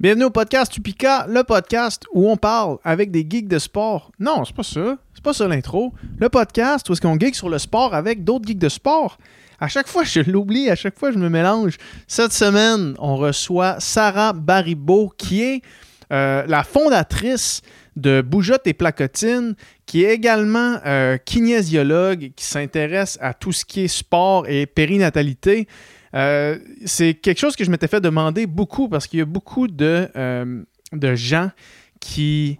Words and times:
Bienvenue 0.00 0.26
au 0.26 0.30
podcast 0.30 0.76
Upica, 0.76 1.26
le 1.28 1.42
podcast 1.42 2.04
où 2.12 2.30
on 2.30 2.36
parle 2.36 2.78
avec 2.84 3.10
des 3.10 3.26
geeks 3.28 3.48
de 3.48 3.58
sport. 3.58 4.12
Non, 4.20 4.44
c'est 4.44 4.54
pas 4.54 4.62
ça. 4.62 4.96
C'est 5.12 5.24
pas 5.24 5.32
ça 5.32 5.48
l'intro. 5.48 5.92
Le 6.20 6.28
podcast 6.28 6.88
où 6.88 6.92
est-ce 6.92 7.00
qu'on 7.00 7.18
geek 7.18 7.34
sur 7.34 7.48
le 7.48 7.58
sport 7.58 7.96
avec 7.96 8.22
d'autres 8.22 8.46
geeks 8.46 8.60
de 8.60 8.68
sport. 8.68 9.18
À 9.58 9.66
chaque 9.66 9.88
fois, 9.88 10.04
je 10.04 10.20
l'oublie, 10.20 10.70
à 10.70 10.76
chaque 10.76 10.96
fois, 10.96 11.10
je 11.10 11.18
me 11.18 11.28
mélange. 11.28 11.78
Cette 12.06 12.32
semaine, 12.32 12.94
on 13.00 13.16
reçoit 13.16 13.80
Sarah 13.80 14.34
Baribeau, 14.34 15.12
qui 15.18 15.42
est 15.42 15.62
euh, 16.12 16.44
la 16.46 16.62
fondatrice 16.62 17.62
de 17.96 18.20
Bougeotte 18.20 18.68
et 18.68 18.74
Placotine, 18.74 19.56
qui 19.84 20.04
est 20.04 20.14
également 20.14 20.76
euh, 20.86 21.16
kinésiologue, 21.16 22.30
qui 22.36 22.44
s'intéresse 22.44 23.18
à 23.20 23.34
tout 23.34 23.50
ce 23.50 23.64
qui 23.64 23.80
est 23.80 23.88
sport 23.88 24.46
et 24.46 24.66
périnatalité. 24.66 25.66
Euh, 26.14 26.58
c'est 26.84 27.14
quelque 27.14 27.38
chose 27.38 27.56
que 27.56 27.64
je 27.64 27.70
m'étais 27.70 27.88
fait 27.88 28.00
demander 28.00 28.46
beaucoup 28.46 28.88
parce 28.88 29.06
qu'il 29.06 29.18
y 29.18 29.22
a 29.22 29.26
beaucoup 29.26 29.68
de, 29.68 30.08
euh, 30.16 30.62
de 30.92 31.14
gens 31.14 31.50
qui 32.00 32.58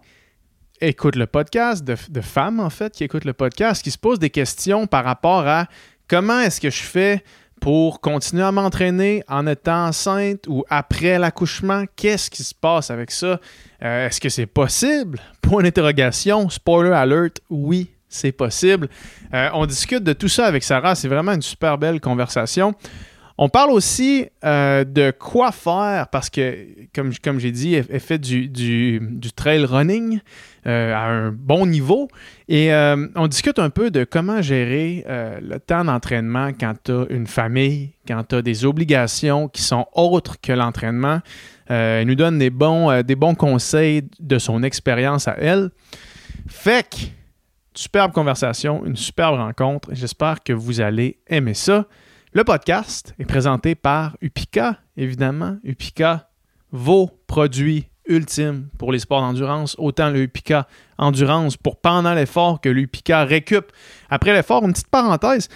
écoutent 0.81 1.17
le 1.17 1.27
podcast, 1.27 1.85
de, 1.85 1.97
de, 2.09 2.21
femmes 2.21 2.61
en 2.61 2.71
fait, 2.71 2.93
qui 2.93 3.05
écoutent 3.05 3.25
le 3.25 3.33
podcast, 3.33 3.83
qui 3.83 3.91
se 3.91 3.99
posent 3.99 4.19
des 4.19 4.31
questions 4.31 4.87
par 4.87 5.05
rapport 5.05 5.47
à 5.47 5.67
comment 6.09 6.41
est-ce 6.41 6.61
que 6.61 6.71
je 6.71 6.83
fais 6.83 7.25
pour 7.61 8.01
continuer 8.01 8.45
à 8.45 8.53
m'entraîner 8.53 9.25
en 9.27 9.47
étant 9.49 9.87
enceinte 9.87 10.47
ou 10.47 10.65
après 10.69 11.19
l'accouchement? 11.19 11.85
Qu'est-ce 11.97 12.31
qui 12.31 12.45
se 12.45 12.55
passe 12.55 12.91
avec 12.91 13.11
ça? 13.11 13.41
Euh, 13.83 14.07
est-ce 14.07 14.21
que 14.21 14.29
c'est 14.29 14.47
possible? 14.47 15.19
Point 15.43 15.65
d'interrogation. 15.65 16.49
Spoiler 16.49 16.93
alert, 16.93 17.41
oui, 17.51 17.91
c'est 18.09 18.31
possible. 18.31 18.89
On 19.33 19.67
discute 19.67 20.05
de 20.05 20.13
tout 20.13 20.29
ça 20.29 20.47
avec 20.47 20.63
Sarah. 20.63 20.95
C'est 20.95 21.09
vraiment 21.09 21.33
une 21.33 21.43
super 21.43 21.77
belle 21.77 22.01
conversation. 22.01 22.75
On 23.41 23.49
parle 23.49 23.71
aussi 23.71 24.27
euh, 24.45 24.83
de 24.83 25.13
quoi 25.13 25.53
faire 25.53 26.09
parce 26.09 26.29
que, 26.29 26.67
comme, 26.93 27.39
j'ai 27.39 27.53
dit, 27.53 27.75
elle, 27.75 28.01
fait 28.01 28.19
du, 28.19 29.01
trail 29.37 29.65
running 29.65 30.19
euh, 30.67 30.93
à 30.93 31.07
un 31.07 31.31
bon 31.31 31.65
niveau. 31.65 32.09
Et 32.49 32.75
euh, 32.75 33.07
on 33.15 33.29
discute 33.29 33.61
un 33.61 33.71
peu 33.71 33.93
de 33.93 34.03
comment 34.03 34.43
gérer 34.43 35.05
le 35.07 35.59
temps 35.59 35.85
d'entraînement 35.85 36.49
quand 36.49 36.75
tu 36.83 36.91
as 36.91 37.07
une 37.11 37.29
famille, 37.29 37.93
quand 38.09 38.25
tu 38.25 38.35
as 38.35 38.43
des 38.43 38.65
obligations 38.65 39.47
qui 39.47 39.63
sont 39.63 39.87
autres 39.93 40.41
que 40.41 40.53
l'entraînement. 40.53 41.21
elle 41.69 42.09
nous 42.09 42.17
donne 42.17 42.41
des 42.41 42.51
bons, 42.51 43.03
des 43.03 43.15
bons 43.15 43.37
conseils 43.37 44.03
de 44.19 44.39
son 44.41 44.65
expérience 44.65 45.29
à 45.29 45.37
elle. 45.39 45.71
Fait 46.49 46.89
que, 46.89 46.97
superbe 47.73 48.11
conversation, 48.11 48.85
une 48.85 48.97
superbe 48.97 49.37
rencontre. 49.37 49.91
J'espère 49.93 50.43
que 50.43 50.53
vous 50.53 50.81
allez 50.81 51.19
aimer 51.29 51.55
ça. 51.55 51.87
Le 52.39 52.45
podcast 52.45 53.17
est 53.19 53.25
présenté 53.25 53.75
par 53.75 54.17
Upica, 54.21 54.79
évidemment. 54.97 55.57
Upica, 55.65 56.31
vos 56.71 57.11
produits 57.27 57.89
ultimes 58.07 58.69
pour 58.79 58.93
les 58.93 59.01
sports 59.01 59.23
d'endurance, 59.23 59.75
autant 59.77 60.09
le 60.11 60.23
Upica 60.23 60.69
Endurance 60.99 61.57
pour 61.57 61.81
pendant 61.81 62.15
l'effort 62.15 62.61
que 62.61 62.69
le 62.69 62.83
Upica 62.83 63.25
Récup. 63.25 63.73
Après 64.09 64.33
l'effort, 64.33 64.65
une 64.65 64.73
petite 64.73 64.87
parenthèse. 64.87 65.49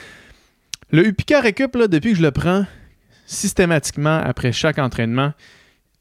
Le 0.90 1.06
Upica 1.06 1.40
Récup, 1.40 1.76
là, 1.76 1.86
depuis 1.86 2.10
que 2.10 2.16
je 2.16 2.22
le 2.22 2.32
prends 2.32 2.66
systématiquement 3.26 4.18
après 4.18 4.50
chaque 4.50 4.80
entraînement, 4.80 5.34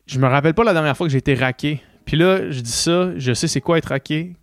je 0.08 0.18
me 0.18 0.26
rappelle 0.26 0.56
pas 0.56 0.64
la 0.64 0.74
dernière 0.74 0.98
fois 0.98 1.06
que 1.06 1.12
j'ai 1.12 1.20
été 1.20 1.36
raqué. 1.36 1.80
Puis 2.06 2.18
là, 2.18 2.50
je 2.50 2.60
dis 2.60 2.72
ça, 2.72 3.12
je 3.18 3.34
sais 3.36 3.48
c'est 3.48 3.62
quoi 3.62 3.78
être 3.78 3.90
raqué. 3.90 4.36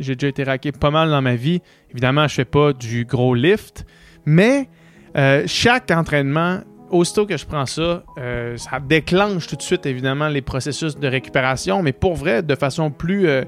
J'ai 0.00 0.16
déjà 0.16 0.26
été 0.26 0.42
raqué 0.42 0.72
pas 0.72 0.90
mal 0.90 1.10
dans 1.10 1.22
ma 1.22 1.36
vie. 1.36 1.62
Évidemment, 1.92 2.26
je 2.26 2.34
fais 2.34 2.44
pas 2.44 2.72
du 2.72 3.04
gros 3.04 3.36
lift, 3.36 3.86
mais 4.26 4.68
euh, 5.16 5.44
chaque 5.46 5.90
entraînement, 5.90 6.60
aussitôt 6.90 7.26
que 7.26 7.36
je 7.36 7.46
prends 7.46 7.66
ça, 7.66 8.02
euh, 8.18 8.56
ça 8.56 8.80
déclenche 8.80 9.46
tout 9.46 9.56
de 9.56 9.62
suite, 9.62 9.86
évidemment, 9.86 10.28
les 10.28 10.42
processus 10.42 10.98
de 10.98 11.08
récupération, 11.08 11.82
mais 11.82 11.92
pour 11.92 12.14
vrai, 12.14 12.42
de 12.42 12.54
façon 12.54 12.90
plus, 12.90 13.28
euh, 13.28 13.44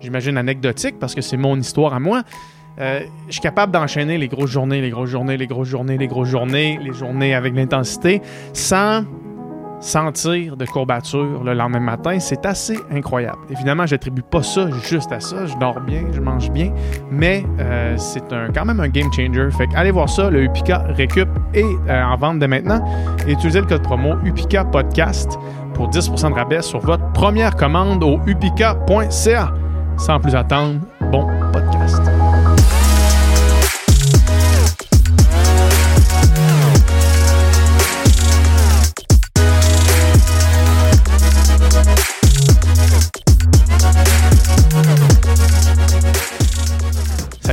j'imagine, 0.00 0.36
anecdotique, 0.38 0.98
parce 0.98 1.14
que 1.14 1.20
c'est 1.20 1.36
mon 1.36 1.58
histoire 1.58 1.94
à 1.94 2.00
moi. 2.00 2.22
je 2.78 3.06
suis 3.28 3.40
capable 3.40 3.72
d'enchaîner 3.72 4.18
les 4.18 4.28
grosses 4.28 4.50
journées, 4.50 4.80
les 4.80 4.90
grosses 4.90 5.10
journées, 5.10 5.36
les 5.36 5.46
grosses 5.46 5.68
journées, 5.68 5.96
les 5.96 6.08
grosses 6.08 6.28
journées, 6.28 6.80
les 6.82 6.92
journées 6.92 7.34
avec 7.34 7.54
l'intensité, 7.54 8.20
sans 8.52 9.04
sentir 9.84 10.56
de 10.56 10.64
courbature 10.64 11.44
le 11.44 11.52
lendemain 11.52 11.80
matin, 11.80 12.18
c'est 12.18 12.46
assez 12.46 12.78
incroyable. 12.90 13.38
Évidemment, 13.50 13.86
j'attribue 13.86 14.22
pas 14.22 14.42
ça 14.42 14.68
juste 14.82 15.12
à 15.12 15.20
ça. 15.20 15.46
Je 15.46 15.54
dors 15.58 15.80
bien, 15.80 16.04
je 16.12 16.20
mange 16.20 16.50
bien, 16.50 16.72
mais 17.10 17.44
euh, 17.60 17.94
c'est 17.98 18.22
quand 18.54 18.64
même 18.64 18.80
un 18.80 18.88
game 18.88 19.12
changer. 19.12 19.48
Fait 19.50 19.66
que 19.66 19.76
allez 19.76 19.90
voir 19.90 20.08
ça, 20.08 20.30
le 20.30 20.44
Upica 20.44 20.78
Récup 20.88 21.28
est 21.52 21.64
euh, 21.88 22.02
en 22.02 22.16
vente 22.16 22.38
dès 22.38 22.48
maintenant. 22.48 22.82
Et 23.28 23.32
utilisez 23.32 23.60
le 23.60 23.66
code 23.66 23.82
promo 23.82 24.14
Upica 24.24 24.64
Podcast 24.64 25.38
pour 25.74 25.90
10% 25.90 26.30
de 26.30 26.34
rabais 26.34 26.62
sur 26.62 26.80
votre 26.80 27.12
première 27.12 27.54
commande 27.54 28.02
au 28.02 28.20
upica.ca. 28.26 29.52
Sans 29.98 30.18
plus 30.18 30.34
attendre, 30.34 30.80
bon 31.12 31.28
podcast. 31.52 32.02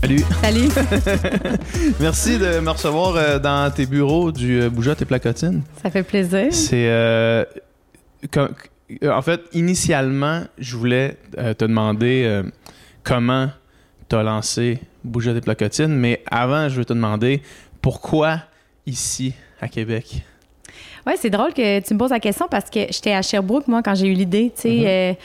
Salut. 0.02 0.24
Salut. 0.42 0.68
Merci 2.00 2.40
de 2.40 2.60
me 2.60 2.72
recevoir 2.72 3.16
euh, 3.16 3.38
dans 3.38 3.72
tes 3.72 3.86
bureaux 3.86 4.32
du 4.32 4.60
euh, 4.60 4.70
Bougeotte 4.70 5.04
et 5.04 5.06
Placotine. 5.06 5.62
Ça 5.84 5.92
fait 5.92 6.02
plaisir. 6.02 6.48
C'est. 6.50 6.90
Euh, 6.90 7.46
en 9.06 9.22
fait, 9.22 9.42
initialement, 9.54 10.42
je 10.58 10.76
voulais 10.76 11.18
te 11.36 11.66
demander 11.66 12.42
comment 13.04 13.50
tu 14.10 14.16
as 14.16 14.24
lancé 14.24 14.80
Bougeotte 15.04 15.38
et 15.38 15.42
Placotine, 15.42 15.96
mais 15.96 16.22
avant, 16.30 16.68
je 16.68 16.76
veux 16.76 16.86
te 16.86 16.94
demander 16.94 17.42
pourquoi 17.82 18.42
ici, 18.86 19.34
à 19.62 19.68
Québec? 19.68 20.24
Oui, 21.08 21.14
c'est 21.18 21.30
drôle 21.30 21.54
que 21.54 21.80
tu 21.80 21.94
me 21.94 22.00
poses 22.00 22.12
la 22.12 22.20
question 22.20 22.48
parce 22.50 22.70
que 22.70 22.82
j'étais 22.90 23.14
à 23.14 23.22
Sherbrooke, 23.22 23.68
moi, 23.68 23.82
quand 23.82 23.96
j'ai 23.96 24.08
eu 24.08 24.14
l'idée. 24.14 24.52
Tu 24.56 24.62
sais. 24.62 25.12
Mm-hmm. 25.12 25.18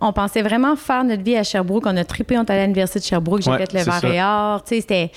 On 0.00 0.12
pensait 0.12 0.42
vraiment 0.42 0.76
faire 0.76 1.04
notre 1.04 1.22
vie 1.22 1.36
à 1.36 1.42
Sherbrooke. 1.42 1.84
On 1.86 1.96
a 1.96 2.04
trippé, 2.04 2.36
on 2.38 2.42
est 2.42 2.50
allé 2.50 2.60
à 2.60 2.64
l'Université 2.64 3.00
de 3.00 3.04
Sherbrooke. 3.04 3.42
J'ai 3.42 3.56
fait 3.56 3.72
le 3.72 3.80
verre 3.80 4.62
Tu 4.64 4.74
sais, 4.74 4.80
c'était. 4.80 5.10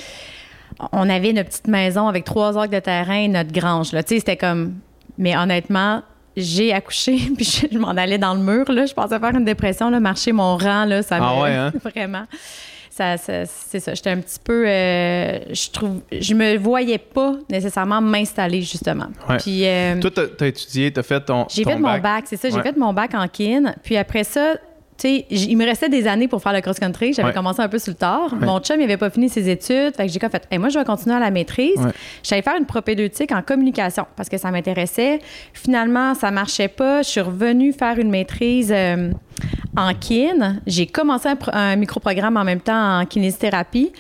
On 0.94 1.10
avait 1.10 1.34
notre 1.34 1.50
petite 1.50 1.68
maison 1.68 2.08
avec 2.08 2.24
trois 2.24 2.58
acres 2.58 2.74
de 2.74 2.80
terrain, 2.80 3.28
notre 3.28 3.52
grange. 3.52 3.92
Là. 3.92 4.02
Tu 4.04 4.16
sais, 4.16 4.20
c'était 4.20 4.38
comme. 4.38 4.76
Mais 5.18 5.36
honnêtement, 5.36 6.02
j'ai 6.38 6.74
accouché, 6.74 7.18
puis 7.36 7.68
je, 7.72 7.78
m'en 7.78 7.90
allais 7.90 8.18
dans 8.18 8.34
le 8.34 8.40
mur. 8.40 8.72
Là. 8.72 8.86
Je 8.86 8.94
pensais 8.94 9.20
faire 9.20 9.36
une 9.36 9.46
dépression, 9.46 9.90
là, 9.90 10.00
marcher 10.00 10.32
mon 10.32 10.58
rang, 10.58 10.86
là, 10.86 11.02
ça 11.02 11.18
ah 11.22 11.42
ouais, 11.42 11.52
hein? 11.52 11.74
Vraiment. 11.84 12.26
Ça, 12.90 13.16
c'est 13.18 13.80
ça. 13.80 13.94
J'étais 13.94 14.10
un 14.10 14.20
petit 14.20 14.40
peu. 14.44 14.68
Euh, 14.68 15.40
je 15.52 15.70
trouve. 15.70 16.02
Je 16.12 16.34
me 16.34 16.58
voyais 16.58 16.98
pas 16.98 17.34
nécessairement 17.50 18.02
m'installer, 18.02 18.62
justement. 18.62 19.08
Puis. 19.40 19.66
Euh, 19.66 20.00
Toi, 20.02 20.12
t'as 20.12 20.46
as 20.46 20.48
étudié, 20.48 20.92
t'as 20.92 21.04
fait 21.04 21.22
ton. 21.22 21.46
J'ai 21.50 21.64
fait 21.64 21.78
mon 21.78 21.98
bac, 22.00 22.26
c'est 22.28 22.36
ça. 22.36 22.50
J'ai 22.50 22.62
fait 22.62 22.76
mon 22.76 22.92
bac 22.92 23.14
en 23.14 23.28
kin. 23.30 23.74
Puis 23.84 23.96
après 23.96 24.26
ça, 24.26 24.56
sais, 25.02 25.26
il 25.30 25.58
me 25.58 25.66
restait 25.66 25.90
des 25.90 26.08
années 26.08 26.28
pour 26.28 26.42
faire 26.42 26.54
le 26.54 26.62
cross-country. 26.62 27.14
J'avais 27.14 27.34
commencé 27.34 27.62
un 27.62 27.70
peu 27.70 27.80
sur 27.80 27.92
le 27.92 27.98
tard. 27.98 28.36
Mon 28.36 28.60
chum, 28.60 28.80
il 28.80 28.84
avait 28.84 28.98
pas 28.98 29.10
fini 29.10 29.30
ses 29.30 29.50
études. 29.50 29.96
Fait 29.96 30.08
que 30.08 30.12
j'ai 30.12 30.20
fait, 30.20 30.58
moi, 30.58 30.70
je 30.70 30.80
vais 30.80 30.86
continuer 30.86 31.16
à 31.16 31.20
la 31.20 31.32
maîtrise. 31.32 31.80
J'allais 32.24 32.42
faire 32.42 32.56
une 32.58 32.66
propédeutique 32.66 33.32
en 33.32 33.42
communication 33.42 34.06
parce 34.16 34.30
que 34.30 34.38
ça 34.38 34.52
m'intéressait. 34.52 35.20
Finalement, 35.54 36.14
ça 36.16 36.32
marchait 36.32 36.68
pas. 36.68 37.02
Je 37.02 37.10
suis 37.10 37.22
revenue 37.22 37.74
faire 37.74 37.98
une 38.00 38.10
maîtrise 38.10 38.72
euh, 38.76 39.12
en 39.78 39.94
kin. 39.94 40.58
J'ai 40.66 40.88
commencé 40.88 41.30
un, 41.52 41.76
microprogramme 41.76 42.38
en 42.38 42.44
même 42.44 42.62
temps 42.62 43.00
en 43.00 43.06
kinésithérapie. 43.06 43.92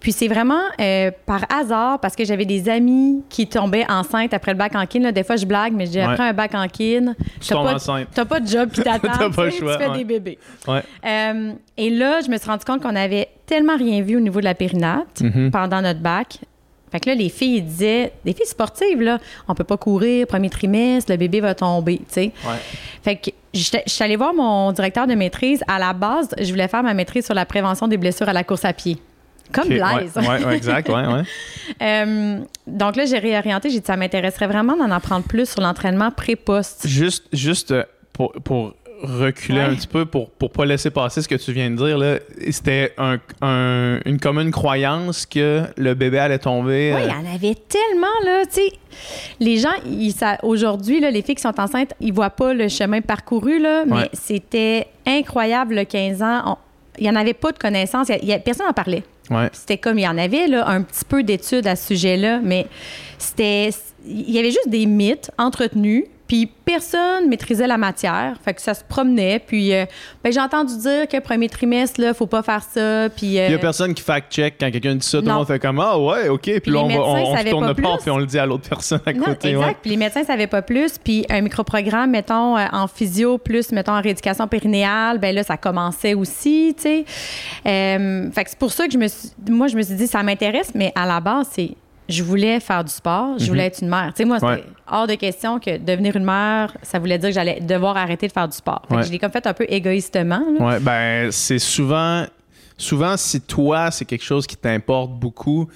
Puis 0.00 0.12
c'est 0.12 0.28
vraiment 0.28 0.60
euh, 0.80 1.10
par 1.26 1.44
hasard 1.50 1.98
parce 2.00 2.14
que 2.14 2.24
j'avais 2.24 2.44
des 2.44 2.68
amis 2.68 3.22
qui 3.28 3.46
tombaient 3.46 3.86
enceintes 3.90 4.34
après 4.34 4.52
le 4.52 4.58
bac 4.58 4.74
en 4.74 4.86
kin. 4.86 5.12
Des 5.12 5.24
fois, 5.24 5.36
je 5.36 5.46
blague, 5.46 5.72
mais 5.72 5.86
j'ai 5.86 6.02
après 6.02 6.28
un 6.28 6.32
bac 6.32 6.54
en 6.54 6.68
kin. 6.68 7.14
Tu 7.40 7.54
pas, 7.54 7.76
T'as 8.14 8.24
pas 8.24 8.40
de 8.40 8.46
job 8.46 8.70
qui 8.70 8.80
t'attend. 8.82 9.08
T'as 9.18 9.30
pas 9.30 9.44
le 9.46 9.50
choix. 9.50 9.76
Tu 9.76 9.82
fais 9.82 9.98
des 9.98 10.04
bébés. 10.04 10.38
Ouais. 10.68 10.82
Euh, 11.04 11.52
et 11.76 11.90
là, 11.90 12.20
je 12.24 12.30
me 12.30 12.36
suis 12.36 12.48
rendu 12.48 12.64
compte 12.64 12.82
qu'on 12.82 12.96
avait 12.96 13.28
tellement 13.46 13.76
rien 13.76 14.02
vu 14.02 14.16
au 14.16 14.20
niveau 14.20 14.40
de 14.40 14.44
la 14.44 14.54
périnate 14.54 15.20
mm-hmm. 15.20 15.50
pendant 15.50 15.82
notre 15.82 16.00
bac. 16.00 16.38
Fait 16.94 17.00
que 17.00 17.08
là, 17.08 17.16
les 17.16 17.28
filles 17.28 17.60
disaient, 17.60 18.12
des 18.24 18.32
filles 18.34 18.46
sportives, 18.46 19.02
là, 19.02 19.18
on 19.48 19.54
peut 19.56 19.64
pas 19.64 19.76
courir, 19.76 20.28
premier 20.28 20.48
trimestre, 20.48 21.10
le 21.10 21.16
bébé 21.16 21.40
va 21.40 21.52
tomber, 21.52 21.98
tu 21.98 22.04
sais. 22.08 22.32
Ouais. 22.46 22.54
Fait 23.02 23.16
que 23.16 23.30
je 23.52 23.62
suis 23.84 24.04
allée 24.04 24.14
voir 24.14 24.32
mon 24.32 24.70
directeur 24.70 25.08
de 25.08 25.14
maîtrise. 25.16 25.64
À 25.66 25.80
la 25.80 25.92
base, 25.92 26.28
je 26.40 26.48
voulais 26.52 26.68
faire 26.68 26.84
ma 26.84 26.94
maîtrise 26.94 27.24
sur 27.24 27.34
la 27.34 27.46
prévention 27.46 27.88
des 27.88 27.96
blessures 27.96 28.28
à 28.28 28.32
la 28.32 28.44
course 28.44 28.64
à 28.64 28.72
pied. 28.72 28.98
Comme 29.52 29.66
Blaise. 29.66 30.12
Oui, 30.14 30.24
ouais, 30.24 30.56
exact, 30.56 30.88
ouais, 30.88 31.04
ouais. 31.04 31.22
euh, 31.82 32.38
donc 32.68 32.94
là, 32.94 33.06
j'ai 33.06 33.18
réorienté. 33.18 33.70
J'ai 33.70 33.80
dit, 33.80 33.86
ça 33.86 33.96
m'intéresserait 33.96 34.46
vraiment 34.46 34.76
d'en 34.76 34.92
apprendre 34.92 35.26
plus 35.26 35.50
sur 35.50 35.62
l'entraînement 35.62 36.12
pré-poste. 36.12 36.86
Juste, 36.86 37.26
juste 37.32 37.72
euh, 37.72 37.82
pour, 38.12 38.32
pour 38.44 38.72
reculer 39.04 39.60
un 39.60 39.74
petit 39.74 39.86
peu 39.86 40.04
pour 40.06 40.30
pour 40.30 40.50
pas 40.50 40.64
laisser 40.64 40.90
passer 40.90 41.22
ce 41.22 41.28
que 41.28 41.34
tu 41.34 41.52
viens 41.52 41.70
de 41.70 41.76
dire 41.76 41.98
là. 41.98 42.18
C'était 42.50 42.94
un, 42.98 43.18
une 44.04 44.18
commune 44.20 44.50
croyance 44.50 45.26
que 45.26 45.62
le 45.76 45.94
bébé 45.94 46.18
allait 46.18 46.38
tomber. 46.38 46.92
Oui, 46.94 47.02
il 47.04 47.10
y 47.10 47.12
en 47.12 47.34
avait 47.34 47.54
tellement 47.54 48.06
là, 48.24 48.44
tu 48.46 48.60
sais. 48.60 48.72
Les 49.40 49.58
gens, 49.58 49.74
aujourd'hui 50.42 51.00
les 51.00 51.22
filles 51.22 51.34
qui 51.34 51.42
sont 51.42 51.58
enceintes, 51.60 51.94
ils 52.00 52.12
voient 52.12 52.30
pas 52.30 52.54
le 52.54 52.68
chemin 52.68 53.00
parcouru 53.00 53.58
là, 53.58 53.84
mais 53.86 54.08
c'était 54.12 54.86
incroyable 55.06 55.74
le 55.74 55.84
15 55.84 56.22
ans. 56.22 56.58
il 56.98 57.06
y 57.06 57.10
en 57.10 57.16
avait 57.16 57.34
pas 57.34 57.52
de 57.52 57.58
connaissances, 57.58 58.08
personne 58.44 58.66
n'en 58.66 58.72
parlait. 58.72 59.02
C'était 59.52 59.78
comme 59.78 59.98
il 59.98 60.04
y 60.04 60.08
en 60.08 60.18
avait 60.18 60.46
là, 60.46 60.68
un 60.68 60.82
petit 60.82 61.04
peu 61.04 61.22
d'études 61.22 61.66
à 61.66 61.76
ce 61.76 61.88
sujet-là, 61.88 62.40
mais 62.42 62.66
c'était 63.18 63.70
il 64.06 64.30
y 64.30 64.38
avait 64.38 64.50
juste 64.50 64.68
des 64.68 64.86
mythes 64.86 65.30
entretenus 65.38 66.04
puis 66.26 66.46
personne 66.46 67.28
maîtrisait 67.28 67.66
la 67.66 67.76
matière, 67.76 68.34
fait 68.42 68.54
que 68.54 68.62
ça 68.62 68.72
se 68.72 68.82
promenait. 68.82 69.38
Puis 69.38 69.74
euh, 69.74 69.84
ben, 70.22 70.32
j'ai 70.32 70.40
entendu 70.40 70.76
dire 70.78 71.06
que 71.06 71.20
premier 71.20 71.50
trimestre 71.50 72.00
là, 72.00 72.14
faut 72.14 72.26
pas 72.26 72.42
faire 72.42 72.62
ça. 72.62 73.10
Puis 73.10 73.26
il 73.26 73.32
y 73.32 73.40
a 73.40 73.50
euh, 73.50 73.58
personne 73.58 73.92
qui 73.92 74.02
fact-check 74.02 74.54
quand 74.58 74.70
quelqu'un 74.70 74.94
dit 74.94 75.06
ça. 75.06 75.18
Tout 75.18 75.26
le 75.26 75.32
monde 75.32 75.46
fait 75.46 75.58
comme 75.58 75.78
ah 75.80 75.98
ouais, 75.98 76.28
ok. 76.28 76.60
Puis, 76.62 76.72
là 76.72 76.78
on, 76.78 76.88
va, 76.88 76.94
on, 76.94 77.44
tourne 77.50 77.74
pas, 77.74 77.98
puis 78.00 78.10
on 78.10 78.18
le 78.18 78.26
dit 78.26 78.38
à 78.38 78.46
l'autre 78.46 78.68
personne 78.68 79.00
à 79.04 79.12
côté. 79.12 79.50
Exact. 79.50 79.78
Puis 79.82 79.90
les 79.90 79.96
médecins 79.98 80.24
savaient 80.24 80.46
pas 80.46 80.62
plus. 80.62 80.96
Puis 80.96 81.26
un 81.28 81.42
microprogramme, 81.42 82.10
mettons 82.10 82.56
euh, 82.56 82.64
en 82.72 82.86
physio 82.86 83.36
plus 83.36 83.70
mettons 83.72 83.92
en 83.92 84.00
rééducation 84.00 84.48
périnéale, 84.48 85.18
ben 85.18 85.34
là 85.34 85.42
ça 85.42 85.58
commençait 85.58 86.14
aussi, 86.14 86.74
tu 86.76 86.82
sais. 86.82 87.04
fait 87.64 88.44
que 88.44 88.50
c'est 88.50 88.58
pour 88.58 88.72
ça 88.72 88.86
que 88.86 88.92
je 88.92 88.98
me 88.98 89.08
suis, 89.08 89.30
moi 89.50 89.66
je 89.66 89.76
me 89.76 89.82
suis 89.82 89.94
dit 89.94 90.06
ça 90.06 90.22
m'intéresse, 90.22 90.72
mais 90.74 90.90
à 90.94 91.06
la 91.06 91.20
base 91.20 91.48
c'est 91.52 91.72
je 92.08 92.22
voulais 92.22 92.60
faire 92.60 92.84
du 92.84 92.92
sport, 92.92 93.38
je 93.38 93.46
voulais 93.46 93.62
mhm. 93.62 93.66
être 93.66 93.82
une 93.82 93.88
mère. 93.88 94.08
Tu 94.08 94.18
sais, 94.18 94.24
moi, 94.24 94.38
c'était 94.38 94.64
hors 94.90 95.06
de 95.06 95.14
question 95.14 95.58
que 95.58 95.78
devenir 95.78 96.16
une 96.16 96.24
mère, 96.24 96.76
ça 96.82 96.98
voulait 96.98 97.18
dire 97.18 97.30
que 97.30 97.34
j'allais 97.34 97.60
devoir 97.60 97.96
arrêter 97.96 98.28
de 98.28 98.32
faire 98.32 98.48
du 98.48 98.56
sport. 98.56 98.82
je 98.90 99.10
l'ai 99.10 99.18
comme 99.18 99.32
fait 99.32 99.46
un 99.46 99.54
peu 99.54 99.66
égoïstement. 99.68 100.42
Oui, 100.60 100.74
ben 100.80 101.30
c'est 101.30 101.58
souvent, 101.58 102.26
souvent 102.76 103.16
si 103.16 103.40
toi, 103.40 103.90
c'est 103.90 104.04
quelque 104.04 104.24
chose 104.24 104.46
qui 104.46 104.56
t'importe 104.56 105.12
beaucoup, 105.12 105.68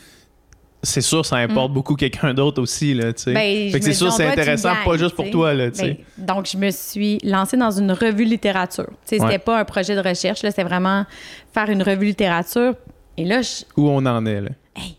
c'est 0.82 1.00
sûr 1.00 1.26
ça 1.26 1.36
importe 1.36 1.70
mm. 1.70 1.75
beaucoup 1.75 1.96
quelqu'un 1.96 2.32
d'autre 2.32 2.62
aussi 2.62 2.94
là 2.94 3.12
tu 3.12 3.24
sais 3.24 3.34
ben, 3.34 3.82
c'est 3.82 3.92
sûr 3.92 4.12
c'est 4.12 4.26
intéressant 4.26 4.74
pas 4.84 4.96
juste 4.96 5.16
pour 5.16 5.28
toi 5.28 5.52
là 5.52 5.72
tu 5.72 5.82
ben, 5.82 5.96
donc 6.16 6.46
je 6.46 6.56
me 6.56 6.70
suis 6.70 7.19
lancée 7.24 7.56
dans 7.56 7.72
une 7.72 7.90
revue 7.90 8.24
littérature 8.24 8.86
tu 8.86 9.16
sais 9.16 9.19
c'était 9.19 9.40
pas 9.40 9.58
un 9.58 9.64
projet 9.64 9.96
de 9.96 10.08
recherche 10.08 10.42
là 10.44 10.50
c'était 10.50 10.62
vraiment 10.62 11.04
faire 11.52 11.69
une 11.69 11.82
revue 11.82 12.06
littérature 12.06 12.74
et 13.16 13.24
là 13.24 13.40
où 13.76 13.88
on 13.88 14.06
en 14.06 14.24
est 14.24 14.40
là? 14.40 14.50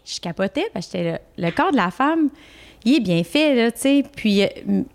Je 0.05 0.19
capotais 0.19 0.65
parce 0.73 0.87
que 0.87 0.97
le, 0.97 1.17
le 1.37 1.51
corps 1.51 1.71
de 1.71 1.77
la 1.77 1.91
femme, 1.91 2.29
il 2.85 2.95
est 2.95 2.99
bien 2.99 3.23
fait, 3.23 3.55
là, 3.55 3.71
tu 3.71 3.79
sais. 3.79 4.03
Puis, 4.15 4.43
euh, 4.43 4.47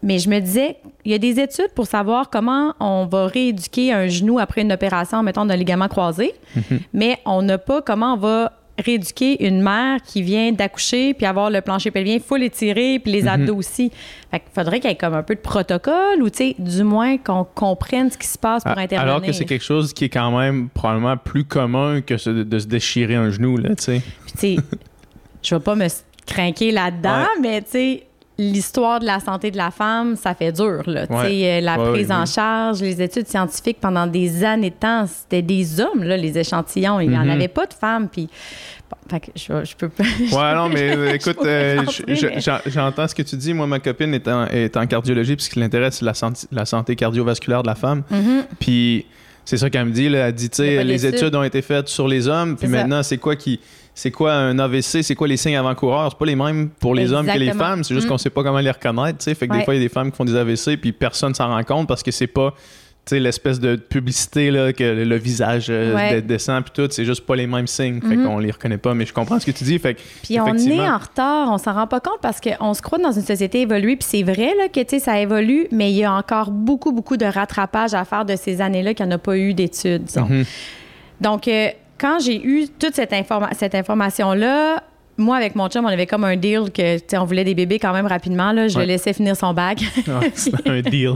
mais 0.02 0.18
je 0.18 0.28
me 0.28 0.40
disais, 0.40 0.76
il 1.04 1.12
y 1.12 1.14
a 1.14 1.18
des 1.18 1.38
études 1.40 1.72
pour 1.74 1.86
savoir 1.86 2.30
comment 2.30 2.74
on 2.80 3.06
va 3.06 3.26
rééduquer 3.26 3.92
un 3.92 4.06
genou 4.08 4.38
après 4.38 4.62
une 4.62 4.72
opération, 4.72 5.22
mettons, 5.22 5.44
d'un 5.44 5.56
ligament 5.56 5.88
croisé, 5.88 6.34
mhm. 6.56 6.80
mais 6.92 7.18
on 7.26 7.42
n'a 7.42 7.58
pas 7.58 7.82
comment 7.82 8.14
on 8.14 8.18
va 8.18 8.52
rééduquer 8.78 9.46
une 9.46 9.62
mère 9.62 10.00
qui 10.02 10.22
vient 10.22 10.52
d'accoucher 10.52 11.14
puis 11.14 11.26
avoir 11.26 11.50
le 11.50 11.60
plancher 11.60 11.90
pelvien 11.90 12.18
full 12.18 12.42
étiré 12.42 12.98
puis 12.98 13.12
les 13.12 13.22
mhm. 13.22 13.28
abdos 13.28 13.56
aussi. 13.56 13.90
Fait 14.30 14.40
qu'il 14.40 14.48
faudrait 14.54 14.80
qu'il 14.80 14.90
y 14.90 14.92
ait 14.92 14.96
comme 14.96 15.14
un 15.14 15.22
peu 15.22 15.34
de 15.34 15.40
protocole 15.40 16.22
ou, 16.22 16.30
tu 16.30 16.38
sais, 16.38 16.56
du 16.58 16.82
moins 16.82 17.16
qu'on 17.18 17.44
comprenne 17.44 18.10
ce 18.10 18.18
qui 18.18 18.26
se 18.26 18.38
passe 18.38 18.64
pour 18.64 18.72
intervenir. 18.72 19.02
Alors 19.02 19.22
que 19.22 19.32
c'est 19.32 19.44
quelque 19.44 19.64
chose 19.64 19.92
qui 19.92 20.06
est 20.06 20.10
quand 20.10 20.36
même 20.36 20.68
probablement 20.68 21.16
plus 21.16 21.44
commun 21.44 22.00
que 22.00 22.14
de 22.30 22.58
se 22.58 22.66
déchirer 22.66 23.14
un 23.14 23.30
genou, 23.30 23.56
là, 23.56 23.70
tu 23.70 23.82
sais. 23.82 24.02
Puis, 24.24 24.32
tu 24.32 24.38
sais, 24.38 24.56
je 25.42 25.54
vais 25.54 25.60
pas 25.60 25.74
me 25.76 25.86
craquer 26.26 26.72
là-dedans, 26.72 27.26
mais, 27.40 27.62
tu 27.62 27.70
sais, 27.70 28.06
l'histoire 28.38 29.00
de 29.00 29.06
la 29.06 29.20
santé 29.20 29.50
de 29.50 29.56
la 29.56 29.70
femme, 29.70 30.16
ça 30.16 30.34
fait 30.34 30.52
dur. 30.52 30.82
Là, 30.86 31.06
euh, 31.10 31.60
La 31.60 31.76
prise 31.76 32.10
en 32.10 32.26
charge, 32.26 32.80
les 32.80 33.00
études 33.00 33.28
scientifiques 33.28 33.78
pendant 33.80 34.06
des 34.06 34.44
années 34.44 34.70
de 34.70 34.74
temps, 34.74 35.06
c'était 35.06 35.42
des 35.42 35.80
hommes, 35.80 36.02
là, 36.02 36.16
les 36.16 36.36
échantillons. 36.36 37.00
Il 37.00 37.10
n'y 37.10 37.16
en 37.16 37.24
mhm. 37.24 37.30
avait 37.30 37.48
pas 37.48 37.66
de 37.66 37.74
femmes. 37.74 38.08
Puis, 38.08 38.28
fait 39.08 39.20
que 39.20 39.26
je, 39.36 39.64
je, 39.64 39.76
peux 39.76 39.88
pas. 39.88 40.04
ouais, 40.18 40.54
non, 40.54 40.68
mais 40.68 40.96
euh, 40.96 41.12
écoute, 41.14 41.38
euh, 41.44 41.82
j'entends 42.66 43.06
ce 43.06 43.14
que 43.14 43.22
tu 43.22 43.36
dis. 43.36 43.54
Moi, 43.54 43.66
ma 43.66 43.78
copine 43.78 44.12
est 44.14 44.26
en, 44.26 44.46
est 44.46 44.76
en 44.76 44.86
cardiologie, 44.86 45.36
puis 45.36 45.44
ce 45.44 45.50
qui 45.50 45.60
l'intéresse, 45.60 45.96
c'est 45.98 46.04
la, 46.04 46.14
santé, 46.14 46.46
la 46.50 46.64
santé 46.64 46.96
cardiovasculaire 46.96 47.62
de 47.62 47.68
la 47.68 47.76
femme. 47.76 48.02
Mhm. 48.10 48.44
Puis 48.58 49.06
c'est 49.44 49.58
ça 49.58 49.70
qu'elle 49.70 49.86
me 49.86 49.92
dit. 49.92 50.08
Là. 50.08 50.28
Elle 50.28 50.34
dit, 50.34 50.50
tu 50.50 50.56
sais, 50.56 50.82
les 50.82 51.06
études 51.06 51.34
ont 51.36 51.44
été 51.44 51.62
faites 51.62 51.88
sur 51.88 52.08
les 52.08 52.26
hommes, 52.26 52.56
puis 52.56 52.66
maintenant, 52.66 53.02
c'est 53.02 53.18
quoi 53.18 53.36
qui 53.36 53.60
c'est 53.94 54.10
quoi 54.10 54.32
un 54.32 54.58
AVC, 54.58 55.02
c'est 55.02 55.14
quoi 55.14 55.28
les 55.28 55.36
signes 55.36 55.56
avant-coureurs? 55.56 56.10
C'est 56.10 56.18
pas 56.18 56.26
les 56.26 56.36
mêmes 56.36 56.68
pour 56.68 56.94
les 56.94 57.12
hommes 57.12 57.26
que 57.26 57.38
les 57.38 57.52
femmes, 57.52 57.84
c'est 57.84 57.94
juste 57.94 58.08
qu'on 58.08 58.14
mm. 58.14 58.18
sait 58.18 58.30
pas 58.30 58.42
comment 58.42 58.58
les 58.58 58.70
reconnaître. 58.70 59.22
Fait 59.22 59.48
que 59.48 59.56
des 59.56 59.64
fois, 59.64 59.74
il 59.74 59.78
y 59.78 59.80
a 59.80 59.84
des 59.84 59.92
femmes 59.92 60.10
qui 60.10 60.16
font 60.16 60.24
des 60.24 60.36
AVC 60.36 60.76
puis 60.80 60.92
personne 60.92 61.34
s'en 61.34 61.48
rend 61.48 61.62
compte 61.62 61.88
parce 61.88 62.02
que 62.02 62.10
c'est 62.10 62.26
pas 62.26 62.54
l'espèce 63.12 63.60
de 63.60 63.76
publicité 63.76 64.50
là, 64.50 64.72
que 64.72 64.82
le 64.82 65.16
visage 65.16 65.66
euh, 65.68 66.20
descend 66.22 66.64
puis 66.64 66.72
tout, 66.74 66.88
c'est 66.90 67.04
juste 67.04 67.26
pas 67.26 67.36
les 67.36 67.46
mêmes 67.46 67.66
signes. 67.66 68.00
Fait 68.00 68.16
mm-hmm. 68.16 68.24
qu'on 68.24 68.38
les 68.38 68.50
reconnaît 68.50 68.78
pas, 68.78 68.94
mais 68.94 69.04
je 69.04 69.12
comprends 69.12 69.38
ce 69.38 69.46
que 69.46 69.50
tu 69.50 69.64
dis. 69.64 69.78
Fait 69.78 69.94
puis 70.22 70.40
on 70.40 70.56
est 70.56 70.88
en 70.88 70.98
retard, 70.98 71.52
on 71.52 71.58
s'en 71.58 71.74
rend 71.74 71.86
pas 71.86 72.00
compte 72.00 72.20
parce 72.22 72.40
qu'on 72.40 72.74
se 72.74 72.82
croit 72.82 72.98
dans 72.98 73.12
une 73.12 73.22
société 73.22 73.60
évoluée, 73.60 73.96
puis 73.96 74.08
c'est 74.08 74.22
vrai 74.22 74.54
là, 74.56 74.68
que 74.68 74.98
ça 74.98 75.20
évolue, 75.20 75.68
mais 75.70 75.92
il 75.92 75.96
y 75.96 76.04
a 76.04 76.14
encore 76.14 76.50
beaucoup, 76.50 76.92
beaucoup 76.92 77.16
de 77.16 77.26
rattrapage 77.26 77.94
à 77.94 78.04
faire 78.04 78.24
de 78.24 78.36
ces 78.36 78.60
années-là 78.60 78.94
qu'il 78.94 79.06
n'y 79.06 79.12
en 79.12 79.16
a 79.16 79.18
pas 79.18 79.36
eu 79.36 79.54
d'études, 79.54 80.06
mm-hmm. 80.06 80.46
Donc, 81.20 81.46
euh, 81.46 81.68
quand 81.98 82.18
j'ai 82.18 82.42
eu 82.42 82.68
toute 82.68 82.94
cette, 82.94 83.14
cette 83.58 83.74
information-là, 83.74 84.82
moi, 85.16 85.36
avec 85.36 85.54
mon 85.54 85.68
chum, 85.68 85.84
on 85.84 85.88
avait 85.88 86.06
comme 86.06 86.24
un 86.24 86.36
deal 86.36 86.70
que, 86.72 87.16
on 87.16 87.24
voulait 87.24 87.44
des 87.44 87.54
bébés 87.54 87.78
quand 87.78 87.92
même 87.92 88.06
rapidement. 88.06 88.52
Là. 88.52 88.68
Je 88.68 88.78
le 88.78 88.84
laissais 88.84 89.12
finir 89.12 89.36
son 89.36 89.54
bac. 89.54 89.82
C'est 90.34 90.68
un 90.68 90.80
deal. 90.82 91.14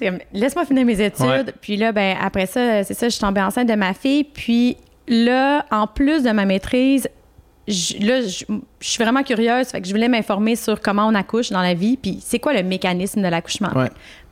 Laisse-moi 0.32 0.64
finir 0.64 0.86
mes 0.86 1.00
études. 1.00 1.52
Puis 1.60 1.76
là, 1.76 1.92
ben, 1.92 2.16
après 2.20 2.46
ça, 2.46 2.82
c'est 2.84 2.94
ça, 2.94 3.08
je 3.08 3.12
suis 3.12 3.20
tombée 3.20 3.42
enceinte 3.42 3.68
de 3.68 3.74
ma 3.74 3.94
fille. 3.94 4.24
Puis 4.24 4.76
là, 5.06 5.66
en 5.70 5.86
plus 5.86 6.22
de 6.22 6.30
ma 6.30 6.46
maîtrise, 6.46 7.08
je, 7.68 7.98
là, 8.04 8.22
je, 8.22 8.44
suis 8.80 9.02
vraiment 9.04 9.22
curieuse. 9.22 9.68
Fait 9.68 9.80
que 9.80 9.86
je 9.86 9.92
voulais 9.92 10.08
m'informer 10.08 10.56
sur 10.56 10.80
comment 10.80 11.06
on 11.06 11.14
accouche 11.14 11.50
dans 11.50 11.60
la 11.60 11.74
vie. 11.74 11.96
Puis 11.96 12.18
c'est 12.20 12.38
quoi 12.38 12.54
le 12.54 12.62
mécanisme 12.62 13.22
de 13.22 13.28
l'accouchement 13.28 13.70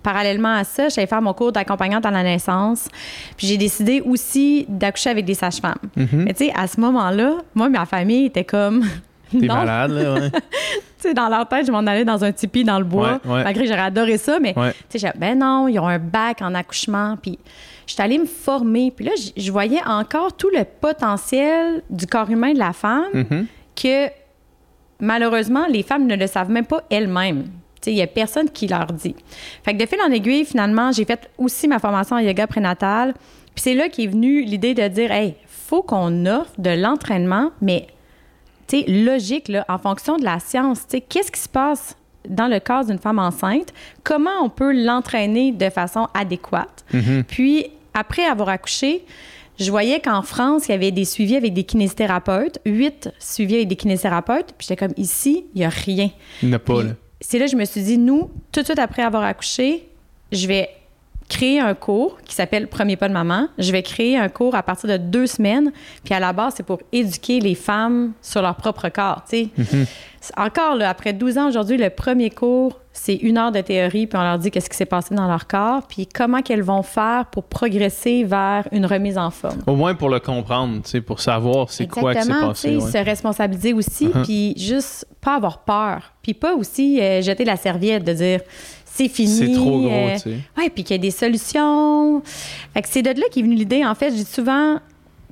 parallèlement 0.03 0.55
à 0.55 0.65
ça, 0.65 0.89
j'allais 0.89 1.07
faire 1.07 1.23
mon 1.23 1.33
cours 1.33 1.53
d'accompagnante 1.53 2.07
à 2.07 2.11
la 2.11 2.23
naissance. 2.23 2.89
Puis 3.37 3.47
j'ai 3.47 3.57
décidé 3.57 4.01
aussi 4.01 4.67
d'accoucher 4.69 5.11
avec 5.11 5.25
des 5.25 5.35
sages-femmes. 5.35 5.75
Mm-hmm. 5.97 6.09
Mais 6.25 6.35
tu 6.35 6.47
sais, 6.47 6.53
à 6.55 6.67
ce 6.67 6.81
moment-là, 6.81 7.39
moi, 7.55 7.69
ma 7.69 7.87
famille 7.87 8.27
était 8.27 8.45
comme. 8.45 8.85
T'es 9.31 9.47
malade, 9.47 9.91
là, 9.91 10.15
ouais. 10.15 10.31
tu 10.31 10.41
sais, 10.99 11.15
dans 11.15 11.29
leur 11.29 11.47
tête, 11.49 11.67
je 11.67 11.73
m'en 11.73 11.87
allais 11.87 12.05
dans 12.05 12.25
un 12.25 12.33
tipi 12.33 12.65
dans 12.65 12.79
le 12.79 12.85
bois. 12.85 13.21
Malgré 13.25 13.65
que 13.65 13.69
j'aurais 13.69 13.83
adoré 13.83 14.19
ça, 14.19 14.39
mais 14.41 14.55
tu 14.89 14.99
sais, 14.99 15.13
ben 15.17 15.39
non, 15.39 15.69
ils 15.69 15.79
ont 15.79 15.89
un 15.89 15.99
bac 15.99 16.43
en 16.43 16.55
accouchement. 16.55 17.17
Puis 17.21 17.39
j'étais 17.87 18.03
allée 18.03 18.19
me 18.19 18.27
former. 18.27 18.91
Puis 18.91 19.05
là, 19.05 19.13
je 19.37 19.53
voyais 19.53 19.81
encore 19.87 20.37
tout 20.37 20.51
le 20.51 20.65
potentiel 20.65 21.83
du 21.91 22.07
corps 22.07 22.31
humain 22.31 22.53
de 22.53 22.59
la 22.59 22.73
femme 22.73 23.13
mm-hmm. 23.15 23.45
que 23.77 24.11
malheureusement, 25.01 25.67
les 25.69 25.83
femmes 25.83 26.07
ne 26.07 26.17
le 26.17 26.27
savent 26.27 26.51
même 26.51 26.67
pas 26.67 26.83
elles-mêmes. 26.91 27.45
Il 27.87 27.95
n'y 27.95 28.03
a 28.03 28.07
personne 28.07 28.51
qui 28.51 28.67
leur 28.67 28.87
dit. 28.87 29.15
Fait 29.63 29.75
que 29.75 29.79
de 29.79 29.87
fil 29.87 29.99
en 30.01 30.11
aiguille, 30.11 30.45
finalement, 30.45 30.93
j'ai 30.93 31.05
fait 31.05 31.31
aussi 31.39 31.69
ma 31.69 31.79
formation 31.79 32.17
en 32.17 32.21
yoga 32.21 32.47
prénatal. 32.47 33.15
Puis 33.55 33.63
c'est 33.63 33.75
là 33.75 33.89
qu'est 33.89 34.07
venue 34.07 34.43
l'idée 34.43 34.75
de 34.75 34.87
dire, 34.89 35.11
hey, 35.11 35.35
faut 35.47 35.83
qu'on 35.83 36.27
offre 36.27 36.53
de 36.59 36.71
l'entraînement, 36.71 37.51
mais 37.61 37.89
logique, 38.87 39.49
là, 39.49 39.65
en 39.69 39.79
fonction 39.79 40.17
de 40.17 40.25
la 40.25 40.41
science. 40.41 40.87
Qu'est-ce 41.09 41.33
qui 41.33 41.41
se 41.41 41.49
passe 41.49 41.97
dans 42.29 42.49
le 42.49 42.61
corps 42.61 42.85
d'une 42.85 42.99
femme 42.99 43.19
enceinte? 43.19 43.73
Comment 44.05 44.43
on 44.43 44.51
peut 44.51 44.73
l'entraîner 44.73 45.53
de 45.53 45.71
façon 45.71 46.09
adéquate? 46.15 46.85
Mm-hmm. 46.93 47.23
Puis, 47.25 47.67
après 47.95 48.25
avoir 48.25 48.51
accouché, 48.51 49.05
je 49.59 49.71
voyais 49.71 50.01
qu'en 50.01 50.23
France, 50.23 50.69
il 50.69 50.73
y 50.73 50.75
avait 50.75 50.91
des 50.91 51.05
suivis 51.05 51.37
avec 51.37 51.55
des 51.55 51.65
kinésithérapeutes, 51.65 52.61
huit 52.65 53.11
suivis 53.19 53.57
avec 53.57 53.69
des 53.69 53.77
kinésithérapeutes. 53.77 54.55
Puis 54.57 54.69
j'étais 54.69 54.77
comme, 54.77 54.95
ici, 54.97 55.47
il 55.55 55.59
n'y 55.59 55.65
a 55.65 55.71
rien. 55.71 56.11
Il 56.43 56.51
n'y 56.51 56.55
a 56.55 56.59
pas, 56.59 56.83
là 56.83 56.91
c'est 57.21 57.39
là 57.39 57.47
que 57.47 57.53
je 57.53 57.57
me 57.57 57.65
suis 57.65 57.83
dit, 57.83 57.99
nous, 57.99 58.31
tout 58.53 58.61
de 58.61 58.65
suite 58.65 58.79
après 58.79 59.03
avoir 59.03 59.25
accouché, 59.25 59.89
je 60.33 60.47
vais 60.47 60.71
créer 61.29 61.61
un 61.61 61.75
cours 61.75 62.19
qui 62.25 62.35
s'appelle 62.35 62.69
Premier 62.69 62.97
pas 62.97 63.09
de 63.09 63.13
maman. 63.13 63.49
Je 63.59 63.71
vais 63.71 63.83
créer 63.83 64.17
un 64.17 64.29
cours 64.29 64.55
à 64.55 64.63
partir 64.63 64.89
de 64.89 64.97
deux 64.97 65.27
semaines. 65.27 65.73
Puis 66.05 66.15
à 66.15 66.21
la 66.21 66.33
base, 66.33 66.55
c'est 66.57 66.63
pour 66.63 66.81
éduquer 66.93 67.41
les 67.41 67.55
femmes 67.55 68.13
sur 68.23 68.43
leur 68.43 68.57
propre 68.57 68.89
corps. 68.89 69.25
Mm-hmm. 69.31 69.87
Encore, 70.37 70.77
là, 70.77 70.89
après 70.89 71.13
12 71.13 71.39
ans 71.39 71.49
aujourd'hui, 71.49 71.77
le 71.77 71.91
premier 71.91 72.31
cours, 72.31 72.81
c'est 72.93 73.15
une 73.15 73.39
heure 73.39 73.53
de 73.53 73.61
théorie, 73.61 74.07
puis 74.07 74.19
on 74.19 74.23
leur 74.23 74.39
dit 74.39 74.51
qu'est-ce 74.51 74.69
qui 74.69 74.77
s'est 74.77 74.85
passé 74.85 75.15
dans 75.15 75.29
leur 75.29 75.47
corps, 75.47 75.87
puis 75.87 76.07
comment 76.07 76.43
qu'elles 76.43 76.63
vont 76.63 76.83
faire 76.83 77.27
pour 77.27 77.45
progresser 77.45 78.25
vers 78.25 78.67
une 78.73 78.85
remise 78.85 79.17
en 79.17 79.31
forme. 79.31 79.63
Au 79.67 79.77
moins 79.77 79.95
pour 79.95 80.09
le 80.09 80.19
comprendre, 80.19 80.81
pour 81.07 81.21
savoir 81.21 81.71
c'est 81.71 81.87
quoi 81.87 82.15
qui 82.15 82.23
s'est 82.23 82.29
passé. 82.29 82.77
Ouais. 82.77 82.91
Se 82.91 82.99
responsabiliser 82.99 83.73
aussi, 83.73 84.09
uh-huh. 84.09 84.25
puis 84.25 84.55
juste 84.57 85.07
pas 85.21 85.37
avoir 85.37 85.61
peur, 85.61 86.13
puis 86.23 86.35
pas 86.35 86.55
aussi 86.55 87.01
euh, 87.01 87.23
jeter 87.23 87.45
la 87.45 87.57
serviette 87.57 88.05
de 88.05 88.13
dire 88.13 88.41
c'est 88.99 89.09
fini. 89.09 89.29
C'est 89.29 89.53
trop 89.53 89.81
gros, 89.81 89.91
euh, 89.91 90.15
tu 90.15 90.21
sais. 90.21 90.37
Oui, 90.57 90.71
puis 90.75 90.83
qu'il 90.83 90.97
y 90.97 90.99
a 90.99 91.03
des 91.03 91.13
solutions. 91.13 92.21
Fait 92.75 92.83
que 92.83 92.89
c'est 92.89 93.03
de 93.03 93.11
là 93.11 93.27
qu'est 93.31 93.43
venue 93.43 93.55
l'idée. 93.55 93.85
En 93.85 93.95
fait, 93.95 94.11
je 94.11 94.17
dis 94.17 94.25
souvent, 94.25 94.77
tu 94.77 94.81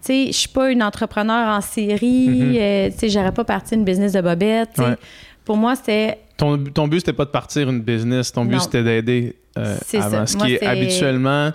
sais, 0.03 0.27
je 0.29 0.37
suis 0.37 0.49
pas 0.49 0.71
une 0.71 0.83
entrepreneur 0.83 1.49
en 1.57 1.61
série, 1.61 2.29
mm-hmm. 2.29 2.59
euh, 2.59 2.91
tu 2.91 2.99
sais, 2.99 3.09
j'aurais 3.09 3.33
pas 3.33 3.45
parti 3.45 3.75
une 3.75 3.85
business 3.85 4.13
de 4.13 4.21
bobette, 4.21 4.81
Pour 5.45 5.57
moi, 5.57 5.75
c'était... 5.75 6.19
Ton, 6.37 6.63
ton 6.65 6.87
but, 6.87 7.01
c'était 7.01 7.13
pas 7.13 7.25
de 7.25 7.31
partir 7.31 7.69
une 7.71 7.81
business, 7.81 8.33
ton 8.33 8.45
but, 8.45 8.61
c'était 8.61 8.85
d'aider 8.85 9.37
avant. 9.57 10.27
Ce 10.27 10.37
qui 10.37 10.55
est 10.55 10.65
habituellement 10.65 11.53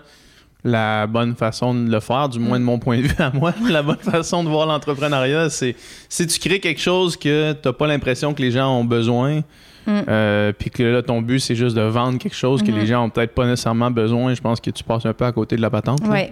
la 0.63 1.07
bonne 1.07 1.35
façon 1.35 1.73
de 1.73 1.91
le 1.91 1.99
faire, 1.99 2.29
du 2.29 2.39
moins 2.39 2.59
de 2.59 2.63
mon 2.63 2.77
point 2.77 2.97
de 2.97 3.07
vue 3.07 3.15
à 3.17 3.31
moi. 3.31 3.53
la 3.69 3.81
bonne 3.81 3.97
façon 3.97 4.43
de 4.43 4.49
voir 4.49 4.67
l'entrepreneuriat, 4.67 5.49
c'est 5.49 5.75
si 6.07 6.27
tu 6.27 6.39
crées 6.39 6.59
quelque 6.59 6.81
chose 6.81 7.17
que 7.17 7.53
tu 7.53 7.59
n'as 7.67 7.73
pas 7.73 7.87
l'impression 7.87 8.33
que 8.33 8.41
les 8.41 8.51
gens 8.51 8.77
ont 8.77 8.83
besoin, 8.83 9.41
mm. 9.85 10.01
euh, 10.07 10.51
puis 10.57 10.69
que 10.69 10.83
là, 10.83 11.01
ton 11.01 11.21
but, 11.21 11.39
c'est 11.39 11.55
juste 11.55 11.75
de 11.75 11.81
vendre 11.81 12.17
quelque 12.17 12.35
chose 12.35 12.61
que 12.61 12.71
les 12.71 12.83
mm-hmm. 12.83 12.87
gens 12.87 13.05
ont 13.05 13.09
peut-être 13.09 13.33
pas 13.33 13.45
nécessairement 13.45 13.91
besoin, 13.91 14.33
je 14.33 14.41
pense 14.41 14.59
que 14.59 14.69
tu 14.69 14.83
passes 14.83 15.05
un 15.05 15.13
peu 15.13 15.25
à 15.25 15.31
côté 15.31 15.55
de 15.55 15.61
la 15.61 15.69
patente. 15.69 15.99
Oui. 16.07 16.27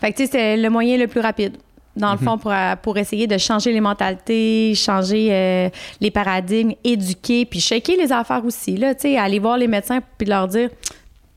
Fait 0.00 0.12
que 0.12 0.16
tu 0.16 0.26
sais, 0.26 0.30
c'est 0.32 0.56
le 0.56 0.70
moyen 0.70 0.96
le 0.96 1.06
plus 1.06 1.20
rapide. 1.20 1.56
Dans 1.96 2.12
le 2.12 2.18
mm-hmm. 2.18 2.24
fond, 2.24 2.38
pour, 2.38 2.52
pour 2.82 2.96
essayer 2.96 3.26
de 3.26 3.38
changer 3.38 3.72
les 3.72 3.80
mentalités, 3.80 4.74
changer 4.76 5.28
euh, 5.32 5.68
les 6.00 6.10
paradigmes, 6.10 6.72
éduquer, 6.84 7.44
puis 7.44 7.58
shaker 7.58 7.96
les 7.96 8.12
affaires 8.12 8.44
aussi. 8.44 8.76
Là, 8.76 8.94
aller 9.18 9.38
voir 9.38 9.58
les 9.58 9.66
médecins 9.66 10.00
puis 10.16 10.28
leur 10.28 10.46
dire 10.46 10.70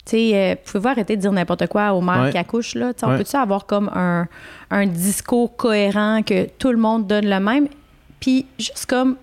tu 0.06 0.18
sais, 0.18 0.32
euh, 0.34 0.56
pouvez-vous 0.66 0.88
arrêter 0.88 1.16
de 1.16 1.22
dire 1.22 1.32
n'importe 1.32 1.68
quoi 1.68 1.94
aux 1.94 2.02
mères 2.02 2.32
qui 2.32 2.38
accouchent, 2.38 2.76
là? 2.76 2.92
On 3.04 3.18
peut-tu 3.18 3.36
avoir 3.36 3.66
comme 3.66 3.90
un, 3.94 4.88
discours 4.88 5.56
cohérent 5.56 6.24
que 6.24 6.48
tout 6.58 6.72
le 6.72 6.78
monde 6.78 7.06
donne 7.06 7.30
le 7.30 7.40
même? 7.40 7.68
Puis 8.20 8.46
juste 8.58 8.86
comme 8.88 9.18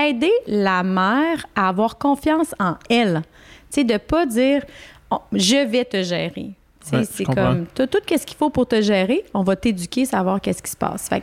aider 0.00 0.32
la 0.46 0.82
mère 0.82 1.46
à 1.54 1.68
avoir 1.68 1.98
confiance 1.98 2.54
en 2.58 2.76
elle. 2.88 3.22
Tu 3.70 3.80
sais, 3.80 3.84
de 3.84 3.96
pas 3.96 4.26
dire 4.26 4.62
oh, 5.10 5.20
je 5.32 5.66
vais 5.66 5.84
te 5.84 6.02
gérer. 6.02 6.50
c'est 6.80 7.24
comme 7.24 7.66
tout, 7.74 7.86
tout 7.86 7.98
ce 8.08 8.24
qu'il 8.24 8.36
faut 8.36 8.50
pour 8.50 8.66
te 8.66 8.80
gérer, 8.80 9.24
on 9.34 9.42
va 9.42 9.56
t'éduquer, 9.56 10.04
savoir 10.04 10.40
qu'est-ce 10.40 10.62
qui 10.62 10.70
se 10.70 10.76
passe. 10.76 11.08
Fait 11.08 11.22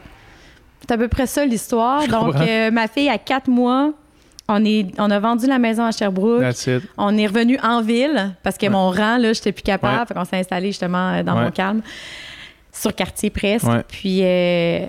c'est 0.82 0.94
à 0.94 0.98
peu 0.98 1.08
près 1.08 1.25
ça 1.25 1.46
l'histoire. 1.46 2.08
Donc, 2.08 2.36
euh, 2.36 2.70
ma 2.70 2.88
fille 2.88 3.10
a 3.10 3.17
quatre 3.17 3.50
mois, 3.50 3.94
on, 4.48 4.63
est, 4.63 4.88
on 5.00 5.10
a 5.10 5.20
vendu 5.20 5.48
la 5.48 5.58
maison 5.58 5.84
à 5.84 5.91
Sherbrooke. 5.91 6.44
On 6.98 7.17
est 7.17 7.27
revenu 7.27 7.58
en 7.63 7.82
ville 7.82 8.36
parce 8.44 8.58
que 8.58 8.67
mon 8.67 8.91
rang, 8.91 9.17
là, 9.17 9.34
j'étais 9.34 9.51
plus 9.51 9.63
capable. 9.63 10.13
On 10.15 10.25
s'est 10.25 10.38
installé 10.38 10.67
justement 10.67 11.13
euh, 11.13 11.24
dans 11.24 11.36
mon 11.36 11.50
calme, 11.51 11.82
sur 12.72 12.94
quartier 12.94 13.32
presque. 13.32 13.67
Puis 13.88 14.20
euh, 14.22 14.86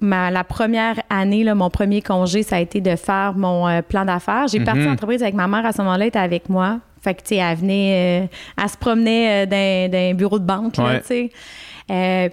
la 0.00 0.44
première 0.44 1.00
année, 1.10 1.44
là, 1.44 1.54
mon 1.54 1.70
premier 1.70 2.02
congé, 2.02 2.42
ça 2.42 2.56
a 2.56 2.60
été 2.60 2.80
de 2.80 2.96
faire 2.96 3.34
mon 3.34 3.66
euh, 3.66 3.82
plan 3.82 4.04
d'affaires. 4.04 4.48
J'ai 4.48 4.60
parti 4.60 4.80
en 4.80 4.84
mhm. 4.84 4.92
entreprise 4.92 5.22
avec 5.22 5.34
ma 5.34 5.46
mère 5.48 5.64
à 5.64 5.72
ce 5.72 5.78
moment-là, 5.82 6.04
elle 6.04 6.08
était 6.08 6.18
avec 6.18 6.48
moi. 6.48 6.80
Fait 7.02 7.14
que, 7.14 7.20
tu 7.22 7.28
sais, 7.28 7.36
elle 7.36 7.56
venait, 7.56 8.28
elle 8.60 8.68
se 8.68 8.76
promenait 8.76 9.46
d'un 9.46 10.14
bureau 10.14 10.38
de 10.38 10.44
banque, 10.44 10.72
tu 10.72 10.82
sais. 11.04 11.30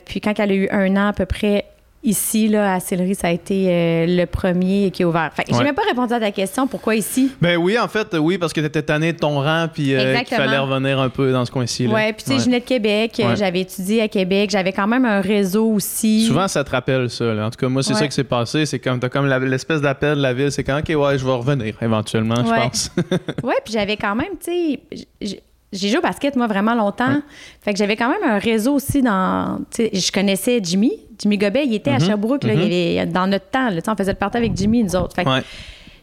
puis 0.05 0.20
quand 0.20 0.39
elle 0.39 0.51
a 0.51 0.55
eu 0.55 0.67
un 0.72 0.96
an 0.98 1.10
à 1.10 1.13
peu 1.13 1.25
près, 1.25 1.65
Ici, 2.04 2.50
là, 2.50 2.74
à 2.74 2.80
Céleri, 2.82 3.16
ça 3.16 3.28
a 3.28 3.32
été 3.32 3.68
euh, 3.70 4.06
le 4.08 4.26
premier 4.26 4.92
qui 4.92 5.04
est 5.04 5.06
ouvert. 5.06 5.32
Fait 5.34 5.46
j'ai 5.50 5.64
même 5.64 5.74
pas 5.74 5.84
répondu 5.88 6.14
à 6.14 6.20
ta 6.20 6.32
question. 6.32 6.68
Pourquoi 6.68 6.96
ici? 6.96 7.32
Ben 7.42 7.56
oui, 7.56 7.80
en 7.80 7.88
fait, 7.88 8.14
oui, 8.20 8.38
parce 8.38 8.52
que 8.52 8.60
tu 8.60 8.66
étais 8.66 8.82
tanné 8.82 9.14
de 9.14 9.18
ton 9.20 9.40
rang, 9.40 9.68
puis 9.74 9.96
euh, 9.96 10.18
qu'il 10.20 10.36
fallait 10.36 10.58
revenir 10.58 11.00
un 11.00 11.08
peu 11.08 11.32
dans 11.32 11.46
ce 11.46 11.52
coin-ci. 11.52 11.88
Oui, 11.88 12.14
puis 12.14 12.26
tu 12.26 12.32
sais, 12.32 12.40
je 12.40 12.46
venais 12.46 12.60
de 12.60 12.66
Québec. 12.66 13.22
J'avais 13.36 13.62
étudié 13.62 14.02
à 14.02 14.08
Québec. 14.10 14.50
J'avais 14.50 14.74
quand 14.74 14.88
même 14.88 15.06
un 15.06 15.22
réseau 15.22 15.68
aussi. 15.72 16.26
Souvent, 16.26 16.48
ça 16.50 16.64
te 16.64 16.72
rappelle 16.72 17.10
ça. 17.10 17.26
En 17.26 17.50
tout 17.50 17.58
cas, 17.58 17.70
moi, 17.70 17.84
c'est 17.84 17.94
ça 17.94 18.06
qui 18.06 18.14
s'est 18.14 18.24
passé. 18.26 18.66
C'est 18.66 18.80
comme, 18.80 19.00
t'as 19.00 19.10
comme 19.10 19.28
l'espèce 19.28 19.80
d'appel 19.80 20.18
de 20.18 20.22
la 20.22 20.34
ville. 20.34 20.52
C'est 20.52 20.64
quand, 20.64 20.80
OK, 20.80 20.90
ouais, 20.90 21.18
je 21.18 21.26
vais 21.26 21.32
revenir 21.32 21.76
éventuellement, 21.82 22.36
je 22.36 22.64
pense. 22.64 22.92
oui, 23.44 23.54
puis 23.64 23.74
j'avais 23.74 23.96
quand 23.96 24.16
même, 24.16 24.34
tu 24.44 24.80
sais 25.22 25.44
j'ai 25.74 25.89
joué 25.89 25.98
au 25.98 26.01
basket, 26.01 26.36
moi, 26.36 26.48
vraiment 26.48 26.75
longtemps. 26.75 27.22
Fait 27.62 27.74
que 27.74 27.80
j'avais 27.80 27.96
quand 27.96 28.10
même 28.10 28.24
un 28.24 28.38
réseau 28.38 28.75
aussi 28.75 29.01
dans. 29.01 29.60
Je 29.77 30.12
connaissais 30.12 30.60
Jimmy. 30.63 30.94
Jimmy 31.20 31.38
Gobet, 31.38 31.65
il 31.65 31.74
était 31.74 31.92
à 31.92 31.98
mm-hmm. 31.98 32.06
Sherbrooke, 32.06 32.44
là, 32.44 32.53
il 32.53 32.60
mm-hmm. 32.60 33.00
avait, 33.01 33.06
dans 33.12 33.27
notre 33.27 33.50
temps. 33.50 33.70
Là, 33.70 33.82
on 33.88 33.96
faisait 33.96 34.12
le 34.12 34.18
party 34.18 34.38
avec 34.38 34.56
Jimmy, 34.56 34.84
nous 34.84 34.96
autres. 34.96 35.15
Fait 35.15 35.24
que 35.24 35.30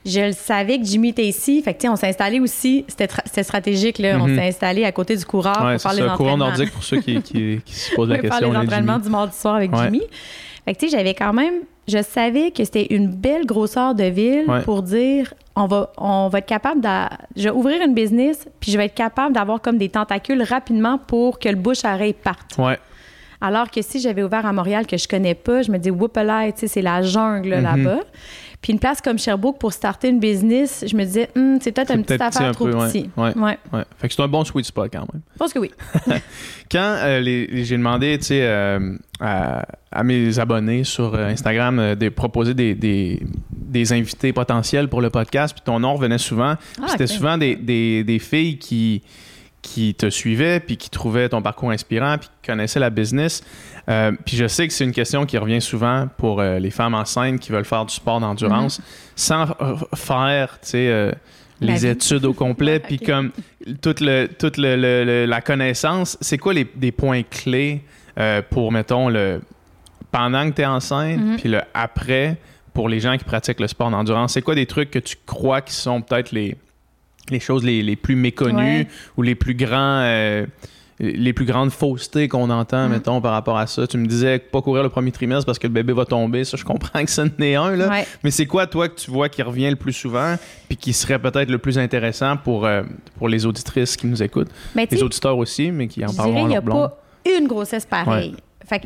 je 0.04 0.20
le 0.20 0.32
savais 0.32 0.78
que 0.78 0.84
Jimmy 0.84 1.10
était 1.10 1.26
ici. 1.26 1.62
Fait 1.62 1.74
que, 1.74 1.86
on 1.88 1.96
s'est 1.96 2.08
installé 2.08 2.40
aussi. 2.40 2.84
C'était 2.88 3.42
stratégique, 3.42 3.98
là. 3.98 4.18
On 4.20 4.26
mm-hmm. 4.26 4.36
s'est 4.36 4.48
installé 4.48 4.84
à 4.84 4.92
côté 4.92 5.16
du 5.16 5.24
coureur 5.24 5.54
pour 5.54 5.62
faire 5.62 5.72
les 5.72 5.84
entraînements. 5.84 6.16
courant 6.16 6.36
nordique 6.36 6.72
pour 6.72 6.82
ceux 6.82 7.00
qui, 7.00 7.20
qui, 7.22 7.60
se 7.66 7.94
posent 7.94 8.08
la 8.08 8.18
question. 8.18 8.38
faire 8.38 8.50
les 8.50 8.56
entraînements 8.56 8.98
du 8.98 9.08
mardi 9.08 9.36
soir 9.36 9.56
avec 9.56 9.74
Jimmy. 9.74 10.02
Fait 10.64 10.74
que, 10.74 10.80
tu 10.80 10.88
sais, 10.88 10.96
j'avais 10.96 11.14
quand 11.14 11.32
même. 11.32 11.54
Je 11.90 12.02
savais 12.02 12.52
que 12.52 12.64
c'était 12.64 12.87
une 12.90 13.09
belle 13.09 13.47
grosseur 13.47 13.94
de 13.94 14.04
ville 14.04 14.47
pour 14.64 14.82
dire 14.82 15.35
on 15.56 15.66
va, 15.66 15.92
on 15.99 16.28
va 16.28 16.38
être 16.38 16.47
capable 16.47 16.80
de. 16.80 16.88
Je 17.37 17.44
vais 17.44 17.50
ouvrir 17.50 17.82
une 17.82 17.94
business, 17.94 18.47
puis 18.61 18.70
je 18.70 18.78
vais 18.78 18.87
être 18.87 18.94
capable 18.94 19.35
d'avoir 19.35 19.61
comme 19.61 19.76
des 19.76 19.88
tentacules 19.88 20.42
rapidement 20.42 20.99
pour 20.99 21.38
que 21.38 21.49
le 21.49 21.56
bouche 21.56 21.85
à 21.85 21.99
parte. 22.23 22.56
Ouais. 22.59 22.78
Alors 23.40 23.70
que 23.70 23.82
si 23.82 24.00
j'avais 24.00 24.23
ouvert 24.23 24.44
à 24.44 24.52
Montréal 24.52 24.87
que 24.87 24.97
je 24.97 25.09
connais 25.09 25.35
pas, 25.35 25.62
je 25.62 25.70
me 25.70 25.78
dis, 25.78 25.90
whoopalai, 25.90 26.52
tu 26.52 26.61
sais, 26.61 26.68
c'est 26.68 26.82
la 26.82 27.02
jungle 27.02 27.54
mm-hmm. 27.54 27.62
là-bas. 27.62 28.00
Puis 28.61 28.75
une 28.75 28.78
place 28.78 29.00
comme 29.00 29.18
Sherbrooke 29.18 29.59
pour 29.59 29.73
starter 29.73 30.09
une 30.09 30.20
business, 30.20 30.85
je 30.87 30.94
me 30.94 31.04
disais, 31.04 31.30
hum, 31.35 31.59
c'est 31.62 31.73
peut-être 31.73 31.94
une 31.94 32.04
petite 32.04 32.20
affaire 32.20 32.52
trop 32.52 32.66
petit. 32.66 33.09
Ouais, 33.16 33.35
ouais. 33.35 33.59
ouais. 33.73 33.85
Fait 33.97 34.09
que 34.09 34.14
c'est 34.14 34.23
un 34.23 34.28
bon 34.28 34.44
sweet 34.44 34.66
spot 34.66 34.90
quand 34.92 35.06
même. 35.12 35.23
Je 35.32 35.38
pense 35.38 35.52
que 35.54 35.59
oui. 35.59 35.70
quand 36.70 36.97
euh, 36.99 37.23
j'ai 37.25 37.76
demandé, 37.76 38.18
euh, 38.30 38.97
à, 39.18 40.04
mes 40.04 40.38
abonnés 40.38 40.85
sur 40.85 41.14
euh, 41.14 41.28
Instagram 41.28 41.94
de 41.94 42.09
proposer 42.11 42.52
des, 42.52 42.75
des, 42.75 43.23
des, 43.50 43.92
invités 43.94 44.35
potentiels 44.35 44.88
pour 44.88 45.00
le 45.00 45.09
podcast, 45.09 45.54
puis 45.54 45.62
ton 45.64 45.80
nom 45.80 45.94
revenait 45.94 46.18
souvent. 46.18 46.56
Ah, 46.82 46.88
c'était 46.88 47.06
souvent 47.06 47.38
des, 47.38 47.56
des 47.56 48.18
filles 48.18 48.59
qui 48.59 49.02
qui 49.62 49.94
te 49.94 50.08
suivaient, 50.08 50.60
puis 50.60 50.76
qui 50.76 50.90
trouvaient 50.90 51.28
ton 51.28 51.42
parcours 51.42 51.70
inspirant, 51.70 52.16
puis 52.18 52.28
qui 52.28 52.48
connaissaient 52.48 52.80
la 52.80 52.90
business. 52.90 53.42
Euh, 53.88 54.12
puis 54.24 54.36
je 54.36 54.46
sais 54.46 54.66
que 54.66 54.72
c'est 54.72 54.84
une 54.84 54.92
question 54.92 55.26
qui 55.26 55.36
revient 55.38 55.60
souvent 55.60 56.08
pour 56.16 56.40
euh, 56.40 56.58
les 56.58 56.70
femmes 56.70 56.94
enceintes 56.94 57.40
qui 57.40 57.52
veulent 57.52 57.64
faire 57.64 57.84
du 57.84 57.94
sport 57.94 58.20
d'endurance, 58.20 58.78
mhm. 58.78 58.84
sans 59.16 59.46
faire, 59.94 60.58
tu 60.60 60.68
sais, 60.68 60.88
euh, 60.88 61.12
les 61.60 61.86
études 61.86 62.24
au 62.24 62.32
complet, 62.32 62.78
puis 62.80 62.98
comme 62.98 63.32
toute, 63.82 64.00
le, 64.00 64.28
toute 64.28 64.56
le, 64.56 65.26
la 65.26 65.40
connaissance. 65.42 66.16
C'est 66.20 66.38
quoi 66.38 66.54
les 66.54 66.66
des 66.74 66.92
points 66.92 67.22
clés 67.22 67.82
pour, 68.50 68.72
mettons, 68.72 69.08
le 69.08 69.40
pendant 70.10 70.48
que 70.50 70.56
tu 70.56 70.62
es 70.62 70.66
enceinte, 70.66 71.20
mhm. 71.20 71.36
puis 71.36 71.48
le 71.48 71.60
après, 71.74 72.36
pour 72.72 72.88
les 72.88 73.00
gens 73.00 73.16
qui 73.16 73.24
pratiquent 73.24 73.60
le 73.60 73.68
sport 73.68 73.90
d'endurance? 73.90 74.32
C'est 74.32 74.42
quoi 74.42 74.54
des 74.54 74.66
trucs 74.66 74.90
que 74.90 74.98
tu 74.98 75.16
crois 75.26 75.60
qui 75.60 75.74
sont 75.74 76.00
peut-être 76.00 76.32
les 76.32 76.56
les 77.30 77.40
choses 77.40 77.64
les, 77.64 77.96
plus 77.96 78.16
méconnues 78.16 78.86
ou 79.16 79.22
les 79.22 79.34
plus 79.34 79.54
grands 79.54 80.00
euh, 80.02 80.46
les 81.00 81.32
plus 81.32 81.46
grandes 81.46 81.70
faussetés 81.70 82.28
qu'on 82.28 82.50
entend, 82.50 82.86
mm. 82.86 82.90
mettons, 82.90 83.20
par 83.20 83.32
rapport 83.32 83.56
à 83.56 83.66
ça. 83.66 83.86
Tu 83.86 83.96
me 83.96 84.06
disais 84.06 84.38
pas 84.38 84.60
courir 84.60 84.82
le 84.82 84.90
premier 84.90 85.10
trimestre 85.10 85.46
parce 85.46 85.58
que 85.58 85.66
le 85.66 85.72
bébé 85.72 85.94
va 85.94 86.04
tomber. 86.04 86.44
Ça, 86.44 86.58
je 86.58 86.64
comprends 86.64 87.02
que 87.02 87.10
ce 87.10 87.22
n'est 87.38 87.54
un, 87.54 87.74
là. 87.74 88.02
Mais 88.22 88.30
c'est 88.30 88.46
quoi, 88.46 88.66
toi, 88.66 88.88
que 88.88 89.00
tu 89.00 89.10
vois 89.10 89.28
qui 89.28 89.42
revient 89.42 89.70
le 89.70 89.76
plus 89.76 89.94
souvent 89.94 90.36
puis 90.68 90.76
qui 90.76 90.92
serait 90.92 91.18
peut-être 91.18 91.50
le 91.50 91.58
plus 91.58 91.78
intéressant 91.78 92.36
pour, 92.36 92.66
euh, 92.66 92.82
pour 93.16 93.28
les 93.28 93.46
auditrices 93.46 93.96
qui 93.96 94.06
nous 94.06 94.22
écoutent? 94.22 94.50
Ben, 94.74 94.86
les 94.90 95.02
auditeurs 95.02 95.38
aussi, 95.38 95.70
mais 95.70 95.88
qui 95.88 96.04
en 96.04 96.12
parlent 96.12 96.36
Il 96.36 96.46
n'y 96.46 96.56
a 96.56 96.62
pas 96.62 96.98
une 97.38 97.46
grossesse 97.46 97.86
pareille. 97.86 98.34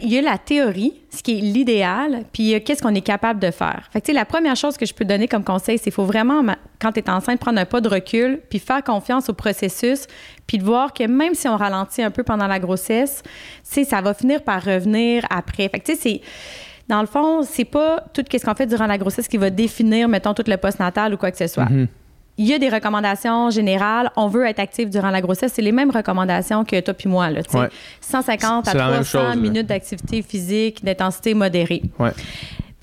Il 0.02 0.12
y 0.12 0.18
a 0.18 0.22
la 0.22 0.38
théorie, 0.38 0.94
ce 1.10 1.22
qui 1.22 1.38
est 1.38 1.40
l'idéal, 1.40 2.24
puis 2.32 2.54
a 2.54 2.60
qu'est-ce 2.60 2.82
qu'on 2.82 2.94
est 2.94 3.00
capable 3.00 3.40
de 3.40 3.50
faire. 3.50 3.90
La 4.12 4.24
première 4.24 4.56
chose 4.56 4.76
que 4.76 4.86
je 4.86 4.94
peux 4.94 5.04
donner 5.04 5.28
comme 5.28 5.44
conseil, 5.44 5.78
c'est 5.78 5.84
qu'il 5.84 5.92
faut 5.92 6.04
vraiment, 6.04 6.42
quand 6.80 6.92
tu 6.92 7.00
es 7.00 7.10
enceinte, 7.10 7.40
prendre 7.40 7.58
un 7.58 7.64
pas 7.64 7.80
de 7.80 7.88
recul, 7.88 8.40
puis 8.48 8.58
faire 8.58 8.82
confiance 8.82 9.28
au 9.28 9.34
processus, 9.34 10.06
puis 10.46 10.58
de 10.58 10.64
voir 10.64 10.92
que 10.92 11.04
même 11.04 11.34
si 11.34 11.48
on 11.48 11.56
ralentit 11.56 12.02
un 12.02 12.10
peu 12.10 12.22
pendant 12.22 12.46
la 12.46 12.58
grossesse, 12.58 13.22
ça 13.62 14.00
va 14.00 14.14
finir 14.14 14.42
par 14.42 14.62
revenir 14.62 15.24
après. 15.30 15.68
Fait 15.68 15.80
que, 15.80 15.92
dans 16.88 17.00
le 17.00 17.06
fond, 17.06 17.42
c'est 17.42 17.64
pas 17.64 18.04
tout 18.12 18.22
ce 18.30 18.44
qu'on 18.44 18.54
fait 18.54 18.66
durant 18.66 18.86
la 18.86 18.98
grossesse 18.98 19.28
qui 19.28 19.36
va 19.36 19.50
définir, 19.50 20.08
mettons, 20.08 20.34
tout 20.34 20.44
le 20.46 20.56
post-natal 20.56 21.14
ou 21.14 21.16
quoi 21.16 21.30
que 21.30 21.38
ce 21.38 21.46
soit. 21.46 21.64
Mm-hmm 21.64 21.86
il 22.36 22.46
y 22.46 22.54
a 22.54 22.58
des 22.58 22.68
recommandations 22.68 23.50
générales. 23.50 24.10
On 24.16 24.28
veut 24.28 24.46
être 24.46 24.58
actif 24.58 24.90
durant 24.90 25.10
la 25.10 25.20
grossesse. 25.20 25.52
C'est 25.54 25.62
les 25.62 25.72
mêmes 25.72 25.90
recommandations 25.90 26.64
que 26.64 26.80
toi 26.80 26.94
puis 26.94 27.08
moi. 27.08 27.30
Là, 27.30 27.40
150 28.00 28.68
à 28.68 28.72
300 28.72 29.36
minutes 29.36 29.66
d'activité 29.66 30.22
physique 30.22 30.84
d'intensité 30.84 31.34
modérée. 31.34 31.82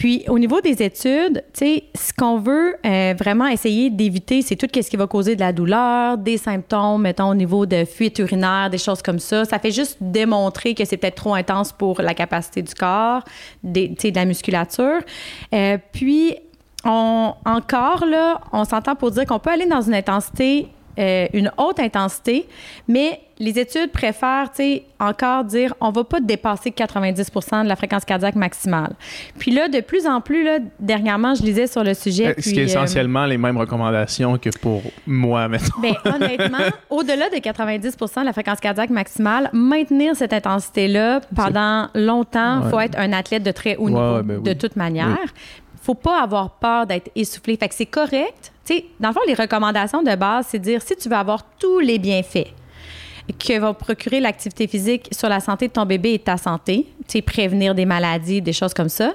Puis 0.01 0.23
au 0.29 0.39
niveau 0.39 0.61
des 0.61 0.81
études, 0.81 1.43
ce 1.53 2.11
qu'on 2.17 2.39
veut 2.39 2.75
euh, 2.83 3.13
vraiment 3.15 3.45
essayer 3.45 3.91
d'éviter, 3.91 4.41
c'est 4.41 4.55
tout 4.55 4.65
ce 4.73 4.89
qui 4.89 4.97
va 4.97 5.05
causer 5.05 5.35
de 5.35 5.41
la 5.41 5.53
douleur, 5.53 6.17
des 6.17 6.37
symptômes, 6.37 7.03
mettons 7.03 7.29
au 7.29 7.35
niveau 7.35 7.67
de 7.67 7.85
fuite 7.85 8.17
urinaire, 8.17 8.71
des 8.71 8.79
choses 8.79 9.03
comme 9.03 9.19
ça. 9.19 9.45
Ça 9.45 9.59
fait 9.59 9.69
juste 9.69 9.97
démontrer 10.01 10.73
que 10.73 10.85
c'est 10.85 10.97
peut-être 10.97 11.17
trop 11.17 11.35
intense 11.35 11.71
pour 11.71 12.01
la 12.01 12.15
capacité 12.15 12.63
du 12.63 12.73
corps, 12.73 13.23
des, 13.61 13.89
de 13.89 14.15
la 14.15 14.25
musculature. 14.25 15.01
Euh, 15.53 15.77
puis 15.91 16.35
on, 16.85 17.33
encore, 17.45 18.05
là, 18.05 18.41
on 18.51 18.63
s'entend 18.63 18.95
pour 18.95 19.11
dire 19.11 19.25
qu'on 19.25 19.39
peut 19.39 19.51
aller 19.51 19.65
dans 19.65 19.81
une 19.81 19.93
intensité, 19.93 20.67
euh, 20.99 21.27
une 21.33 21.51
haute 21.57 21.79
intensité, 21.79 22.47
mais 22.87 23.21
les 23.41 23.57
études 23.57 23.91
préfèrent, 23.91 24.51
tu 24.51 24.57
sais, 24.57 24.83
encore 24.99 25.43
dire 25.43 25.73
on 25.81 25.89
va 25.89 26.03
pas 26.03 26.19
dépasser 26.19 26.69
90% 26.69 27.63
de 27.63 27.67
la 27.67 27.75
fréquence 27.75 28.05
cardiaque 28.05 28.35
maximale. 28.35 28.93
Puis 29.39 29.51
là, 29.51 29.67
de 29.67 29.79
plus 29.79 30.05
en 30.05 30.21
plus, 30.21 30.43
là, 30.43 30.59
dernièrement, 30.79 31.33
je 31.33 31.41
lisais 31.41 31.65
sur 31.65 31.83
le 31.83 31.95
sujet. 31.95 32.27
Euh, 32.27 32.33
ce 32.37 32.51
qui 32.51 32.59
est 32.59 32.63
euh, 32.63 32.65
essentiellement 32.65 33.25
les 33.25 33.39
mêmes 33.39 33.57
recommandations 33.57 34.37
que 34.37 34.49
pour 34.61 34.83
moi, 35.07 35.47
mettons. 35.47 35.79
Bien, 35.81 35.95
honnêtement, 36.05 36.69
au-delà 36.91 37.29
de 37.29 37.39
90 37.39 37.97
de 37.97 38.25
la 38.25 38.33
fréquence 38.33 38.59
cardiaque 38.59 38.91
maximale, 38.91 39.49
maintenir 39.53 40.15
cette 40.15 40.33
intensité-là 40.33 41.21
pendant 41.35 41.87
longtemps, 41.95 42.61
il 42.63 42.69
faut 42.69 42.79
être 42.79 42.97
un 42.99 43.11
athlète 43.11 43.43
de 43.43 43.51
très 43.51 43.75
haut 43.77 43.89
niveau, 43.89 44.21
ben 44.23 44.43
de 44.43 44.53
toute 44.53 44.75
manière 44.75 45.17
faut 45.81 45.95
pas 45.95 46.21
avoir 46.21 46.51
peur 46.51 46.85
d'être 46.85 47.09
essoufflé. 47.15 47.57
Fait 47.57 47.67
que 47.67 47.75
c'est 47.75 47.85
correct. 47.85 48.51
Tu 48.65 48.75
sais, 48.75 48.85
dans 48.99 49.09
le 49.09 49.13
fond, 49.13 49.21
les 49.27 49.33
recommandations 49.33 50.03
de 50.03 50.15
base, 50.15 50.47
c'est 50.49 50.59
de 50.59 50.63
dire 50.63 50.81
si 50.81 50.95
tu 50.95 51.09
veux 51.09 51.15
avoir 51.15 51.43
tous 51.57 51.79
les 51.79 51.99
bienfaits, 51.99 52.53
que 53.39 53.59
va 53.59 53.73
procurer 53.73 54.19
l'activité 54.19 54.67
physique 54.67 55.09
sur 55.11 55.29
la 55.29 55.39
santé 55.39 55.67
de 55.67 55.73
ton 55.73 55.85
bébé 55.85 56.13
et 56.13 56.19
ta 56.19 56.37
santé, 56.37 56.87
tu 57.07 57.13
sais, 57.13 57.21
prévenir 57.21 57.75
des 57.75 57.85
maladies, 57.85 58.41
des 58.41 58.53
choses 58.53 58.73
comme 58.73 58.89
ça, 58.89 59.13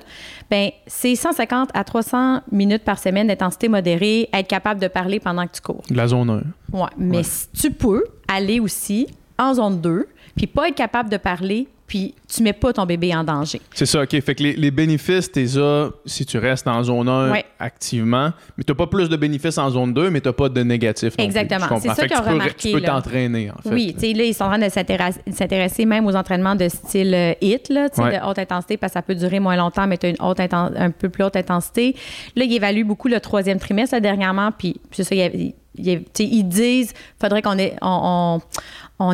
ben 0.50 0.70
c'est 0.86 1.14
150 1.14 1.70
à 1.74 1.84
300 1.84 2.40
minutes 2.50 2.84
par 2.84 2.98
semaine 2.98 3.26
d'intensité 3.26 3.68
modérée, 3.68 4.28
être 4.32 4.48
capable 4.48 4.80
de 4.80 4.88
parler 4.88 5.20
pendant 5.20 5.46
que 5.46 5.52
tu 5.52 5.60
cours. 5.60 5.82
La 5.90 6.06
zone 6.08 6.42
1. 6.72 6.78
Ouais, 6.78 6.88
mais 6.96 7.22
tu 7.58 7.70
peux 7.70 8.04
aller 8.28 8.60
aussi 8.60 9.06
en 9.38 9.54
zone 9.54 9.80
2, 9.80 10.08
puis 10.34 10.46
pas 10.46 10.68
être 10.68 10.74
capable 10.74 11.10
de 11.10 11.16
parler 11.16 11.68
puis 11.86 12.14
tu 12.28 12.42
mets 12.42 12.52
pas 12.52 12.72
ton 12.72 12.84
bébé 12.84 13.14
en 13.14 13.22
danger. 13.22 13.60
C'est 13.72 13.86
ça, 13.86 14.02
OK. 14.02 14.20
Fait 14.20 14.34
que 14.34 14.42
les, 14.42 14.70
bénéfices, 14.70 15.30
t'es 15.30 15.44
là 15.44 15.90
si 16.04 16.26
tu 16.26 16.38
restes 16.38 16.66
en 16.66 16.82
zone 16.82 17.08
1 17.08 17.34
activement, 17.58 18.32
mais 18.56 18.64
tu 18.64 18.74
pas 18.74 18.86
plus 18.86 19.08
de 19.08 19.16
bénéfices 19.16 19.58
en 19.58 19.70
zone 19.70 19.94
2, 19.94 20.10
mais 20.10 20.20
tu 20.20 20.32
pas 20.32 20.48
de 20.48 20.62
négatifs. 20.62 21.14
Exactement. 21.18 21.66
C'est 21.80 21.94
ça 21.94 22.08
qu'ils 22.08 22.16
ont 22.16 22.22
remarqué. 22.22 22.70
Tu 22.70 22.72
peux 22.72 22.82
t'entraîner, 22.82 23.50
en 23.50 23.62
fait. 23.62 23.74
Oui, 23.74 23.94
tu 23.94 24.00
sais, 24.00 24.12
là, 24.12 24.24
ils 24.24 24.34
sont 24.34 24.44
en 24.44 24.48
train 24.48 24.58
de 24.58 24.68
s'intéresser 24.68 25.86
même 25.86 26.06
aux 26.06 26.16
entraînements 26.16 26.56
de 26.56 26.68
style 26.68 27.36
HIT, 27.40 27.70
euh, 27.70 27.74
là, 27.74 27.88
de 27.88 28.28
haute 28.28 28.38
intensité, 28.38 28.76
parce 28.76 28.92
que 28.92 28.98
ça 28.98 29.02
peut 29.02 29.14
durer 29.14 29.40
moins 29.40 29.56
longtemps, 29.56 29.86
mais 29.86 29.98
tu 29.98 30.06
as 30.06 30.08
une 30.10 30.20
haute 30.20 30.40
un 30.40 30.90
peu 30.90 31.08
plus 31.08 31.24
haute 31.24 31.36
intensité. 31.36 31.94
Là, 32.34 32.44
ils 32.44 32.54
évaluent 32.54 32.84
beaucoup 32.84 33.08
le 33.08 33.20
troisième 33.20 33.58
trimestre 33.58 34.00
dernièrement, 34.00 34.50
puis 34.52 34.80
c'est 34.90 35.04
ça, 35.04 35.14
il 35.14 35.54
ils 35.78 36.48
disent 36.48 36.92
faudrait 37.20 37.42
qu'on 37.42 37.56
on, 37.58 37.68
on, 37.82 38.40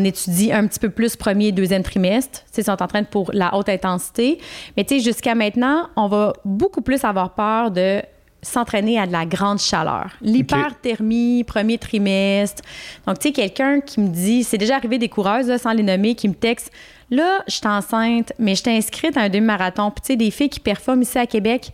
étudie 0.05 0.53
un 0.53 0.67
petit 0.67 0.79
peu 0.79 0.91
plus 0.91 1.17
premier 1.17 1.49
et 1.49 1.53
deuxième 1.53 1.83
trimestre. 1.83 2.41
Ils 2.57 2.65
sont 2.65 2.83
en 2.83 2.87
train 2.87 3.03
de 3.03 3.07
pour 3.07 3.31
la 3.33 3.55
haute 3.55 3.69
intensité. 3.69 4.39
Mais 4.77 4.87
jusqu'à 4.89 5.35
maintenant, 5.35 5.89
on 5.97 6.09
va 6.09 6.33
beaucoup 6.45 6.83
plus 6.83 7.05
avoir 7.05 7.35
peur 7.35 7.71
de 7.71 8.03
s'entraîner 8.43 8.99
à 8.99 9.07
de 9.07 9.13
la 9.13 9.25
grande 9.25 9.61
chaleur. 9.61 10.11
L'hyperthermie, 10.21 11.45
premier 11.45 11.79
trimestre. 11.79 12.63
Donc, 13.07 13.21
tu 13.21 13.29
sais, 13.29 13.33
quelqu'un 13.33 13.81
qui 13.81 14.01
me 14.01 14.09
dit, 14.09 14.43
c'est 14.43 14.59
déjà 14.59 14.77
arrivé 14.77 14.99
des 14.99 15.09
coureuses, 15.09 15.57
sans 15.59 15.73
les 15.73 15.85
nommer, 15.85 16.17
qui 16.17 16.29
me 16.29 16.35
textent, 16.35 16.73
là, 17.11 17.43
je 17.47 17.55
suis 17.55 17.67
enceinte, 17.67 18.33
mais 18.39 18.57
je 18.57 18.65
t'ai 18.65 18.77
inscrite 18.77 19.17
à 19.17 19.23
un 19.23 19.29
demi-marathon. 19.29 19.93
Puis, 19.93 20.03
tu 20.03 20.07
sais, 20.09 20.17
des 20.17 20.33
filles 20.33 20.49
qui 20.49 20.61
performent 20.61 21.03
ici 21.03 21.19
à 21.19 21.27
Québec, 21.27 21.71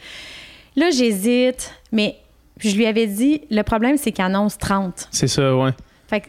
là, 0.76 0.90
j'hésite, 0.90 1.72
mais 1.90 2.16
je 2.58 2.76
lui 2.76 2.84
avais 2.84 3.06
dit, 3.06 3.42
le 3.50 3.62
problème, 3.62 3.96
c'est 3.96 4.12
qu'il 4.12 4.24
annonce 4.24 4.58
30. 4.58 5.08
C'est 5.10 5.28
ça, 5.28 5.56
ouais. 5.56 5.72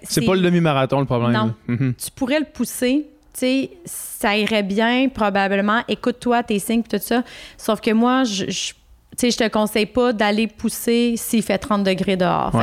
C'est 0.04 0.26
pas 0.26 0.36
le 0.36 0.42
demi-marathon, 0.42 1.00
le 1.00 1.06
problème. 1.06 1.32
Non. 1.32 1.56
Mhm. 1.68 1.94
Tu 1.96 2.12
pourrais 2.12 2.40
le 2.40 2.46
pousser. 2.46 3.08
Tu 3.34 3.40
sais, 3.40 3.70
ça 3.86 4.36
irait 4.38 4.64
bien, 4.64 5.08
probablement. 5.10 5.82
Écoute-toi 5.88 6.44
tes 6.44 6.60
signes 6.60 6.84
tout 6.84 6.98
ça. 7.00 7.24
Sauf 7.58 7.80
que 7.80 7.92
moi, 7.92 8.24
je, 8.24 8.50
je 8.50 8.74
je 9.22 9.36
te 9.36 9.48
conseille 9.50 9.86
pas 9.86 10.14
d'aller 10.14 10.48
pousser 10.48 11.16
s'il 11.18 11.44
fait 11.44 11.58
30 11.58 11.84
degrés 11.84 12.16
dehors. 12.16 12.56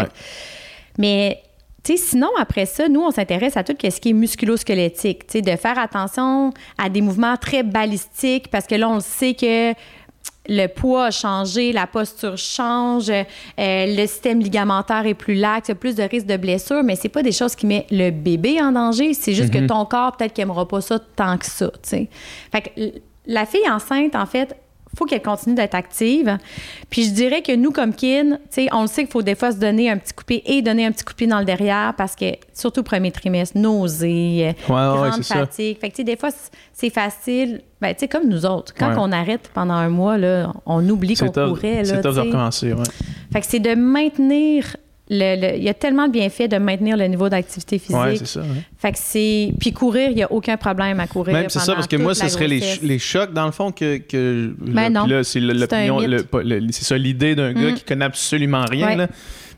mais 0.99 1.43
tu 1.85 1.97
sais, 1.97 2.03
sinon, 2.03 2.31
après 2.41 2.67
ça, 2.67 2.89
nous, 2.89 3.01
on 3.01 3.13
s'intéresse 3.13 3.57
à 3.57 3.63
tout 3.63 3.77
ce 3.81 4.01
qui 4.01 4.09
est 4.09 4.13
musculo-squelettique, 4.13 5.41
de 5.41 5.57
faire 5.57 5.79
attention 5.79 6.53
à 6.79 6.89
des 6.89 7.01
mouvements 7.01 7.37
très 7.37 7.63
balistiques 7.63 8.49
parce 8.49 8.67
que 8.67 8.75
là, 8.75 8.89
on 8.89 8.99
sait 8.99 9.35
que 9.35 9.73
le 10.49 10.67
poids 10.67 11.07
a 11.07 11.11
changé, 11.11 11.73
la 11.73 11.87
posture 11.87 12.37
change, 12.37 13.11
euh, 13.11 13.25
le 13.59 14.07
système 14.07 14.41
ligamentaire 14.41 15.07
est 15.07 15.15
plus 15.15 15.35
lax, 15.35 15.69
il 15.69 15.71
y 15.71 15.73
a 15.73 15.75
plus 15.77 15.95
de 15.95 16.03
risques 16.03 16.27
de 16.27 16.37
blessure, 16.37 16.83
mais 16.83 16.97
c'est 16.97 17.09
pas 17.09 17.23
des 17.23 17.33
choses 17.33 17.55
qui 17.55 17.67
mettent 17.67 17.91
le 17.91 18.11
bébé 18.11 18.61
en 18.61 18.73
danger, 18.73 19.15
c'est 19.15 19.33
juste 19.33 19.53
que 19.53 19.59
mhm. 19.59 19.67
ton 19.67 19.85
corps 19.85 20.17
peut-être 20.17 20.33
qu'il 20.33 20.43
n'aimera 20.43 20.67
pas 20.67 20.81
ça 20.81 20.99
tant 20.99 21.37
que 21.39 21.47
ça, 21.47 21.71
Fait 21.83 22.09
que 22.61 23.01
la 23.27 23.45
fille 23.45 23.69
enceinte, 23.69 24.15
en 24.15 24.27
fait, 24.27 24.57
faut 24.97 25.05
qu'elle 25.05 25.23
continue 25.23 25.55
d'être 25.55 25.75
active. 25.75 26.39
Puis 26.91 27.05
je 27.05 27.11
dirais 27.11 27.43
que 27.43 27.55
nous, 27.55 27.71
comme 27.71 27.95
kin, 27.95 28.39
on 28.73 28.83
le 28.83 28.87
sait 28.89 29.03
qu'il 29.03 29.13
faut 29.13 29.23
des 29.23 29.35
fois 29.35 29.53
se 29.53 29.59
donner 29.59 29.91
un 29.91 29.99
petit 29.99 30.15
coupé 30.15 30.43
et 30.47 30.63
donner 30.63 30.87
un 30.87 30.93
petit 30.93 31.05
coupé 31.05 31.27
dans 31.27 31.39
le 31.39 31.45
derrière 31.45 31.95
parce 31.97 32.17
que, 32.17 32.25
surtout 32.55 32.83
premier 32.83 33.13
trimestre, 33.13 33.59
nausées, 33.59 34.55
grande 34.67 35.23
fatigue. 35.23 35.79
fait 35.79 35.91
que, 35.91 36.03
des 36.03 36.17
fois, 36.17 36.31
c'est 36.73 36.91
facile. 36.91 37.63
Ben, 37.81 37.93
tu 37.93 38.01
sais, 38.01 38.09
comme 38.09 38.29
nous 38.29 38.47
autres, 38.47 38.73
quand 38.77 38.95
on 38.99 39.13
arrête 39.13 39.51
pendant 39.53 39.75
un 39.75 39.91
mois, 39.91 40.17
là, 40.17 40.53
on 40.65 40.87
oublie 40.89 41.15
qu'on 41.15 41.31
courait. 41.31 41.85
C'est 41.85 42.03
de 42.03 42.09
recommencer. 42.09 42.75
Fait 43.33 43.41
que 43.41 43.47
c'est 43.47 43.61
de 43.61 43.75
maintenir 43.75 44.77
il 45.09 45.63
y 45.63 45.69
a 45.69 45.75
tellement 45.75 46.09
de 46.09 46.13
bienfaits 46.13 46.49
de 46.49 46.59
maintenir 46.59 46.97
le 46.97 47.07
niveau 47.07 47.29
d'activité 47.29 47.79
physique. 47.79 47.97
Oui, 47.97 48.19
c'est 48.19 48.27
ça. 48.27 48.41
Fait 48.79 48.93
que 48.93 48.99
c'est. 49.01 49.53
Puis 49.61 49.73
courir, 49.73 50.11
il 50.11 50.17
n'y 50.17 50.23
a 50.23 50.33
aucun 50.33 50.57
problème 50.57 50.99
à 51.01 51.07
courir. 51.07 51.35
Même 51.35 51.49
c'est 51.49 51.61
ça, 51.61 51.75
parce 51.75 51.87
que 51.87 51.97
moi, 51.97 52.15
ce 52.15 52.29
serait 52.29 52.49
les, 52.49 52.99
chocs, 52.99 53.33
dans 53.33 53.47
le 53.47 53.53
fond, 53.53 53.73
que. 53.73 53.99
que 53.99 54.55
ben 54.59 54.91
non. 54.91 55.07
Là, 55.07 55.23
c'est 55.23 55.41
l'opinion. 55.41 56.01
C'est 56.71 56.85
ça 56.85 56.99
l'idée 56.99 57.35
d'un 57.35 57.53
gars 57.53 57.71
mm. 57.71 57.75
qui 57.75 57.85
connaît 57.85 58.05
absolument 58.05 58.65
rien. 58.69 58.97
Là. 58.97 59.09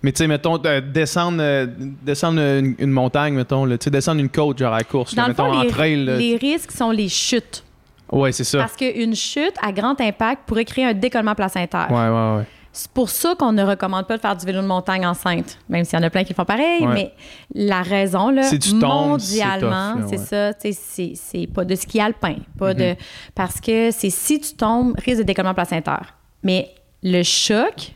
Mais 0.02 0.12
tu 0.12 0.18
sais, 0.18 0.28
mettons, 0.28 0.60
euh, 0.64 0.80
descendre, 0.80 1.38
euh, 1.40 1.66
descendre 2.02 2.40
une, 2.40 2.90
montagne, 2.90 3.34
mettons, 3.34 3.68
sais 3.80 3.90
descendre 3.90 4.20
une 4.20 4.28
côte, 4.28 4.58
genre 4.58 4.72
à 4.72 4.78
la 4.78 4.84
course, 4.84 5.14
dans 5.14 5.26
mettons, 5.26 5.52
fond, 5.52 5.58
en 5.58 5.66
trail. 5.66 5.96
Les 5.96 6.36
risques 6.36 6.70
sont 6.70 6.92
les 6.92 7.08
chutes. 7.08 7.64
Oui, 8.12 8.32
c'est 8.32 8.44
ça. 8.44 8.58
Parce 8.58 8.76
qu'une 8.76 9.14
chute 9.14 9.54
à 9.60 9.72
grand 9.72 10.00
impact 10.00 10.42
pourrait 10.46 10.64
créer 10.64 10.84
un 10.84 10.94
décollement 10.94 11.34
placentaire. 11.34 11.88
Oui, 11.90 11.96
oui, 11.96 12.38
oui. 12.38 12.44
C'est 12.78 12.92
pour 12.92 13.10
ça 13.10 13.34
qu'on 13.36 13.50
ne 13.50 13.64
recommande 13.64 14.06
pas 14.06 14.16
de 14.16 14.20
faire 14.20 14.36
du 14.36 14.46
vélo 14.46 14.62
de 14.62 14.66
montagne 14.68 15.04
enceinte, 15.04 15.58
même 15.68 15.84
s'il 15.84 15.98
y 15.98 16.00
en 16.00 16.06
a 16.06 16.10
plein 16.10 16.22
qui 16.22 16.32
font 16.32 16.44
pareil. 16.44 16.86
Mais 16.86 17.12
la 17.52 17.82
raison, 17.82 18.30
là, 18.30 18.48
mondialement, 18.74 19.96
c'est 20.08 20.16
ça, 20.16 20.52
c'est 20.60 21.48
pas 21.52 21.64
de 21.64 21.74
ski 21.74 21.98
alpin, 22.00 22.36
pas 22.56 22.74
de. 22.74 22.84
Mm-hmm. 22.84 22.96
Parce 23.34 23.60
que 23.60 23.90
c'est 23.90 24.10
si 24.10 24.38
tu 24.38 24.54
tombes, 24.54 24.94
risque 25.04 25.18
de 25.18 25.22
décollement 25.24 25.54
placentaire. 25.54 26.14
Mais 26.44 26.70
le 27.02 27.24
choc, 27.24 27.94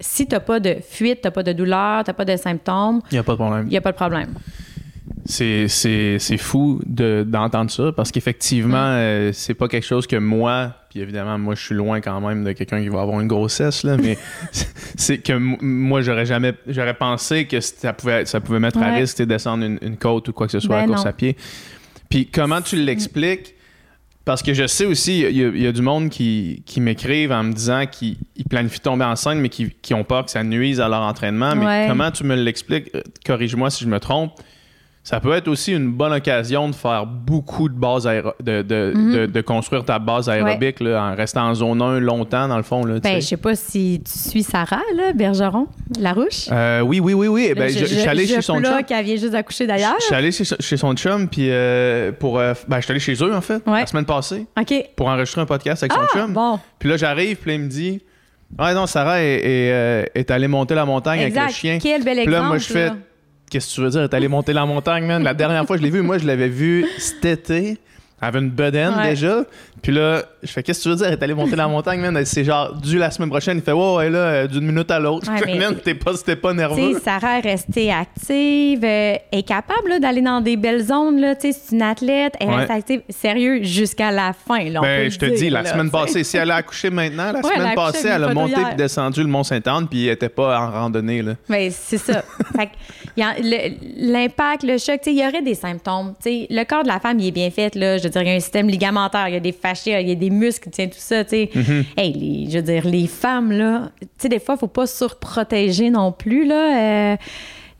si 0.00 0.26
tu 0.26 0.34
n'as 0.34 0.40
pas 0.40 0.58
de 0.58 0.78
fuite, 0.82 1.20
tu 1.20 1.28
n'as 1.28 1.30
pas 1.30 1.44
de 1.44 1.52
douleur, 1.52 2.02
tu 2.02 2.10
n'as 2.10 2.14
pas 2.14 2.24
de 2.24 2.36
symptômes, 2.36 3.00
il 3.12 3.14
n'y 3.14 3.18
a 3.20 3.22
pas 3.22 3.34
de 3.34 3.38
problème. 3.38 3.66
Il 3.66 3.70
n'y 3.70 3.76
a 3.76 3.80
pas 3.80 3.92
de 3.92 3.96
problème. 3.96 4.34
C'est 5.26 6.38
fou 6.38 6.80
d'entendre 6.84 7.70
ça 7.70 7.92
parce 7.96 8.10
qu'effectivement, 8.10 8.78
mm. 8.78 8.96
euh, 8.96 9.32
c'est 9.32 9.54
pas 9.54 9.68
quelque 9.68 9.86
chose 9.86 10.08
que 10.08 10.16
moi, 10.16 10.74
puis 10.98 11.04
évidemment, 11.04 11.38
moi, 11.38 11.54
je 11.54 11.62
suis 11.62 11.76
loin 11.76 12.00
quand 12.00 12.20
même 12.20 12.42
de 12.42 12.50
quelqu'un 12.50 12.82
qui 12.82 12.88
va 12.88 13.02
avoir 13.02 13.20
une 13.20 13.28
grossesse, 13.28 13.84
là, 13.84 13.96
mais 13.96 14.18
c'est 14.96 15.18
que 15.18 15.32
moi, 15.32 16.02
j'aurais 16.02 16.26
jamais, 16.26 16.54
j'aurais 16.66 16.94
pensé 16.94 17.46
que 17.46 17.60
ça 17.60 17.92
pouvait, 17.92 18.24
ça 18.26 18.40
pouvait 18.40 18.58
mettre 18.58 18.78
à 18.78 18.92
risque 18.92 19.18
de 19.18 19.24
descendre 19.24 19.64
une, 19.64 19.96
côte 19.96 20.28
ou 20.28 20.32
quoi 20.32 20.46
que 20.46 20.52
ce 20.52 20.58
soit 20.58 20.78
à 20.78 20.80
ben 20.80 20.88
course 20.88 21.06
à 21.06 21.12
pied. 21.12 21.36
Puis 22.08 22.26
comment 22.26 22.60
tu 22.62 22.76
l'expliques? 22.76 23.54
Parce 24.24 24.42
que 24.42 24.52
je 24.54 24.66
sais 24.66 24.86
aussi, 24.86 25.20
il 25.20 25.62
y, 25.62 25.66
a 25.66 25.72
du 25.72 25.82
monde 25.82 26.10
qui, 26.10 26.62
qui 26.66 26.80
m'écrivent 26.80 27.32
en 27.32 27.44
me 27.44 27.52
disant 27.52 27.86
qu'ils 27.86 28.18
planifient 28.50 28.80
tomber 28.80 29.04
enceinte, 29.04 29.38
mais 29.38 29.48
qui, 29.48 29.70
qui, 29.80 29.94
ont 29.94 30.04
peur 30.04 30.24
que 30.24 30.30
ça 30.32 30.42
nuise 30.42 30.80
à 30.80 30.88
leur 30.88 31.00
entraînement. 31.00 31.54
Mais 31.54 31.86
comment 31.88 32.10
tu 32.10 32.24
me 32.24 32.34
l'expliques? 32.34 32.90
Euh, 32.94 33.02
corrige-moi 33.24 33.70
si 33.70 33.84
je 33.84 33.88
me 33.88 34.00
trompe 34.00 34.32
ça 35.02 35.20
peut 35.20 35.32
être 35.32 35.48
aussi 35.48 35.72
une 35.72 35.90
bonne 35.90 36.12
occasion 36.12 36.68
de 36.68 36.74
faire 36.74 37.06
beaucoup 37.06 37.70
de 37.70 37.74
base 37.74 38.06
mhm. 38.06 38.32
de, 38.42 39.40
construire 39.40 39.82
ta 39.82 39.98
base 39.98 40.28
aérobique 40.28 40.82
en 40.82 41.14
restant 41.14 41.48
en 41.48 41.54
zone 41.54 41.80
1 41.80 42.00
longtemps, 42.00 42.46
dans 42.46 42.58
le 42.58 42.62
fond. 42.62 42.84
Là, 42.84 43.00
ben, 43.00 43.20
je 43.20 43.26
sais 43.26 43.36
pas 43.38 43.54
si 43.54 44.02
tu 44.04 44.18
suis 44.18 44.42
Sarah, 44.42 44.82
là, 44.94 45.14
Bergeron, 45.14 45.66
Larouche. 45.98 46.48
Euh, 46.52 46.80
oui, 46.80 47.00
oui, 47.00 47.14
oui, 47.14 47.28
oui. 47.28 47.54
Ben, 47.56 47.70
je, 47.70 47.86
suis 47.86 48.06
allé 48.06 48.26
chez 48.26 48.42
son 48.42 48.60
chum. 48.60 48.84
qui 48.84 49.02
vient 49.02 49.16
juste 49.16 49.32
d'accoucher 49.32 49.66
d'ailleurs. 49.66 49.96
Je 49.98 50.04
suis 50.04 50.14
allé 50.14 50.30
chez, 50.30 50.76
son 50.76 50.94
chum, 50.94 51.26
puis 51.28 51.48
euh, 51.48 52.12
pour. 52.12 52.38
Euh, 52.38 52.52
ben, 52.66 52.76
je 52.76 52.82
suis 52.82 52.90
allé 52.90 53.00
chez 53.00 53.14
eux, 53.14 53.34
en 53.34 53.40
fait, 53.40 53.62
la 53.66 53.86
semaine 53.86 54.04
passée. 54.04 54.46
OK. 54.60 54.74
Pour 54.94 55.08
enregistrer 55.08 55.40
un 55.40 55.46
podcast 55.46 55.82
avec 55.82 55.92
son 55.92 56.00
ah, 56.02 56.12
chum. 56.12 56.32
Bon. 56.32 56.60
Puis 56.78 56.88
là, 56.88 56.96
j'arrive, 56.96 57.36
puis 57.36 57.54
il 57.54 57.60
me 57.60 57.68
dit. 57.68 58.02
Ouais, 58.58 58.72
non, 58.72 58.86
Sarah 58.86 59.22
est, 59.22 60.10
est, 60.14 60.30
allée 60.30 60.48
monter 60.48 60.74
la 60.74 60.86
montagne 60.86 61.20
avec 61.20 61.34
le 61.34 61.48
chien. 61.52 61.78
Quel 61.80 62.02
bel 62.02 62.18
exemple. 62.18 62.24
Puis 62.24 62.32
là, 62.32 62.42
moi, 62.42 62.58
je 62.58 62.64
fais. 62.64 62.90
Qu'est-ce 63.50 63.68
que 63.70 63.74
tu 63.74 63.80
veux 63.80 63.90
dire? 63.90 64.08
T'es 64.08 64.16
allé 64.16 64.28
monter 64.28 64.52
la 64.52 64.66
montagne, 64.66 65.04
man? 65.06 65.22
La 65.22 65.34
dernière 65.34 65.66
fois 65.66 65.76
que 65.76 65.82
je 65.82 65.86
l'ai 65.86 65.92
vu, 65.92 66.02
moi, 66.02 66.18
je 66.18 66.26
l'avais 66.26 66.48
vu 66.48 66.86
cet 66.98 67.24
été. 67.24 67.78
Elle 68.20 68.28
avait 68.28 68.38
une 68.40 68.50
bedaine 68.50 68.94
déjà. 69.02 69.44
Puis 69.82 69.92
là, 69.92 70.22
je 70.42 70.50
fais 70.50 70.62
Qu'est-ce 70.62 70.80
que 70.80 70.82
tu 70.84 70.88
veux 70.90 70.96
dire? 70.96 71.06
Elle 71.06 71.12
est 71.12 71.22
allée 71.22 71.34
monter 71.34 71.56
la 71.56 71.68
montagne, 71.68 72.00
man. 72.00 72.20
C'est 72.24 72.44
genre 72.44 72.74
dû 72.74 72.98
la 72.98 73.10
semaine 73.10 73.30
prochaine. 73.30 73.58
Il 73.58 73.62
fait 73.62 73.72
Ouais, 73.72 73.94
ouais, 73.94 74.10
là, 74.10 74.18
euh, 74.18 74.46
d'une 74.46 74.66
minute 74.66 74.90
à 74.90 74.98
l'autre. 74.98 75.30
Ouais, 75.30 75.56
man, 75.58 75.76
t'es 75.76 75.94
pas, 75.94 76.12
pas 76.40 76.52
nerveux. 76.52 76.98
Sarah 77.02 77.38
est 77.38 77.42
restée 77.42 77.92
active, 77.92 78.84
euh, 78.84 79.14
est 79.30 79.46
capable 79.46 80.00
d'aller 80.00 80.20
dans 80.20 80.40
des 80.40 80.56
belles 80.56 80.84
zones. 80.84 81.20
Là, 81.20 81.34
c'est 81.38 81.54
une 81.72 81.82
athlète, 81.82 82.34
elle 82.40 82.50
reste 82.50 82.70
active. 82.70 83.02
Sérieux, 83.08 83.62
jusqu'à 83.62 84.10
la 84.10 84.32
fin. 84.32 84.68
Là, 84.68 84.80
ben, 84.80 85.10
je 85.10 85.18
te 85.18 85.26
dis, 85.26 85.48
la 85.48 85.64
semaine 85.64 85.90
passée, 85.90 86.24
si 86.24 86.36
elle 86.36 86.50
a 86.50 86.56
accouché 86.56 86.90
maintenant, 86.90 87.32
la 87.32 87.42
semaine 87.42 87.74
passée, 87.74 88.08
elle 88.08 88.24
a 88.24 88.34
monté 88.34 88.54
puis 88.54 88.76
descendu 88.76 89.20
le 89.20 89.28
Mont-Saint-Anne, 89.28 89.86
puis 89.88 90.06
elle 90.06 90.14
était 90.14 90.28
pas 90.28 90.60
en 90.60 90.70
randonnée. 90.70 91.22
Là. 91.22 91.34
Ben, 91.48 91.70
c'est 91.70 91.98
ça. 91.98 92.24
L'impact, 93.16 94.62
le 94.64 94.78
choc, 94.78 95.00
il 95.06 95.18
y 95.18 95.26
aurait 95.26 95.42
des 95.42 95.54
symptômes. 95.54 96.14
le 96.24 96.64
corps 96.64 96.82
de 96.82 96.88
la 96.88 97.00
femme, 97.00 97.18
il 97.20 97.28
est 97.28 97.32
bien 97.32 97.50
fait. 97.50 97.74
Là, 97.74 97.98
je 97.98 98.07
veux 98.08 98.12
dire, 98.12 98.22
il 98.22 98.28
y 98.28 98.32
a 98.32 98.34
un 98.34 98.40
système 98.40 98.68
ligamentaire, 98.68 99.28
il 99.28 99.34
y 99.34 99.36
a 99.36 99.40
des 99.40 99.52
fascias, 99.52 100.00
il 100.00 100.08
y 100.08 100.12
a 100.12 100.14
des 100.14 100.30
muscles, 100.30 100.70
tout 100.70 100.88
ça. 100.92 101.22
Mm-hmm. 101.22 101.84
hey, 101.96 102.48
je 102.50 102.58
veux 102.58 102.62
dire, 102.62 102.86
les 102.86 103.06
femmes, 103.06 103.52
là, 103.52 103.90
des 104.22 104.38
fois, 104.38 104.54
il 104.54 104.56
ne 104.56 104.60
faut 104.60 104.66
pas 104.66 104.86
surprotéger 104.86 105.90
non 105.90 106.12
plus. 106.12 106.46
Là, 106.46 107.12
euh, 107.12 107.16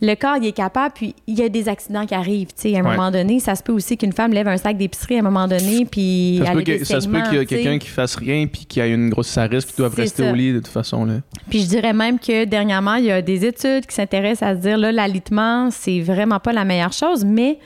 le 0.01 0.15
corps, 0.15 0.37
il 0.41 0.47
est 0.47 0.53
capable, 0.53 0.95
puis 0.95 1.15
il 1.27 1.37
y 1.39 1.43
a 1.43 1.49
des 1.49 1.69
accidents 1.69 2.07
qui 2.07 2.15
arrivent, 2.15 2.49
tu 2.49 2.71
sais, 2.71 2.77
à 2.77 2.81
un 2.81 2.83
moment 2.83 3.11
donné. 3.11 3.41
Ça 3.41 3.57
se 3.57 3.65
peut 3.65 3.73
aussi 3.73 3.97
qu'une 3.97 4.13
femme 4.13 4.33
lève 4.33 4.47
un 4.47 4.57
sac 4.57 4.77
d'épicerie 4.77 5.17
à 5.17 5.19
un 5.19 5.23
moment 5.23 5.49
donné, 5.49 5.87
puis 5.91 6.41
ça, 6.45 6.53
se 6.53 6.61
peut, 6.61 6.85
ça 6.85 7.01
se 7.01 7.09
peut 7.09 7.21
qu'il 7.23 7.39
y 7.39 7.41
a 7.41 7.45
quelqu'un 7.45 7.79
qui 7.79 7.89
fasse 7.89 8.15
rien, 8.15 8.47
puis 8.47 8.65
qui 8.65 8.81
a 8.81 8.87
une 8.87 9.11
grosse 9.11 9.37
à 9.37 9.45
risque, 9.45 9.71
qui 9.71 9.77
doit 9.77 9.89
rester 9.89 10.31
au 10.31 10.35
lit 10.35 10.53
de 10.53 10.59
toute 10.59 10.69
façon. 10.69 11.05
Là. 11.05 11.15
Puis 11.51 11.63
je 11.63 11.67
dirais 11.67 11.93
même 11.93 12.21
que 12.21 12.45
dernièrement, 12.45 12.95
il 12.95 13.07
y 13.07 13.11
a 13.11 13.23
des 13.23 13.45
études 13.45 13.87
qui 13.87 13.95
s'intéressent 13.95 14.49
à 14.49 14.55
se 14.55 14.61
dire, 14.61 14.79
là, 14.79 14.93
l'alitement, 14.93 15.71
c'est 15.73 16.01
vraiment 16.01 16.39
pas 16.39 16.53
la 16.53 16.65
meilleure 16.65 16.93
chose, 16.93 17.25
mais 17.25 17.59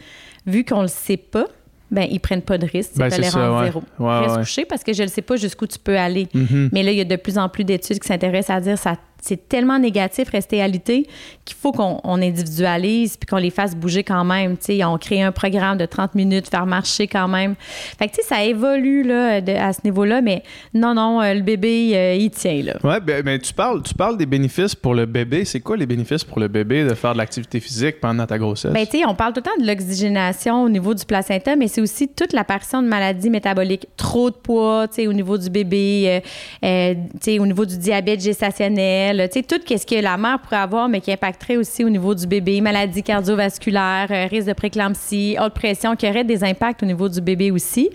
vu 0.46 0.64
qu'on 0.64 0.82
le 0.82 0.88
sait 0.88 1.18
pas, 1.18 1.46
ben 1.92 2.08
ils 2.10 2.18
prennent 2.18 2.42
pas 2.42 2.58
de 2.58 2.66
risque, 2.66 2.92
Ben, 2.96 3.10
c'est 3.10 3.22
c'est 3.22 3.30
ça, 3.30 3.62
zéro. 3.64 3.82
Ouais, 4.00 4.18
Reste 4.20 4.30
ouais. 4.36 4.42
couché 4.42 4.64
parce 4.64 4.82
que 4.82 4.92
je 4.92 5.02
ne 5.04 5.08
sais 5.08 5.22
pas 5.22 5.36
jusqu'où 5.36 5.66
tu 5.66 5.78
peux 5.78 5.96
aller. 5.96 6.26
Mhm. 6.34 6.70
Mais 6.72 6.82
là, 6.82 6.90
il 6.90 6.96
y 6.96 7.00
a 7.00 7.04
de 7.04 7.16
plus 7.16 7.38
en 7.38 7.48
plus 7.48 7.64
d'études 7.64 8.00
qui 8.00 8.08
s'intéressent 8.08 8.56
à 8.56 8.60
dire 8.60 8.78
ça 8.78 8.96
c'est 9.22 9.48
tellement 9.48 9.78
négatif 9.78 10.28
rester 10.30 10.60
alité 10.60 11.06
qu'il 11.44 11.56
faut 11.56 11.72
qu'on 11.72 12.00
on 12.04 12.20
individualise 12.20 13.16
puis 13.16 13.26
qu'on 13.26 13.36
les 13.38 13.50
fasse 13.50 13.74
bouger 13.74 14.02
quand 14.02 14.24
même. 14.24 14.56
On 14.84 14.98
crée 14.98 15.22
un 15.22 15.32
programme 15.32 15.78
de 15.78 15.86
30 15.86 16.14
minutes, 16.14 16.48
faire 16.50 16.66
marcher 16.66 17.06
quand 17.06 17.28
même. 17.28 17.54
Fait 17.98 18.08
que 18.08 18.14
tu 18.16 18.22
sais, 18.22 18.28
ça 18.28 18.42
évolue 18.44 19.04
là, 19.04 19.40
de- 19.40 19.52
à 19.52 19.72
ce 19.72 19.80
niveau-là, 19.84 20.20
mais 20.20 20.42
non, 20.74 20.94
non, 20.94 21.22
euh, 21.22 21.34
le 21.34 21.40
bébé, 21.40 21.92
euh, 21.94 22.14
il 22.14 22.30
tient 22.30 22.62
là. 22.62 22.74
Ouais, 22.82 23.00
ben, 23.00 23.22
ben, 23.22 23.38
tu, 23.40 23.54
parles, 23.54 23.82
tu 23.82 23.94
parles 23.94 24.16
des 24.18 24.26
bénéfices 24.26 24.74
pour 24.74 24.94
le 24.94 25.06
bébé. 25.06 25.44
C'est 25.44 25.60
quoi 25.60 25.76
les 25.76 25.86
bénéfices 25.86 26.24
pour 26.24 26.40
le 26.40 26.48
bébé 26.48 26.84
de 26.84 26.94
faire 26.94 27.12
de 27.12 27.18
l'activité 27.18 27.60
physique 27.60 28.00
pendant 28.00 28.26
ta 28.26 28.38
grossesse? 28.38 28.72
Ben, 28.72 28.84
tu 28.84 28.98
sais, 28.98 29.06
on 29.06 29.14
parle 29.14 29.32
tout 29.32 29.40
le 29.44 29.50
temps 29.50 29.62
de 29.62 29.66
l'oxygénation 29.66 30.64
au 30.64 30.68
niveau 30.68 30.94
du 30.94 31.04
placenta, 31.04 31.54
mais 31.56 31.68
c'est 31.68 31.80
aussi 31.80 32.08
toute 32.08 32.32
l'apparition 32.32 32.82
de 32.82 32.88
maladies 32.88 33.30
métaboliques. 33.30 33.86
Trop 33.96 34.30
de 34.30 34.36
poids, 34.36 34.86
au 34.98 35.12
niveau 35.12 35.38
du 35.38 35.48
bébé, 35.48 36.20
euh, 36.64 36.94
euh, 37.28 37.38
au 37.40 37.46
niveau 37.46 37.64
du 37.64 37.78
diabète 37.78 38.20
gestationnel, 38.20 39.11
tu 39.28 39.40
sais, 39.40 39.42
tout 39.42 39.60
ce 39.66 39.86
que 39.86 40.00
la 40.02 40.16
mère 40.16 40.38
pourrait 40.40 40.56
avoir, 40.56 40.88
mais 40.88 41.00
qui 41.00 41.12
impacterait 41.12 41.56
aussi 41.56 41.84
au 41.84 41.88
niveau 41.90 42.14
du 42.14 42.26
bébé, 42.26 42.60
maladies 42.60 43.02
cardiovasculaires, 43.02 44.08
euh, 44.10 44.26
risque 44.26 44.48
de 44.48 44.52
préclampsie, 44.52 45.36
haute 45.40 45.54
pression, 45.54 45.96
qui 45.96 46.08
aurait 46.08 46.24
des 46.24 46.42
impacts 46.44 46.82
au 46.82 46.86
niveau 46.86 47.08
du 47.08 47.20
bébé 47.20 47.50
aussi. 47.50 47.90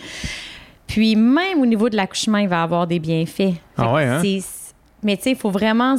Puis 0.87 1.15
même 1.15 1.59
au 1.61 1.65
niveau 1.65 1.89
de 1.89 1.95
l'accouchement, 1.95 2.37
il 2.37 2.47
va 2.47 2.63
avoir 2.63 2.87
des 2.87 2.99
bienfaits. 2.99 3.55
Ah 3.77 3.93
ouais, 3.93 4.05
hein? 4.05 4.21
Mais 5.03 5.17
tu 5.17 5.23
sais, 5.23 5.31
il 5.31 5.35
faut 5.37 5.51
vraiment 5.51 5.95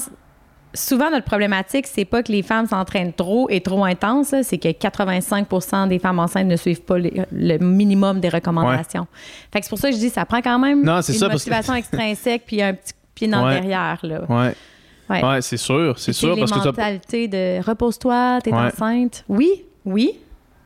souvent 0.74 1.11
notre 1.11 1.24
problématique, 1.24 1.87
c'est 1.87 2.04
pas 2.04 2.22
que 2.22 2.31
les 2.31 2.42
femmes 2.42 2.66
s'entraînent 2.66 3.12
trop 3.14 3.48
et 3.50 3.61
trop 3.61 3.85
intense, 3.85 4.33
là, 4.33 4.42
c'est 4.42 4.59
que 4.59 4.68
85% 4.68 5.88
des 5.88 5.98
femmes 5.98 6.18
enceintes 6.18 6.46
ne 6.46 6.57
suivent 6.57 6.83
pas 6.83 6.98
le 6.98 7.59
minimum 7.59 8.20
des 8.20 8.28
recommandations. 8.28 9.07
Fait 9.52 9.61
que 9.61 9.64
c'est 9.64 9.70
pour 9.70 9.78
ça 9.78 9.88
que 9.88 9.94
je 9.94 10.00
dis 10.00 10.11
ça 10.11 10.24
prend 10.26 10.40
quand 10.42 10.59
même 10.59 10.85
Non, 10.85 10.96
une 10.96 11.02
ça, 11.02 11.26
que- 11.26 11.33
motivation 11.33 11.74
extrinsèque 11.74 12.42
puis 12.46 12.61
un 12.62 12.74
petit 12.74 12.92
pied 13.14 13.28
dans 13.28 13.44
Ouais. 13.46 13.54
le 13.54 13.61
derrière 13.61 13.98
là. 14.02 14.20
Ouais, 14.28 14.54
Ouais. 15.11 15.25
ouais 15.25 15.40
c'est 15.42 15.57
sûr, 15.57 15.99
c'est 15.99 16.12
sûr. 16.12 16.35
les 16.35 16.40
Parce 16.40 16.53
que 16.53 16.66
mentalités 16.66 17.29
de 17.29 17.64
repose-toi, 17.64 18.40
t'es 18.42 18.53
Ouais. 18.53 18.59
enceinte. 18.59 19.25
Oui, 19.29 19.64
oui, 19.85 20.18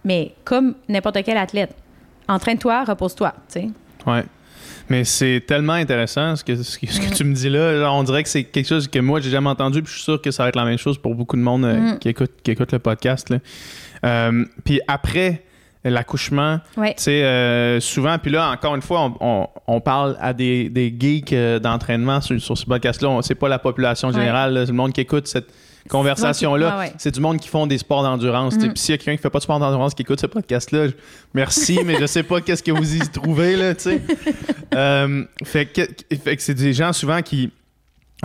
mais 0.05 0.35
comme 0.45 0.75
n'importe 0.89 1.19
quel 1.25 1.37
athlète, 1.37 1.75
entraîne-toi, 2.29 2.85
repose-toi, 2.85 3.33
tu 3.53 3.61
sais. 3.61 3.69
Ouais. 4.07 4.25
Mais 4.89 5.05
c'est 5.05 5.45
tellement 5.47 5.75
intéressant 5.75 6.35
ce 6.37 6.43
que, 6.45 6.57
ce 6.61 6.77
que, 6.79 6.87
ce 6.87 7.01
que 7.01 7.15
tu 7.15 7.25
me 7.25 7.33
dis 7.35 7.49
là. 7.49 7.79
Genre, 7.79 7.95
on 7.97 8.03
dirait 8.03 8.23
que 8.25 8.29
c'est 8.29 8.43
quelque 8.45 8.67
chose 8.67 8.89
que 8.89 8.99
moi, 8.99 9.21
j'ai 9.21 9.31
jamais 9.31 9.49
entendu. 9.49 9.81
Puis 9.83 9.91
je 9.93 9.97
suis 9.99 10.05
sûr 10.05 10.21
que 10.21 10.31
ça 10.33 10.43
va 10.43 10.49
être 10.49 10.57
la 10.57 10.65
même 10.65 10.77
chose 10.77 10.99
pour 10.99 11.15
beaucoup 11.15 11.37
de 11.37 11.41
monde 11.43 11.65
euh, 11.65 11.95
Mm. 11.95 11.99
qui, 12.01 12.09
écoute, 12.09 12.33
qui 12.43 12.51
écoute 12.51 12.73
le 12.73 12.79
podcast. 12.81 13.31
là. 13.31 13.39
Euh, 14.05 14.45
puis 14.65 14.81
après 14.89 15.45
l'accouchement, 15.91 16.61
Ouais. 16.77 16.95
tu 16.97 17.05
sais, 17.05 17.25
euh, 17.25 17.81
souvent, 17.81 18.17
puis 18.19 18.31
là, 18.31 18.51
encore 18.51 18.75
une 18.75 18.83
fois, 18.83 19.01
on, 19.03 19.15
on- 19.21 19.49
on 19.67 19.81
parle 19.81 20.17
à 20.21 20.33
des, 20.33 20.69
des 20.69 20.95
geeks 20.99 21.33
euh, 21.33 21.59
d'entraînement 21.59 22.21
sur, 22.21 22.41
sur 22.41 22.57
ce 22.57 22.65
podcast-là. 22.67 23.19
C'est 23.23 23.35
pas 23.35 23.49
la 23.49 23.59
population 23.59 24.09
Ouais. 24.09 24.15
générale, 24.15 24.55
c'est 24.65 24.73
le 24.73 24.77
monde 24.77 24.93
qui 24.93 25.01
écoute 25.01 25.27
cette 25.27 25.49
conversation-là. 25.89 26.77
Ouais, 26.79 26.85
ouais. 26.85 26.93
C'est 26.99 27.13
du 27.13 27.21
monde 27.21 27.39
qui 27.39 27.49
font 27.49 27.67
des 27.67 27.79
sports 27.79 28.03
d'endurance. 28.05 28.55
Mm. 28.57 28.59
Puis 28.69 28.71
s'il 28.77 28.93
y 28.93 28.95
a 28.95 28.99
quelqu'un 28.99 29.17
qui 29.17 29.23
fait 29.23 29.31
pas 29.31 29.39
de 29.39 29.43
sport 29.43 29.59
d'endurance 29.59 29.95
qui 29.95 30.03
écoute 30.03 30.21
ce 30.21 30.27
podcast-là, 30.27 30.89
je- 30.89 30.93
merci, 31.35 31.81
mais 31.85 31.97
je 32.01 32.07
sais 32.07 32.23
pas 32.23 32.41
qu'est-ce 32.41 32.63
que 32.63 32.71
vous 32.71 32.95
y 32.97 33.01
trouvez, 33.11 33.57
là, 33.57 33.75
tu 33.75 33.83
sais. 33.83 34.03
Euh, 34.75 35.25
fait 35.45 35.67
que, 35.67 35.83
fait 36.17 36.35
que 36.37 36.41
c'est 36.43 36.55
des 36.55 36.73
gens 36.73 36.95
souvent 36.95 37.21
qui 37.21 37.51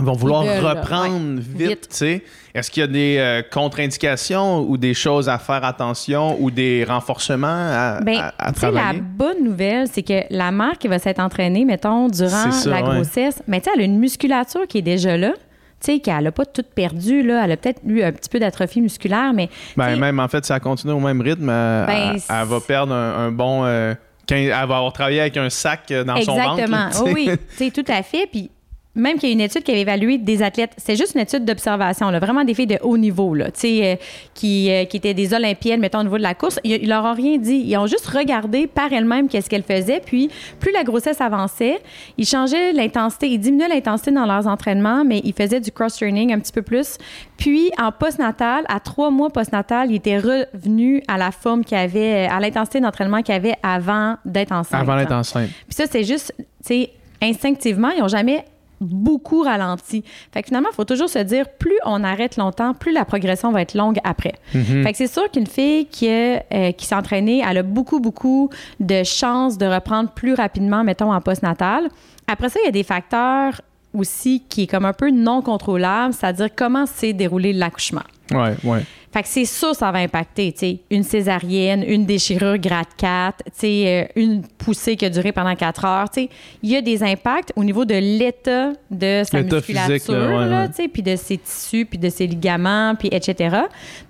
vont 0.00 0.12
vouloir 0.12 0.44
veulent, 0.44 0.64
reprendre 0.64 1.36
ouais. 1.36 1.42
vite, 1.68 1.88
Vite. 2.00 2.22
Est-ce 2.54 2.70
qu'il 2.70 2.80
y 2.82 2.84
a 2.84 2.86
des 2.86 3.16
euh, 3.18 3.42
contre-indications 3.50 4.60
ou 4.60 4.76
des 4.76 4.94
choses 4.94 5.28
à 5.28 5.38
faire 5.38 5.64
attention 5.64 6.36
ou 6.40 6.50
des 6.50 6.84
renforcements 6.88 7.46
à, 7.48 8.00
Ben, 8.02 8.16
à- 8.18 8.34
à 8.38 8.52
tu 8.52 8.60
sais, 8.60 8.66
la 8.70 8.72
travailler? 8.80 9.00
bonne 9.02 9.44
nouvelle, 9.44 9.86
c'est 9.92 10.02
que 10.02 10.22
la 10.30 10.50
mère 10.50 10.78
qui 10.78 10.88
va 10.88 10.98
s'être 10.98 11.20
entraînée, 11.20 11.64
mettons, 11.64 12.08
durant 12.08 12.50
ça, 12.52 12.70
la 12.70 12.82
grossesse, 12.82 13.42
mais 13.48 13.60
tu 13.60 13.64
sais, 13.64 13.70
elle 13.74 13.82
a 13.82 13.84
une 13.84 13.98
musculature 13.98 14.66
qui 14.68 14.78
est 14.78 14.82
déjà 14.82 15.16
là. 15.16 15.32
Tu 15.80 15.92
sais, 15.92 15.98
qu'elle 16.00 16.24
n'a 16.24 16.32
pas 16.32 16.44
toute 16.44 16.70
perdue, 16.74 17.22
là. 17.22 17.42
Elle 17.44 17.52
a 17.52 17.56
peut-être 17.56 17.80
eu 17.86 18.02
un 18.02 18.10
petit 18.10 18.28
peu 18.28 18.40
d'atrophie 18.40 18.80
musculaire, 18.80 19.32
mais 19.32 19.48
Ben, 19.76 19.94
même 19.96 20.18
en 20.18 20.26
fait, 20.26 20.44
si 20.44 20.52
elle 20.52 20.58
continue 20.60 20.92
au 20.92 20.98
même 20.98 21.20
rythme, 21.20 21.48
euh, 21.48 21.86
Ben, 21.86 22.14
elle, 22.14 22.20
elle 22.28 22.46
va 22.48 22.60
perdre 22.60 22.92
un, 22.92 23.26
un 23.26 23.30
bon. 23.30 23.64
euh, 23.64 23.94
elle 24.30 24.48
va 24.50 24.58
avoir 24.60 24.92
travaillé 24.92 25.20
avec 25.20 25.36
un 25.36 25.48
sac 25.50 25.82
euh, 25.92 26.02
dans 26.04 26.20
son 26.20 26.34
ventre. 26.36 26.58
Exactement. 26.60 26.88
Oh 27.00 27.08
oui, 27.14 27.30
tu 27.56 27.64
sais, 27.64 27.70
tout 27.70 27.84
à 27.90 28.02
fait. 28.02 28.26
Puis 28.30 28.50
même 28.98 29.18
qu'il 29.18 29.28
y 29.28 29.32
a 29.32 29.34
une 29.34 29.40
étude 29.40 29.62
qui 29.62 29.70
avait 29.70 29.80
évalué 29.80 30.18
des 30.18 30.42
athlètes, 30.42 30.72
c'est 30.76 30.96
juste 30.96 31.14
une 31.14 31.20
étude 31.20 31.44
d'observation, 31.44 32.10
vraiment 32.18 32.44
des 32.44 32.54
filles 32.54 32.66
de 32.66 32.78
haut 32.82 32.98
niveau, 32.98 33.34
là, 33.34 33.46
euh, 33.46 33.96
qui, 34.34 34.70
euh, 34.70 34.84
qui 34.84 34.96
étaient 34.96 35.14
des 35.14 35.32
olympiennes, 35.34 35.80
mettons, 35.80 36.00
au 36.00 36.04
niveau 36.04 36.18
de 36.18 36.22
la 36.22 36.34
course. 36.34 36.58
Ils, 36.64 36.82
ils 36.82 36.88
leur 36.88 37.04
ont 37.04 37.14
rien 37.14 37.38
dit. 37.38 37.62
Ils 37.66 37.76
ont 37.76 37.86
juste 37.86 38.06
regardé 38.06 38.66
par 38.66 38.92
elles-mêmes 38.92 39.28
qu'est-ce 39.28 39.48
qu'elles 39.48 39.62
faisaient. 39.62 40.00
Puis, 40.04 40.30
plus 40.60 40.72
la 40.72 40.84
grossesse 40.84 41.20
avançait, 41.20 41.80
ils 42.16 42.26
changeaient 42.26 42.72
l'intensité, 42.72 43.28
ils 43.28 43.38
diminuaient 43.38 43.68
l'intensité 43.68 44.10
dans 44.10 44.26
leurs 44.26 44.46
entraînements, 44.46 45.04
mais 45.04 45.20
ils 45.24 45.34
faisaient 45.34 45.60
du 45.60 45.70
cross-training 45.70 46.32
un 46.32 46.40
petit 46.40 46.52
peu 46.52 46.62
plus. 46.62 46.98
Puis, 47.36 47.70
en 47.80 47.92
postnatal, 47.92 48.64
à 48.68 48.80
trois 48.80 49.10
mois 49.10 49.30
postnatal, 49.30 49.90
ils 49.90 49.96
étaient 49.96 50.18
revenus 50.18 51.02
à 51.08 51.16
la 51.16 51.30
forme 51.30 51.64
qu'ils 51.64 51.78
avaient, 51.78 52.26
à 52.26 52.40
l'intensité 52.40 52.80
d'entraînement 52.80 53.22
qu'ils 53.22 53.34
avaient 53.34 53.56
avant 53.62 54.16
d'être 54.24 54.52
enceinte. 54.52 54.80
Avant 54.80 54.96
d'être 54.96 55.12
enceinte. 55.12 55.48
Puis 55.66 55.74
ça, 55.74 55.84
c'est 55.90 56.04
juste, 56.04 56.34
tu 56.36 56.44
sais, 56.62 56.90
instinctivement, 57.22 57.90
ils 57.90 58.00
n'ont 58.00 58.08
jamais 58.08 58.44
beaucoup 58.80 59.42
ralenti. 59.42 60.04
Fait 60.32 60.42
que 60.42 60.48
finalement, 60.48 60.68
il 60.72 60.74
faut 60.74 60.84
toujours 60.84 61.08
se 61.08 61.18
dire, 61.18 61.46
plus 61.58 61.78
on 61.84 62.04
arrête 62.04 62.36
longtemps, 62.36 62.74
plus 62.74 62.92
la 62.92 63.04
progression 63.04 63.50
va 63.50 63.62
être 63.62 63.74
longue 63.74 63.98
après. 64.04 64.34
Mhm. 64.54 64.84
Fait 64.84 64.92
que 64.92 64.98
c'est 64.98 65.12
sûr 65.12 65.30
qu'une 65.30 65.46
fille 65.46 65.86
qui, 65.86 66.08
a, 66.08 66.42
euh, 66.52 66.72
qui 66.72 66.86
s'est 66.86 66.94
entraînée, 66.94 67.42
elle 67.48 67.58
a 67.58 67.62
beaucoup, 67.62 68.00
beaucoup 68.00 68.50
de 68.80 69.02
chances 69.04 69.58
de 69.58 69.66
reprendre 69.66 70.10
plus 70.10 70.34
rapidement, 70.34 70.84
mettons, 70.84 71.12
en 71.12 71.20
postnatal. 71.20 71.88
Après 72.26 72.48
ça, 72.48 72.60
il 72.62 72.66
y 72.66 72.68
a 72.68 72.72
des 72.72 72.82
facteurs 72.82 73.60
aussi 73.94 74.42
qui 74.48 74.64
est 74.64 74.66
comme 74.66 74.84
un 74.84 74.92
peu 74.92 75.10
non 75.10 75.42
contrôlable, 75.42 76.12
c'est-à-dire 76.12 76.48
comment 76.54 76.86
s'est 76.86 77.12
déroulé 77.12 77.52
l'accouchement. 77.52 78.02
Ouais, 78.30 78.54
ouais. 78.64 78.82
Fait 79.12 79.22
que 79.22 79.28
c'est 79.28 79.44
sûr 79.44 79.74
ça 79.74 79.90
va 79.90 80.00
impacter, 80.00 80.52
tu 80.52 80.58
sais, 80.58 80.80
une 80.90 81.02
césarienne, 81.02 81.82
une 81.86 82.04
déchirure 82.04 82.58
grade 82.58 82.86
4, 82.96 83.44
tu 83.44 83.52
sais, 83.54 84.08
euh, 84.16 84.20
une 84.20 84.42
poussée 84.42 84.96
qui 84.96 85.06
a 85.06 85.10
duré 85.10 85.32
pendant 85.32 85.54
4 85.54 85.84
heures, 85.84 86.10
tu 86.10 86.22
sais, 86.22 86.28
il 86.62 86.70
y 86.70 86.76
a 86.76 86.82
des 86.82 87.02
impacts 87.02 87.52
au 87.56 87.64
niveau 87.64 87.84
de 87.84 87.94
l'état 87.94 88.72
de 88.90 89.22
sa 89.24 89.42
musculature, 89.42 90.14
ouais, 90.14 90.68
ouais. 90.78 90.88
puis 90.88 91.02
de 91.02 91.16
ses 91.16 91.38
tissus, 91.38 91.86
puis 91.86 91.98
de 91.98 92.10
ses 92.10 92.26
ligaments, 92.26 92.94
puis 92.96 93.08
etc. 93.10 93.56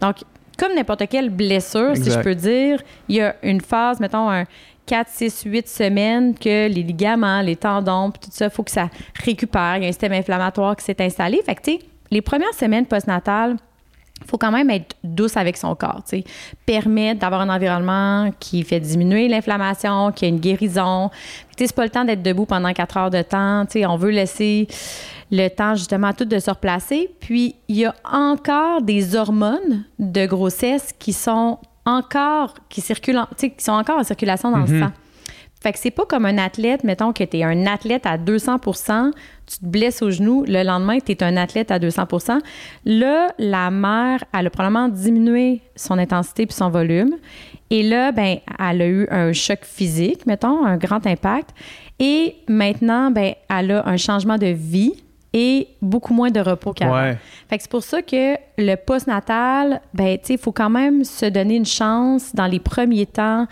Donc, 0.01 0.17
comme 0.59 0.75
n'importe 0.75 1.09
quelle 1.09 1.31
blessure, 1.31 1.97
si 1.97 2.11
je 2.11 2.19
peux 2.19 2.35
dire, 2.35 2.83
il 3.09 3.17
y 3.17 3.21
a 3.21 3.37
une 3.45 3.61
phase, 3.61 4.01
mettons, 4.01 4.29
un 4.29 4.45
4, 4.87 5.09
6, 5.09 5.43
8 5.45 5.69
semaines 5.69 6.35
que 6.35 6.67
les 6.67 6.83
ligaments, 6.83 7.41
les 7.43 7.57
tendons, 7.57 8.11
puis 8.11 8.21
tout 8.25 8.31
ça, 8.33 8.47
il 8.47 8.51
faut 8.51 8.65
que 8.65 8.71
ça 8.71 8.89
récupère. 9.23 9.77
Il 9.77 9.83
y 9.83 9.87
a 9.87 9.89
un 9.89 9.93
système 9.93 10.13
inflammatoire 10.13 10.75
qui 10.75 10.85
s'est 10.85 11.01
installé. 11.01 11.41
Fait 11.45 11.55
que, 11.55 11.63
tu 11.63 11.73
sais, 11.73 11.79
les 12.11 12.23
premières 12.23 12.55
semaines 12.55 12.87
postnatales, 12.87 13.57
faut 14.27 14.39
quand 14.39 14.51
même 14.51 14.69
être 14.71 14.97
douce 15.05 15.37
avec 15.37 15.57
son 15.57 15.75
corps, 15.75 16.03
tu 16.09 16.19
sais. 16.19 16.25
Permettre 16.67 17.21
d'avoir 17.21 17.41
un 17.41 17.49
environnement 17.49 18.31
qui 18.41 18.63
fait 18.63 18.81
diminuer 18.81 19.29
l'inflammation, 19.29 20.13
qui 20.13 20.25
a 20.25 20.29
une 20.29 20.39
guérison. 20.41 21.11
Tu 21.57 21.65
sais, 21.65 21.67
c'est 21.69 21.77
pas 21.77 21.85
le 21.85 21.91
temps 21.91 22.05
d'être 22.05 22.23
debout 22.23 22.45
pendant 22.47 22.73
quatre 22.73 22.97
heures 22.97 23.11
de 23.11 23.23
temps, 23.23 23.65
tu 23.67 23.81
sais. 23.81 23.87
On 23.87 23.97
veut 23.97 24.11
laisser 24.11 24.67
le 25.31 25.49
temps, 25.49 25.75
justement, 25.75 26.09
à 26.09 26.13
tout 26.13 26.25
de 26.25 26.39
se 26.39 26.51
replacer. 26.51 27.11
Puis, 27.21 27.55
il 27.69 27.77
y 27.77 27.85
a 27.87 27.95
encore 28.11 28.83
des 28.83 29.15
hormones 29.17 29.85
de 29.99 30.27
grossesse 30.27 30.93
qui 30.99 31.13
sont 31.13 31.59
encore, 31.87 32.55
qui 32.69 32.81
circulent, 32.81 33.19
en- 33.19 33.27
tu 33.27 33.35
sais, 33.39 33.51
qui 33.51 33.65
sont 33.65 33.73
encore 33.73 33.99
en 33.99 34.05
circulation 34.05 34.51
dans 34.51 34.59
le 34.59 34.67
sang. 34.81 34.93
Fait 35.61 35.73
que 35.73 35.79
c'est 35.79 35.91
pas 35.91 36.07
comme 36.07 36.25
un 36.25 36.39
athlète, 36.39 36.85
mettons 36.85 37.13
que 37.13 37.25
tu 37.25 37.39
es 37.39 37.45
un 37.45 37.67
athlète 37.67 38.07
à 38.07 38.17
200% 38.17 39.13
tu 39.49 39.59
te 39.59 39.65
blesses 39.65 40.03
au 40.03 40.11
genou, 40.11 40.45
le 40.47 40.63
lendemain, 40.63 40.99
tu 41.01 41.17
un 41.21 41.37
athlète 41.37 41.71
à 41.71 41.79
200% 41.79 42.39
Là, 42.85 43.29
la 43.39 43.71
mère, 43.71 44.23
elle 44.39 44.47
a 44.47 44.51
probablement 44.51 44.89
diminué 44.89 45.63
son 45.75 45.99
intensité 45.99 46.47
puis 46.47 46.55
son 46.55 46.69
volume. 46.69 47.17
Et 47.71 47.83
là, 47.83 48.13
ben, 48.13 48.39
elle 48.59 48.83
a 48.83 48.87
eu 48.87 49.09
un 49.11 49.33
choc 49.33 49.61
physique, 49.63 50.27
mettons, 50.27 50.65
un 50.65 50.77
grand 50.77 51.07
impact. 51.07 51.51
Et 51.99 52.37
maintenant, 52.49 53.11
ben, 53.11 53.35
elle 53.49 53.71
a 53.73 53.89
un 53.89 53.97
changement 53.97 54.37
de 54.37 54.47
vie 54.47 54.93
et 55.33 55.69
beaucoup 55.83 56.15
moins 56.15 56.31
de 56.31 56.41
repos 56.41 56.73
qu'avant. 56.73 56.95
Ouais. 56.95 57.19
Fait 57.49 57.57
que 57.59 57.63
c'est 57.63 57.71
pour 57.71 57.83
ça 57.83 58.01
que 58.03 58.35
le 58.57 58.75
postnatal, 58.77 59.81
ben, 59.95 60.17
tu 60.19 60.27
sais, 60.27 60.35
il 60.35 60.39
faut 60.39 60.53
quand 60.53 60.71
même 60.71 61.05
se 61.05 61.27
donner 61.27 61.57
une 61.57 61.67
chance 61.67 62.35
dans 62.35 62.47
les 62.47 62.59
premiers 62.61 63.07
temps. 63.07 63.47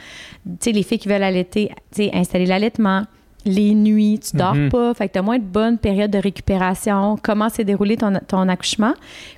Tu 0.45 0.57
sais, 0.61 0.73
les 0.73 0.83
filles 0.83 0.99
qui 0.99 1.09
veulent 1.09 1.23
allaiter, 1.23 1.71
tu 1.95 2.05
sais, 2.05 2.11
installer 2.15 2.47
l'allaitement, 2.47 3.03
les 3.45 3.75
nuits, 3.75 4.19
tu 4.19 4.37
dors 4.37 4.55
Mhm. 4.55 4.71
pas, 4.71 4.95
fait 4.95 5.09
que 5.09 5.13
tu 5.13 5.19
as 5.19 5.23
moins 5.23 5.39
de 5.39 5.45
bonnes 5.45 5.79
périodes 5.79 6.11
de 6.11 6.19
récupération, 6.19 7.17
comment 7.23 7.49
s'est 7.49 7.65
déroulé 7.65 7.97
ton, 7.97 8.13
ton 8.27 8.49
accouchement. 8.49 8.95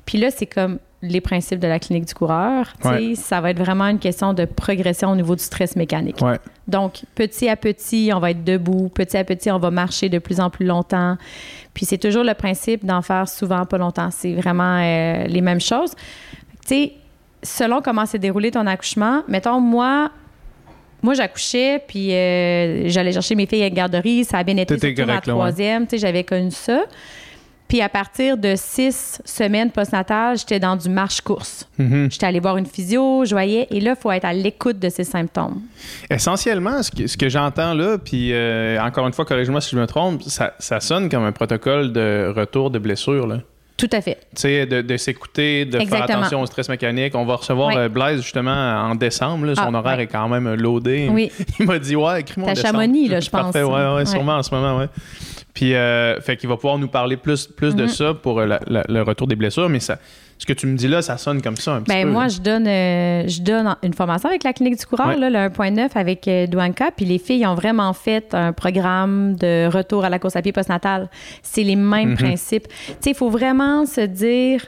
Puis 0.07 0.19
là, 0.19 0.31
c'est 0.31 0.47
comme 0.47 0.79
les 1.01 1.21
principes 1.21 1.61
de 1.61 1.69
la 1.69 1.79
clinique 1.79 2.07
du 2.07 2.15
coureur. 2.15 2.73
Tu 2.81 2.89
Ouais. 2.89 3.15
Ça 3.15 3.41
va 3.41 3.51
être 3.51 3.59
vraiment 3.59 3.87
une 3.87 3.99
question 3.99 4.35
de 4.35 4.45
progression 4.45 5.11
au 5.11 5.17
niveau 5.17 5.37
du 5.37 5.43
stress 5.43 5.77
mécanique. 5.77 6.21
Ouais. 6.21 6.39
Donc, 6.67 7.03
petit 7.15 7.49
à 7.49 7.57
petit, 7.57 8.11
on 8.13 8.19
va 8.19 8.33
être 8.33 8.43
debout. 8.45 8.89
Petit 8.89 9.17
à 9.17 9.25
petit, 9.25 9.51
on 9.51 9.59
va 9.59 9.71
marcher 9.71 10.09
de 10.09 10.19
plus 10.19 10.41
en 10.41 10.51
plus 10.51 10.67
longtemps. 10.67 11.17
Puis 11.73 11.87
c'est 11.87 11.99
toujours 11.99 12.25
le 12.25 12.35
principe 12.35 12.85
d'en 12.85 13.03
faire 13.03 13.29
souvent 13.29 13.65
pas 13.65 13.79
longtemps. 13.79 14.11
C'est 14.11 14.35
vraiment 14.35 14.79
euh, 14.81 15.25
les 15.27 15.41
mêmes 15.41 15.61
choses. 15.61 15.93
Tu 16.63 16.69
sais, 16.69 16.93
selon 17.43 17.81
comment 17.81 18.05
s'est 18.05 18.19
déroulé 18.19 18.51
ton 18.51 18.67
accouchement, 18.67 19.23
mettons, 19.29 19.61
moi, 19.61 20.11
moi, 21.01 21.15
j'accouchais, 21.15 21.81
puis 21.87 22.13
euh, 22.13 22.89
j'allais 22.89 23.13
chercher 23.13 23.37
mes 23.37 23.47
filles 23.47 23.63
à 23.63 23.67
la 23.67 23.71
garderie. 23.71 24.25
Ça 24.25 24.39
a 24.39 24.43
bien 24.43 24.57
été 24.57 25.05
ma 25.05 25.21
troisième. 25.21 25.89
sais, 25.89 25.99
J'avais 25.99 26.25
connu 26.25 26.51
ça. 26.51 26.83
Puis 27.69 27.83
à 27.83 27.89
partir 27.91 28.39
de 28.39 28.55
six 28.57 29.21
semaines 29.25 29.71
postnatales, 29.71 30.39
j'étais 30.39 30.59
dans 30.59 30.75
du 30.75 30.89
marche-course. 30.89 31.69
Mm-hmm. 31.79 32.11
J'étais 32.11 32.27
allée 32.27 32.41
voir 32.41 32.57
une 32.57 32.67
physio, 32.67 33.25
je 33.27 33.35
voyais, 33.35 33.67
et 33.71 33.81
là, 33.81 33.95
il 33.97 34.01
faut 34.01 34.11
être 34.11 34.25
à 34.25 34.33
l'écoute 34.33 34.79
de 34.79 34.89
ces 34.89 35.05
symptômes. 35.05 35.61
Essentiellement, 36.11 36.83
ce 36.83 36.91
que, 36.91 37.07
ce 37.07 37.17
que 37.17 37.29
j'entends 37.29 37.75
là, 37.75 37.99
puis 37.99 38.33
euh, 38.33 38.81
encore 38.83 39.07
une 39.07 39.13
fois, 39.13 39.27
corrige-moi 39.27 39.61
si 39.61 39.71
je 39.71 39.81
me 39.81 39.87
trompe, 39.87 40.23
ça, 40.23 40.55
ça, 40.59 40.81
sonne 40.81 41.11
comme 41.11 41.25
un 41.25 41.33
protocole 41.33 41.93
de 41.93 42.33
retour 42.35 42.71
de 42.71 42.79
blessure. 42.79 43.27
Là. 43.27 43.41
Tout 43.79 43.89
à 43.93 44.01
fait. 44.01 44.19
Tu 44.35 44.43
sais, 44.43 44.67
de, 44.67 44.97
s'écouter, 44.97 45.65
de 45.65 45.79
faire 45.79 46.03
attention 46.03 46.43
au 46.43 46.47
stress 46.47 46.69
mécanique. 46.69 47.15
On 47.15 47.25
va 47.25 47.37
recevoir 47.37 47.77
euh, 47.77 47.89
Blaise 47.89 48.21
justement 48.23 48.51
en 48.51 48.97
décembre. 48.97 49.55
son 49.55 49.73
ah, 49.73 49.79
horaire 49.79 50.01
est 50.01 50.09
quand 50.09 50.29
même 50.29 50.53
loadé. 50.55 51.09
Oui. 51.09 51.31
Il 51.61 51.67
m'a 51.67 51.79
dit 51.79 51.95
Ouais, 51.95 52.23
écris-moi. 52.23 52.53
T'as 52.53 52.61
Chamonix, 52.61 53.07
là, 53.07 53.21
je 53.21 53.31
pense. 53.31 53.53
Parfait, 53.53 53.63
ouais, 53.63 53.95
ouais, 53.95 54.05
sûrement 54.05 54.35
en 54.35 54.43
ce 54.43 54.53
moment, 54.53 54.79
ouais. 54.79 54.89
Puis, 55.55 55.75
euh, 55.75 56.21
fait 56.21 56.37
qu'il 56.37 56.49
va 56.49 56.57
pouvoir 56.57 56.79
nous 56.79 56.89
parler 56.89 57.17
plus, 57.17 57.47
plus 57.47 57.77
de 57.77 57.87
mm-hmm. 57.87 57.89
ça 57.89 58.15
pour 58.15 58.41
euh, 58.41 58.59
le 58.67 59.03
retour 59.03 59.29
des 59.29 59.37
blessures. 59.37 59.69
Mais 59.69 59.81
ça, 59.81 59.99
ce 60.39 60.47
que 60.47 60.53
tu 60.53 60.67
me 60.69 60.77
dis 60.77 60.87
là, 60.87 61.03
ça 61.03 61.19
sonne 61.19 61.43
comme 61.43 61.57
ça 61.57 61.75
un 61.75 61.83
petit 61.83 61.93
ben, 61.93 62.07
peu. 62.07 62.13
Moi, 62.13 62.29
je 62.29 62.39
donne, 62.39 62.67
euh, 62.69 63.27
je 63.27 63.43
donne 63.43 63.77
une 63.83 63.93
formation 63.93 64.29
avec 64.29 64.45
la 64.45 64.53
clinique 64.53 64.79
du 64.79 64.87
coureur, 64.87 65.17
le 65.17 65.27
1.9 65.27 65.91
avec 65.97 66.29
euh, 66.29 66.47
Douanka, 66.47 66.93
puis 66.93 67.05
les 67.05 67.19
filles 67.19 67.45
ont 67.45 67.57
vraiment 67.57 67.93
fait 67.93 68.33
un 68.35 68.53
programme 68.53 69.35
de 69.35 69.67
retour 69.67 70.05
à 70.05 70.09
la 70.09 70.21
course 70.21 70.37
à 70.37 70.43
pied 70.43 70.53
postnatal. 70.53 71.11
C'est 71.43 71.65
les 71.65 71.75
mêmes 71.75 72.11
mhm. 72.11 72.17
principes. 72.17 72.69
Tu 72.69 72.95
sais, 73.01 73.11
il 73.11 73.17
faut 73.17 73.31
vraiment 73.31 73.85
se 73.85 74.03
dire, 74.03 74.65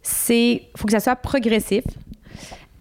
c'est, 0.00 0.62
faut 0.74 0.86
que 0.86 0.92
ça 0.92 1.00
soit 1.00 1.16
progressif. 1.16 1.84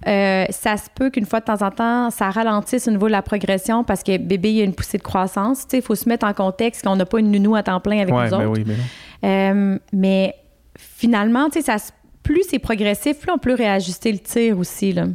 Euh, 0.07 0.45
ça 0.51 0.77
se 0.77 0.87
peut 0.93 1.09
qu'une 1.09 1.25
fois 1.25 1.41
de 1.41 1.45
temps 1.45 1.65
en 1.65 1.71
temps, 1.71 2.11
ça 2.11 2.29
ralentisse 2.29 2.87
au 2.87 2.91
niveau 2.91 3.07
de 3.07 3.11
la 3.11 3.23
progression 3.23 3.83
parce 3.83 4.03
que 4.03 4.17
bébé, 4.17 4.51
il 4.51 4.55
y 4.57 4.61
a 4.61 4.63
une 4.63 4.75
poussée 4.75 4.99
de 4.99 5.03
croissance. 5.03 5.65
Il 5.73 5.81
faut 5.81 5.95
se 5.95 6.07
mettre 6.07 6.25
en 6.25 6.33
contexte 6.33 6.83
qu'on 6.85 6.95
n'a 6.95 7.05
pas 7.05 7.19
une 7.19 7.31
nounou 7.31 7.55
à 7.55 7.63
temps 7.63 7.79
plein 7.81 7.99
avec 8.01 8.13
nous 8.13 8.21
ben 8.21 8.33
autres. 8.33 8.45
Oui, 8.45 8.63
mais, 9.21 9.79
mais 9.91 10.35
finalement, 10.77 11.49
ça 11.51 11.77
se 11.77 11.91
plus 12.25 12.43
c'est 12.49 12.59
progressif, 12.59 13.19
plus 13.19 13.31
on 13.31 13.37
peut 13.37 13.53
réajuster 13.53 14.11
le 14.11 14.17
tir 14.17 14.57
aussi. 14.57 14.91
Là. 14.91 15.05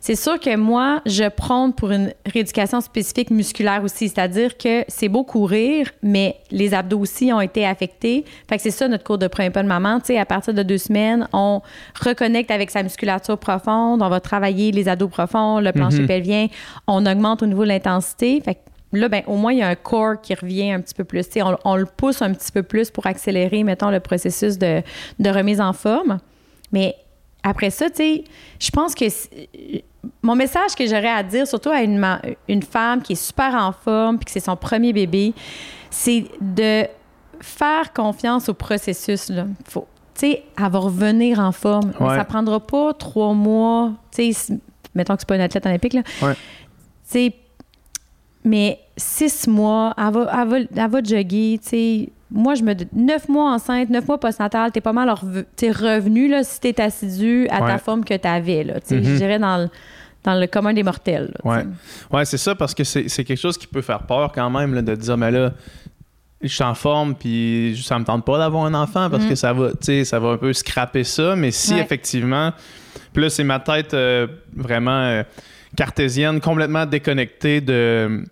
C'est 0.00 0.14
sûr 0.14 0.38
que 0.38 0.54
moi, 0.56 1.02
je 1.04 1.28
prends 1.28 1.72
pour 1.72 1.90
une 1.90 2.12
rééducation 2.24 2.80
spécifique 2.80 3.30
musculaire 3.30 3.82
aussi, 3.82 4.08
c'est-à-dire 4.08 4.56
que 4.56 4.84
c'est 4.86 5.08
beau 5.08 5.24
courir, 5.24 5.90
mais 6.00 6.36
les 6.52 6.72
abdos 6.74 7.00
aussi 7.00 7.32
ont 7.32 7.40
été 7.40 7.66
affectés. 7.66 8.24
Fait 8.48 8.56
que 8.56 8.62
c'est 8.62 8.70
ça 8.70 8.86
notre 8.86 9.02
cours 9.02 9.18
de 9.18 9.26
premier 9.26 9.50
pas 9.50 9.64
de 9.64 9.68
maman. 9.68 9.98
Tu 9.98 10.06
sais, 10.06 10.18
à 10.18 10.24
partir 10.24 10.54
de 10.54 10.62
deux 10.62 10.78
semaines, 10.78 11.26
on 11.32 11.60
reconnecte 12.00 12.52
avec 12.52 12.70
sa 12.70 12.84
musculature 12.84 13.36
profonde, 13.36 14.00
on 14.00 14.08
va 14.08 14.20
travailler 14.20 14.70
les 14.70 14.88
abdos 14.88 15.08
profonds, 15.08 15.58
le 15.58 15.72
plancher 15.72 16.02
mm-hmm. 16.02 16.06
pelvien, 16.06 16.46
on 16.86 17.04
augmente 17.04 17.42
au 17.42 17.46
niveau 17.46 17.64
de 17.64 17.68
l'intensité. 17.68 18.40
Fait 18.40 18.54
que 18.54 18.60
là, 18.92 19.08
ben, 19.08 19.24
au 19.26 19.36
moins, 19.36 19.52
il 19.52 19.58
y 19.58 19.62
a 19.62 19.68
un 19.68 19.74
corps 19.74 20.20
qui 20.22 20.34
revient 20.34 20.70
un 20.70 20.80
petit 20.80 20.94
peu 20.94 21.02
plus. 21.02 21.26
On, 21.36 21.56
on, 21.64 21.74
le 21.74 21.86
pousse 21.86 22.22
un 22.22 22.32
petit 22.32 22.52
peu 22.52 22.62
plus 22.62 22.90
pour 22.90 23.06
accélérer, 23.06 23.64
mettons, 23.64 23.90
le 23.90 23.98
processus 23.98 24.56
de, 24.56 24.82
de 25.18 25.30
remise 25.30 25.60
en 25.60 25.72
forme. 25.72 26.20
Mais 26.74 26.96
après 27.44 27.70
ça, 27.70 27.88
tu 27.88 27.96
sais, 27.96 28.24
je 28.58 28.70
pense 28.70 28.96
que 28.96 29.04
mon 30.22 30.34
message 30.34 30.74
que 30.76 30.84
j'aurais 30.86 31.08
à 31.08 31.22
dire, 31.22 31.46
surtout 31.46 31.70
à 31.70 31.82
une, 31.82 32.04
une 32.48 32.62
femme 32.62 33.00
qui 33.00 33.12
est 33.12 33.26
super 33.30 33.54
en 33.54 33.70
forme 33.70 34.18
puis 34.18 34.24
que 34.24 34.32
c'est 34.32 34.40
son 34.40 34.56
premier 34.56 34.92
bébé, 34.92 35.32
c'est 35.88 36.24
de 36.40 36.84
faire 37.40 37.92
confiance 37.92 38.48
au 38.48 38.54
processus. 38.54 39.28
Là. 39.28 39.46
Faut, 39.68 39.86
tu 40.14 40.32
sais, 40.32 40.42
elle 40.58 40.70
va 40.70 40.78
revenir 40.80 41.38
en 41.38 41.52
forme. 41.52 41.92
Ouais. 42.00 42.16
Ça 42.16 42.24
prendra 42.24 42.58
pas 42.58 42.92
trois 42.92 43.34
mois. 43.34 43.92
Tu 44.10 44.32
sais, 44.32 44.58
mettons 44.92 45.14
que 45.14 45.20
c'est 45.20 45.28
pas 45.28 45.36
une 45.36 45.42
athlète 45.42 45.64
olympique, 45.64 45.92
là. 45.92 46.02
Ouais. 46.22 46.34
Tu 46.34 46.40
sais, 47.04 47.34
mais 48.42 48.80
six 48.96 49.46
mois, 49.46 49.94
elle 49.96 50.12
va, 50.12 50.42
elle 50.42 50.48
va, 50.48 50.58
elle 50.58 50.90
va 50.90 51.02
jogger, 51.04 51.60
tu 51.62 51.68
sais 51.68 52.08
moi, 52.34 52.54
je 52.54 52.62
me 52.64 52.74
dis, 52.74 52.86
neuf 52.92 53.28
mois 53.28 53.52
enceinte, 53.52 53.90
neuf 53.90 54.06
mois 54.08 54.18
postnatal, 54.18 54.72
t'es 54.72 54.80
pas 54.80 54.92
mal 54.92 55.08
revenu 55.08 56.28
là, 56.28 56.42
si 56.42 56.60
t'es 56.60 56.80
assidu 56.80 57.46
à 57.48 57.60
ta 57.60 57.78
forme 57.78 58.04
que 58.04 58.14
t'avais. 58.14 58.64
Là, 58.64 58.74
Je 58.88 58.96
mm-hmm. 58.96 59.16
dirais 59.16 59.38
dans 59.38 59.56
le, 59.56 59.68
dans 60.24 60.34
le 60.34 60.46
commun 60.48 60.74
des 60.74 60.82
mortels. 60.82 61.32
ouais, 61.44 61.64
ouais 62.12 62.24
c'est 62.24 62.38
ça, 62.38 62.54
parce 62.54 62.74
que 62.74 62.82
c'est, 62.82 63.06
quelque 63.24 63.36
chose 63.36 63.56
qui 63.56 63.68
peut 63.68 63.82
faire 63.82 64.02
peur 64.02 64.32
quand 64.32 64.50
même, 64.50 64.74
là, 64.74 64.82
de 64.82 64.94
dire, 64.96 65.16
mais 65.16 65.30
là, 65.30 65.52
je 66.42 66.48
suis 66.48 66.64
en 66.64 66.74
forme, 66.74 67.14
puis 67.14 67.80
ça 67.82 67.98
me 67.98 68.04
tente 68.04 68.24
pas 68.24 68.36
d'avoir 68.36 68.64
un 68.64 68.74
enfant 68.74 69.08
parce 69.08 69.24
que 69.24 69.32
mm. 69.32 69.36
ça 69.36 69.52
va, 69.52 69.70
ça 70.04 70.18
va 70.18 70.30
un 70.30 70.36
peu 70.36 70.52
scraper 70.52 71.04
ça. 71.04 71.36
Mais 71.36 71.52
si 71.52 71.74
effectivement, 71.74 72.52
puis 73.12 73.22
là, 73.22 73.30
c'est 73.30 73.44
ma 73.44 73.60
tête 73.60 73.94
euh, 73.94 74.26
vraiment 74.54 74.90
euh, 74.90 75.22
cartésienne, 75.76 76.40
complètement 76.40 76.84
déconnectée 76.84 77.60
de 77.60 78.24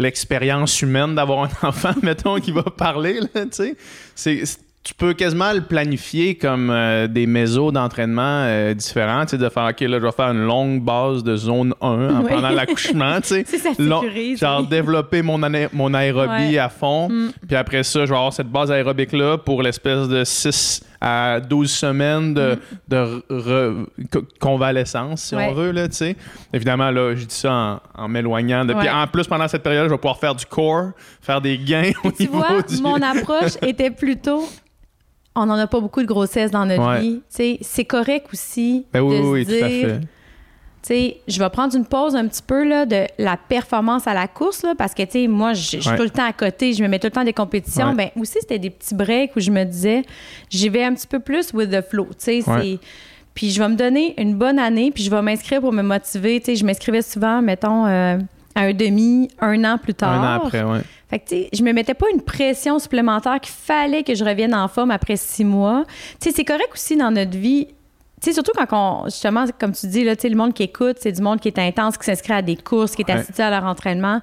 l'expérience 0.00 0.80
humaine 0.82 1.14
d'avoir 1.14 1.44
un 1.44 1.50
enfant, 1.68 1.94
mettons, 2.02 2.40
qui 2.40 2.52
va 2.52 2.62
parler, 2.62 3.20
tu 3.34 3.40
sais. 3.52 3.76
C'est 4.14 4.44
tu 4.82 4.94
peux 4.94 5.12
quasiment 5.12 5.52
le 5.52 5.60
planifier 5.60 6.36
comme 6.36 6.70
euh, 6.70 7.06
des 7.06 7.26
mésos 7.26 7.70
d'entraînement 7.70 8.44
euh, 8.46 8.72
différents, 8.72 9.24
tu 9.24 9.32
sais, 9.32 9.38
de 9.38 9.48
faire, 9.50 9.68
OK, 9.68 9.80
là, 9.80 9.98
je 10.00 10.06
vais 10.06 10.12
faire 10.12 10.30
une 10.30 10.46
longue 10.46 10.82
base 10.82 11.22
de 11.22 11.36
zone 11.36 11.74
1 11.82 12.22
pendant 12.22 12.48
l'accouchement, 12.48 13.20
tu 13.20 13.44
sais. 13.44 13.44
genre, 14.36 14.66
développer 14.66 15.20
mon, 15.20 15.38
mon 15.74 15.94
aérobie 15.94 16.58
à 16.58 16.70
fond, 16.70 17.10
mm. 17.10 17.32
puis 17.46 17.56
après 17.56 17.82
ça, 17.82 18.06
je 18.06 18.10
vais 18.10 18.16
avoir 18.16 18.32
cette 18.32 18.48
base 18.48 18.72
aérobique-là 18.72 19.36
pour 19.38 19.62
l'espèce 19.62 20.08
de 20.08 20.24
6 20.24 20.82
à 21.00 21.40
12 21.40 21.70
semaines 21.70 22.34
de, 22.34 22.58
mm. 22.88 23.16
de 23.30 23.86
convalescence, 24.38 25.22
si 25.22 25.34
on 25.34 25.52
veut, 25.52 25.70
là, 25.70 25.88
tu 25.88 25.96
sais. 25.96 26.16
Évidemment, 26.52 26.90
là, 26.90 27.14
je 27.14 27.24
dis 27.24 27.34
ça 27.34 27.82
en, 27.94 28.08
m'éloignant. 28.08 28.66
Puis 28.66 28.88
en 28.88 29.06
plus, 29.06 29.26
pendant 29.26 29.48
cette 29.48 29.62
période, 29.62 29.86
je 29.86 29.90
vais 29.90 29.98
pouvoir 29.98 30.18
faire 30.18 30.34
du 30.34 30.46
core, 30.46 30.90
faire 31.20 31.40
des 31.40 31.58
gains 31.58 31.92
au 32.04 32.10
tu 32.10 32.26
vois, 32.26 32.58
mon 32.82 33.00
approche 33.02 33.56
était 33.62 33.90
plutôt 33.90 34.44
on 35.34 35.46
n'en 35.46 35.54
a 35.54 35.66
pas 35.66 35.80
beaucoup 35.80 36.02
de 36.02 36.06
grossesse 36.06 36.50
dans 36.50 36.66
notre 36.66 37.00
vie. 37.00 37.22
C'est 37.28 37.84
correct 37.84 38.26
aussi 38.32 38.86
ben 38.92 39.00
oui, 39.00 39.18
de 39.18 39.22
oui, 39.22 39.44
se 39.44 39.50
dire, 39.50 40.00
je 40.88 41.38
vais 41.38 41.50
prendre 41.50 41.74
une 41.76 41.84
pause 41.84 42.16
un 42.16 42.26
petit 42.26 42.42
peu 42.42 42.64
là, 42.64 42.86
de 42.86 43.06
la 43.18 43.36
performance 43.36 44.06
à 44.06 44.14
la 44.14 44.26
course, 44.28 44.62
là, 44.62 44.74
parce 44.76 44.94
que 44.94 45.26
moi, 45.26 45.52
je 45.52 45.62
suis 45.62 45.78
tout 45.78 46.02
le 46.02 46.10
temps 46.10 46.26
à 46.26 46.32
côté, 46.32 46.72
je 46.72 46.82
me 46.82 46.88
mets 46.88 46.98
tout 46.98 47.06
le 47.06 47.12
temps 47.12 47.24
des 47.24 47.32
compétitions. 47.32 47.94
Ben, 47.94 48.10
aussi, 48.16 48.38
c'était 48.40 48.58
des 48.58 48.70
petits 48.70 48.94
breaks 48.94 49.36
où 49.36 49.40
je 49.40 49.50
me 49.50 49.64
disais, 49.64 50.02
j'y 50.48 50.68
vais 50.68 50.84
un 50.84 50.94
petit 50.94 51.06
peu 51.06 51.20
plus 51.20 51.52
with 51.52 51.70
the 51.70 51.82
flow. 51.82 52.08
Puis 53.32 53.50
je 53.50 53.62
vais 53.62 53.68
me 53.68 53.76
donner 53.76 54.20
une 54.20 54.34
bonne 54.34 54.58
année, 54.58 54.90
puis 54.90 55.04
je 55.04 55.10
vais 55.10 55.22
m'inscrire 55.22 55.60
pour 55.60 55.72
me 55.72 55.82
motiver. 55.82 56.42
je 56.44 56.64
m'inscrivais 56.64 57.02
souvent, 57.02 57.40
mettons, 57.40 57.86
euh, 57.86 58.18
à 58.54 58.60
un 58.62 58.72
demi, 58.72 59.28
un 59.40 59.64
an 59.64 59.78
plus 59.78 59.94
tard. 59.94 60.20
Un 60.20 60.36
an 60.36 60.44
après, 60.44 60.62
oui. 60.62 60.78
Fait 61.08 61.18
que, 61.18 61.28
tu 61.28 61.36
sais, 61.36 61.48
je 61.52 61.62
me 61.62 61.72
mettais 61.72 61.94
pas 61.94 62.06
une 62.14 62.22
pression 62.22 62.78
supplémentaire 62.78 63.40
qu'il 63.40 63.52
fallait 63.52 64.04
que 64.04 64.14
je 64.14 64.24
revienne 64.24 64.54
en 64.54 64.68
forme 64.68 64.92
après 64.92 65.16
six 65.16 65.44
mois. 65.44 65.84
Tu 66.20 66.28
sais, 66.28 66.36
c'est 66.36 66.44
correct 66.44 66.70
aussi 66.72 66.96
dans 66.96 67.10
notre 67.10 67.36
vie. 67.36 67.68
Tu 68.20 68.28
sais, 68.28 68.32
surtout 68.34 68.52
quand 68.54 68.66
on, 68.72 69.04
justement, 69.06 69.46
comme 69.58 69.72
tu 69.72 69.86
dis, 69.86 70.04
là, 70.04 70.14
tu 70.14 70.22
sais, 70.22 70.28
le 70.28 70.36
monde 70.36 70.52
qui 70.52 70.62
écoute, 70.62 70.96
c'est 71.00 71.12
du 71.12 71.22
monde 71.22 71.40
qui 71.40 71.48
est 71.48 71.58
intense, 71.58 71.96
qui 71.96 72.04
s'inscrit 72.04 72.34
à 72.34 72.42
des 72.42 72.56
courses, 72.56 72.94
qui 72.94 73.02
est 73.02 73.10
assidu 73.10 73.40
à 73.40 73.48
leur 73.48 73.64
entraînement. 73.64 74.20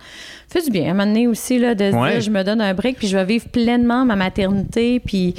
Fais 0.50 0.62
du 0.62 0.70
bien, 0.70 0.84
à 0.84 0.92
un 0.92 0.94
moment 0.94 1.08
donné 1.08 1.28
aussi, 1.28 1.58
là, 1.58 1.74
de 1.74 1.92
se 1.92 2.12
dire, 2.12 2.22
je 2.22 2.30
me 2.30 2.44
donne 2.44 2.62
un 2.62 2.74
break, 2.76 2.98
puis 2.98 3.08
je 3.08 3.18
vais 3.18 3.26
vivre 3.26 3.48
pleinement 3.50 4.06
ma 4.06 4.16
maternité. 4.16 5.00
Puis 5.00 5.34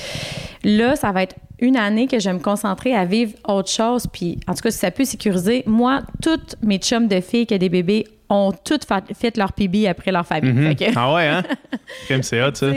là, 0.64 0.97
ça 0.97 1.12
va 1.12 1.23
être 1.23 1.37
une 1.61 1.77
année 1.77 2.09
que 2.09 2.18
je 2.18 2.29
vais 2.29 2.35
me 2.35 2.40
concentrer 2.40 2.94
à 2.94 3.05
vivre 3.05 3.33
autre 3.47 3.71
chose. 3.71 4.07
Puis, 4.12 4.38
en 4.49 4.55
tout 4.55 4.62
cas, 4.62 4.71
si 4.73 4.79
ça 4.79 4.90
peut 4.90 5.05
sécuriser, 5.05 5.62
moi, 5.66 6.03
toutes 6.21 6.57
mes 6.61 6.79
chums 6.79 7.07
de 7.07 7.21
filles 7.21 7.47
qui 7.47 7.55
ont 7.55 7.59
des 7.59 7.68
bébés 7.68 8.07
ont 8.29 8.53
toutes 8.64 8.87
fait, 9.16 9.37
leur 9.37 9.53
PB 9.53 9.87
après 9.88 10.11
leur 10.12 10.27
famille. 10.27 10.53
Mhm. 10.53 10.75
Ah 10.97 11.14
ouais, 11.14 11.29
hein? 11.29 11.42
c'est 12.23 12.42
hot, 12.42 12.55
ça. 12.55 12.73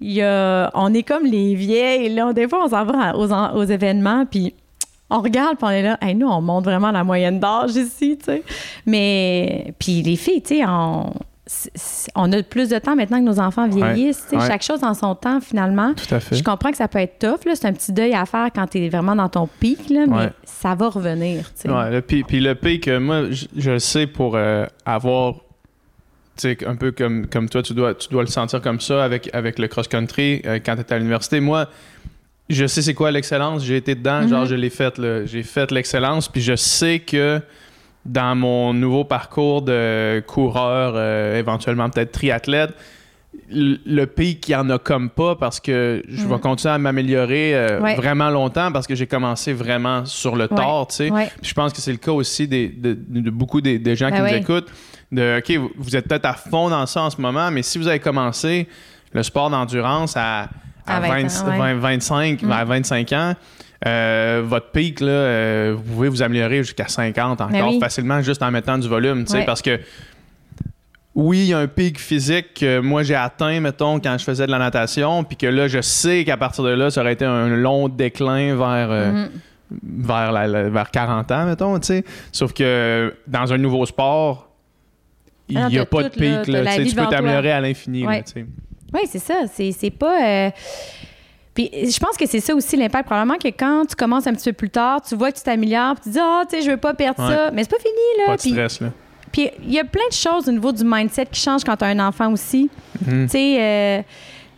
Il 0.00 0.12
y 0.12 0.22
a, 0.22 0.70
on 0.74 0.92
est 0.92 1.02
comme 1.02 1.24
les 1.24 1.54
vieilles, 1.54 2.08
là. 2.08 2.32
Des 2.32 2.48
fois, 2.48 2.64
on 2.64 2.68
s'en 2.68 2.84
va 2.84 3.16
aux, 3.16 3.30
aux 3.58 3.64
événements, 3.64 4.26
puis 4.26 4.54
on 5.14 5.20
regarde, 5.20 5.56
puis 5.56 5.66
on 5.66 5.70
est 5.70 5.82
là, 5.82 5.98
nous, 6.14 6.26
on 6.26 6.40
monte 6.40 6.64
vraiment 6.64 6.90
la 6.90 7.04
moyenne 7.04 7.40
d'âge 7.40 7.76
ici, 7.76 8.18
tu 8.18 8.24
sais. 8.24 8.42
Mais, 8.86 9.74
puis 9.78 10.02
les 10.02 10.16
filles, 10.16 10.42
tu 10.42 10.56
sais, 10.56 10.64
on 10.66 11.12
on 12.14 12.32
a 12.32 12.42
plus 12.42 12.70
de 12.70 12.78
temps 12.78 12.96
maintenant 12.96 13.18
que 13.18 13.24
nos 13.24 13.38
enfants 13.38 13.68
vieillissent. 13.68 14.26
Chaque 14.32 14.62
chose 14.62 14.82
en 14.82 14.94
son 14.94 15.14
temps, 15.14 15.40
finalement. 15.40 15.92
Tout 15.94 16.14
à 16.14 16.20
fait. 16.20 16.36
Je 16.36 16.42
comprends 16.42 16.70
que 16.70 16.76
ça 16.76 16.88
peut 16.88 17.00
être 17.00 17.18
tough. 17.18 17.40
C'est 17.44 17.66
un 17.66 17.72
petit 17.72 17.92
deuil 17.92 18.14
à 18.14 18.24
faire 18.24 18.48
quand 18.54 18.66
tu 18.66 18.78
es 18.78 18.88
vraiment 18.88 19.14
dans 19.14 19.28
ton 19.28 19.46
pic, 19.46 19.90
là, 19.90 20.06
mais 20.06 20.30
ça 20.44 20.74
va 20.74 20.88
revenir. 20.88 21.50
Puis, 22.06 22.24
puis, 22.24 22.40
le 22.40 22.54
pic, 22.54 22.88
moi, 22.88 23.24
je, 23.30 23.70
le 23.70 23.78
sais 23.78 24.06
pour 24.06 24.36
euh, 24.36 24.66
avoir. 24.86 25.36
Un 26.66 26.74
peu 26.74 26.90
comme, 26.90 27.28
comme 27.28 27.48
toi, 27.48 27.62
tu 27.62 27.74
dois, 27.74 27.94
tu 27.94 28.08
dois 28.08 28.22
le 28.22 28.28
sentir 28.28 28.60
comme 28.60 28.80
ça 28.80 29.04
avec, 29.04 29.30
avec 29.32 29.56
le 29.60 29.68
cross-country 29.68 30.42
euh, 30.44 30.58
quand 30.64 30.74
tu 30.74 30.80
es 30.80 30.92
à 30.92 30.98
l'université. 30.98 31.38
Moi, 31.38 31.68
je 32.48 32.66
sais 32.66 32.82
c'est 32.82 32.94
quoi 32.94 33.10
l'excellence. 33.10 33.64
J'ai 33.64 33.76
été 33.76 33.94
dedans, 33.94 34.26
genre, 34.26 34.44
mm-hmm. 34.44 34.48
je 34.48 34.54
l'ai 34.54 34.70
fait. 34.70 35.00
J'ai 35.26 35.42
fait 35.42 35.70
l'excellence, 35.70 36.28
puis 36.28 36.40
je 36.40 36.56
sais 36.56 37.00
que 37.00 37.40
dans 38.04 38.34
mon 38.34 38.74
nouveau 38.74 39.04
parcours 39.04 39.62
de 39.62 40.22
coureur, 40.26 40.92
euh, 40.96 41.38
éventuellement 41.38 41.88
peut-être 41.88 42.12
triathlète, 42.12 42.74
le 43.50 44.04
pic, 44.04 44.48
il 44.48 44.52
n'y 44.52 44.56
en 44.56 44.70
a 44.70 44.78
comme 44.78 45.10
pas 45.10 45.34
parce 45.36 45.60
que 45.60 46.02
je 46.08 46.26
vais 46.26 46.36
mm. 46.36 46.40
continuer 46.40 46.74
à 46.74 46.78
m'améliorer 46.78 47.54
euh, 47.54 47.78
vraiment 47.96 48.30
longtemps 48.30 48.70
parce 48.72 48.86
que 48.86 48.94
j'ai 48.94 49.06
commencé 49.06 49.52
vraiment 49.52 50.04
sur 50.06 50.36
le 50.36 50.48
tort, 50.48 50.86
tu 50.88 50.96
sais. 50.96 51.10
Je 51.42 51.54
pense 51.54 51.72
que 51.72 51.80
c'est 51.80 51.92
le 51.92 51.98
cas 51.98 52.12
aussi 52.12 52.46
des, 52.46 52.68
de, 52.68 52.94
beaucoup 53.30 53.60
des, 53.60 53.96
gens 53.96 54.10
qui 54.10 54.20
ben 54.20 54.28
nous 54.28 54.34
écoutent. 54.34 54.70
De, 55.10 55.38
OK, 55.38 55.70
vous 55.76 55.96
êtes 55.96 56.08
peut-être 56.08 56.26
à 56.26 56.34
fond 56.34 56.68
dans 56.70 56.86
ça 56.86 57.02
en 57.02 57.10
ce 57.10 57.20
moment, 57.20 57.50
mais 57.50 57.62
si 57.62 57.78
vous 57.78 57.88
avez 57.88 58.00
commencé 58.00 58.68
le 59.12 59.22
sport 59.22 59.50
d'endurance 59.50 60.16
à, 60.16 60.48
à, 60.86 61.00
25, 61.00 62.42
mm. 62.42 62.52
à 62.52 62.64
25 62.64 63.12
ans, 63.12 63.34
euh, 63.86 64.42
votre 64.44 64.70
pic, 64.70 65.00
là, 65.00 65.08
euh, 65.08 65.74
vous 65.76 65.94
pouvez 65.94 66.08
vous 66.08 66.22
améliorer 66.22 66.58
jusqu'à 66.58 66.88
50 66.88 67.38
ben 67.38 67.62
encore 67.62 67.80
facilement 67.80 68.22
juste 68.22 68.42
en 68.42 68.50
mettant 68.50 68.78
du 68.78 68.88
volume, 68.88 69.24
parce 69.44 69.62
que 69.62 69.80
oui, 71.14 71.38
il 71.38 71.46
y 71.46 71.54
a 71.54 71.58
un 71.58 71.68
pic 71.68 72.00
physique 72.00 72.54
que 72.54 72.80
moi 72.80 73.04
j'ai 73.04 73.14
atteint, 73.14 73.60
mettons, 73.60 74.00
quand 74.00 74.16
je 74.18 74.24
faisais 74.24 74.46
de 74.46 74.50
la 74.50 74.58
natation, 74.58 75.22
puis 75.22 75.36
que 75.36 75.46
là, 75.46 75.68
je 75.68 75.80
sais 75.80 76.24
qu'à 76.24 76.36
partir 76.36 76.64
de 76.64 76.70
là, 76.70 76.90
ça 76.90 77.02
aurait 77.02 77.12
été 77.12 77.24
un 77.24 77.48
long 77.48 77.88
déclin 77.88 78.56
vers, 78.56 78.90
euh, 78.90 79.26
mm-hmm. 79.26 80.06
vers, 80.06 80.32
la, 80.32 80.68
vers 80.70 80.90
40 80.90 81.30
ans, 81.30 81.46
mettons, 81.46 81.78
tu 81.78 81.86
sais. 81.86 82.04
Sauf 82.32 82.52
que 82.52 83.14
dans 83.28 83.52
un 83.52 83.58
nouveau 83.58 83.86
sport, 83.86 84.48
il 85.48 85.64
n'y 85.66 85.78
a 85.78 85.86
pas 85.86 86.04
de 86.04 86.08
pic, 86.08 86.48
là, 86.48 86.76
tu 86.76 86.94
peux 86.94 87.06
t'améliorer 87.06 87.52
à 87.52 87.60
l'infini, 87.60 88.06
ouais. 88.06 88.24
Oui, 88.94 89.00
c'est 89.10 89.18
ça. 89.18 89.34
C'est 89.52 89.90
pas... 89.90 90.22
Euh, 90.22 90.50
puis 91.54 91.70
je 91.72 91.98
pense 92.00 92.16
que 92.16 92.26
c'est 92.26 92.40
ça 92.40 92.54
aussi 92.54 92.76
l'impact. 92.76 93.06
Probablement 93.06 93.38
que 93.38 93.48
quand 93.48 93.86
tu 93.86 93.94
commences 93.94 94.26
un 94.26 94.34
petit 94.34 94.50
peu 94.50 94.56
plus 94.56 94.70
tard, 94.70 95.00
tu 95.02 95.14
vois 95.14 95.30
que 95.30 95.36
tu 95.36 95.44
t'améliores, 95.44 95.94
puis 95.94 96.04
tu 96.04 96.10
dis, 96.10 96.18
ah, 96.20 96.40
oh, 96.42 96.46
tu 96.48 96.56
sais, 96.56 96.62
je 96.62 96.70
veux 96.70 96.76
pas 96.76 96.94
perdre 96.94 97.18
ça. 97.18 97.50
Mais 97.52 97.62
c'est 97.62 97.70
pas 97.70 97.78
fini, 97.78 97.94
là. 98.18 98.24
Pas 98.26 98.36
de 98.36 98.40
stress, 98.40 98.80
là. 98.80 98.88
Puis 99.30 99.50
il 99.64 99.72
y 99.72 99.80
a 99.80 99.84
plein 99.84 100.06
de 100.08 100.14
choses 100.14 100.48
au 100.48 100.52
niveau 100.52 100.70
du 100.70 100.84
mindset 100.84 101.26
qui 101.26 101.40
changent 101.40 101.64
quand 101.64 101.76
tu 101.76 101.84
as 101.84 101.88
un 101.88 101.98
enfant 101.98 102.32
aussi. 102.32 102.70
Mhm. 103.04 103.26
Tu 103.26 103.30
sais, 103.30 103.56
euh, 103.60 104.02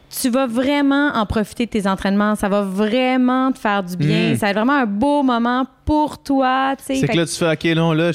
tu 0.09 0.31
vas 0.31 0.47
vraiment 0.47 1.11
en 1.15 1.27
profiter 1.27 1.67
de 1.67 1.71
tes 1.71 1.87
entraînements. 1.87 2.35
Ça 2.37 2.49
va 2.49 2.63
vraiment 2.63 3.53
te 3.53 3.59
faire 3.59 3.83
du 3.83 3.97
bien. 3.97 4.33
Mm. 4.33 4.37
Ça 4.37 4.47
va 4.47 4.51
être 4.51 4.57
vraiment 4.57 4.81
un 4.81 4.87
beau 4.87 5.23
moment 5.23 5.67
pour 5.85 6.19
toi. 6.23 6.75
C'est 6.79 7.01
que 7.07 7.17
là, 7.17 7.27
tu 7.27 7.33
fais, 7.33 7.53
OK, 7.53 7.77
non, 7.77 7.93
là, 7.93 8.11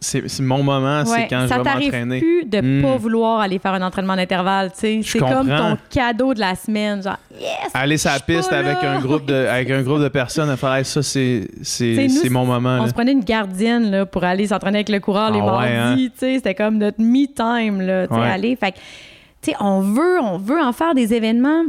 c'est 0.00 0.40
mon 0.40 0.62
moment, 0.62 1.04
c'est 1.04 1.28
quand 1.28 1.42
je 1.42 1.48
vais 1.48 1.56
m'entraîner. 1.56 2.20
Ça 2.20 2.24
plus 2.24 2.44
de 2.46 2.60
ne 2.60 2.82
pas 2.82 2.96
vouloir 2.96 3.40
aller 3.40 3.58
faire 3.58 3.74
un 3.74 3.82
entraînement 3.82 4.16
d'intervalle. 4.16 4.70
C'est 4.74 5.02
comme 5.18 5.48
ton 5.48 5.76
cadeau 5.90 6.34
de 6.34 6.40
la 6.40 6.54
semaine. 6.54 7.02
Genre, 7.02 7.18
yes! 7.38 7.70
Aller 7.74 7.98
sur 7.98 8.10
la 8.10 8.20
piste 8.20 8.52
avec 8.52 8.82
un, 8.82 9.00
groupe 9.00 9.26
de, 9.26 9.34
avec 9.34 9.70
un 9.70 9.82
groupe 9.82 10.00
de 10.00 10.08
personnes 10.08 10.50
à 10.50 10.56
faire 10.56 10.84
ça, 10.84 11.02
c'est 11.02 11.48
mon 12.30 12.44
moment. 12.44 12.78
On 12.80 12.86
se 12.88 12.94
prenait 12.94 13.12
une 13.12 13.24
gardienne 13.24 13.90
là, 13.90 14.06
pour 14.06 14.24
aller 14.24 14.46
s'entraîner 14.46 14.78
avec 14.78 14.88
le 14.88 15.00
coureur 15.00 15.30
les 15.30 15.40
ah 15.40 15.44
mardis. 15.44 16.06
Hein? 16.06 16.36
C'était 16.36 16.54
comme 16.54 16.78
notre 16.78 17.00
me-time. 17.00 17.80
Aller. 18.10 18.56
Fait 18.56 18.74
sais, 19.42 19.54
on 19.60 19.80
veut, 19.80 20.20
on 20.20 20.38
veut 20.38 20.60
en 20.60 20.72
faire 20.72 20.94
des 20.94 21.14
événements. 21.14 21.64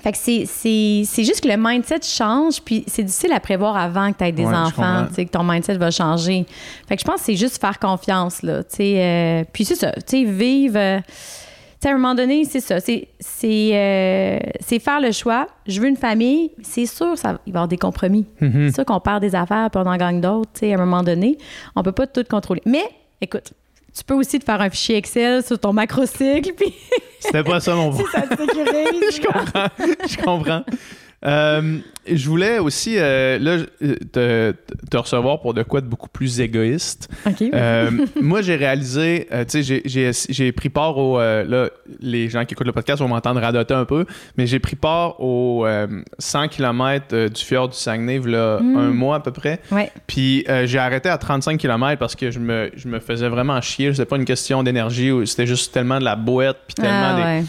Fait 0.00 0.12
que 0.12 0.18
c'est, 0.18 1.24
juste 1.24 1.40
que 1.40 1.48
le 1.48 1.56
mindset 1.56 2.02
change, 2.02 2.62
puis 2.62 2.84
c'est 2.86 3.02
difficile 3.02 3.32
à 3.32 3.40
prévoir 3.40 3.76
avant 3.76 4.12
que 4.12 4.18
tu 4.18 4.24
aies 4.24 4.32
des 4.32 4.46
enfants, 4.46 5.06
que 5.16 5.22
ton 5.24 5.42
mindset 5.42 5.74
va 5.74 5.90
changer. 5.90 6.46
Fait 6.88 6.96
que 6.96 7.00
je 7.02 7.06
pense 7.06 7.16
que 7.16 7.26
c'est 7.26 7.36
juste 7.36 7.60
faire 7.60 7.78
confiance, 7.78 8.42
là, 8.42 8.62
tu 8.62 8.76
sais. 8.76 8.94
Euh, 8.96 9.44
puis 9.52 9.64
c'est 9.64 9.74
ça, 9.74 9.92
tu 9.92 10.02
sais, 10.06 10.24
vivre... 10.24 10.78
Euh, 10.78 11.00
tu 11.00 11.86
sais, 11.86 11.92
à 11.92 11.94
un 11.94 11.98
moment 11.98 12.16
donné, 12.16 12.44
c'est 12.44 12.58
ça. 12.58 12.80
C'est, 12.80 13.06
euh, 13.44 14.38
c'est, 14.58 14.78
faire 14.80 15.00
le 15.00 15.12
choix. 15.12 15.46
Je 15.64 15.80
veux 15.80 15.86
une 15.86 15.96
famille. 15.96 16.50
C'est 16.60 16.86
sûr, 16.86 17.16
ça, 17.16 17.38
il 17.46 17.52
va 17.52 17.58
y 17.58 17.60
avoir 17.60 17.68
des 17.68 17.76
compromis. 17.76 18.26
Mm-hmm. 18.42 18.66
C'est 18.66 18.74
sûr 18.74 18.84
qu'on 18.84 18.98
perd 18.98 19.20
des 19.20 19.36
affaires 19.36 19.70
puis 19.70 19.80
on 19.80 19.88
en 19.88 19.96
gagne 19.96 20.20
d'autres. 20.20 20.50
Tu 20.54 20.60
sais, 20.60 20.72
à 20.72 20.74
un 20.74 20.84
moment 20.84 21.04
donné, 21.04 21.38
on 21.76 21.84
peut 21.84 21.92
pas 21.92 22.08
tout 22.08 22.24
contrôler. 22.28 22.62
Mais, 22.66 22.82
écoute, 23.20 23.52
tu 23.98 24.04
peux 24.04 24.14
aussi 24.14 24.38
te 24.38 24.44
faire 24.44 24.60
un 24.60 24.70
fichier 24.70 24.96
Excel 24.96 25.44
sur 25.44 25.58
ton 25.58 25.72
macrocycle. 25.72 26.52
Puis... 26.54 26.72
C'était 27.18 27.42
pas 27.42 27.58
ça 27.58 27.74
mon 27.74 27.92
si 27.96 28.04
ça 28.12 28.22
te 28.22 28.40
sécurise. 28.40 29.16
je 29.16 29.20
comprends. 29.20 29.68
Je 30.08 30.16
comprends. 30.16 30.62
Euh, 31.26 31.78
je 32.06 32.28
voulais 32.28 32.60
aussi 32.60 32.94
euh, 32.96 33.38
là, 33.40 33.64
te, 34.12 34.54
te, 34.88 34.96
recevoir 34.96 35.40
pour 35.40 35.52
de 35.52 35.64
quoi 35.64 35.80
de 35.80 35.86
beaucoup 35.86 36.08
plus 36.08 36.40
égoïste. 36.40 37.08
Euh, 37.54 37.90
moi, 38.20 38.40
j'ai 38.40 38.56
réalisé, 38.56 39.26
tu 39.48 39.62
sais, 39.62 39.82
j'ai 40.28 40.52
pris 40.52 40.68
part 40.68 40.96
au. 40.96 41.18
là, 41.18 41.70
les 42.00 42.28
gens 42.28 42.44
qui 42.44 42.54
écoutent 42.54 42.66
le 42.66 42.72
podcast 42.72 43.00
vont 43.00 43.08
m'entendre 43.08 43.40
radoter 43.40 43.74
un 43.74 43.84
peu, 43.84 44.04
mais 44.36 44.46
j'ai 44.46 44.58
pris 44.58 44.76
part 44.76 45.20
aux 45.20 45.66
100 46.18 46.48
km 46.48 47.28
du 47.28 47.42
fjord 47.42 47.68
du 47.68 47.76
Saguenay, 47.76 48.20
là, 48.20 48.60
hmm. 48.60 48.76
un 48.76 48.90
mois 48.90 49.16
à 49.16 49.20
peu 49.20 49.32
près. 49.32 49.60
Puis 50.06 50.44
j'ai 50.64 50.78
arrêté 50.78 51.08
à 51.08 51.18
35 51.18 51.58
km 51.58 51.98
parce 51.98 52.14
que 52.14 52.30
je 52.30 52.38
me, 52.38 52.70
je 52.76 52.88
me 52.88 53.00
faisais 53.00 53.28
vraiment 53.28 53.60
chier. 53.60 53.92
C'était 53.92 54.06
pas 54.06 54.16
une 54.16 54.24
question 54.24 54.62
d'énergie, 54.62 55.10
c'était 55.26 55.46
juste 55.46 55.72
tellement 55.72 55.98
de 55.98 56.04
la 56.04 56.16
boîte, 56.16 56.58
puis 56.66 56.74
tellement 56.74 57.16
ah, 57.16 57.40
des. 57.40 57.46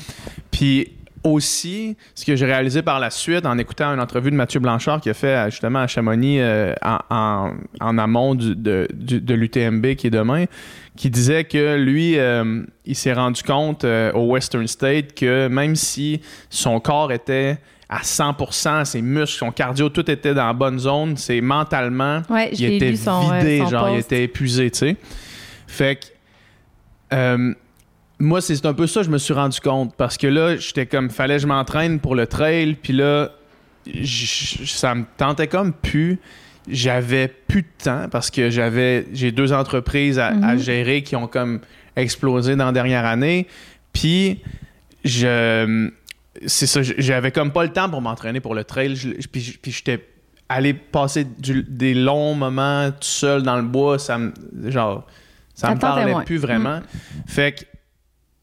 Puis 0.51 0.91
aussi, 1.23 1.97
ce 2.15 2.25
que 2.25 2.35
j'ai 2.35 2.45
réalisé 2.45 2.81
par 2.81 2.99
la 2.99 3.09
suite 3.09 3.45
en 3.45 3.57
écoutant 3.57 3.93
une 3.93 3.99
entrevue 3.99 4.31
de 4.31 4.35
Mathieu 4.35 4.59
Blanchard 4.59 5.01
qui 5.01 5.09
a 5.09 5.13
fait 5.13 5.27
euh, 5.27 5.49
justement 5.49 5.79
à 5.79 5.87
Chamonix 5.87 6.39
euh, 6.39 6.73
en, 6.81 7.97
amont 7.97 8.35
de, 8.35 8.87
l'UTMB 9.27 9.95
qui 9.95 10.07
est 10.07 10.11
demain, 10.11 10.45
qui 10.95 11.09
disait 11.09 11.43
que 11.43 11.75
lui, 11.75 12.17
euh, 12.17 12.63
il 12.85 12.95
s'est 12.95 13.13
rendu 13.13 13.43
compte 13.43 13.83
au 13.83 14.27
Western 14.27 14.67
State 14.67 15.13
que 15.13 15.47
même 15.47 15.75
si 15.75 16.21
son 16.49 16.79
corps 16.79 17.11
était 17.11 17.57
à 17.89 18.01
100%, 18.01 18.85
ses 18.85 19.01
muscles, 19.01 19.39
son 19.39 19.51
cardio, 19.51 19.89
tout 19.89 20.09
était 20.11 20.33
dans 20.33 20.45
la 20.45 20.53
bonne 20.53 20.77
zone, 20.77 21.17
c'est 21.17 21.41
mentalement, 21.41 22.21
il 22.51 22.75
était 22.75 22.91
vidé, 22.91 23.65
genre, 23.67 23.89
il 23.89 23.99
était 23.99 24.23
épuisé, 24.23 24.69
tu 24.69 24.79
sais. 24.79 24.95
Fait 25.67 25.99
que 27.11 27.55
moi, 28.19 28.41
c'est 28.41 28.65
un 28.65 28.73
peu 28.73 28.85
ça, 28.85 29.01
je 29.01 29.09
me 29.09 29.17
suis 29.17 29.33
rendu 29.33 29.59
compte. 29.61 29.95
Parce 29.95 30.17
que 30.17 30.27
là, 30.27 30.57
j'étais 30.57 30.85
comme, 30.85 31.09
fallait 31.09 31.35
que 31.35 31.41
je 31.41 31.47
m'entraîne 31.47 31.99
pour 31.99 32.15
le 32.15 32.27
trail. 32.27 32.75
Puis 32.75 32.93
là, 32.93 33.31
ça 34.65 34.93
me 34.93 35.05
tentait 35.17 35.47
comme 35.47 35.73
plus. 35.73 36.19
J'avais 36.67 37.27
plus 37.27 37.63
de 37.63 37.83
temps 37.83 38.07
parce 38.11 38.29
que 38.29 38.49
j'avais 38.49 39.07
j'ai 39.13 39.31
deux 39.31 39.53
entreprises 39.53 40.19
à, 40.19 40.31
mhm. 40.31 40.59
gérer 40.59 41.01
qui 41.01 41.15
ont 41.15 41.27
comme 41.27 41.61
explosé 41.95 42.55
dans 42.55 42.65
la 42.65 42.71
dernière 42.71 43.05
année. 43.05 43.47
Puis 43.93 44.41
je 45.03 45.89
c'est 46.45 46.67
ça, 46.67 46.81
j'avais 46.83 47.31
comme 47.31 47.51
pas 47.51 47.63
le 47.63 47.71
temps 47.71 47.89
pour 47.89 48.01
m'entraîner 48.01 48.39
pour 48.39 48.53
le 48.53 48.63
trail. 48.63 48.95
puis, 49.31 49.59
j'étais 49.65 50.05
allé 50.47 50.73
passer 50.73 51.25
des 51.25 51.93
longs 51.93 52.35
moments 52.35 52.91
tout 52.91 52.97
seul 53.01 53.41
dans 53.43 53.55
le 53.55 53.63
bois. 53.63 53.97
Ça 53.97 54.17
me 54.17 54.31
genre 54.67 55.07
ça, 55.55 55.73
me 55.73 55.79
parlait 55.79 56.13
plus 56.25 56.37
vraiment. 56.37 56.77
Mhm. 56.77 56.83
Fait 57.27 57.53
que 57.53 57.68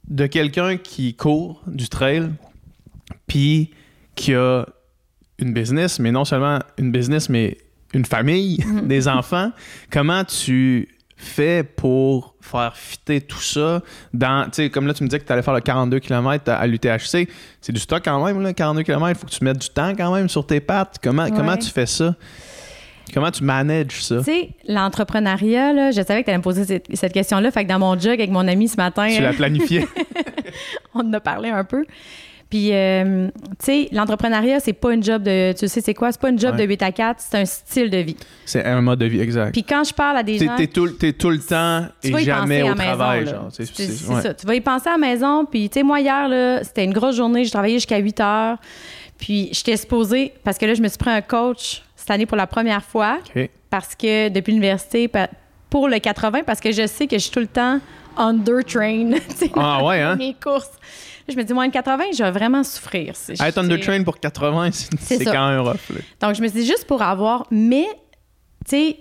de 0.08 0.26
quelqu'un 0.26 0.76
qui 0.76 1.14
court 1.14 1.62
du 1.66 1.88
trail, 1.88 2.30
puis 3.26 3.72
qui 4.14 4.34
a 4.34 4.64
une 5.38 5.52
business, 5.52 5.98
mais 5.98 6.12
non 6.12 6.24
seulement 6.24 6.60
une 6.78 6.92
business, 6.92 7.28
mais 7.28 7.58
une 7.92 8.04
famille, 8.04 8.64
mhm. 8.64 8.88
des 8.88 9.08
enfants, 9.08 9.52
comment 9.90 10.24
tu 10.24 10.88
fais 11.16 11.64
pour 11.64 12.34
faire 12.42 12.76
fitter 12.76 13.22
tout 13.22 13.40
ça 13.40 13.82
dans, 14.12 14.44
tu 14.44 14.50
sais, 14.52 14.70
comme 14.70 14.86
là, 14.86 14.92
tu 14.92 15.02
me 15.02 15.08
disais 15.08 15.18
que 15.18 15.26
tu 15.26 15.32
allais 15.32 15.42
faire 15.42 15.54
le 15.54 15.60
42 15.60 15.98
km 15.98 16.50
à, 16.50 16.66
l'UTHC. 16.66 17.28
C'est 17.60 17.72
du 17.72 17.80
stock 17.80 18.02
quand 18.04 18.24
même, 18.24 18.42
là, 18.42 18.52
42 18.52 18.82
km. 18.82 19.08
Il 19.08 19.14
faut 19.14 19.26
que 19.26 19.32
tu 19.32 19.42
mettes 19.42 19.58
du 19.58 19.70
temps 19.70 19.94
quand 19.96 20.14
même 20.14 20.28
sur 20.28 20.46
tes 20.46 20.60
pattes. 20.60 20.98
Comment, 21.02 21.30
comment 21.30 21.56
tu 21.56 21.70
fais 21.70 21.86
ça? 21.86 22.14
Comment 23.12 23.30
tu 23.30 23.44
manages 23.44 24.02
ça? 24.02 24.18
Tu 24.18 24.24
sais, 24.24 24.50
l'entrepreneuriat, 24.66 25.90
je 25.90 26.02
savais 26.02 26.20
que 26.20 26.24
tu 26.24 26.30
allais 26.30 26.38
me 26.38 26.42
poser 26.42 26.82
cette, 26.92 27.12
question-là. 27.12 27.50
Fait 27.50 27.64
que 27.64 27.68
dans 27.68 27.78
mon 27.78 27.98
jog 27.98 28.14
avec 28.14 28.30
mon 28.30 28.46
ami 28.46 28.68
ce 28.68 28.76
matin. 28.76 29.08
Tu 29.08 29.22
l'as 29.22 29.32
planifié. 29.32 29.86
on 30.94 31.00
en 31.00 31.12
a 31.12 31.20
parlé 31.20 31.50
un 31.50 31.64
peu. 31.64 31.84
Puis, 32.50 32.72
euh, 32.72 33.28
tu 33.58 33.64
sais, 33.64 33.88
l'entrepreneuriat, 33.90 34.60
c'est 34.60 34.72
pas 34.72 34.94
une 34.94 35.02
job 35.02 35.22
de. 35.24 35.52
Tu 35.52 35.66
sais, 35.66 35.80
c'est 35.80 35.94
quoi? 35.94 36.12
C'est 36.12 36.20
pas 36.20 36.30
une 36.30 36.38
job 36.38 36.56
de 36.56 36.62
8 36.62 36.82
à 36.82 36.92
4, 36.92 37.20
c'est 37.20 37.38
un 37.38 37.44
style 37.44 37.90
de 37.90 37.98
vie. 37.98 38.16
C'est 38.44 38.64
un 38.64 38.80
mode 38.80 39.00
de 39.00 39.06
vie, 39.06 39.20
exact. 39.20 39.50
Puis, 39.52 39.64
quand 39.64 39.82
je 39.82 39.92
parle 39.92 40.18
à 40.18 40.22
des 40.22 40.38
gens. 40.38 40.56
T'es 40.56 40.68
tout, 40.68 41.04
es 41.04 41.12
tout 41.12 41.30
le 41.30 41.40
temps 41.40 41.86
et 42.04 42.24
jamais 42.24 42.62
au 42.62 42.74
travail, 42.74 43.26
genre. 43.26 43.48
C'est 43.50 43.66
ça. 43.66 44.34
Tu 44.34 44.46
vas 44.46 44.54
y 44.54 44.60
penser 44.60 44.88
à 44.88 44.92
la 44.92 44.98
maison. 44.98 45.44
Puis, 45.44 45.68
tu 45.68 45.80
sais, 45.80 45.82
moi, 45.82 46.00
hier, 46.00 46.60
c'était 46.62 46.84
une 46.84 46.92
grosse 46.92 47.16
journée. 47.16 47.44
J'ai 47.44 47.50
travaillé 47.50 47.74
jusqu'à 47.74 47.98
8 47.98 48.20
heures. 48.20 48.58
Puis, 49.18 49.48
j'étais 49.50 49.76
supposée. 49.76 50.32
Parce 50.44 50.58
que 50.58 50.66
là, 50.66 50.74
je 50.74 50.82
me 50.82 50.88
suis 50.88 50.98
pris 50.98 51.10
un 51.10 51.22
coach 51.22 51.82
cette 52.06 52.12
année 52.12 52.26
pour 52.26 52.36
la 52.36 52.46
première 52.46 52.84
fois. 52.84 53.18
Parce 53.68 53.96
que 53.96 54.28
depuis 54.28 54.52
l'université, 54.52 55.10
pour 55.68 55.88
le 55.88 55.98
80, 55.98 56.44
parce 56.46 56.60
que 56.60 56.70
je 56.70 56.86
sais 56.86 57.08
que 57.08 57.16
je 57.16 57.22
suis 57.22 57.32
tout 57.32 57.40
le 57.40 57.48
temps 57.48 57.80
under-train. 58.16 59.10
ah 59.56 59.84
ouais, 59.84 60.00
hein? 60.00 60.14
Mes 60.14 60.34
courses. 60.34 60.70
Je 61.28 61.34
me 61.34 61.42
dis, 61.42 61.52
moi, 61.52 61.68
80, 61.68 62.04
je 62.16 62.22
vais 62.22 62.30
vraiment 62.30 62.62
souffrir. 62.62 63.14
Être 63.28 63.58
under-train 63.58 64.04
pour 64.04 64.20
80, 64.20 64.70
c'est 65.00 65.24
quand 65.24 65.50
même 65.50 65.60
rough. 65.60 65.90
Donc, 66.20 66.36
je 66.36 66.42
me 66.42 66.46
suis 66.46 66.60
dit, 66.60 66.66
juste 66.66 66.86
pour 66.86 67.02
avoir. 67.02 67.44
Mais, 67.50 67.88
tu 68.64 68.70
sais, 68.70 68.96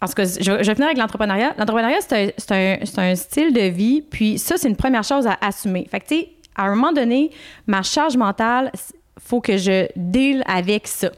parce 0.00 0.12
que 0.12 0.24
je, 0.24 0.50
vais 0.50 0.64
finir 0.64 0.86
avec 0.86 0.98
l'entrepreneuriat. 0.98 1.54
L'entrepreneuriat, 1.56 2.00
c'est 2.00 2.34
un, 2.50 2.78
un, 3.00 3.14
style 3.14 3.52
de 3.52 3.68
vie. 3.68 4.02
Puis 4.02 4.40
ça, 4.40 4.56
c'est 4.56 4.68
une 4.68 4.76
première 4.76 5.04
chose 5.04 5.28
à 5.28 5.38
assumer. 5.40 5.86
Fait 5.88 6.00
que, 6.00 6.08
tu 6.08 6.16
sais, 6.16 6.28
à 6.56 6.64
un 6.64 6.74
moment 6.74 6.92
donné, 6.92 7.30
ma 7.68 7.84
charge 7.84 8.16
mentale, 8.16 8.72
faut 9.20 9.40
que 9.40 9.56
je 9.56 9.86
deal 9.94 10.42
avec 10.48 10.88
ça 10.88 11.12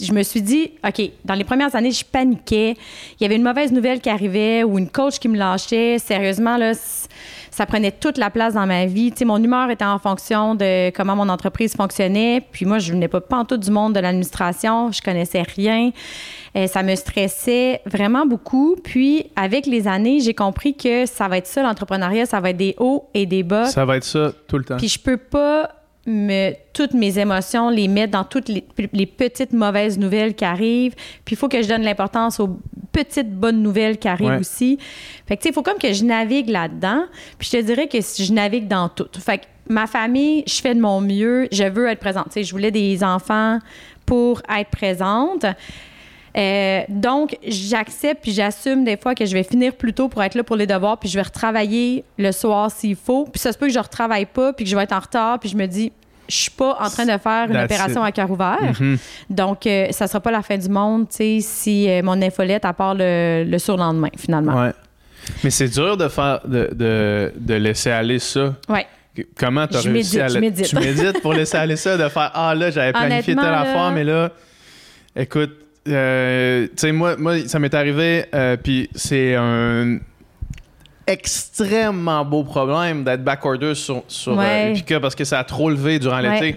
je 0.00 0.12
me 0.12 0.22
suis 0.22 0.42
dit, 0.42 0.72
OK, 0.86 1.10
dans 1.24 1.34
les 1.34 1.44
premières 1.44 1.74
années, 1.74 1.90
je 1.90 2.04
paniquais. 2.04 2.76
Il 3.18 3.22
y 3.22 3.24
avait 3.24 3.36
une 3.36 3.42
mauvaise 3.42 3.72
nouvelle 3.72 4.00
qui 4.00 4.08
arrivait 4.08 4.62
ou 4.62 4.78
une 4.78 4.88
coach 4.88 5.18
qui 5.18 5.28
me 5.28 5.36
lâchait. 5.36 5.98
Sérieusement, 5.98 6.56
là, 6.56 6.72
ça 7.50 7.66
prenait 7.66 7.92
toute 7.92 8.16
la 8.16 8.30
place 8.30 8.54
dans 8.54 8.66
ma 8.66 8.86
vie. 8.86 9.10
Tu 9.10 9.18
sais, 9.18 9.24
mon 9.24 9.42
humeur 9.42 9.70
était 9.70 9.84
en 9.84 9.98
fonction 9.98 10.54
de 10.54 10.90
comment 10.90 11.16
mon 11.16 11.28
entreprise 11.28 11.74
fonctionnait. 11.74 12.42
Puis 12.52 12.64
moi, 12.64 12.78
je 12.78 12.92
venais 12.92 13.08
pas, 13.08 13.20
tout 13.46 13.56
du 13.56 13.70
monde 13.70 13.94
de 13.94 14.00
l'administration. 14.00 14.92
Je 14.92 15.02
connaissais 15.02 15.42
rien. 15.42 15.90
Euh, 16.56 16.66
ça 16.66 16.82
me 16.82 16.94
stressait 16.94 17.80
vraiment 17.86 18.26
beaucoup. 18.26 18.76
Puis, 18.82 19.26
avec 19.36 19.66
les 19.66 19.86
années, 19.86 20.20
j'ai 20.20 20.34
compris 20.34 20.74
que 20.74 21.06
ça 21.06 21.28
va 21.28 21.38
être 21.38 21.46
ça, 21.46 21.62
l'entrepreneuriat. 21.62 22.26
Ça 22.26 22.40
va 22.40 22.50
être 22.50 22.56
des 22.56 22.74
hauts 22.78 23.08
et 23.14 23.26
des 23.26 23.42
bas. 23.42 23.66
Ça 23.66 23.84
va 23.84 23.96
être 23.96 24.04
ça 24.04 24.32
tout 24.46 24.58
le 24.58 24.64
temps. 24.64 24.76
Puis, 24.76 24.88
je 24.88 24.98
peux 24.98 25.16
pas 25.16 25.79
me, 26.06 26.52
toutes 26.72 26.94
mes 26.94 27.18
émotions, 27.18 27.68
les 27.68 27.88
mettre 27.88 28.12
dans 28.12 28.24
toutes 28.24 28.48
les, 28.48 29.06
petites 29.06 29.52
mauvaises 29.52 29.98
nouvelles 29.98 30.34
qui 30.34 30.44
arrivent. 30.44 30.94
Puis 31.24 31.34
il 31.34 31.36
faut 31.36 31.48
que 31.48 31.62
je 31.62 31.68
donne 31.68 31.82
l'importance 31.82 32.40
aux 32.40 32.58
petites 32.92 33.30
bonnes 33.30 33.62
nouvelles 33.62 33.98
qui 33.98 34.08
arrivent 34.08 34.40
aussi. 34.40 34.78
Fait 35.26 35.36
que 35.36 35.42
tu 35.42 35.44
sais, 35.44 35.48
il 35.50 35.54
faut 35.54 35.62
comme 35.62 35.78
que 35.78 35.92
je 35.92 36.04
navigue 36.04 36.48
là-dedans. 36.48 37.04
Puis 37.38 37.48
je 37.52 37.58
te 37.58 37.62
dirais 37.62 37.88
que 37.88 37.98
je 38.00 38.32
navigue 38.32 38.66
dans 38.66 38.88
tout. 38.88 39.08
Fait 39.18 39.38
que 39.38 39.44
ma 39.68 39.86
famille, 39.86 40.42
je 40.46 40.60
fais 40.60 40.74
de 40.74 40.80
mon 40.80 41.00
mieux. 41.00 41.48
Je 41.52 41.64
veux 41.64 41.88
être 41.88 42.00
présente. 42.00 42.26
Tu 42.26 42.32
sais, 42.32 42.44
je 42.44 42.50
voulais 42.52 42.70
des 42.70 43.04
enfants 43.04 43.58
pour 44.06 44.42
être 44.48 44.70
présente. 44.70 45.46
Euh, 46.36 46.82
donc, 46.88 47.36
j'accepte 47.46 48.22
puis 48.22 48.32
j'assume 48.32 48.84
des 48.84 48.96
fois 48.96 49.14
que 49.14 49.24
je 49.26 49.32
vais 49.32 49.42
finir 49.42 49.74
plus 49.74 49.92
tôt 49.92 50.08
pour 50.08 50.22
être 50.22 50.34
là 50.34 50.44
pour 50.44 50.56
les 50.56 50.66
devoirs, 50.66 50.98
puis 50.98 51.08
je 51.08 51.16
vais 51.16 51.22
retravailler 51.22 52.04
le 52.18 52.32
soir 52.32 52.70
s'il 52.70 52.96
faut. 52.96 53.24
Puis 53.24 53.40
ça 53.40 53.52
se 53.52 53.58
peut 53.58 53.66
que 53.66 53.72
je 53.72 53.78
retravaille 53.78 54.26
pas, 54.26 54.52
puis 54.52 54.64
que 54.64 54.70
je 54.70 54.76
vais 54.76 54.82
être 54.82 54.92
en 54.92 55.00
retard, 55.00 55.38
puis 55.38 55.48
je 55.48 55.56
me 55.56 55.66
dis, 55.66 55.92
je 56.28 56.36
suis 56.36 56.50
pas 56.50 56.76
en 56.80 56.88
train 56.88 57.04
de 57.04 57.18
faire 57.18 57.50
une 57.50 57.56
opération 57.56 58.02
à 58.02 58.12
cœur 58.12 58.30
ouvert. 58.30 58.58
Mm-hmm. 58.62 58.98
Donc, 59.30 59.66
euh, 59.66 59.88
ça 59.90 60.06
sera 60.06 60.20
pas 60.20 60.30
la 60.30 60.42
fin 60.42 60.56
du 60.56 60.68
monde, 60.68 61.08
tu 61.08 61.16
sais, 61.16 61.38
si 61.40 61.90
euh, 61.90 62.02
mon 62.02 62.20
infolette, 62.22 62.64
à 62.64 62.72
part 62.72 62.94
le, 62.94 63.44
le 63.44 63.58
surlendemain, 63.58 64.10
finalement. 64.16 64.62
Ouais. 64.62 64.72
Mais 65.44 65.50
c'est 65.50 65.68
dur 65.68 65.96
de 65.96 66.08
faire, 66.08 66.40
de, 66.44 66.70
de, 66.72 67.32
de 67.36 67.54
laisser 67.54 67.90
aller 67.90 68.18
ça. 68.18 68.54
Ouais. 68.68 68.86
Comment 69.36 69.66
tu 69.66 69.76
as 69.76 69.80
réussi 69.80 70.20
à 70.20 70.28
le... 70.28 70.34
Tu 70.62 70.76
médites 70.76 71.20
pour 71.20 71.34
laisser 71.34 71.56
aller 71.58 71.76
ça, 71.76 71.96
de 71.96 72.08
faire 72.08 72.30
Ah 72.32 72.54
là, 72.54 72.70
j'avais 72.70 72.92
planifié 72.92 73.34
telle 73.34 73.44
affaire, 73.44 73.90
mais 73.92 74.04
là, 74.04 74.30
écoute, 75.16 75.50
euh, 75.90 76.66
tu 76.68 76.72
sais, 76.76 76.92
moi, 76.92 77.16
moi, 77.16 77.46
ça 77.46 77.58
m'est 77.58 77.74
arrivé, 77.74 78.24
euh, 78.34 78.56
puis 78.56 78.88
c'est 78.94 79.34
un 79.34 79.98
extrêmement 81.06 82.24
beau 82.24 82.44
problème 82.44 83.02
d'être 83.02 83.24
backorder 83.24 83.74
sur, 83.74 84.04
sur 84.06 84.38
euh, 84.38 84.74
parce 85.00 85.14
que 85.14 85.24
ça 85.24 85.40
a 85.40 85.44
trop 85.44 85.68
levé 85.68 85.98
durant 85.98 86.20
l'été. 86.20 86.56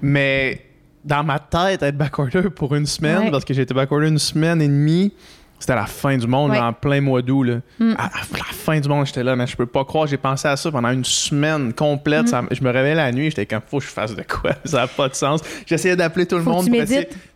Mais 0.00 0.64
dans 1.04 1.24
ma 1.24 1.38
tête, 1.38 1.82
être 1.82 1.96
backorder 1.96 2.50
pour 2.50 2.74
une 2.74 2.86
semaine, 2.86 3.30
parce 3.30 3.44
que 3.44 3.52
j'ai 3.52 3.62
été 3.62 3.74
backorder 3.74 4.08
une 4.08 4.18
semaine 4.18 4.62
et 4.62 4.68
demie, 4.68 5.12
c'était 5.60 5.74
la 5.74 5.86
fin 5.86 6.16
du 6.16 6.26
monde, 6.26 6.52
en 6.52 6.72
plein 6.72 7.02
mois 7.02 7.20
d'août. 7.20 7.60
Mm. 7.78 7.92
À, 7.98 8.10
la 8.32 8.44
fin 8.44 8.80
du 8.80 8.88
monde, 8.88 9.04
j'étais 9.04 9.22
là, 9.22 9.36
mais 9.36 9.46
je 9.46 9.54
peux 9.56 9.66
pas 9.66 9.84
croire. 9.84 10.06
J'ai 10.06 10.16
pensé 10.16 10.48
à 10.48 10.56
ça 10.56 10.70
pendant 10.70 10.88
une 10.88 11.04
semaine 11.04 11.74
complète. 11.74 12.32
Mm. 12.32 12.46
je 12.50 12.62
me 12.64 12.70
réveillais 12.70 12.94
la 12.94 13.12
nuit, 13.12 13.28
j'étais 13.28 13.44
comme, 13.44 13.60
faut 13.66 13.78
que 13.78 13.84
je 13.84 13.90
fasse 13.90 14.16
de 14.16 14.22
quoi? 14.22 14.52
Ça 14.64 14.78
n'a 14.78 14.86
pas 14.86 15.08
de 15.08 15.14
sens. 15.14 15.42
J'essayais 15.66 15.96
d'appeler 15.96 16.24
tout 16.24 16.36
le 16.36 16.44
monde. 16.44 16.66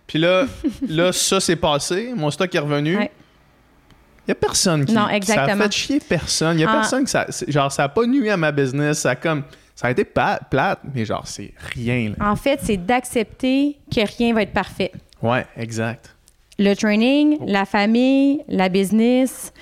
Puis 0.07 0.19
là, 0.19 0.47
là, 0.89 1.13
ça 1.13 1.41
s'est 1.41 1.57
passé. 1.57 2.13
Mon 2.15 2.31
stock 2.31 2.55
est 2.55 2.59
revenu. 2.59 2.93
Il 2.93 4.29
n'y 4.29 4.33
a 4.33 4.35
personne 4.35 4.85
qui. 4.85 4.93
Non, 4.93 5.09
exactement. 5.09 5.47
Ça 5.47 5.53
a 5.53 5.65
fait 5.65 5.73
chier 5.73 6.01
personne. 6.01 6.55
Il 6.55 6.59
n'y 6.59 6.65
a 6.65 6.71
ah. 6.71 6.81
personne 6.81 7.05
que 7.05 7.11
ça. 7.11 7.27
Genre, 7.47 7.71
ça 7.71 7.83
n'a 7.83 7.89
pas 7.89 8.07
nuit 8.07 8.31
à 8.31 8.37
ma 8.37 8.53
business. 8.53 9.01
Ça 9.01 9.11
a 9.11 9.17
comme. 9.17 9.43
Ça 9.75 9.89
a 9.89 9.91
été 9.91 10.05
plate, 10.05 10.81
mais 10.95 11.05
genre, 11.05 11.27
c'est 11.27 11.53
rien. 11.75 12.13
En 12.21 12.37
fait, 12.37 12.61
c'est 12.63 12.77
d'accepter 12.77 13.77
que 13.93 14.07
rien 14.17 14.33
va 14.33 14.43
être 14.43 14.53
parfait. 14.53 14.93
Ouais, 15.21 15.45
exact 15.57 16.15
le 16.59 16.75
training, 16.75 17.39
la 17.47 17.65
famille, 17.65 18.43
la 18.49 18.69
business, 18.69 19.53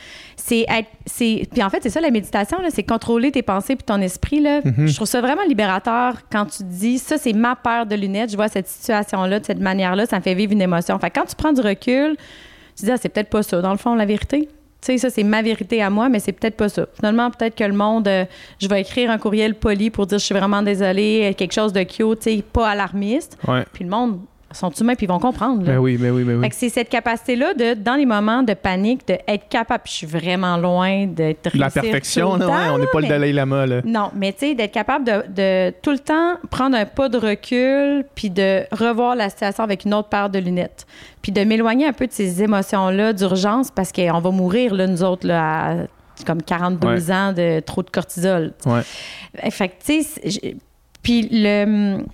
c'est 0.44 0.66
c'est 1.06 1.46
puis 1.52 1.62
en 1.62 1.70
fait 1.70 1.78
c'est 1.82 1.90
ça 1.90 2.00
la 2.00 2.10
méditation 2.10 2.58
c'est 2.70 2.82
contrôler 2.82 3.30
tes 3.30 3.42
pensées 3.42 3.76
puis 3.76 3.84
ton 3.84 4.00
esprit 4.00 4.40
là. 4.40 4.60
Mm-hmm. 4.60 4.86
Je 4.88 4.94
trouve 4.96 5.06
ça 5.06 5.20
vraiment 5.20 5.44
libérateur 5.48 6.16
quand 6.30 6.46
tu 6.46 6.64
dis 6.64 6.98
ça 6.98 7.16
c'est 7.16 7.32
ma 7.32 7.54
paire 7.54 7.86
de 7.86 7.94
lunettes, 7.94 8.30
je 8.32 8.36
vois 8.36 8.48
cette 8.48 8.66
situation 8.66 9.24
là 9.24 9.38
de 9.38 9.46
cette 9.46 9.60
manière 9.60 9.94
là, 9.94 10.06
ça 10.06 10.16
me 10.16 10.22
fait 10.22 10.34
vivre 10.34 10.52
une 10.52 10.62
émotion. 10.62 10.98
Fait 10.98 11.10
quand 11.10 11.26
tu 11.26 11.36
prends 11.36 11.52
du 11.52 11.60
recul, 11.60 12.16
tu 12.76 12.84
dis 12.84 12.90
ah, 12.90 12.96
c'est 13.00 13.08
peut-être 13.08 13.30
pas 13.30 13.42
ça 13.42 13.60
dans 13.60 13.70
le 13.70 13.78
fond 13.78 13.94
la 13.94 14.06
vérité. 14.06 14.48
Tu 14.80 14.86
sais, 14.86 14.98
ça, 14.98 15.10
c'est 15.10 15.22
ma 15.22 15.42
vérité 15.42 15.80
à 15.80 15.90
moi, 15.90 16.08
mais 16.08 16.18
c'est 16.18 16.32
peut-être 16.32 16.56
pas 16.56 16.68
ça. 16.68 16.86
Finalement, 16.96 17.30
peut-être 17.30 17.54
que 17.54 17.62
le 17.62 17.72
monde, 17.72 18.08
euh, 18.08 18.24
je 18.60 18.66
vais 18.66 18.80
écrire 18.80 19.12
un 19.12 19.18
courriel 19.18 19.54
poli 19.54 19.90
pour 19.90 20.08
dire 20.08 20.18
je 20.18 20.24
suis 20.24 20.34
vraiment 20.34 20.60
désolée, 20.60 21.36
quelque 21.38 21.52
chose 21.52 21.72
de 21.72 21.84
cute, 21.84 22.18
tu 22.18 22.36
sais, 22.36 22.42
pas 22.42 22.68
alarmiste. 22.68 23.38
Puis 23.72 23.84
le 23.84 23.90
monde, 23.90 24.18
sont 24.54 24.70
humains 24.70 24.94
puis 24.94 25.06
ils 25.06 25.08
vont 25.08 25.18
comprendre. 25.18 25.62
Ben 25.62 25.78
oui, 25.78 25.96
ben 25.96 26.10
oui, 26.10 26.24
ben 26.24 26.40
oui. 26.40 26.48
c'est 26.52 26.68
cette 26.68 26.88
capacité-là 26.88 27.54
de, 27.54 27.74
dans 27.74 27.94
les 27.94 28.06
moments 28.06 28.42
de 28.42 28.54
panique, 28.54 29.06
d'être 29.06 29.48
capable. 29.48 29.82
Je 29.86 29.92
suis 29.92 30.06
vraiment 30.06 30.56
loin 30.56 31.06
d'être 31.06 31.50
La 31.54 31.70
perfection, 31.70 32.36
non, 32.36 32.50
on 32.72 32.78
n'est 32.78 32.86
pas 32.86 33.00
le 33.00 33.08
Dalai 33.08 33.32
Lama. 33.32 33.66
Là. 33.66 33.80
Non, 33.84 34.10
mais 34.14 34.32
tu 34.32 34.40
sais, 34.40 34.54
d'être 34.54 34.72
capable 34.72 35.04
de, 35.04 35.70
tout 35.82 35.90
le 35.90 35.98
temps 35.98 36.36
prendre 36.50 36.76
un 36.76 36.86
pas 36.86 37.08
de 37.08 37.18
recul 37.18 38.04
puis 38.14 38.30
de 38.30 38.64
revoir 38.72 39.16
la 39.16 39.30
situation 39.30 39.64
avec 39.64 39.84
une 39.84 39.94
autre 39.94 40.08
paire 40.08 40.30
de 40.30 40.38
lunettes. 40.38 40.86
Puis 41.20 41.32
de 41.32 41.42
m'éloigner 41.44 41.86
un 41.86 41.92
peu 41.92 42.06
de 42.06 42.12
ces 42.12 42.42
émotions-là 42.42 43.12
d'urgence 43.12 43.70
parce 43.70 43.92
qu'on 43.92 44.20
va 44.20 44.30
mourir, 44.30 44.74
là, 44.74 44.86
nous 44.86 45.02
autres, 45.02 45.26
là, 45.26 45.70
à 45.70 45.74
comme 46.24 46.42
42 46.42 47.10
ans 47.10 47.32
de 47.32 47.60
trop 47.60 47.82
de 47.82 47.90
cortisol. 47.90 48.52
Ouais. 48.66 48.82
Fait 49.50 49.68
que, 49.68 49.74
tu 49.84 50.02
sais, 50.02 50.56
puis 51.02 51.28
le. 51.30 52.04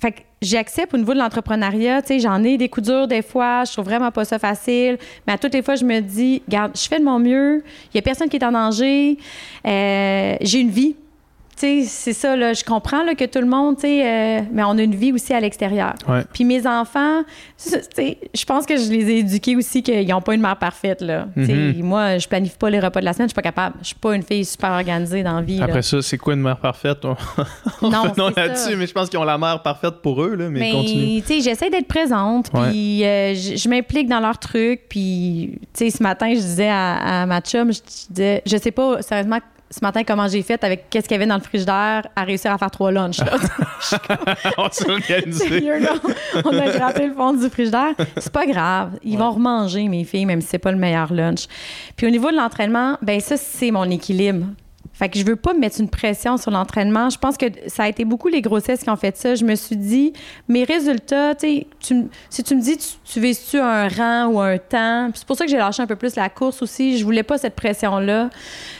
Fait 0.00 0.12
que 0.12 0.20
j'accepte 0.42 0.94
au 0.94 0.96
niveau 0.96 1.12
de 1.12 1.18
l'entrepreneuriat, 1.18 2.02
tu 2.02 2.08
sais, 2.08 2.18
j'en 2.20 2.42
ai 2.42 2.56
des 2.56 2.68
coups 2.68 2.86
durs 2.86 3.06
des 3.06 3.22
fois, 3.22 3.64
je 3.64 3.72
trouve 3.72 3.84
vraiment 3.84 4.10
pas 4.10 4.24
ça 4.24 4.38
facile, 4.38 4.98
mais 5.26 5.34
à 5.34 5.38
toutes 5.38 5.52
les 5.54 5.62
fois, 5.62 5.74
je 5.74 5.84
me 5.84 6.00
dis, 6.00 6.42
regarde, 6.46 6.72
je 6.74 6.88
fais 6.88 6.98
de 6.98 7.04
mon 7.04 7.18
mieux, 7.18 7.62
il 7.92 7.96
y 7.96 7.98
a 7.98 8.02
personne 8.02 8.28
qui 8.28 8.36
est 8.36 8.44
en 8.44 8.52
danger, 8.52 9.18
euh, 9.66 10.36
j'ai 10.40 10.60
une 10.60 10.70
vie, 10.70 10.96
c'est 11.60 12.12
ça, 12.12 12.36
là, 12.36 12.52
je 12.52 12.64
comprends 12.64 13.02
là, 13.02 13.14
que 13.14 13.24
tout 13.24 13.40
le 13.40 13.46
monde, 13.46 13.76
euh, 13.84 14.40
mais 14.52 14.62
on 14.64 14.78
a 14.78 14.82
une 14.82 14.94
vie 14.94 15.12
aussi 15.12 15.32
à 15.34 15.40
l'extérieur. 15.40 15.94
Puis 16.32 16.44
mes 16.44 16.66
enfants, 16.66 17.22
je 17.66 18.44
pense 18.44 18.66
que 18.66 18.76
je 18.76 18.90
les 18.90 19.10
ai 19.10 19.18
éduqués 19.18 19.56
aussi 19.56 19.82
qu'ils 19.82 20.08
n'ont 20.08 20.22
pas 20.22 20.34
une 20.34 20.40
mère 20.40 20.56
parfaite. 20.56 21.00
Là. 21.00 21.26
Mm-hmm. 21.36 21.82
Moi, 21.82 22.18
je 22.18 22.28
planifie 22.28 22.56
pas 22.56 22.70
les 22.70 22.80
repas 22.80 23.00
de 23.00 23.04
la 23.04 23.12
semaine, 23.12 23.28
je 23.28 23.32
suis 23.32 23.34
pas 23.34 23.42
capable. 23.42 23.76
Je 23.82 23.88
suis 23.88 23.96
pas 23.96 24.14
une 24.14 24.22
fille 24.22 24.44
super 24.44 24.72
organisée 24.72 25.22
dans 25.22 25.36
la 25.36 25.42
vie. 25.42 25.60
Après 25.62 25.82
ça, 25.82 26.00
c'est 26.02 26.18
quoi 26.18 26.34
une 26.34 26.40
mère 26.40 26.58
parfaite? 26.58 27.04
non, 27.82 28.12
non 28.16 28.30
là-dessus, 28.36 28.76
mais 28.76 28.86
je 28.86 28.92
pense 28.92 29.08
qu'ils 29.08 29.18
ont 29.18 29.24
la 29.24 29.38
mère 29.38 29.62
parfaite 29.62 29.96
pour 30.02 30.22
eux, 30.22 30.34
là, 30.34 30.48
mais, 30.48 30.72
mais 30.72 31.40
J'essaie 31.40 31.70
d'être 31.70 31.88
présente, 31.88 32.50
puis 32.50 33.04
euh, 33.04 33.34
je, 33.34 33.68
m'implique 33.68 34.08
dans 34.08 34.20
leurs 34.20 34.38
trucs, 34.38 34.88
puis 34.88 35.58
ce 35.74 36.02
matin, 36.02 36.28
je 36.30 36.40
disais 36.40 36.68
à, 36.70 37.24
ma 37.26 37.40
chum, 37.40 37.72
je 37.72 37.80
disais, 38.10 38.42
je 38.46 38.56
sais 38.56 38.70
pas 38.70 39.02
sérieusement 39.02 39.38
ce 39.70 39.78
matin 39.82 40.02
comment 40.04 40.26
j'ai 40.26 40.42
fait 40.42 40.62
avec 40.64 40.90
qu'est-ce 40.90 41.06
qu'il 41.06 41.14
y 41.14 41.16
avait 41.16 41.26
dans 41.26 41.36
le 41.36 41.42
frigidaire 41.42 42.08
à 42.16 42.24
réussir 42.24 42.52
à 42.52 42.58
faire 42.58 42.70
trois 42.70 42.90
lunchs. 42.90 43.20
on 44.58 44.68
s'est 44.70 44.90
organisé. 44.90 45.70
on 46.44 46.58
a 46.58 46.70
gratté 46.70 47.06
le 47.06 47.14
fond 47.14 47.32
du 47.32 47.48
frigidaire. 47.48 47.94
C'est 48.16 48.32
pas 48.32 48.46
grave. 48.46 48.98
Ils 49.04 49.16
vont 49.16 49.30
remanger, 49.30 49.88
mes 49.88 50.04
filles, 50.04 50.26
même 50.26 50.40
si 50.40 50.48
c'est 50.48 50.58
pas 50.58 50.72
le 50.72 50.78
meilleur 50.78 51.12
lunch. 51.12 51.46
Puis 51.96 52.06
au 52.06 52.10
niveau 52.10 52.30
de 52.30 52.36
l'entraînement, 52.36 52.98
ben 53.00 53.20
ça, 53.20 53.36
c'est 53.36 53.70
mon 53.70 53.88
équilibre. 53.88 54.46
Fait 54.92 55.08
que 55.08 55.18
je 55.18 55.24
veux 55.24 55.36
pas 55.36 55.54
mettre 55.54 55.80
une 55.80 55.88
pression 55.88 56.36
sur 56.36 56.50
l'entraînement. 56.50 57.08
Je 57.08 57.18
pense 57.18 57.38
que 57.38 57.46
ça 57.68 57.84
a 57.84 57.88
été 57.88 58.04
beaucoup 58.04 58.28
les 58.28 58.42
grossesses 58.42 58.82
qui 58.82 58.90
ont 58.90 58.96
fait 58.96 59.16
ça. 59.16 59.34
Je 59.34 59.44
me 59.44 59.54
suis 59.54 59.76
dit, 59.76 60.12
mes 60.46 60.64
résultats, 60.64 61.34
tu 61.34 61.46
sais, 61.46 61.66
si 62.28 62.42
tu 62.44 62.54
me 62.54 62.60
dis, 62.60 62.76
tu, 62.76 62.86
tu 63.04 63.18
vises-tu 63.18 63.58
un 63.58 63.88
rang 63.88 64.26
ou 64.26 64.40
un 64.40 64.58
temps? 64.58 65.10
C'est 65.14 65.26
pour 65.26 65.36
ça 65.36 65.46
que 65.46 65.50
j'ai 65.50 65.56
lâché 65.56 65.82
un 65.82 65.86
peu 65.86 65.96
plus 65.96 66.16
la 66.16 66.28
course 66.28 66.60
aussi. 66.60 66.98
Je 66.98 67.04
voulais 67.04 67.22
pas 67.22 67.38
cette 67.38 67.54
pression-là. 67.54 68.28
Tu 68.30 68.38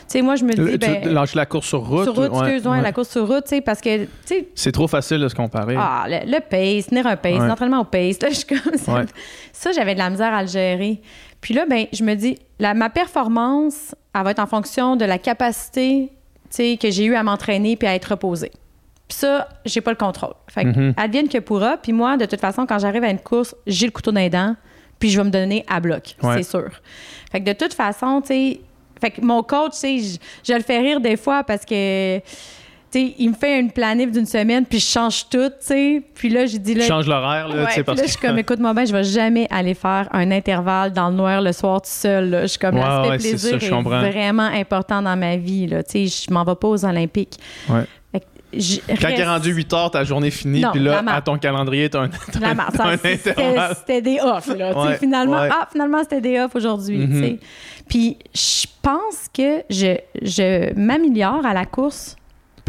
sais, 0.09 0.23
moi, 0.23 0.37
je 0.37 0.45
me 0.45 0.53
dis, 0.53 0.77
ben, 0.77 1.09
lâcher 1.11 1.37
la 1.37 1.47
course 1.47 1.69
sur 1.69 1.87
route? 1.87 2.05
Sur 2.05 2.17
route, 2.17 2.33
excuse-moi, 2.35 2.83
la 2.83 2.93
course 2.93 3.09
sur 3.09 3.27
route, 3.27 3.45
tu 3.45 3.57
sais, 3.57 3.61
parce 3.63 3.81
que. 3.81 4.07
C'est 4.55 4.73
trop 4.73 4.89
facile 4.89 5.21
de 5.21 5.29
se 5.29 5.35
comparer. 5.35 5.77
Ah, 5.79 6.05
le, 6.07 6.41
pace, 6.41 6.89
tenir 6.89 7.07
un 7.07 7.17
pace, 7.17 7.39
l'entraînement 7.39 7.81
au 7.81 7.85
pace, 7.85 8.21
là, 8.21 8.29
je 8.29 8.45
comme 8.45 8.77
ça. 8.77 9.05
Ça, 9.53 9.73
j'avais 9.73 9.95
de 9.95 10.01
la 10.01 10.11
misère 10.11 10.35
à 10.35 10.43
le 10.43 10.49
gérer. 10.49 11.01
Puis 11.41 11.55
là, 11.55 11.67
ben, 11.67 11.87
je 11.93 12.05
me 12.05 12.15
dis, 12.15 12.39
la, 12.59 12.75
ma 12.75 12.91
performance, 12.91 13.95
elle 14.15 14.23
va 14.23 14.31
être 14.33 14.41
en 14.41 14.47
fonction 14.47 14.97
de 14.97 15.05
la 15.05 15.19
capacité 15.19 16.13
que 16.57 16.91
j'ai 16.91 17.05
eu 17.05 17.15
à 17.15 17.23
m'entraîner 17.23 17.77
puis 17.77 17.89
à 17.89 17.95
être 17.95 18.07
reposée. 18.07 18.51
Puis 19.09 19.19
ça, 19.19 19.49
j'ai 19.65 19.81
pas 19.81 19.91
le 19.91 19.97
contrôle. 19.97 20.35
Fait 20.49 20.65
que, 20.65 20.69
mm-hmm. 20.69 20.95
advienne 20.97 21.29
que 21.29 21.39
pourra. 21.39 21.77
Puis 21.77 21.93
moi, 21.93 22.17
de 22.17 22.27
toute 22.27 22.41
façon, 22.41 22.67
quand 22.67 22.79
j'arrive 22.79 23.05
à 23.05 23.11
une 23.11 23.19
course, 23.19 23.55
j'ai 23.67 23.87
le 23.87 23.93
couteau 23.93 24.13
dans 24.13 24.21
les 24.21 24.31
dents, 24.31 24.55
puis 24.99 25.11
je 25.11 25.19
vais 25.19 25.25
me 25.25 25.31
donner 25.31 25.65
à 25.69 25.81
bloc, 25.81 26.17
c'est 26.23 26.43
sûr. 26.43 26.71
Fait 27.33 27.41
que 27.41 27.47
de 27.47 27.53
toute 27.53 27.73
façon, 27.73 28.21
tu 28.21 28.29
sais, 28.29 28.61
fait 29.01 29.11
que 29.11 29.23
mon 29.23 29.43
coach, 29.43 29.73
tu 29.73 29.79
sais, 29.79 29.99
je, 29.99 30.53
je 30.53 30.57
le 30.57 30.63
fais 30.63 30.79
rire 30.79 31.01
des 31.01 31.17
fois 31.17 31.43
parce 31.43 31.65
que 31.65 32.21
il 32.95 33.31
me 33.31 33.35
fait 33.35 33.61
une 33.61 33.71
planif 33.71 34.11
d'une 34.11 34.27
semaine, 34.27 34.65
puis 34.65 34.81
je 34.81 34.87
change 34.87 35.29
tout, 35.29 35.49
tu 35.49 35.55
sais. 35.61 36.03
Puis 36.15 36.29
là, 36.29 36.47
j'ai 36.47 36.59
dit 36.59 36.75
là. 36.75 36.87
change 36.87 37.07
l'horaire, 37.07 37.49
là, 37.49 37.67
tu 37.67 37.75
sais, 37.75 37.85
parce 37.85 37.99
là, 37.99 38.07
je 38.07 38.11
suis 38.11 38.21
comme, 38.21 38.39
écoute-moi 38.39 38.75
bien, 38.75 38.85
je 38.85 38.93
vais 38.93 39.05
jamais 39.05 39.47
aller 39.51 39.75
faire 39.75 40.09
un 40.13 40.31
intervalle 40.31 40.93
dans 40.93 41.09
le 41.09 41.15
noir 41.15 41.41
le 41.41 41.53
soir 41.53 41.81
tout 41.81 41.91
seul, 41.91 42.31
là. 42.31 42.43
Je 42.43 42.47
suis 42.49 42.59
comme, 42.59 42.77
l'aspect 42.77 43.19
plaisir 43.19 43.63
est, 43.63 44.11
vraiment 44.11 44.43
important 44.43 45.03
dans 45.03 45.17
ma 45.17 45.37
vie, 45.37 45.67
là. 45.67 45.83
Tu 45.83 46.09
sais, 46.09 46.27
je 46.27 46.33
m'en 46.33 46.45
vais 46.45 46.57
pas 46.57 46.69
aux 46.69 46.85
Olympiques. 46.85 47.39
Ouais. 47.69 47.85
Quand 48.53 49.09
il 49.09 49.21
est 49.21 49.27
rendu 49.27 49.53
8 49.53 49.73
heures, 49.75 49.91
ta 49.93 50.03
journée 50.03 50.33
finie, 50.33 50.65
puis 50.73 50.83
là, 50.83 51.03
à 51.07 51.21
ton 51.21 51.39
calendrier, 51.39 51.89
t'as 51.89 52.01
un, 52.01 52.11
as 52.43 52.89
un, 52.89 53.75
C'était 53.75 54.03
des 54.03 54.19
off, 54.21 54.49
là. 54.57 54.97
finalement, 54.99 55.39
ah, 55.39 55.69
finalement, 55.71 56.03
c'était 56.03 56.21
des 56.21 56.41
off 56.41 56.55
aujourd'hui, 56.57 57.07
mm-hmm. 57.07 57.39
Puis 57.89 58.19
je 58.35 58.67
pense 58.83 59.29
que 59.33 59.63
je, 59.69 59.97
je 60.23 60.73
m'améliore 60.75 61.45
à 61.45 61.53
la 61.53 61.67
course 61.67 62.17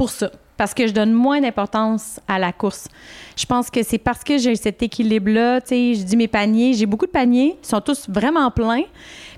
ça 0.10 0.32
parce 0.62 0.76
que 0.76 0.86
je 0.86 0.94
donne 0.94 1.12
moins 1.12 1.42
d'importance 1.42 2.20
à 2.28 2.38
la 2.38 2.54
course. 2.54 2.88
Je 3.36 3.48
pense 3.48 3.72
que 3.72 3.82
c'est 3.82 3.98
parce 3.98 4.24
que 4.24 4.38
j'ai 4.38 4.56
cet 4.56 4.84
équilibre-là. 4.84 5.60
Tu 5.60 5.70
sais, 5.70 5.94
je 5.96 6.04
dis 6.04 6.16
mes 6.16 6.28
paniers, 6.28 6.76
j'ai 6.76 6.86
beaucoup 6.86 7.08
de 7.08 7.12
paniers, 7.12 7.58
ils 7.64 7.68
sont 7.68 7.82
tous 7.82 8.08
vraiment 8.08 8.52
pleins, 8.52 8.84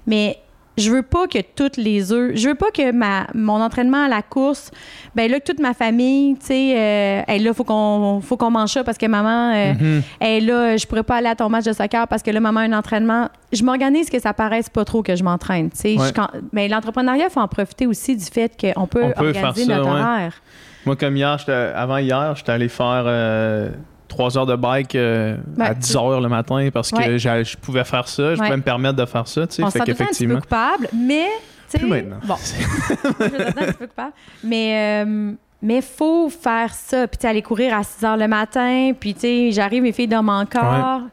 mais 0.06 0.43
je 0.78 0.90
veux 0.90 1.04
pas 1.04 1.28
que 1.28 1.40
toutes 1.56 1.78
les 1.78 2.12
œufs, 2.12 2.36
je 2.36 2.50
veux 2.50 2.56
pas 2.56 2.72
que 2.72 2.92
ma 2.92 3.28
mon 3.34 3.62
entraînement 3.62 4.06
à 4.06 4.08
la 4.08 4.22
course, 4.22 4.72
ben 5.16 5.30
là 5.30 5.40
toute 5.40 5.60
ma 5.60 5.74
famille, 5.74 6.36
tu 6.40 6.48
sais, 6.48 6.74
euh, 6.78 7.38
là 7.38 7.54
faut 7.54 7.64
qu'on 7.64 8.22
faut 8.22 8.38
qu'on 8.38 8.52
mange 8.52 8.72
ça 8.72 8.84
parce 8.84 8.98
que 8.98 9.06
maman, 9.06 9.54
euh, 9.54 9.74
mm-hmm. 9.74 10.46
là 10.46 10.78
je 10.78 10.86
pourrais 10.88 11.04
pas 11.04 11.18
aller 11.18 11.28
à 11.28 11.36
ton 11.36 11.50
match 11.50 11.66
de 11.66 11.74
soccer 11.74 12.08
parce 12.08 12.24
que 12.24 12.32
là 12.32 12.40
maman 12.40 12.62
a 12.62 12.64
un 12.64 12.74
entraînement. 12.74 13.30
Je 13.52 13.64
m'organise 13.64 14.10
que 14.10 14.20
ça 14.20 14.34
paraisse 14.34 14.70
pas 14.70 14.84
trop 14.84 15.04
que 15.04 15.16
je 15.16 15.24
m'entraîne, 15.24 15.70
tu 15.70 15.96
sais. 15.96 16.14
Mais 16.52 16.68
l'entrepreneuriat 16.68 17.30
faut 17.30 17.40
en 17.40 17.48
profiter 17.48 17.86
aussi 17.86 18.16
du 18.16 18.26
fait 18.26 18.52
qu'on 18.60 18.88
peut, 18.88 19.04
organiser 19.16 19.68
notre 19.68 19.90
horaire. 19.90 20.42
Moi, 20.86 20.96
comme 20.96 21.16
hier, 21.16 21.38
avant 21.76 21.98
hier, 21.98 22.36
j'étais 22.36 22.52
allé 22.52 22.68
faire 22.68 23.04
euh, 23.06 23.70
trois 24.14 24.38
heures 24.38 24.46
de 24.46 24.56
bike 24.56 24.96
euh, 24.96 25.38
à 25.60 25.74
10 25.74 25.96
heures 25.96 26.22
le 26.22 26.30
matin 26.30 26.70
parce 26.72 26.92
que 26.92 27.18
je 27.18 27.58
pouvais 27.58 27.84
faire 27.84 28.08
ça, 28.08 28.36
je 28.36 28.42
pouvais 28.42 28.58
me 28.58 28.62
permettre 28.62 28.96
de 28.96 29.06
faire 29.06 29.28
ça. 29.28 29.48
Tu 29.48 29.56
sais, 29.56 29.64
On 29.64 29.70
fait 29.70 29.80
qu'effectivement. 29.82 30.36
un 30.36 30.40
petit 30.40 30.48
peu 30.48 30.56
coupable, 30.56 30.88
mais. 30.94 31.28
Plus 31.74 31.88
maintenant. 31.88 32.18
Bon. 32.24 32.36
je 33.20 33.26
un 33.26 33.52
petit 33.52 33.74
peu 33.74 33.88
coupable. 33.88 34.14
Mais. 34.44 35.04
Euh, 35.06 35.32
mais 35.66 35.82
faut 35.82 36.30
faire 36.30 36.74
ça. 36.74 37.08
Puis, 37.08 37.18
tu 37.18 37.26
aller 37.26 37.42
courir 37.42 37.76
à 37.76 37.84
6 37.84 38.04
heures 38.04 38.18
le 38.18 38.28
matin. 38.28 38.92
Puis, 39.00 39.14
tu 39.14 39.22
sais, 39.22 39.52
j'arrive, 39.52 39.82
mes 39.82 39.94
filles 39.94 40.10
dorment 40.10 40.42
encore. 40.42 41.04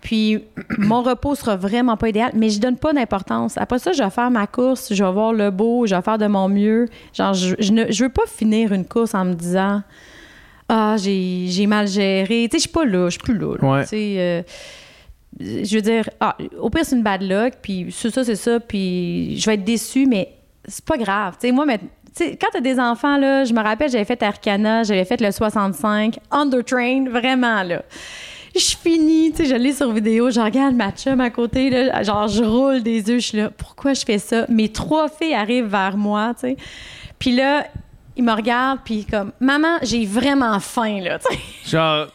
Puis 0.00 0.42
mon 0.78 1.02
repos 1.02 1.34
sera 1.34 1.56
vraiment 1.56 1.96
pas 1.96 2.08
idéal, 2.08 2.32
mais 2.34 2.50
je 2.50 2.60
donne 2.60 2.76
pas 2.76 2.92
d'importance. 2.92 3.56
Après 3.56 3.78
ça, 3.78 3.92
je 3.92 4.02
vais 4.02 4.10
faire 4.10 4.30
ma 4.30 4.46
course, 4.46 4.92
je 4.92 5.04
vais 5.04 5.12
voir 5.12 5.32
le 5.32 5.50
beau, 5.50 5.86
je 5.86 5.94
vais 5.94 6.02
faire 6.02 6.18
de 6.18 6.26
mon 6.26 6.48
mieux. 6.48 6.88
Genre, 7.14 7.32
je, 7.34 7.72
ne 7.72 7.90
je 7.90 8.04
veux 8.04 8.10
pas 8.10 8.26
finir 8.26 8.72
une 8.72 8.84
course 8.84 9.14
en 9.14 9.24
me 9.24 9.34
disant 9.34 9.82
Ah, 10.74 10.96
j'ai 10.96 11.66
mal 11.66 11.86
géré. 11.86 12.48
Tu 12.50 12.52
sais, 12.52 12.56
je 12.56 12.60
suis 12.60 12.70
pas 12.70 12.86
là, 12.86 13.06
je 13.06 13.10
suis 13.10 13.20
plus 13.20 13.36
là. 13.36 13.82
Tu 13.82 13.88
sais, 13.88 14.14
euh, 14.18 14.42
je 15.38 15.74
veux 15.74 15.82
dire, 15.82 16.08
ah, 16.18 16.34
au 16.58 16.70
pire, 16.70 16.84
c'est 16.84 16.96
une 16.96 17.02
bad 17.02 17.22
luck, 17.22 17.54
puis 17.60 17.88
c'est 17.90 18.08
ça, 18.08 18.24
c'est 18.24 18.36
ça, 18.36 18.58
puis 18.58 19.38
je 19.38 19.44
vais 19.46 19.54
être 19.54 19.64
déçue, 19.64 20.06
mais 20.06 20.30
c'est 20.66 20.84
pas 20.84 20.96
grave. 20.96 21.34
Tu 21.38 21.48
sais, 21.48 21.52
moi, 21.52 21.66
mais, 21.66 21.78
sais, 22.14 22.38
quand 22.40 22.48
t'as 22.52 22.60
des 22.60 22.80
enfants, 22.80 23.18
là, 23.18 23.44
je 23.44 23.52
me 23.52 23.60
rappelle, 23.60 23.90
j'avais 23.90 24.06
fait 24.06 24.22
Arcana, 24.22 24.82
j'avais 24.82 25.04
fait 25.04 25.20
le 25.20 25.30
65, 25.30 26.18
Undertrain, 26.30 27.04
vraiment, 27.10 27.62
là 27.62 27.82
je 28.54 28.76
finis, 28.76 29.32
tu 29.32 29.44
sais, 29.44 29.48
je 29.48 29.54
l'ai 29.54 29.72
sur 29.72 29.90
vidéo, 29.92 30.30
je 30.30 30.40
regarde 30.40 30.74
ma 30.74 30.90
chum 30.90 31.20
à 31.20 31.30
côté, 31.30 31.70
là, 31.70 32.02
genre, 32.02 32.28
je 32.28 32.44
roule 32.44 32.82
des 32.82 32.98
yeux, 32.98 33.18
je 33.18 33.26
suis 33.26 33.38
là, 33.38 33.50
pourquoi 33.50 33.94
je 33.94 34.04
fais 34.04 34.18
ça? 34.18 34.44
Mes 34.48 34.70
trois 34.70 35.08
filles 35.08 35.34
arrivent 35.34 35.70
vers 35.70 35.96
moi, 35.96 36.34
tu 36.34 36.48
sais. 36.48 36.56
Puis 37.18 37.34
là, 37.34 37.66
ils 38.16 38.24
me 38.24 38.32
regardent, 38.32 38.80
puis 38.84 39.04
comme, 39.04 39.32
maman, 39.40 39.78
j'ai 39.82 40.04
vraiment 40.06 40.58
faim, 40.60 41.00
là, 41.00 41.18
tu 41.18 41.34
sais. 41.34 41.40
Genre, 41.70 42.06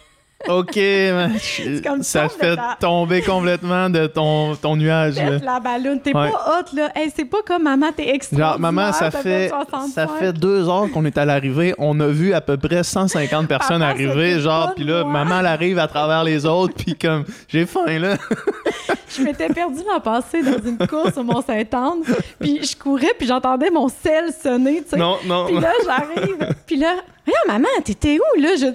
OK, 0.47 0.79
ça 2.01 2.29
te 2.29 2.33
fait 2.33 2.59
tomber 2.79 3.21
complètement 3.21 3.89
de 3.89 4.05
ton, 4.05 4.55
ton 4.55 4.75
nuage. 4.75 5.15
Là. 5.15 5.39
La 5.43 5.59
ballonne, 5.59 5.99
t'es 5.99 6.11
pas 6.11 6.29
haute 6.29 6.73
là. 6.73 6.89
c'est 7.15 7.25
pas 7.25 7.39
comme 7.45 7.63
maman, 7.63 7.87
t'es 7.95 8.09
extraordinaire. 8.09 8.51
Genre, 8.51 8.59
maman, 8.59 8.93
ça 8.93 9.09
fait, 9.09 9.51
ça 9.93 10.07
fait 10.07 10.33
deux 10.33 10.69
heures 10.69 10.89
qu'on 10.93 11.05
est 11.05 11.17
à 11.17 11.25
l'arrivée. 11.25 11.73
On 11.79 11.99
a 11.99 12.07
vu 12.07 12.33
à 12.33 12.41
peu 12.41 12.55
près 12.55 12.83
150 12.83 13.47
personnes 13.47 13.81
arriver. 13.81 14.39
Genre, 14.39 14.73
puis 14.75 14.85
là, 14.85 15.03
maman, 15.03 15.39
elle 15.39 15.47
arrive 15.47 15.79
à 15.79 15.87
travers 15.87 16.23
les 16.23 16.45
autres, 16.45 16.75
puis 16.75 16.95
comme, 16.95 17.25
j'ai 17.47 17.65
faim, 17.65 17.99
là. 17.99 18.17
je 19.09 19.23
m'étais 19.23 19.49
perdue 19.49 19.81
l'an 19.87 19.99
passé 19.99 20.43
dans 20.43 20.63
une 20.63 20.77
course 20.87 21.17
au 21.17 21.23
Mont-Saint-Anne, 21.23 22.03
puis 22.39 22.63
je 22.63 22.77
courais, 22.77 23.13
puis 23.17 23.27
j'entendais 23.27 23.71
mon 23.71 23.89
sel 23.89 24.31
sonner, 24.41 24.83
tu 24.83 24.91
sais. 24.91 24.97
Non, 24.97 25.17
non. 25.25 25.47
Puis 25.47 25.59
là, 25.59 25.71
j'arrive, 25.83 26.55
puis 26.65 26.77
là, 26.77 26.95
maman, 27.47 27.67
t'étais 27.83 28.19
où, 28.19 28.41
là? 28.41 28.49
Je, 28.55 28.67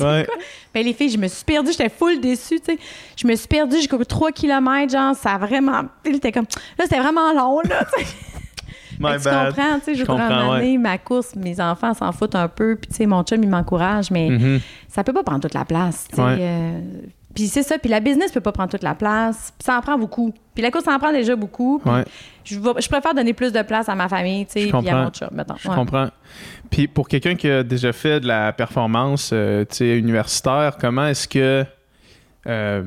sais. 0.00 0.26
Ben, 0.74 0.84
les 0.84 0.92
filles, 0.92 1.10
je 1.10 1.18
me 1.18 1.28
suis 1.28 1.44
perdue, 1.44 1.70
j'étais 1.70 1.88
full 1.88 2.20
déçue, 2.20 2.60
tu 2.60 2.72
sais. 2.72 2.78
Je 3.16 3.26
me 3.26 3.34
suis 3.36 3.48
perdue, 3.48 3.76
j'ai 3.80 3.88
couru 3.88 4.06
3 4.06 4.32
km, 4.32 4.90
genre, 4.90 5.14
ça 5.14 5.32
a 5.32 5.38
vraiment. 5.38 5.82
Comme. 6.02 6.46
Là, 6.78 6.84
c'était 6.84 7.00
vraiment 7.00 7.32
long, 7.32 7.60
là, 7.68 7.84
tu 7.94 8.04
comprends, 9.28 9.78
tu 9.78 9.84
sais, 9.84 9.94
je 9.94 10.04
voudrais 10.04 10.78
ma 10.78 10.98
course, 10.98 11.34
mes 11.34 11.60
enfants 11.60 11.94
s'en 11.94 12.12
foutent 12.12 12.34
un 12.34 12.48
peu, 12.48 12.76
puis 12.76 12.88
tu 12.90 12.96
sais, 12.96 13.06
mon 13.06 13.22
chum, 13.22 13.42
il 13.42 13.48
m'encourage, 13.48 14.10
mais 14.10 14.30
mm-hmm. 14.30 14.60
ça 14.88 15.04
peut 15.04 15.12
pas 15.12 15.22
prendre 15.22 15.40
toute 15.40 15.54
la 15.54 15.64
place, 15.64 16.06
tu 16.08 16.16
sais. 16.16 16.22
Euh, 16.22 16.80
puis 17.34 17.46
c'est 17.46 17.62
ça, 17.62 17.78
puis 17.78 17.88
la 17.88 18.00
business 18.00 18.32
peut 18.32 18.40
pas 18.40 18.52
prendre 18.52 18.70
toute 18.70 18.82
la 18.82 18.94
place, 18.94 19.52
puis 19.58 19.64
ça 19.64 19.78
en 19.78 19.80
prend 19.80 19.98
beaucoup. 19.98 20.34
Puis 20.54 20.62
la 20.62 20.70
course, 20.70 20.84
ça 20.84 20.94
en 20.94 20.98
prend 20.98 21.12
déjà 21.12 21.34
beaucoup. 21.34 21.80
Je, 22.44 22.56
je, 22.56 22.88
préfère 22.88 23.14
donner 23.14 23.32
plus 23.32 23.52
de 23.52 23.62
place 23.62 23.88
à 23.88 23.94
ma 23.94 24.08
famille, 24.08 24.44
tu 24.46 24.52
sais, 24.52 24.66
puis 24.66 24.88
à 24.88 25.04
mon 25.04 25.10
chum, 25.10 25.28
mettons. 25.32 25.56
Je 25.56 25.68
comprends. 25.68 26.08
Puis 26.70 26.88
pour 26.88 27.08
quelqu'un 27.08 27.34
qui 27.34 27.48
a 27.48 27.62
déjà 27.62 27.92
fait 27.92 28.20
de 28.20 28.26
la 28.26 28.52
performance 28.52 29.30
euh, 29.32 29.64
universitaire, 29.80 30.76
comment 30.78 31.06
est-ce 31.06 31.28
que. 31.28 31.64
Euh, 32.46 32.84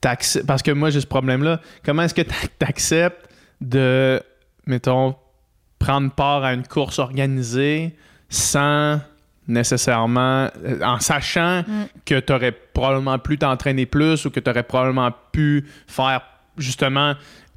parce 0.00 0.62
que 0.62 0.70
moi, 0.70 0.90
j'ai 0.90 1.00
ce 1.00 1.06
problème-là. 1.06 1.60
Comment 1.84 2.02
est-ce 2.02 2.14
que 2.14 2.22
tu 2.22 2.32
acceptes 2.60 3.28
de, 3.60 4.22
mettons, 4.66 5.16
prendre 5.78 6.12
part 6.12 6.44
à 6.44 6.54
une 6.54 6.66
course 6.66 6.98
organisée 6.98 7.96
sans 8.28 9.00
nécessairement, 9.48 10.48
euh, 10.64 10.80
en 10.82 11.00
sachant 11.00 11.60
mm. 11.60 11.86
que 12.04 12.20
tu 12.20 12.32
aurais 12.32 12.52
probablement 12.52 13.18
pu 13.18 13.38
t'entraîner 13.38 13.86
plus 13.86 14.24
ou 14.24 14.30
que 14.30 14.40
tu 14.40 14.50
aurais 14.50 14.62
probablement 14.62 15.10
pu 15.32 15.66
faire 15.86 16.22
justement 16.58 17.14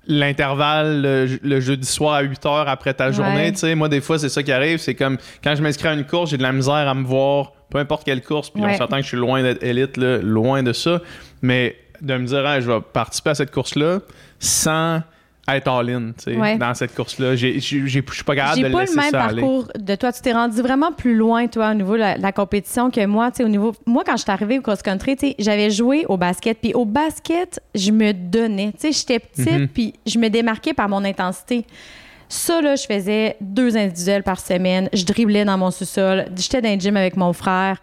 l'intervalle 0.07 1.39
le, 1.43 1.59
jeudi 1.59 1.87
soir 1.87 2.15
à 2.15 2.21
8 2.21 2.45
heures 2.45 2.67
après 2.67 2.93
ta 2.93 3.11
journée. 3.11 3.53
Moi, 3.75 3.89
des 3.89 4.01
fois, 4.01 4.17
c'est 4.17 4.29
ça 4.29 4.41
qui 4.41 4.51
arrive. 4.51 4.79
C'est 4.79 4.95
comme 4.95 5.17
quand 5.43 5.55
je 5.55 5.61
m'inscris 5.61 5.87
à 5.87 5.93
une 5.93 6.05
course, 6.05 6.31
j'ai 6.31 6.37
de 6.37 6.43
la 6.43 6.51
misère 6.51 6.73
à 6.73 6.93
me 6.95 7.05
voir, 7.05 7.53
peu 7.69 7.77
importe 7.77 8.05
quelle 8.05 8.23
course, 8.23 8.49
puis 8.49 8.63
on 8.63 8.75
s'entend 8.75 8.97
que 8.97 9.03
je 9.03 9.09
suis 9.09 9.17
loin 9.17 9.43
d'être 9.43 9.63
élite, 9.63 9.97
loin 9.97 10.63
de 10.63 10.73
ça. 10.73 11.01
Mais 11.41 11.75
de 12.01 12.17
me 12.17 12.25
dire, 12.25 12.61
je 12.61 12.71
vais 12.71 12.81
participer 12.81 13.31
à 13.31 13.35
cette 13.35 13.51
course-là 13.51 13.99
sans 14.39 15.01
être 15.55 15.67
all-in 15.67 16.11
dans 16.57 16.73
cette 16.73 16.95
course-là. 16.95 17.35
Je 17.35 17.59
suis 17.59 18.23
pas 18.25 18.35
capable 18.35 18.61
de 18.61 18.67
le 18.67 18.79
laisser 18.79 18.93
ça 18.93 19.01
J'ai 19.01 19.11
pas 19.11 19.27
le 19.27 19.35
même 19.35 19.41
parcours 19.41 19.67
de 19.77 19.95
toi. 19.95 20.11
Tu 20.11 20.21
t'es 20.21 20.33
rendu 20.33 20.61
vraiment 20.61 20.91
plus 20.91 21.15
loin, 21.15 21.47
toi, 21.47 21.71
au 21.71 21.73
niveau 21.73 21.93
de 21.93 22.21
la, 22.21 22.31
compétition 22.31 22.89
que 22.91 23.05
moi. 23.05 23.31
Au 23.39 23.47
niveau, 23.47 23.73
moi, 23.85 24.03
quand 24.05 24.17
je 24.17 24.23
suis 24.23 24.31
arrivée 24.31 24.59
au 24.59 24.61
cross-country, 24.61 25.35
j'avais 25.39 25.69
joué 25.69 26.05
au 26.07 26.17
basket. 26.17 26.59
Puis 26.59 26.73
au 26.73 26.85
basket, 26.85 27.59
je 27.75 27.91
me 27.91 28.13
donnais. 28.13 28.73
J'étais 28.81 29.19
petite, 29.19 29.47
mm-hmm. 29.47 29.67
puis 29.67 29.93
je 30.05 30.17
me 30.19 30.29
démarquais 30.29 30.73
par 30.73 30.89
mon 30.89 31.03
intensité. 31.03 31.65
Ça, 32.27 32.61
là, 32.61 32.75
je 32.75 32.85
faisais 32.85 33.35
deux 33.41 33.75
individuels 33.75 34.23
par 34.23 34.39
semaine. 34.39 34.87
Je 34.93 35.03
driblais 35.03 35.45
dans 35.45 35.57
mon 35.57 35.71
sous-sol. 35.71 36.25
J'étais 36.37 36.61
dans 36.61 36.73
le 36.73 36.79
gym 36.79 36.95
avec 36.95 37.17
mon 37.17 37.33
frère 37.33 37.81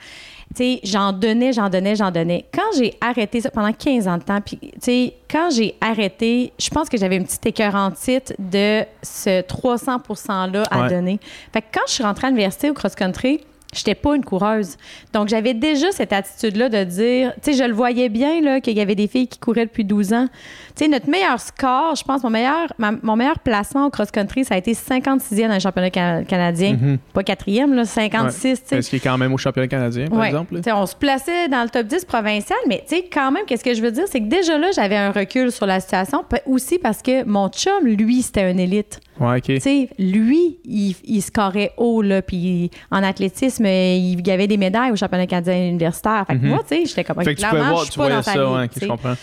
sais, 0.55 0.80
j'en 0.84 1.12
donnais, 1.12 1.53
j'en 1.53 1.68
donnais, 1.68 1.97
j'en 1.97 2.11
donnais. 2.11 2.44
Quand 2.53 2.76
j'ai 2.76 2.94
arrêté 3.01 3.40
ça 3.40 3.51
pendant 3.51 3.72
15 3.72 4.09
ans 4.09 4.18
de 4.18 4.22
temps, 4.22 4.40
puis, 4.40 4.59
tu 4.59 4.70
sais, 4.80 5.14
quand 5.30 5.51
j'ai 5.51 5.74
arrêté, 5.80 6.53
je 6.59 6.68
pense 6.70 6.88
que 6.88 6.97
j'avais 6.97 7.16
une 7.16 7.24
petite 7.24 7.47
écœur 7.47 7.74
en 7.74 7.90
titre 7.90 8.32
de 8.38 8.84
ce 9.03 9.42
300 9.42 9.99
%-là 9.99 10.62
à 10.70 10.88
donner. 10.88 11.18
Fait 11.53 11.62
que 11.62 11.66
quand 11.72 11.86
je 11.86 11.92
suis 11.92 12.05
rentrée 12.05 12.28
à 12.28 12.30
l'université 12.30 12.70
au 12.70 12.74
cross-country, 12.74 13.40
j'étais 13.77 13.95
pas 13.95 14.16
une 14.16 14.24
coureuse. 14.24 14.77
Donc, 15.12 15.29
j'avais 15.29 15.55
déjà 15.55 15.93
cette 15.93 16.12
attitude-là 16.12 16.68
de 16.68 16.85
dire, 16.85 17.33
tu 17.43 17.53
sais, 17.53 17.59
je 17.59 17.64
le 17.64 17.74
voyais 17.74 18.09
bien, 18.09 18.41
là, 18.41 18.61
qu'il 18.61 18.77
y 18.77 18.81
avait 18.81 18.95
des 18.95 19.07
filles 19.07 19.29
qui 19.29 19.39
couraient 19.39 19.66
depuis 19.66 19.85
12 19.85 20.12
ans. 20.12 20.29
Tu 20.74 20.85
sais, 20.85 20.89
notre 20.89 21.09
meilleur 21.09 21.41
score, 21.41 21.95
je 21.95 22.05
pense, 22.05 22.22
mon 22.22 22.31
meilleur, 22.31 22.72
mon 22.79 23.16
meilleur 23.16 23.39
placement 23.39 23.87
au 23.87 23.91
cross-country, 23.91 24.45
ça 24.45 24.55
a 24.55 24.59
été 24.59 24.72
56e 24.72 25.49
dans 25.49 25.55
le 25.55 25.61
championnat 25.61 25.91
canadien. 25.91 26.74
Mm-hmm. 26.74 26.99
Pas 27.12 27.22
quatrième, 27.22 27.74
là, 27.74 27.85
56, 27.85 28.62
ouais. 28.70 28.79
Est-ce 28.79 28.91
qu'il 28.91 28.97
est 28.99 29.01
quand 29.01 29.18
même 29.18 29.33
au 29.33 29.39
championnat 29.39 29.68
canadien, 29.68 30.07
par 30.09 30.24
exemple? 30.24 30.61
On 30.66 30.87
se 30.87 30.97
plaçait 30.97 31.49
dans 31.49 31.62
le 31.62 31.68
top 31.68 31.87
10 31.87 32.05
provincial, 32.05 32.59
mais 32.68 32.85
tu 32.87 32.97
sais, 32.97 33.09
quand 33.12 33.33
même, 33.33 33.45
qu'est-ce 33.47 33.64
que 33.64 33.74
je 33.74 33.83
veux 33.83 33.93
dire, 33.93 34.05
c'est 34.07 34.20
que 34.20 34.29
déjà 34.29 34.59
là, 34.59 34.70
j'avais 34.74 34.97
un 34.97 35.12
recul 35.12 35.53
sur 35.53 35.66
la 35.66 35.81
situation, 35.81 36.24
aussi 36.47 36.79
parce 36.79 37.03
que 37.03 37.24
mon 37.24 37.49
chum, 37.49 37.85
lui, 37.85 38.22
c'était 38.22 38.43
un 38.43 38.57
élite. 38.57 39.01
Ouais, 39.20 39.39
OK. 39.39 39.45
Tu 39.45 39.61
sais, 39.61 39.89
lui, 39.99 40.59
il, 40.64 40.95
il 41.05 41.22
scorait 41.22 41.72
haut, 41.77 42.03
là, 42.03 42.22
puis 42.22 42.70
en 42.91 43.03
athlétisme, 43.03 43.65
il 43.66 44.26
y 44.26 44.30
avait 44.30 44.46
des 44.46 44.56
médailles 44.56 44.92
au 44.92 44.96
championnat 44.96 45.26
canadien 45.26 45.68
universitaire. 45.68 46.24
Fait 46.26 46.34
que 46.34 46.38
mm-hmm. 46.42 46.48
moi, 46.48 46.60
tu 46.68 46.76
sais, 46.76 46.86
j'étais 46.86 47.04
comme, 47.04 47.22
fait 47.22 47.34
que 47.34 47.40
tu 47.40 47.46
voir, 47.46 47.84
je 47.84 47.90
suis 47.90 48.00
pas 48.00 48.08
dans 48.08 48.22
ça, 48.22 48.32
je 48.34 48.86
comprends. 48.86 49.14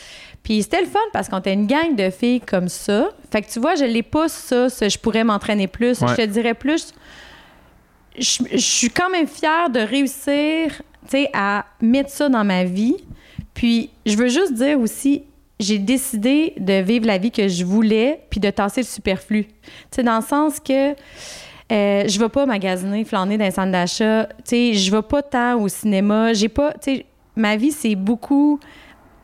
Puis 0.43 0.61
c'était 0.61 0.81
le 0.81 0.87
fun 0.87 0.99
parce 1.13 1.29
qu'on 1.29 1.39
était 1.39 1.53
une 1.53 1.67
gang 1.67 1.95
de 1.95 2.09
filles 2.09 2.41
comme 2.41 2.67
ça. 2.67 3.09
Fait 3.31 3.41
que 3.41 3.49
tu 3.49 3.59
vois, 3.59 3.75
je 3.75 3.85
l'ai 3.85 4.03
pas 4.03 4.27
ça, 4.27 4.67
je 4.67 4.97
pourrais 4.97 5.23
m'entraîner 5.23 5.67
plus. 5.67 5.99
Je 6.01 6.15
te 6.15 6.25
dirais 6.25 6.53
plus, 6.53 6.93
je, 8.19 8.57
suis 8.57 8.89
quand 8.89 9.09
même 9.09 9.27
fière 9.27 9.69
de 9.69 9.79
réussir, 9.79 10.81
à 11.33 11.65
mettre 11.81 12.09
ça 12.09 12.27
dans 12.27 12.43
ma 12.43 12.65
vie. 12.65 12.95
Puis 13.53 13.89
je 14.05 14.17
veux 14.17 14.29
juste 14.29 14.53
dire 14.53 14.79
aussi, 14.79 15.23
j'ai 15.59 15.77
décidé 15.77 16.53
de 16.57 16.81
vivre 16.81 17.05
la 17.05 17.17
vie 17.17 17.31
que 17.31 17.47
je 17.47 17.63
voulais 17.63 18.21
puis 18.29 18.39
de 18.39 18.49
tasser 18.49 18.81
le 18.81 18.87
superflu. 18.87 19.45
Tu 19.45 19.51
sais, 19.91 20.03
dans 20.03 20.17
le 20.17 20.23
sens 20.23 20.59
que 20.59 20.93
Euh, 21.71 22.03
je 22.07 22.19
vais 22.19 22.29
pas 22.29 22.45
magasiner, 22.45 23.05
flâner 23.05 23.37
dans 23.37 23.45
les 23.45 23.51
centres 23.51 23.71
d'achat. 23.71 24.27
Tu 24.37 24.43
sais, 24.43 24.73
je 24.73 24.91
vais 24.91 25.01
pas 25.01 25.21
tant 25.21 25.59
au 25.59 25.67
cinéma. 25.67 26.33
J'ai 26.33 26.49
pas, 26.49 26.73
tu 26.73 26.95
sais, 26.95 27.05
ma 27.35 27.55
vie, 27.55 27.71
c'est 27.71 27.95
beaucoup 27.95 28.59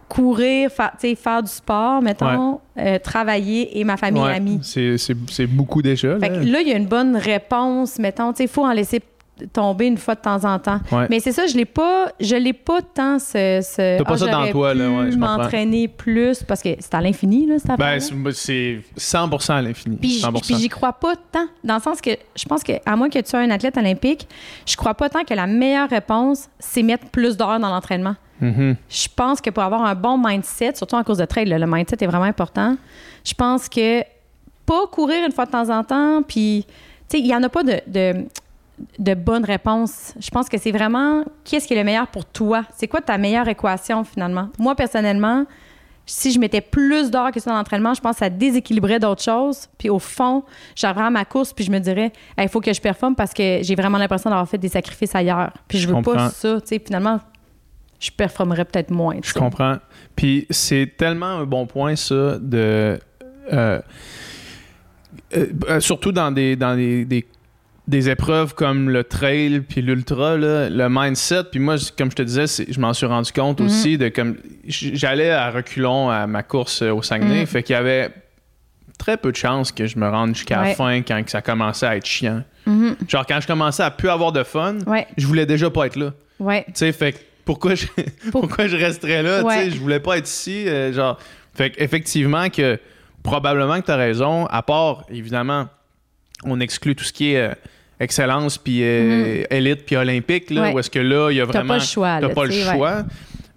courir, 0.08 0.72
faire, 0.72 0.94
faire 1.00 1.44
du 1.44 1.52
sport, 1.52 2.02
mettons, 2.02 2.60
euh, 2.78 2.98
travailler 2.98 3.80
et 3.80 3.84
ma 3.84 3.96
famille 3.96 4.24
et 4.24 4.32
amis. 4.32 4.60
C'est 4.64 5.48
beaucoup 5.48 5.82
déjà. 5.82 6.18
Là. 6.18 6.28
là, 6.30 6.62
il 6.62 6.68
y 6.68 6.74
a 6.74 6.78
une 6.78 6.88
bonne 6.88 7.16
réponse, 7.16 8.00
mettons. 8.00 8.34
Il 8.34 8.48
faut 8.48 8.66
en 8.66 8.72
laisser 8.72 9.02
tomber 9.54 9.88
une 9.88 9.98
fois 9.98 10.16
de 10.16 10.22
temps 10.22 10.44
en 10.46 10.60
temps. 10.60 10.80
Mais 11.10 11.20
c'est 11.20 11.32
ça, 11.32 11.48
je 11.48 11.56
l'ai 11.56 11.66
pas, 11.66 12.12
je 12.20 12.36
l'ai 12.36 12.54
pas 12.54 12.82
tant 12.82 13.20
ce. 13.20 13.62
ce 13.62 13.98
T'as 13.98 14.04
pas 14.04 14.14
ah, 14.14 14.18
ça 14.18 14.28
dans 14.28 14.52
toi, 14.52 14.74
là. 14.74 14.90
Ouais, 14.90 15.16
m'entraîner 15.16 15.88
plus 15.88 16.44
parce 16.44 16.62
que 16.62 16.70
c'est 16.80 16.94
à 16.94 17.02
l'infini, 17.02 17.46
là, 17.46 17.60
cette 17.60 17.78
ben, 17.78 18.00
c'est 18.00 18.80
100% 18.98 19.52
à 19.52 19.62
l'infini. 19.62 19.98
Puis, 19.98 20.24
j'y 20.58 20.70
crois 20.70 20.94
pas 20.94 21.16
tant. 21.16 21.46
Dans 21.64 21.76
le 21.76 21.82
sens 21.82 22.02
que 22.02 22.12
je 22.36 22.46
pense 22.46 22.64
que, 22.64 22.74
à 22.86 22.96
moins 22.96 23.10
que 23.10 23.20
tu 23.20 23.30
sois 23.30 23.40
un 23.40 23.52
athlète 23.52 23.78
olympique, 23.78 24.28
je 24.66 24.76
crois 24.76 24.94
pas 24.94 25.10
tant 25.10 25.24
que 25.24 25.34
la 25.34 25.48
meilleure 25.48 25.90
réponse, 25.90 26.50
c'est 26.60 26.84
mettre 26.84 27.08
plus 27.08 27.38
d'heures 27.38 27.60
dans 27.60 27.70
l'entraînement. 27.70 28.16
Mm-hmm. 28.42 28.76
Je 28.90 29.08
pense 29.16 29.42
que 29.42 29.50
pour 29.50 29.64
avoir 29.64 29.84
un 29.84 29.96
bon 29.96 30.18
mindset, 30.18 30.76
surtout 30.76 30.96
en 30.96 31.04
course 31.04 31.18
de 31.18 31.26
trail, 31.26 31.46
le 31.46 31.66
mindset 31.68 31.98
est 32.02 32.08
vraiment 32.08 32.24
important. 32.24 32.78
Je 33.24 33.34
pense 33.34 33.68
que 33.68 34.02
pas 34.66 34.88
courir 34.92 35.26
une 35.26 35.32
fois 35.32 35.46
de 35.46 35.52
temps 35.52 35.70
en 35.70 35.84
temps, 35.84 36.22
puis, 36.22 36.66
tu 37.10 37.18
sais, 37.18 37.20
il 37.20 37.28
y 37.28 37.36
en 37.36 37.44
a 37.44 37.50
pas 37.50 37.64
de 37.64 37.82
de 37.88 38.26
bonnes 39.16 39.46
réponses. 39.46 40.14
Je 40.20 40.30
pense 40.30 40.50
que 40.50 40.58
c'est 40.58 40.72
vraiment 40.72 41.24
qu'est-ce 41.44 41.68
qui 41.68 41.74
est 41.74 41.78
le 41.78 41.84
meilleur 41.84 42.08
pour 42.08 42.26
toi? 42.26 42.64
C'est 42.76 42.88
quoi 42.88 43.02
ta 43.02 43.18
meilleure 43.18 43.48
équation 43.48 44.04
finalement? 44.04 44.50
Moi, 44.60 44.76
personnellement, 44.76 45.46
si 46.06 46.32
je 46.32 46.40
mettais 46.40 46.62
plus 46.62 47.12
d'heures 47.12 47.32
que 47.32 47.40
ça 47.40 47.52
dans 47.52 47.58
l'entraînement, 47.58 47.94
je 47.94 48.02
pense 48.02 48.14
que 48.14 48.20
ça 48.20 48.30
déséquilibrait 48.30 49.00
d'autres 49.00 49.22
choses. 49.22 49.68
Puis 49.78 49.90
au 49.90 50.00
fond, 50.00 50.44
j'arriverais 50.76 51.06
à 51.06 51.10
ma 51.12 51.24
course, 51.24 51.54
puis 51.54 51.64
je 51.64 51.72
me 51.72 51.80
dirais, 51.80 52.12
il 52.38 52.50
faut 52.50 52.62
que 52.62 52.74
je 52.74 52.82
performe 52.82 53.16
parce 53.16 53.34
que 53.34 53.60
j'ai 53.62 53.76
vraiment 53.76 54.00
l'impression 54.00 54.30
d'avoir 54.30 54.50
fait 54.50 54.58
des 54.58 54.70
sacrifices 54.70 55.14
ailleurs. 55.14 55.54
Puis 55.68 55.78
je 55.78 55.88
veux 55.88 56.02
pas 56.02 56.30
ça. 56.30 56.60
Tu 56.62 56.68
sais, 56.68 56.82
finalement, 56.84 57.20
je 58.00 58.10
performerais 58.12 58.66
peut-être 58.66 58.92
moins. 58.92 59.18
Je 59.24 59.34
comprends. 59.34 59.78
Puis 60.16 60.48
c'est 60.50 60.94
tellement 60.98 61.28
un 61.28 61.46
bon 61.46 61.68
point, 61.68 61.96
ça, 61.96 62.40
de. 62.40 63.00
Euh, 63.52 63.80
euh, 65.36 65.46
euh, 65.70 65.80
surtout 65.80 66.12
dans 66.12 66.32
des, 66.32 66.56
dans 66.56 66.76
des 66.76 67.06
des 67.06 67.26
épreuves 67.98 68.54
comme 68.54 68.90
le 68.90 69.04
trail 69.04 69.62
puis 69.62 69.82
l'ultra, 69.82 70.38
le 70.38 70.88
mindset. 70.90 71.46
Puis 71.52 71.60
moi, 71.60 71.76
comme 71.98 72.12
je 72.12 72.16
te 72.16 72.22
disais, 72.22 72.66
je 72.70 72.80
m'en 72.80 72.94
suis 72.94 73.06
rendu 73.06 73.32
compte 73.32 73.60
mhm. 73.60 73.66
aussi 73.66 73.98
de 73.98 74.10
comme 74.10 74.38
j'allais 74.68 75.32
à 75.32 75.50
reculons 75.50 76.10
à 76.10 76.28
ma 76.28 76.44
course 76.44 76.82
au 76.82 77.02
Saguenay, 77.02 77.42
mhm. 77.42 77.48
fait 77.48 77.64
qu'il 77.64 77.74
y 77.74 77.78
avait 77.78 78.12
très 78.98 79.18
peu 79.18 79.32
de 79.32 79.38
chances 79.38 79.72
que 79.72 79.88
je 79.88 79.98
me 79.98 80.08
rende 80.08 80.36
jusqu'à 80.36 80.62
la 80.62 80.76
fin 80.76 81.02
quand 81.02 81.22
ça 81.28 81.42
commençait 81.42 81.88
à 81.88 81.96
être 81.98 82.06
chiant. 82.06 82.44
Mhm. 82.66 82.96
Genre 83.08 83.26
quand 83.26 83.40
je 83.42 83.48
commençais 83.48 83.84
à 83.84 83.92
plus 83.92 84.10
avoir 84.10 84.32
de 84.32 84.44
fun, 84.44 84.78
je 85.18 85.26
voulais 85.26 85.46
déjà 85.46 85.70
pas 85.70 85.88
être 85.88 85.96
là. 85.96 86.14
Tu 86.68 86.74
sais, 86.76 86.92
fait 86.92 87.26
pourquoi 87.46 87.76
je, 87.76 87.88
pourquoi 88.32 88.68
je 88.68 88.78
resterais 88.78 89.24
là? 89.24 89.44
Tu 89.44 89.50
sais, 89.50 89.72
je 89.72 89.80
voulais 89.80 90.00
pas 90.00 90.18
être 90.18 90.28
ici. 90.28 90.68
Euh, 90.68 90.94
genre, 90.94 91.18
fait 91.56 91.74
effectivement 91.78 92.50
que 92.50 92.80
probablement 93.24 93.82
que 93.82 93.86
tu 93.88 93.92
as 93.92 93.96
raison, 93.96 94.46
à 94.46 94.62
part 94.62 95.06
évidemment, 95.10 95.68
on 96.44 96.60
exclut 96.60 96.96
tout 96.96 97.04
ce 97.04 97.14
qui 97.14 97.34
est. 97.34 97.50
Euh, 97.50 97.54
excellence 98.00 98.58
puis 98.58 98.82
euh, 98.82 99.40
mhm. 99.40 99.46
élite 99.50 99.86
puis 99.86 99.96
olympique 99.96 100.50
là 100.50 100.72
où 100.72 100.80
est-ce 100.80 100.90
que 100.90 101.00
là 101.00 101.32
il 101.32 101.38
y 101.38 101.42
a 101.42 101.46
vraiment 101.46 101.74
t'as 101.74 101.80
pas 101.80 101.80
le 101.80 101.86
choix 101.86 102.18
t'as 102.22 102.30
pas 102.30 102.46
le 102.46 102.52
choix 102.52 103.04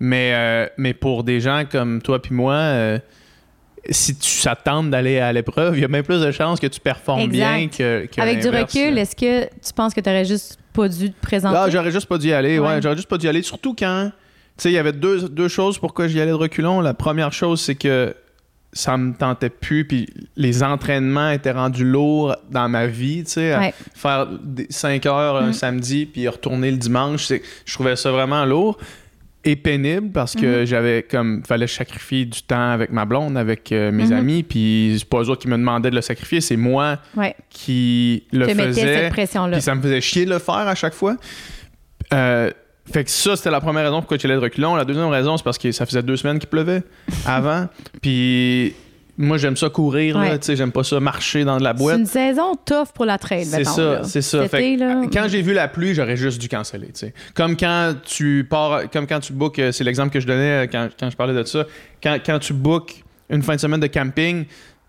mais 0.01 0.33
euh, 0.35 0.67
mais 0.79 0.95
pour 0.95 1.23
des 1.23 1.41
gens 1.41 1.63
comme 1.71 2.03
toi 2.03 2.21
puis 2.21 2.35
moi 2.35 2.55
euh, 2.55 2.99
si 3.91 4.17
tu 4.17 4.31
s'attends 4.31 4.85
d'aller 4.85 5.19
à 5.19 5.33
l'épreuve, 5.33 5.77
il 5.77 5.81
y 5.81 5.85
a 5.85 5.89
même 5.89 6.05
plus 6.05 6.21
de 6.21 6.31
chances 6.31 6.61
que 6.61 6.69
tu 6.69 6.79
performes 6.79 7.29
bien 7.29 7.69
que, 7.69 8.07
Avec 8.17 8.41
du 8.41 8.49
recul, 8.49 8.97
est-ce 8.97 9.17
que 9.17 9.45
tu 9.45 9.73
penses 9.75 9.93
que 9.93 10.01
tu 10.01 10.09
aurais 10.09 10.25
juste 10.25 10.59
pas 10.73 10.89
dû 10.89 11.11
te 11.11 11.21
présenter? 11.21 11.59
Ah, 11.59 11.69
j'aurais 11.69 11.91
juste 11.91 12.07
pas 12.07 12.19
dû 12.19 12.29
y 12.29 12.33
aller, 12.33 12.59
ouais. 12.59 12.81
J'aurais 12.81 12.97
juste 12.97 13.09
pas 13.09 13.19
dû 13.19 13.27
y 13.27 13.29
aller. 13.29 13.43
Surtout 13.43 13.75
quand, 13.77 14.13
tu 14.57 14.63
sais, 14.63 14.71
il 14.71 14.75
y 14.75 14.79
avait 14.79 14.93
deux, 14.93 15.29
deux 15.29 15.49
choses 15.49 15.79
pourquoi 15.79 16.07
j'y 16.07 16.21
allais 16.21 16.31
de 16.31 16.37
reculons. 16.37 16.81
La 16.81 16.95
première 16.95 17.33
chose, 17.33 17.61
c'est 17.61 17.75
que 17.75 18.15
ça 18.73 18.97
me 18.97 19.13
tentait 19.13 19.51
plus 19.51 19.85
puis 19.87 20.09
les 20.37 20.63
entraînements 20.63 21.31
étaient 21.31 21.53
rendus 21.53 21.85
lourds 21.85 22.37
dans 22.51 22.69
ma 22.69 22.87
vie 22.87 23.25
tu 23.25 23.33
sais 23.33 23.75
faire 23.95 24.29
5 24.71 25.07
heures 25.07 25.37
un 25.37 25.49
mm. 25.49 25.53
samedi 25.53 26.07
puis 26.07 26.27
retourner 26.27 26.71
le 26.71 26.79
dimanche 26.79 27.33
je 27.65 27.75
trouvais 27.75 27.97
ça 27.97 28.11
vraiment 28.11 28.45
lourd 28.45 28.79
et 29.45 29.57
pénible 29.57 30.11
parce 30.13 30.35
que 30.35 30.63
mm-hmm. 30.63 30.67
j'avais 30.67 31.03
comme 31.03 31.43
fallait 31.45 31.67
sacrifier 31.67 32.25
du 32.25 32.43
temps 32.43 32.71
avec 32.71 32.91
ma 32.91 33.05
blonde 33.05 33.37
avec 33.37 33.73
euh, 33.73 33.93
mes 33.93 34.07
mm-hmm. 34.07 34.17
amis 34.17 34.43
puis 34.43 34.97
c'est 34.99 35.09
pas 35.09 35.23
eux 35.23 35.37
qui 35.37 35.49
me 35.49 35.57
demandaient 35.59 35.91
de 35.91 35.97
le 35.97 36.03
sacrifier 36.03 36.41
c'est 36.41 36.57
moi 36.57 36.99
qui 37.51 38.25
le 38.33 38.47
faisais 38.49 39.11
puis 39.11 39.27
ça 39.27 39.75
me 39.75 39.83
faisait 39.83 40.01
chier 40.01 40.25
de 40.25 40.31
le 40.31 40.39
faire 40.39 40.55
à 40.55 40.75
chaque 40.75 40.95
fois 40.95 41.17
euh, 42.13 42.51
fait 42.91 43.05
que 43.05 43.11
ça, 43.11 43.37
c'était 43.37 43.51
la 43.51 43.61
première 43.61 43.85
raison 43.85 44.01
pourquoi 44.01 44.19
tu 44.19 44.27
allais 44.27 44.37
de 44.37 44.41
reculons. 44.41 44.75
La 44.75 44.85
deuxième 44.85 45.09
raison, 45.09 45.37
c'est 45.37 45.45
parce 45.45 45.59
que 45.59 45.71
ça 45.73 45.87
faisait 45.87 46.03
deux 46.03 46.17
semaines 46.17 46.39
qu'il 46.39 46.49
pleuvait 46.49 46.83
avant. 47.27 47.69
Puis 48.01 48.75
moi, 49.17 49.37
j'aime 49.37 49.57
ça 49.57 49.69
courir, 49.69 50.17
tu 50.17 50.39
sais, 50.41 50.57
j'aime 50.57 50.73
pas 50.73 50.83
ça 50.83 50.99
marcher 50.99 51.45
dans 51.45 51.59
de 51.59 51.63
la 51.63 51.75
boîte. 51.75 51.97
C'est 51.97 52.01
une 52.01 52.07
saison 52.07 52.55
tough 52.65 52.89
pour 52.95 53.05
la 53.05 53.19
trail, 53.19 53.45
C'est 53.45 53.65
ça, 53.65 54.03
c'est 54.05 54.23
ça. 54.23 54.49
Fait 54.49 54.77
quand 55.13 55.27
j'ai 55.29 55.43
vu 55.43 55.53
la 55.53 55.69
pluie, 55.69 55.95
j'aurais 55.95 56.17
juste 56.17 56.41
dû 56.41 56.49
canceller, 56.49 56.89
tu 56.89 57.01
sais. 57.01 57.15
Comme 57.35 57.57
quand 57.57 57.95
tu 58.05 58.47
pars, 58.49 58.91
comme 58.91 59.07
quand 59.07 59.21
tu 59.21 59.33
bookes, 59.33 59.61
c'est 59.71 59.85
l'exemple 59.85 60.11
que 60.11 60.21
je 60.21 60.27
donnais 60.27 60.69
quand, 60.71 60.89
quand, 60.99 61.11
je 61.11 61.17
parlais 61.17 61.35
de 61.35 61.45
ça, 61.45 61.67
quand, 62.03 62.19
quand 62.25 62.39
tu 62.39 62.53
bookes 62.53 63.05
une 63.31 63.43
fin 63.43 63.55
de 63.55 63.61
semaine 63.61 63.81
de 63.81 63.87
camping, 63.87 64.45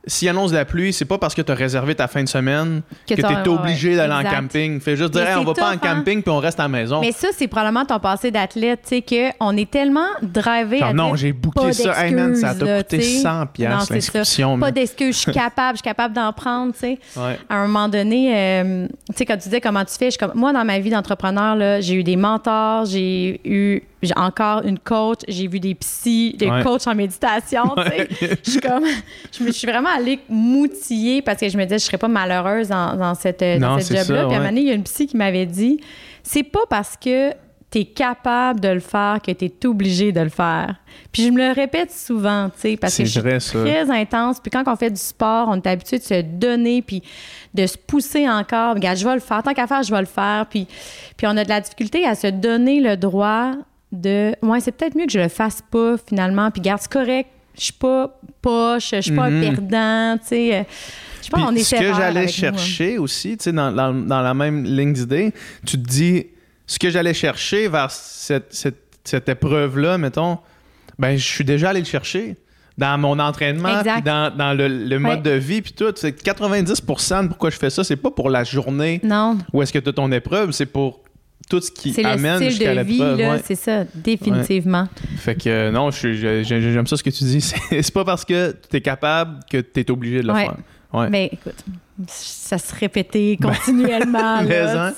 s'il 0.05 0.27
annonce 0.27 0.51
la 0.51 0.65
pluie, 0.65 0.91
c'est 0.91 1.05
pas 1.05 1.17
parce 1.17 1.33
que 1.33 1.41
tu 1.41 1.51
as 1.51 1.55
réservé 1.55 1.95
ta 1.95 2.07
fin 2.07 2.23
de 2.23 2.27
semaine 2.27 2.81
que, 3.07 3.13
tu 3.13 3.21
es 3.21 3.47
obligé 3.47 3.95
d'aller 3.95 4.13
en 4.13 4.29
camping. 4.29 4.79
Fais 4.79 4.95
juste 4.95 5.11
dire, 5.11 5.25
on 5.37 5.43
va 5.43 5.53
pas 5.53 5.69
en 5.69 5.71
hein. 5.73 5.77
camping 5.77 6.21
puis 6.21 6.31
on 6.31 6.39
reste 6.39 6.59
à 6.59 6.63
la 6.63 6.69
maison. 6.69 6.99
Mais 7.01 7.11
ça, 7.11 7.29
c'est 7.31 7.47
probablement 7.47 7.85
ton 7.85 7.99
passé 7.99 8.29
d'athlète, 8.29 8.81
tu 8.87 9.01
sais, 9.07 9.29
qu'on 9.39 9.55
est 9.55 9.69
tellement 9.69 10.07
drivé 10.21 10.81
à 10.81 10.93
Non, 10.93 11.15
j'ai 11.15 11.31
booké 11.31 11.71
ça. 11.73 12.05
Hey 12.05 12.13
man, 12.13 12.35
ça 12.35 12.53
t'a 12.53 12.83
coûté 12.83 13.01
100 13.01 13.45
pièces 13.47 13.89
l'inscription. 13.89 14.59
Pas 14.59 14.71
d'excuses, 14.71 15.15
je 15.15 15.21
suis 15.21 15.31
capable, 15.31 15.77
je 15.77 15.81
suis 15.81 15.83
capable 15.83 16.13
d'en 16.13 16.33
prendre, 16.33 16.73
tu 16.73 16.79
sais. 16.79 16.99
À 17.49 17.55
un 17.55 17.67
moment 17.67 17.87
donné, 17.87 18.33
euh, 18.35 18.87
tu 19.09 19.17
sais, 19.17 19.25
quand 19.25 19.37
tu 19.37 19.43
disais 19.43 19.61
comment 19.61 19.85
tu 19.85 19.93
fais, 19.93 20.11
je, 20.11 20.17
comme, 20.17 20.31
moi, 20.35 20.51
dans 20.51 20.65
ma 20.65 20.79
vie 20.79 20.89
d'entrepreneur, 20.89 21.81
j'ai 21.81 21.95
eu 21.95 22.03
des 22.03 22.15
mentors, 22.15 22.85
j'ai 22.85 23.39
eu 23.45 23.83
j'ai 24.07 24.17
encore 24.17 24.63
une 24.63 24.79
coach, 24.79 25.19
j'ai 25.27 25.47
vu 25.47 25.59
des 25.59 25.75
psys, 25.75 26.35
des 26.37 26.49
coachs 26.63 26.87
en 26.87 26.95
méditation. 26.95 27.75
Je 28.43 28.51
suis 28.51 28.59
comme, 28.59 28.85
je 29.37 29.43
me 29.43 29.51
suis 29.51 29.67
vraiment 29.67 29.89
allée 29.95 30.19
moutiller 30.29 31.21
parce 31.21 31.39
que 31.39 31.49
je 31.49 31.57
me 31.57 31.63
disais, 31.63 31.79
je 31.79 31.85
serais 31.85 31.97
pas 31.97 32.07
malheureuse 32.07 32.69
dans, 32.69 33.15
cette, 33.15 33.43
dans 33.59 33.79
cette 33.79 33.97
job-là. 33.97 34.25
Puis 34.25 34.35
à 34.35 34.37
un 34.37 34.39
moment 34.39 34.49
donné, 34.49 34.61
il 34.61 34.67
y 34.67 34.71
a 34.71 34.75
une 34.75 34.83
psy 34.83 35.07
qui 35.07 35.17
m'avait 35.17 35.45
dit, 35.45 35.79
c'est 36.23 36.43
pas 36.43 36.65
parce 36.69 36.95
que 36.97 37.31
tu 37.73 37.79
es 37.79 37.85
capable 37.85 38.59
de 38.59 38.67
le 38.67 38.79
faire 38.79 39.19
que 39.25 39.31
tu 39.31 39.45
es 39.45 39.65
obligé 39.65 40.11
de 40.11 40.21
le 40.21 40.29
faire. 40.29 40.75
Puis 41.11 41.25
je 41.25 41.31
me 41.31 41.47
le 41.47 41.53
répète 41.53 41.91
souvent, 41.91 42.49
tu 42.49 42.61
sais, 42.61 42.77
parce 42.77 42.95
que 42.95 43.05
je 43.05 43.39
suis 43.39 43.59
très 43.59 43.89
intense. 43.89 44.39
Puis 44.39 44.51
quand 44.51 44.63
on 44.67 44.75
fait 44.75 44.91
du 44.91 44.99
sport, 45.01 45.47
on 45.49 45.55
est 45.55 45.65
habitué 45.65 45.97
de 45.97 46.03
se 46.03 46.21
donner, 46.21 46.83
puis 46.83 47.01
de 47.53 47.65
se 47.65 47.77
pousser 47.77 48.29
encore. 48.29 48.75
Regarde, 48.75 48.97
je 48.97 49.07
vais 49.07 49.15
le 49.15 49.19
faire. 49.19 49.41
Tant 49.41 49.53
qu'à 49.53 49.65
faire, 49.65 49.81
je 49.81 49.91
vais 49.91 50.01
le 50.01 50.05
faire. 50.05 50.45
Puis, 50.49 50.67
puis 51.17 51.25
on 51.25 51.35
a 51.35 51.43
de 51.43 51.49
la 51.49 51.61
difficulté 51.61 52.05
à 52.05 52.13
se 52.13 52.27
donner 52.27 52.79
le 52.79 52.95
droit 52.95 53.53
de 53.93 54.35
ouais, 54.41 54.59
c'est 54.59 54.71
peut-être 54.71 54.95
mieux 54.97 55.05
que 55.05 55.11
je 55.11 55.19
le 55.19 55.29
fasse 55.29 55.61
pas 55.69 55.95
finalement, 55.97 56.51
puis 56.51 56.61
garde, 56.61 56.81
c'est 56.81 56.91
correct, 56.91 57.29
je 57.55 57.65
suis 57.65 57.73
pas 57.73 58.19
poche, 58.41 58.89
je 58.91 59.01
suis 59.01 59.11
pas 59.11 59.25
un 59.25 59.29
mhm. 59.29 59.41
perdant, 59.41 60.17
tu 60.17 60.27
sais. 60.27 60.57
Euh, 60.57 60.63
je 61.21 61.29
pense 61.29 61.41
qu'on 61.41 61.55
est 61.55 61.63
Ce 61.63 61.75
que 61.75 61.93
j'allais 61.93 62.23
hein. 62.23 62.27
chercher 62.27 62.97
aussi, 62.97 63.37
tu 63.37 63.43
sais, 63.45 63.53
dans, 63.53 63.71
dans, 63.71 64.21
la 64.21 64.33
même 64.33 64.65
ligne 64.65 64.91
d'idée, 64.91 65.31
tu 65.65 65.81
te 65.81 65.87
dis, 65.87 66.25
ce 66.67 66.79
que 66.79 66.89
j'allais 66.89 67.13
chercher 67.13 67.69
vers 67.69 67.91
cette, 67.91 68.53
cette, 68.53 68.81
cette 69.03 69.29
épreuve-là, 69.29 69.97
mettons, 69.97 70.39
ben, 70.99 71.15
je 71.15 71.25
suis 71.25 71.45
déjà 71.45 71.69
allé 71.69 71.79
le 71.79 71.85
chercher 71.85 72.35
dans 72.77 72.97
mon 72.97 73.19
entraînement, 73.19 73.83
puis 73.83 74.01
dans, 74.01 74.35
dans, 74.35 74.53
le, 74.53 74.67
le 74.67 74.99
mode 74.99 75.21
de 75.21 75.31
vie, 75.31 75.61
puis 75.61 75.73
tout. 75.73 75.93
C'est 75.95 76.19
90% 76.21 77.23
de 77.23 77.27
pourquoi 77.27 77.51
je 77.51 77.57
fais 77.57 77.69
ça, 77.69 77.83
c'est 77.83 77.95
pas 77.95 78.09
pour 78.09 78.29
la 78.29 78.43
journée 78.43 78.99
non. 79.03 79.37
où 79.53 79.61
est-ce 79.61 79.71
que 79.71 79.79
tu 79.79 79.89
as 79.89 79.93
ton 79.93 80.11
épreuve, 80.11 80.51
c'est 80.51 80.65
pour 80.65 81.01
tout 81.49 81.61
ce 81.61 81.71
qui 81.71 82.05
amène 82.05 82.41
jusqu'à 82.43 82.73
l'épreuve. 82.73 83.17
Ouais. 83.19 83.41
C'est 83.43 83.55
ça, 83.55 83.83
définitivement. 83.93 84.87
Fait 85.17 85.35
que 85.35 85.49
euh, 85.49 85.71
non, 85.71 85.91
j'aime 85.91 86.87
ça 86.87 86.97
ce 86.97 87.03
que 87.03 87.09
tu 87.09 87.23
dis. 87.23 87.41
C'est 87.69 87.93
pas 87.93 88.05
parce 88.05 88.25
que 88.25 88.55
tu 88.69 88.77
es 88.77 88.81
capable 88.81 89.39
que 89.49 89.57
tu 89.57 89.79
es 89.79 89.91
obligé 89.91 90.21
de 90.21 90.27
le 90.27 90.33
faire. 90.33 90.57
Ouais. 90.93 91.09
Mais 91.09 91.29
écoute, 91.31 91.65
ça 92.07 92.59
se 92.59 92.73
répétait 92.75 93.37
continuellement. 93.41 94.41
là, 94.41 94.93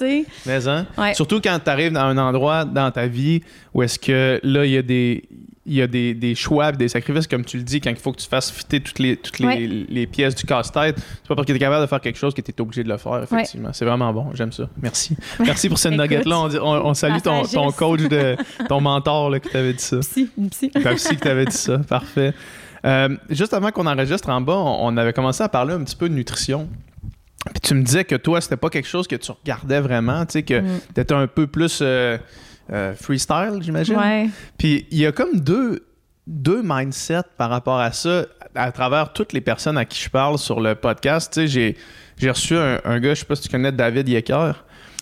mais, 0.46 0.68
hein? 0.68 0.86
Surtout 1.14 1.40
quand 1.40 1.58
tu 1.64 1.70
arrives 1.70 1.94
dans 1.94 2.02
un 2.02 2.18
endroit 2.18 2.66
dans 2.66 2.92
ta 2.92 3.08
vie 3.08 3.42
où 3.74 3.82
est-ce 3.82 3.98
que 3.98 4.40
là, 4.44 4.66
il 4.66 4.72
y 4.72 4.78
a 4.78 4.82
des 4.82 5.24
il 5.66 5.74
y 5.74 5.82
a 5.82 5.88
des, 5.88 6.14
des 6.14 6.36
choix 6.36 6.72
des 6.72 6.88
sacrifices, 6.88 7.28
comme 7.28 7.44
tu 7.44 7.58
le 7.58 7.64
dis, 7.64 7.82
quand 7.82 7.90
il 7.90 7.96
faut 7.96 8.12
que 8.12 8.22
tu 8.22 8.28
fasses 8.28 8.52
fitter 8.52 8.80
toutes 8.80 9.00
les, 9.00 9.18
toutes 9.18 9.40
les, 9.40 9.68
les 9.68 10.08
pièces 10.08 10.36
du 10.36 10.46
casse-tête. 10.46 10.96
C'est 10.98 11.28
pas 11.28 11.36
parce 11.36 11.48
que 11.48 11.52
tu 11.52 11.56
es 11.56 11.60
capable 11.60 11.82
de 11.82 11.88
faire 11.88 12.02
quelque 12.02 12.20
chose 12.20 12.34
que 12.36 12.42
tu 12.42 12.52
es 12.52 12.62
obligé 12.62 12.84
de 12.84 12.90
le 12.90 12.98
faire, 12.98 13.24
effectivement. 13.24 13.72
C'est 13.74 13.86
vraiment 13.86 14.14
bon. 14.14 14.28
J'aime 14.36 14.52
ça. 14.52 14.70
Merci. 14.80 15.18
Merci 15.40 15.68
pour 15.68 15.80
cette 15.80 15.94
nugget-là. 15.98 16.40
On, 16.62 16.90
on, 16.90 16.94
salue 16.94 17.20
ton, 17.24 17.44
ton, 17.44 17.72
coach, 17.72 18.02
de, 18.02 18.38
ton 18.70 18.80
mentor 18.80 19.32
là, 19.32 19.40
qui 19.40 19.50
t'avait 19.50 19.74
dit 19.74 19.84
ça. 19.84 19.98
Psy, 20.00 20.30
psy. 20.52 20.70
Ta 20.70 20.94
psy 20.94 21.10
qui 21.10 21.18
t'avait 21.18 21.46
dit 21.46 21.58
ça. 21.58 21.80
Parfait. 21.80 22.34
Euh, 22.86 23.18
juste 23.30 23.54
avant 23.54 23.72
qu'on 23.72 23.88
enregistre 23.88 24.30
en 24.30 24.42
bas, 24.42 24.58
on, 24.58 24.96
avait 24.98 25.14
commencé 25.14 25.44
à 25.44 25.50
parler 25.50 25.74
un 25.74 25.84
petit 25.84 25.96
peu 25.96 26.08
de 26.08 26.14
nutrition. 26.14 26.70
Puis 27.52 27.62
tu 27.62 27.74
me 27.74 27.82
disais 27.84 28.04
que 28.04 28.16
toi, 28.16 28.42
c'était 28.42 28.58
pas 28.58 28.70
quelque 28.70 28.88
chose 28.88 29.08
que 29.08 29.16
tu 29.16 29.32
regardais 29.32 29.80
vraiment, 29.80 30.26
tu 30.26 30.34
sais, 30.34 30.44
que 30.44 30.62
Mm. 30.62 30.80
tu 30.94 31.02
étais 31.02 31.14
un 31.14 31.28
peu 31.28 31.48
plus 31.48 31.80
euh, 31.82 32.18
euh, 32.72 32.94
freestyle, 32.96 33.60
j'imagine. 33.62 33.96
Ouais. 33.98 34.30
Puis 34.58 34.88
il 34.92 34.98
y 34.98 35.06
a 35.06 35.12
comme 35.12 35.40
deux, 35.40 35.86
deux 36.28 36.62
mindsets 36.64 37.22
par 37.38 37.50
rapport 37.50 37.80
à 37.80 37.92
ça 37.92 38.26
à 38.56 38.72
travers 38.72 39.12
toutes 39.14 39.34
les 39.34 39.42
personnes 39.42 39.78
à 39.78 39.86
qui 39.86 40.02
je 40.02 40.10
parle 40.10 40.38
sur 40.38 40.62
le 40.62 40.76
podcast. 40.76 41.34
Tu 41.34 41.42
sais, 41.42 41.48
j'ai, 41.48 41.78
j'ai 42.18 42.30
reçu 42.30 42.56
un, 42.58 42.80
un 42.86 43.00
gars, 43.00 43.14
je 43.14 43.20
sais 43.20 43.26
pas 43.26 43.36
si 43.36 43.44
tu 43.44 43.50
connais 43.50 43.72
David 43.72 44.08
Yecker, 44.08 44.54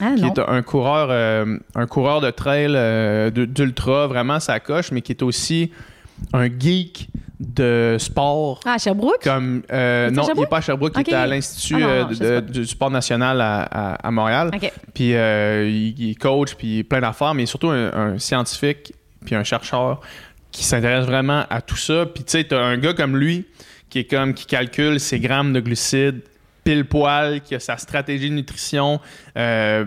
Ah, 0.02 0.14
qui 0.16 0.24
non. 0.24 0.34
est 0.34 0.40
un 0.40 0.62
coureur, 0.64 1.08
euh, 1.12 1.58
un 1.76 1.86
coureur 1.88 2.20
de 2.20 2.32
trail 2.32 2.74
euh, 2.76 3.30
d'ultra, 3.30 4.08
vraiment 4.08 4.40
sa 4.40 4.60
coche, 4.60 4.92
mais 4.92 5.02
qui 5.02 5.12
est 5.12 5.22
aussi 5.22 5.72
un 6.34 6.48
geek 6.48 7.10
de 7.46 7.98
sport. 8.00 8.60
Ah, 8.66 8.74
à 8.74 8.78
Sherbrooke? 8.78 9.22
Comme, 9.24 9.64
euh, 9.72 10.08
Il 10.10 10.16
non, 10.16 10.24
il 10.34 10.40
n'est 10.40 10.48
pas 10.48 10.58
à 10.58 10.62
Sherbrooke, 10.62 10.94
il 10.98 11.10
est 11.10 11.14
à 11.14 11.28
l'Institut 11.28 11.76
Ah 11.84 12.08
euh, 12.22 12.42
du 12.42 12.66
sport 12.66 12.90
national 12.92 13.42
à, 13.42 13.62
à- 13.64 14.08
à 14.08 14.12
Montréal. 14.12 14.52
OK. 14.54 14.72
Puis 14.94 15.14
euh, 15.16 15.68
il, 15.70 16.00
il 16.00 16.18
coach, 16.18 16.56
puis 16.56 16.84
plein 16.84 17.02
d'affaires, 17.02 17.34
mais 17.34 17.46
surtout 17.46 17.70
un, 17.70 17.94
un 17.94 18.20
scientifique, 18.20 18.94
puis 19.26 19.36
un 19.36 19.44
chercheur 19.44 20.02
qui 20.52 20.64
s'intéresse 20.64 21.06
vraiment 21.06 21.46
à 21.50 21.62
tout 21.62 21.76
ça. 21.78 22.06
Puis 22.06 22.24
tu 22.24 22.32
sais, 22.32 22.44
t'as 22.46 22.62
un 22.62 22.78
gars 22.78 22.94
comme 22.94 23.18
lui 23.18 23.46
qui 23.90 24.00
est 24.00 24.06
comme 24.10 24.34
qui 24.34 24.46
calcule 24.46 25.00
ses 25.00 25.20
grammes 25.20 25.54
de 25.54 25.60
glucides 25.60 26.22
pile 26.64 26.86
poil, 26.86 27.42
qui 27.42 27.56
a 27.56 27.60
sa 27.60 27.78
stratégie 27.78 28.30
de 28.30 28.36
nutrition, 28.36 29.00
euh, 29.38 29.86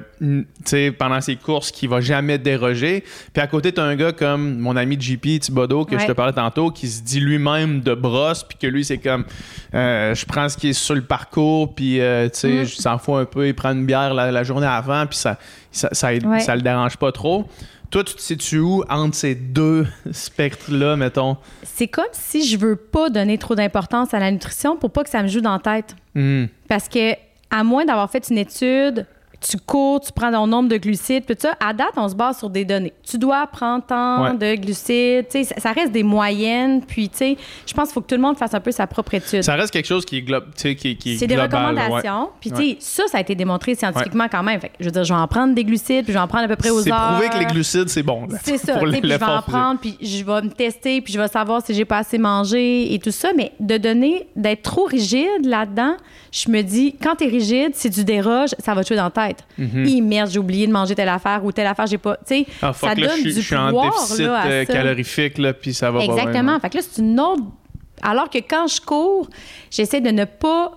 tu 0.64 0.92
pendant 0.92 1.20
ses 1.20 1.36
courses, 1.36 1.70
qui 1.70 1.86
va 1.86 2.00
jamais 2.00 2.38
déroger. 2.38 3.02
Puis 3.32 3.42
à 3.42 3.46
côté, 3.46 3.72
t'as 3.72 3.82
un 3.84 3.96
gars 3.96 4.12
comme 4.12 4.58
mon 4.58 4.76
ami 4.76 4.96
JP 5.00 5.40
Thibodeau, 5.40 5.84
que 5.84 5.98
je 5.98 6.06
te 6.06 6.12
parlais 6.12 6.32
tantôt, 6.32 6.70
qui 6.70 6.88
se 6.88 7.02
dit 7.02 7.20
lui-même 7.20 7.80
de 7.80 7.94
brosse, 7.94 8.44
puis 8.44 8.58
que 8.58 8.66
lui, 8.66 8.84
c'est 8.84 8.98
comme, 8.98 9.24
euh, 9.74 10.14
je 10.14 10.26
prends 10.26 10.48
ce 10.48 10.56
qui 10.56 10.68
est 10.68 10.72
sur 10.72 10.94
le 10.94 11.02
parcours, 11.02 11.74
puis 11.74 12.00
euh, 12.00 12.28
tu 12.28 12.38
sais, 12.40 12.48
Mm. 12.48 12.64
je 12.64 12.74
s'en 12.76 12.98
fout 12.98 13.14
un 13.16 13.24
peu, 13.24 13.46
il 13.48 13.54
prend 13.54 13.72
une 13.72 13.86
bière 13.86 14.12
la, 14.14 14.30
la 14.30 14.42
journée 14.44 14.66
avant, 14.66 15.06
puis 15.06 15.18
ça, 15.18 15.38
ça, 15.72 15.88
ça, 15.92 16.08
Ouais. 16.12 16.40
ça 16.40 16.54
le 16.56 16.62
dérange 16.62 16.96
pas 16.96 17.12
trop. 17.12 17.48
Toi, 17.90 18.04
tu 18.04 18.14
te 18.14 18.20
situes 18.20 18.58
où 18.58 18.82
entre 18.88 19.14
ces 19.14 19.34
deux 19.34 19.86
spectres-là, 20.10 20.96
mettons? 20.96 21.36
C'est 21.62 21.88
comme 21.88 22.04
si 22.12 22.46
je 22.46 22.56
veux 22.56 22.76
pas 22.76 23.10
donner 23.10 23.38
trop 23.38 23.54
d'importance 23.54 24.12
à 24.14 24.18
la 24.18 24.30
nutrition 24.30 24.76
pour 24.76 24.90
pas 24.90 25.04
que 25.04 25.10
ça 25.10 25.22
me 25.22 25.28
joue 25.28 25.40
dans 25.40 25.52
la 25.52 25.58
tête. 25.58 25.94
Hmm. 26.14 26.46
Parce 26.68 26.88
que, 26.88 27.14
à 27.50 27.62
moins 27.64 27.84
d'avoir 27.84 28.10
fait 28.10 28.28
une 28.28 28.38
étude, 28.38 29.06
tu 29.48 29.58
cours, 29.58 30.00
tu 30.00 30.12
prends 30.12 30.32
ton 30.32 30.46
nombre 30.46 30.68
de 30.68 30.76
glucides, 30.76 31.24
puis 31.24 31.36
tout 31.36 31.42
ça, 31.42 31.54
à 31.60 31.72
date, 31.72 31.92
on 31.96 32.08
se 32.08 32.14
base 32.14 32.38
sur 32.38 32.50
des 32.50 32.64
données. 32.64 32.92
Tu 33.02 33.18
dois 33.18 33.46
prendre 33.46 33.84
tant 33.84 34.22
Ouais. 34.24 34.34
de 34.34 34.60
glucides, 34.60 35.28
tu 35.28 35.44
sais, 35.44 35.54
ça, 35.58 35.72
reste 35.72 35.92
des 35.92 36.02
moyennes, 36.02 36.82
puis 36.82 37.08
tu 37.08 37.16
sais, 37.18 37.36
je 37.66 37.72
pense 37.74 37.88
qu'il 37.88 37.94
faut 37.94 38.00
que 38.00 38.06
tout 38.06 38.14
le 38.14 38.20
monde 38.20 38.36
fasse 38.36 38.54
un 38.54 38.60
peu 38.60 38.70
sa 38.72 38.86
propre 38.86 39.14
étude. 39.14 39.42
Ça 39.42 39.54
reste 39.54 39.72
quelque 39.72 39.86
chose 39.86 40.04
qui 40.04 40.18
est, 40.18 40.22
glo- 40.22 40.40
tu 40.40 40.50
sais, 40.56 40.74
qui, 40.74 40.96
qui 40.96 41.14
est 41.14 41.16
C'est 41.18 41.26
des 41.26 41.34
global, 41.34 41.74
ouais. 41.74 41.80
recommandations. 41.82 42.30
Puis, 42.40 42.50
tu 42.50 42.56
Ouais. 42.56 42.76
sais, 42.80 43.02
ça, 43.02 43.08
ça 43.12 43.18
a 43.18 43.20
été 43.20 43.34
démontré 43.34 43.74
scientifiquement 43.74 44.26
quand 44.30 44.42
même. 44.42 44.60
Fait 44.60 44.68
que, 44.70 44.74
je 44.80 44.84
veux 44.86 44.90
dire, 44.90 45.04
je 45.04 45.12
vais 45.12 45.20
en 45.20 45.28
prendre 45.28 45.54
des 45.54 45.64
glucides, 45.64 46.04
puis 46.04 46.12
je 46.12 46.18
vais 46.18 46.22
en 46.24 46.28
prendre 46.28 46.44
à 46.44 46.48
peu 46.48 46.56
près 46.56 46.70
aux 46.70 46.80
C'est 46.80 46.92
heures. 46.92 47.12
prouvé 47.12 47.28
que 47.28 47.38
les 47.38 47.46
glucides, 47.46 47.88
c'est 47.88 48.02
bon. 48.02 48.26
C'est 48.42 48.58
ça. 48.58 48.78
tu 48.78 48.86
Puis 48.90 49.00
je 49.02 49.06
vais 49.16 49.22
en 49.24 49.42
prendre, 49.42 49.78
puis 49.80 49.96
je 50.00 50.24
vais 50.24 50.42
me 50.42 50.50
tester, 50.50 51.00
puis 51.00 51.12
je 51.12 51.20
vais 51.20 51.28
savoir 51.28 51.62
si 51.64 51.74
j'ai 51.74 51.84
pas 51.84 51.98
assez 51.98 52.18
mangé 52.18 52.92
et 52.94 52.98
tout 52.98 53.10
ça. 53.10 53.28
Mais 53.36 53.52
de 53.60 53.76
donner, 53.76 54.26
d'être 54.36 54.62
trop 54.62 54.84
rigide 54.84 55.44
là-dedans, 55.44 55.96
je 56.32 56.50
me 56.50 56.62
dis, 56.62 56.96
quand 57.02 57.16
t'es 57.16 57.26
rigide, 57.26 57.70
si 57.74 57.90
tu 57.90 58.04
déroges, 58.04 58.50
ça 58.58 58.74
va 58.74 58.82
te 58.82 58.88
tuer 58.88 58.96
dans 58.96 59.04
la 59.04 59.10
tête. 59.10 59.35
Hi, 59.58 60.00
merde, 60.02 60.30
j'ai 60.30 60.38
oublié 60.38 60.66
de 60.66 60.72
manger 60.72 60.94
telle 60.94 61.08
affaire 61.08 61.44
ou 61.44 61.52
telle 61.52 61.66
affaire, 61.66 61.86
j'ai 61.86 61.98
pas. 61.98 62.16
Tu 62.18 62.22
sais, 62.26 62.38
Mhm. 62.40 62.44
Ah, 62.62 62.72
ça 62.72 62.94
là, 62.94 63.06
donne 63.08 63.16
je 63.18 63.22
du 63.22 63.30
je 63.32 63.40
suis 63.40 63.56
en 63.56 63.72
déficit 63.82 64.18
là, 64.26 64.46
euh, 64.46 64.64
calorifique, 64.64 65.38
là, 65.38 65.52
puis 65.52 65.72
ça 65.74 65.90
va 65.90 65.98
pas 65.98 66.04
Exactement. 66.04 66.42
bien. 66.52 66.60
Fait 66.60 66.70
que 66.70 66.76
là, 66.78 66.82
c'est 66.90 67.02
une 67.02 67.18
autre. 67.20 67.42
Alors 68.02 68.28
que 68.30 68.38
quand 68.38 68.66
je 68.66 68.80
cours, 68.80 69.28
j'essaie 69.70 70.00
de 70.00 70.10
ne 70.10 70.24
pas 70.24 70.72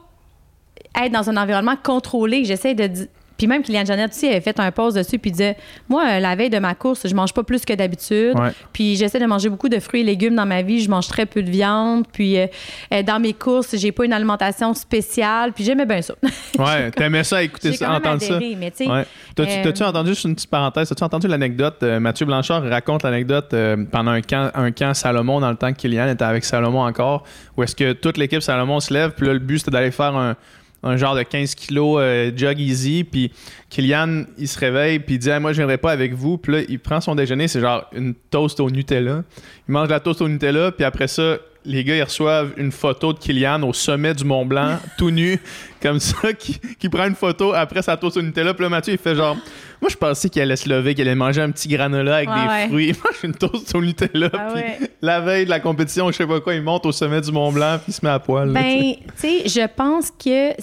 être 1.04 1.12
dans 1.12 1.30
un 1.30 1.38
environnement 1.38 1.76
contrôlé. 1.82 2.46
J'essaie 2.46 2.74
de. 2.76 3.08
Puis 3.40 3.48
même 3.48 3.64
Kylian 3.64 3.86
Jeannette 3.86 4.12
aussi 4.12 4.28
avait 4.28 4.42
fait 4.42 4.60
un 4.60 4.72
pause 4.72 4.94
dessus 4.94 5.18
puis 5.18 5.32
disait 5.32 5.56
Moi, 5.88 6.04
euh, 6.06 6.20
la 6.20 6.36
veille 6.36 6.50
de 6.50 6.60
ma 6.60 6.76
course, 6.76 7.08
je 7.08 7.16
mange 7.16 7.34
pas 7.34 7.44
plus 7.44 7.64
que 7.66 7.74
d'habitude. 7.74 8.38
Ouais. 8.38 8.52
Puis 8.74 8.98
j'essaie 8.98 9.20
de 9.20 9.26
manger 9.26 9.50
beaucoup 9.50 9.70
de 9.70 9.80
fruits 9.80 10.02
et 10.02 10.04
légumes 10.04 10.36
dans 10.36 10.46
ma 10.46 10.62
vie. 10.62 10.82
Je 10.82 10.90
mange 10.90 11.08
très 11.08 11.26
peu 11.26 11.42
de 11.42 11.50
viande. 11.50 12.06
Puis 12.12 12.38
euh, 12.38 12.48
euh, 12.94 13.02
dans 13.02 13.20
mes 13.20 13.34
courses, 13.34 13.76
j'ai 13.78 13.94
pas 13.94 14.04
une 14.06 14.14
alimentation 14.14 14.74
spéciale. 14.74 15.54
Puis 15.54 15.64
j'aimais 15.64 15.86
bien 15.86 16.02
ça. 16.02 16.14
Ouais, 16.58 16.92
t'aimais 16.96 17.24
ça, 17.24 17.42
écouter 17.42 17.74
ça, 17.74 17.94
entendre 17.94 18.22
ça. 18.22 18.38
mais. 18.40 18.72
Ouais. 18.82 19.06
T'as-tu, 19.36 19.52
euh, 19.52 19.64
t'as-tu 19.64 19.84
entendu, 19.84 20.10
juste 20.10 20.26
une 20.26 20.36
petite 20.36 20.50
parenthèse, 20.50 20.92
as-tu 20.92 21.04
entendu 21.04 21.28
l'anecdote? 21.28 21.78
euh, 21.84 22.00
Mathieu 22.00 22.26
Blanchard 22.26 22.64
raconte 22.64 23.04
l'anecdote 23.04 23.56
pendant 23.92 24.12
un 24.12 24.22
camp, 24.22 24.52
un 24.54 24.72
camp 24.72 24.94
Salomon, 24.94 25.40
dans 25.40 25.50
le 25.50 25.56
temps 25.56 25.72
que 25.72 25.78
Kylian 25.78 26.10
était 26.10 26.26
avec 26.26 26.44
Salomon 26.44 26.82
encore, 26.82 27.24
où 27.56 27.64
est-ce 27.64 27.76
que 27.76 27.94
toute 27.94 28.18
l'équipe 28.18 28.42
Salomon 28.42 28.80
se 28.80 28.94
lève, 28.94 29.12
puis 29.12 29.26
là, 29.26 29.34
le 29.34 29.40
but, 29.40 29.60
c'était 29.60 29.72
d'aller 29.72 29.92
faire 29.92 30.16
un, 30.16 30.36
un 30.84 30.98
genre 30.98 31.16
de 31.16 31.24
15 31.24 31.56
kilos 31.56 31.98
euh, 32.00 32.32
jog 32.36 32.60
easy, 32.60 33.04
puis 33.04 33.32
Kylian, 33.70 34.24
il 34.38 34.48
se 34.48 34.60
réveille, 34.60 35.00
puis 35.00 35.16
il 35.16 35.20
dit 35.20 35.32
Ah, 35.32 35.40
Moi, 35.40 35.52
je 35.52 35.58
viendrai 35.58 35.78
pas 35.78 35.92
avec 35.92 36.14
vous. 36.14 36.38
Puis 36.38 36.54
là, 36.54 36.62
il 36.68 36.80
prend 36.80 37.02
son 37.02 37.16
déjeuner, 37.16 37.48
c'est 37.48 37.62
genre 37.62 37.86
une 37.94 38.14
toast 38.14 38.60
au 38.60 38.70
Nutella. 38.70 39.24
Il 39.68 39.72
mange 39.72 39.90
la 39.90 40.00
toast 40.00 40.22
au 40.22 40.28
Nutella, 40.28 40.72
puis 40.72 40.86
après 40.86 41.08
ça, 41.08 41.38
les 41.66 41.84
gars, 41.84 41.96
ils 41.96 42.04
reçoivent 42.04 42.54
une 42.58 42.72
photo 42.72 43.14
de 43.14 43.20
Kylian 43.20 43.64
au 43.64 43.74
sommet 43.74 44.14
du 44.14 44.24
Mont 44.24 44.46
Blanc, 44.46 44.78
tout 44.98 45.12
nu, 45.12 45.40
comme 45.82 46.00
ça, 46.00 46.34
qui, 46.34 46.60
qui 46.80 46.90
prend 46.90 47.08
une 47.08 47.16
photo 47.16 47.54
après 47.54 47.82
sa 47.82 47.98
toast 47.98 48.18
au 48.18 48.22
Nutella. 48.22 48.54
Puis 48.54 48.64
là, 48.64 48.70
Mathieu, 48.70 48.94
il 48.94 49.00
fait 49.00 49.16
genre 49.16 49.36
Moi, 49.82 49.90
je 49.90 49.96
pensais 49.96 50.30
qu'il 50.30 50.42
allait 50.42 50.56
se 50.56 50.70
lever, 50.70 50.96
qu'il 50.96 51.08
allait 51.08 51.16
manger 51.16 51.42
un 51.42 51.52
petit 51.52 51.68
granola 51.68 52.18
avec 52.18 52.30
des 52.30 52.36
ouais. 52.36 52.68
fruits. 52.68 52.88
Il 52.90 52.96
mange 52.96 53.24
une 53.24 53.34
toast 53.34 53.76
au 53.76 53.82
Nutella. 53.82 54.30
Ah 54.34 54.52
puis 54.54 54.62
ouais. 54.62 54.80
la 55.02 55.22
veille 55.22 55.46
de 55.46 55.50
la 55.50 55.60
compétition, 55.60 56.12
je 56.12 56.18
sais 56.18 56.28
pas 56.28 56.40
quoi, 56.40 56.54
il 56.54 56.62
monte 56.62 56.86
au 56.86 56.92
sommet 56.92 57.22
du 57.22 57.32
Mont 57.32 57.52
Blanc, 57.52 57.78
puis 57.78 57.92
il 57.92 57.94
se 57.94 58.06
met 58.06 58.12
à 58.12 58.20
poil. 58.20 58.50
Ben, 58.52 58.94
tu 59.20 59.44
sais, 59.44 59.48
je 59.48 59.68
pense 59.68 60.12
que 60.12 60.54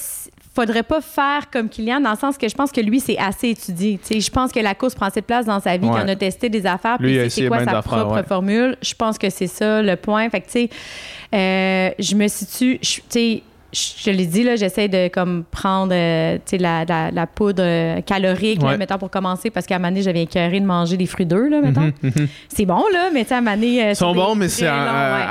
faudrait 0.56 0.82
pas 0.82 1.00
faire 1.00 1.50
comme 1.52 1.68
Kylian, 1.68 2.00
dans 2.00 2.10
le 2.12 2.16
sens 2.16 2.36
que 2.38 2.48
je 2.48 2.54
pense 2.54 2.72
que 2.72 2.80
lui, 2.80 2.98
c'est 2.98 3.18
assez 3.18 3.50
étudié. 3.50 4.00
Je 4.10 4.30
pense 4.30 4.50
que 4.52 4.58
la 4.60 4.74
course 4.74 4.94
prend 4.94 5.08
de 5.14 5.20
place 5.20 5.46
dans 5.46 5.60
sa 5.60 5.76
vie, 5.76 5.86
Ouais. 5.86 6.00
qu'on 6.00 6.08
a 6.08 6.16
testé 6.16 6.48
des 6.48 6.66
affaires, 6.66 6.96
Lui, 6.98 7.18
puis 7.18 7.30
c'est- 7.30 7.46
quoi 7.48 7.62
sa 7.64 7.82
propre 7.82 8.14
ouais. 8.16 8.22
formule. 8.24 8.76
Je 8.82 8.94
pense 8.94 9.18
que 9.18 9.28
c'est 9.30 9.46
ça 9.46 9.82
le 9.82 9.96
point. 9.96 10.28
Fait 10.30 10.40
que, 10.40 10.46
tu 10.46 10.52
sais, 10.52 10.70
euh, 11.34 11.90
je 11.98 12.14
me 12.14 12.26
situe, 12.28 12.78
tu 12.80 13.02
sais, 13.08 13.42
je 13.72 14.04
te 14.04 14.10
l'ai 14.10 14.26
dit, 14.26 14.42
là, 14.44 14.56
j'essaie 14.56 14.88
de 14.88 15.08
comme 15.08 15.44
prendre 15.50 15.92
euh, 15.94 16.38
la, 16.58 16.84
la, 16.84 17.10
la 17.10 17.26
poudre 17.26 17.62
euh, 17.64 18.00
calorique, 18.00 18.62
là, 18.62 18.68
Ouais. 18.68 18.76
mettons, 18.78 18.98
pour 18.98 19.10
commencer, 19.10 19.50
parce 19.50 19.66
qu'à 19.66 19.78
donné, 19.90 20.02
j'avais 20.02 20.22
écœuré 20.22 20.60
de 20.60 20.64
manger 20.66 20.96
des 20.96 21.06
fruits 21.06 21.26
là, 21.48 21.60
mettons. 21.60 21.80
Mhm, 21.82 21.92
mhm. 22.02 22.28
C'est 22.48 22.64
bon, 22.64 22.82
là, 22.92 23.10
mais 23.12 23.24
à 23.30 23.40
donné, 23.40 23.84
euh, 23.84 23.90
Ils 23.90 23.96
sont 23.96 24.14
bons, 24.14 24.34
mais 24.34 24.48
c'est 24.48 24.66
à, 24.66 24.72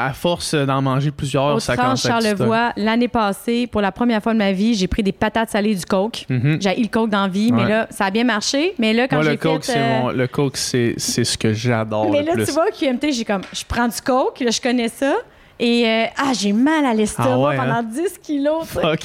ouais. 0.10 0.14
force 0.14 0.54
d'en 0.56 0.82
manger 0.82 1.12
plusieurs, 1.12 1.56
Au 1.56 1.60
ça 1.60 1.76
commence 1.76 2.02
Charlevoix, 2.02 2.74
l'année 2.78 3.08
passée, 3.08 3.68
pour 3.68 3.82
la 3.82 3.92
première 3.92 4.22
fois 4.22 4.34
de 4.34 4.38
ma 4.40 4.52
vie, 4.52 4.76
j'ai 4.76 4.88
pris 4.88 5.04
des 5.04 5.12
patates 5.12 5.50
salées 5.50 5.76
du 5.76 5.86
Coke. 5.86 6.26
Mhm. 6.30 6.58
J'ai 6.62 6.80
eu 6.80 6.84
le 6.84 6.88
Coke 6.90 7.10
dans 7.10 7.24
la 7.24 7.28
vie, 7.28 7.52
mais 7.52 7.68
là, 7.68 7.88
ça 7.90 8.06
a 8.06 8.12
bien 8.12 8.24
marché. 8.24 8.74
Mais 8.80 8.94
là, 8.94 9.08
quand 9.08 9.22
j'ai 9.24 9.32
le 9.32 9.38
Coke, 9.38 9.64
fait... 9.66 9.72
c'est 9.74 9.80
euh, 9.80 10.00
mon- 10.02 10.10
le 10.10 10.28
Coke, 10.28 10.58
c'est 10.58 10.94
c'est 10.98 11.24
ce 11.24 11.38
que 11.38 11.54
j'adore 11.54 12.12
Mais 12.12 12.20
le 12.22 12.28
là, 12.28 12.34
plus. 12.34 12.46
tu 12.46 12.52
vois, 12.52 12.66
QMT, 12.72 13.12
j'ai 13.12 13.26
comme... 13.26 13.42
Je 13.54 13.64
prends 13.68 13.88
du 13.88 14.02
Coke, 14.02 14.40
là, 14.42 14.52
je 14.52 14.62
connais 14.62 14.88
ça. 14.90 15.14
Et 15.60 15.88
euh, 15.88 16.06
ah, 16.18 16.34
j'ai 16.38 16.52
mal 16.52 16.86
à 16.86 16.94
l'estomac 16.94 17.30
Ah 17.32 17.40
ouais, 17.40 17.56
pendant 17.56 17.76
hein? 17.76 17.84
10 17.84 18.18
kilos. 18.22 18.68
tu 18.68 18.74
sais. 18.74 18.82
Fuck. 18.82 19.00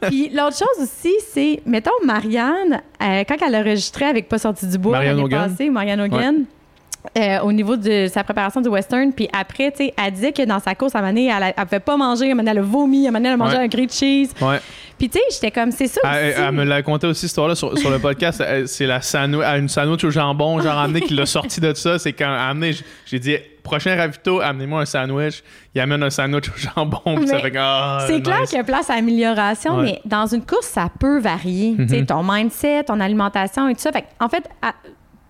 Puis 0.08 0.28
l'autre 0.30 0.56
chose 0.56 0.82
aussi, 0.82 1.12
c'est, 1.32 1.60
mettons, 1.64 1.90
Marianne, 2.04 2.80
euh, 3.00 3.22
quand 3.28 3.36
elle 3.46 3.54
a 3.54 3.60
enregistré 3.60 4.06
avec 4.06 4.28
Pas 4.28 4.38
sorti 4.38 4.66
du 4.66 4.78
bois 4.78 4.92
Marianne 4.92 5.16
l'année 5.18 5.28
passée, 5.28 5.70
Marianne 5.70 6.00
Hogan, 6.00 6.44
euh, 7.18 7.40
au 7.42 7.52
niveau 7.52 7.76
de 7.76 8.06
sa 8.12 8.24
préparation 8.24 8.60
du 8.60 8.68
western, 8.68 9.12
puis 9.12 9.28
après, 9.32 9.70
tu 9.70 9.78
sais, 9.78 9.94
elle 9.96 10.12
disait 10.12 10.32
que 10.32 10.42
dans 10.42 10.58
sa 10.60 10.74
course, 10.74 10.94
à 10.94 10.98
un 10.98 11.02
moment 11.02 11.12
donné, 11.14 11.26
elle, 11.28 11.54
elle 11.56 11.64
pouvait 11.66 11.80
pas 11.80 11.96
manger, 11.96 12.24
à 12.24 12.26
un 12.26 12.34
moment 12.34 12.42
donné, 12.42 12.50
elle 12.52 12.58
a 12.58 12.62
vomi, 12.62 13.06
à 13.06 13.08
un 13.08 13.12
moment 13.12 13.18
donné, 13.20 13.28
elle 13.28 13.34
a 13.34 13.36
mangé 13.36 13.56
Ouais. 13.58 13.62
un 13.64 13.68
grilled 13.68 13.92
cheese. 13.92 14.30
Ouais. 14.40 14.58
Puis 15.02 15.10
tu 15.10 15.18
sais, 15.18 15.24
j'étais 15.32 15.50
comme, 15.50 15.72
c'est 15.72 15.88
ça 15.88 16.00
Elle, 16.14 16.52
me 16.52 16.62
l'a 16.62 16.80
conté 16.80 17.08
aussi, 17.08 17.22
cette 17.22 17.30
histoire-là, 17.30 17.56
sur, 17.56 17.76
sur 17.76 17.90
le 17.90 17.98
podcast. 17.98 18.40
C'est 18.66 18.86
la 18.86 19.02
sandwich, 19.02 19.44
une 19.58 19.68
sandwich 19.68 20.04
au 20.04 20.10
jambon, 20.10 20.60
genre 20.60 20.78
amené, 20.78 21.00
qui 21.00 21.14
l'a 21.14 21.26
sorti 21.26 21.60
de 21.60 21.74
ça. 21.74 21.98
C'est 21.98 22.12
quand 22.12 22.32
amené, 22.32 22.70
j'ai 23.06 23.18
dit, 23.18 23.36
prochain 23.64 23.96
ravito, 23.96 24.40
amenez-moi 24.40 24.82
un 24.82 24.84
sandwich. 24.84 25.42
Il 25.74 25.80
amène 25.80 26.04
un 26.04 26.10
sandwich 26.10 26.48
au 26.50 26.52
jambon, 26.56 27.16
puis 27.16 27.26
ça 27.26 27.40
fait 27.40 27.52
ah, 27.58 28.04
C'est 28.06 28.18
nice. 28.18 28.22
clair 28.22 28.42
qu'il 28.42 28.58
y 28.58 28.60
a 28.60 28.62
place 28.62 28.90
à 28.90 28.94
amélioration, 28.94 29.78
Ouais. 29.78 29.82
mais 29.82 30.00
dans 30.04 30.26
une 30.26 30.46
course, 30.46 30.66
ça 30.66 30.88
peut 31.00 31.18
varier. 31.18 31.74
Tu 31.76 31.88
sais, 31.88 32.06
ton 32.06 32.22
mindset, 32.22 32.84
ton 32.84 33.00
alimentation 33.00 33.68
et 33.68 33.74
tout 33.74 33.80
ça. 33.80 33.90
Fait 33.90 34.04
en 34.20 34.28
fait, 34.28 34.44
tu 34.62 34.68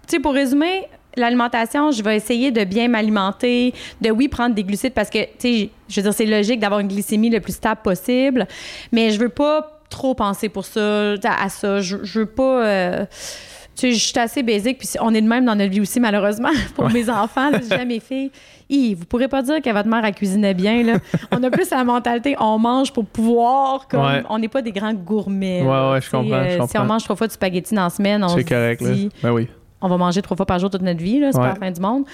sais, 0.06 0.20
pour 0.20 0.34
résumer, 0.34 0.86
l'alimentation, 1.16 1.90
je 1.90 2.02
vais 2.02 2.16
essayer 2.16 2.50
de 2.50 2.64
bien 2.64 2.88
m'alimenter, 2.88 3.74
de 4.00 4.10
oui 4.10 4.28
prendre 4.28 4.54
des 4.54 4.64
glucides 4.64 4.94
parce 4.94 5.10
que, 5.10 5.18
tu 5.18 5.28
sais, 5.38 5.70
je 5.88 5.96
veux 5.96 6.02
dire, 6.02 6.14
c'est 6.14 6.26
logique 6.26 6.60
d'avoir 6.60 6.80
une 6.80 6.88
glycémie 6.88 7.30
le 7.30 7.40
plus 7.40 7.54
stable 7.54 7.80
possible, 7.82 8.46
mais 8.92 9.10
je 9.10 9.18
veux 9.18 9.28
pas 9.28 9.80
trop 9.90 10.14
penser 10.14 10.48
pour 10.48 10.64
ça, 10.64 11.12
à 11.24 11.48
ça. 11.48 11.80
Je, 11.80 11.98
je 12.02 12.20
veux 12.20 12.26
pas. 12.26 12.64
euh, 12.66 13.04
tu 13.74 13.88
sais, 13.88 13.92
je 13.92 14.04
suis 14.06 14.18
assez 14.18 14.42
basique, 14.42 14.78
puis 14.78 14.88
on 15.00 15.14
est 15.14 15.20
de 15.22 15.26
même 15.26 15.44
dans 15.46 15.54
notre 15.54 15.70
vie 15.70 15.80
aussi, 15.80 15.98
malheureusement, 16.00 16.50
pour 16.74 16.90
mes 16.90 17.08
enfants. 17.08 17.50
Là, 17.50 17.58
je 17.62 17.68
dis 17.68 17.72
à 17.74 17.84
mes 17.86 18.00
filles, 18.00 18.30
Hi, 18.70 18.94
vous 18.94 19.04
pourrez 19.04 19.28
pas 19.28 19.42
dire 19.42 19.60
que 19.60 19.68
votre 19.70 19.88
mère 19.88 20.02
a 20.04 20.12
cuisiné 20.12 20.54
bien. 20.54 20.82
Là. 20.82 20.94
On 21.30 21.42
a 21.42 21.50
plus 21.50 21.68
la 21.70 21.84
mentalité, 21.84 22.34
on 22.40 22.58
mange 22.58 22.90
pour 22.92 23.04
pouvoir. 23.04 23.86
Comme, 23.88 24.00
Ouais. 24.02 24.22
On 24.30 24.38
n'est 24.38 24.48
pas 24.48 24.62
des 24.62 24.72
grands 24.72 24.94
gourmets. 24.94 25.60
Ouais, 25.62 25.68
là. 25.68 25.90
ouais, 25.92 26.00
je 26.00 26.06
Tu 26.06 26.10
sais, 26.10 26.16
comprends, 26.16 26.44
je 26.44 26.50
Si 26.52 26.58
comprends. 26.58 26.82
on 26.82 26.84
mange 26.86 27.04
trois 27.04 27.16
fois 27.16 27.26
du 27.26 27.34
spaghetti 27.34 27.74
dans 27.74 27.84
la 27.84 27.90
semaine, 27.90 28.24
on 28.24 28.28
C'est 28.28 28.42
se 28.42 28.48
correct, 28.48 28.80
là. 28.82 28.90
Ben 29.22 29.32
oui. 29.32 29.48
On 29.82 29.88
va 29.88 29.96
manger 29.96 30.22
trois 30.22 30.36
fois 30.36 30.46
par 30.46 30.58
jour 30.58 30.70
toute 30.70 30.82
notre 30.82 31.02
vie, 31.02 31.18
c'est 31.20 31.26
Ouais. 31.38 31.42
pas 31.42 31.48
la 31.48 31.54
fin 31.56 31.70
du 31.70 31.80
monde. 31.80 32.04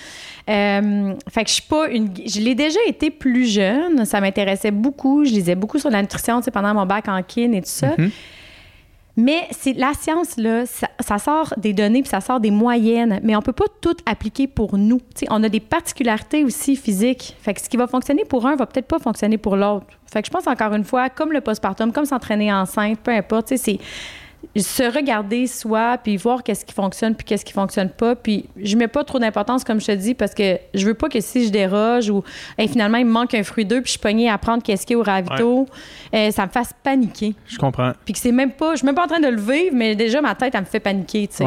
Euh, 0.48 1.14
fait 1.30 1.44
que 1.44 1.48
je 1.50 1.54
suis 1.54 1.62
pas 1.62 1.88
une. 1.88 2.10
Je 2.26 2.40
l'ai 2.40 2.54
déjà 2.54 2.78
été 2.86 3.10
plus 3.10 3.46
jeune, 3.46 4.04
ça 4.04 4.20
m'intéressait 4.20 4.70
beaucoup. 4.70 5.24
Je 5.24 5.30
lisais 5.30 5.54
beaucoup 5.54 5.78
sur 5.78 5.90
la 5.90 6.00
nutrition, 6.02 6.40
pendant 6.52 6.74
mon 6.74 6.86
bac 6.86 7.08
en 7.08 7.22
kin 7.22 7.52
et 7.52 7.60
tout 7.60 7.68
ça. 7.68 7.92
Mhm. 7.98 8.10
Mais 9.20 9.48
c'est 9.50 9.72
la 9.72 9.94
science, 10.00 10.36
là, 10.36 10.62
ça, 10.64 11.18
sort 11.18 11.52
des 11.56 11.72
données 11.72 12.02
puis 12.02 12.08
ça 12.08 12.20
sort 12.20 12.38
des 12.38 12.52
moyennes, 12.52 13.18
mais 13.24 13.34
on 13.34 13.42
peut 13.42 13.52
pas 13.52 13.64
tout 13.80 13.96
appliquer 14.06 14.46
pour 14.46 14.78
nous. 14.78 15.00
on 15.28 15.42
a 15.42 15.48
des 15.48 15.58
particularités 15.58 16.44
aussi 16.44 16.76
physiques. 16.76 17.34
Fait 17.42 17.52
que 17.52 17.60
ce 17.60 17.68
qui 17.68 17.76
va 17.76 17.88
fonctionner 17.88 18.24
pour 18.24 18.46
un 18.46 18.54
va 18.54 18.66
peut-être 18.66 18.86
pas 18.86 19.00
fonctionner 19.00 19.36
pour 19.36 19.56
l'autre. 19.56 19.86
Fait 20.06 20.22
que 20.22 20.26
je 20.26 20.30
pense 20.30 20.46
encore 20.46 20.72
une 20.72 20.84
fois, 20.84 21.08
comme 21.10 21.32
le 21.32 21.40
postpartum, 21.40 21.90
comme 21.92 22.04
s'entraîner 22.04 22.52
enceinte, 22.52 23.00
peu 23.00 23.10
importe, 23.10 23.56
c'est 23.56 23.78
se 24.62 24.82
regarder 24.82 25.46
soi, 25.46 25.98
puis 26.02 26.16
voir 26.16 26.42
qu'est-ce 26.42 26.64
qui 26.64 26.74
fonctionne, 26.74 27.14
puis 27.14 27.24
qu'est-ce 27.24 27.44
qui 27.44 27.52
fonctionne 27.52 27.90
pas. 27.90 28.16
Puis 28.16 28.46
je 28.56 28.76
mets 28.76 28.88
pas 28.88 29.04
trop 29.04 29.18
d'importance, 29.18 29.64
comme 29.64 29.80
je 29.80 29.86
te 29.86 29.92
dis, 29.92 30.14
parce 30.14 30.34
que 30.34 30.58
je 30.74 30.86
veux 30.86 30.94
pas 30.94 31.08
que 31.08 31.20
si 31.20 31.46
je 31.46 31.50
déroge 31.50 32.10
ou 32.10 32.22
finalement 32.58 32.98
il 32.98 33.06
me 33.06 33.12
manque 33.12 33.34
un 33.34 33.42
fruit 33.42 33.64
d'eux, 33.64 33.80
puis 33.80 33.86
je 33.86 33.92
suis 33.92 33.98
pognée 34.00 34.30
à 34.30 34.38
prendre 34.38 34.62
qu'est-ce 34.62 34.86
qu'il 34.86 34.94
y 34.94 34.96
a 34.96 35.00
au 35.00 35.02
ravito, 35.02 35.66
euh, 36.14 36.30
ça 36.30 36.46
me 36.46 36.50
fasse 36.50 36.72
paniquer. 36.82 37.34
Je 37.46 37.58
comprends. 37.58 37.92
Puis 38.04 38.14
que 38.14 38.20
c'est 38.20 38.32
même 38.32 38.52
pas, 38.52 38.72
je 38.72 38.78
suis 38.78 38.86
même 38.86 38.94
pas 38.94 39.04
en 39.04 39.08
train 39.08 39.20
de 39.20 39.28
le 39.28 39.40
vivre, 39.40 39.74
mais 39.74 39.94
déjà 39.94 40.20
ma 40.20 40.34
tête, 40.34 40.54
elle 40.54 40.60
me 40.60 40.66
fait 40.66 40.80
paniquer, 40.80 41.28
tu 41.28 41.36
sais. 41.36 41.44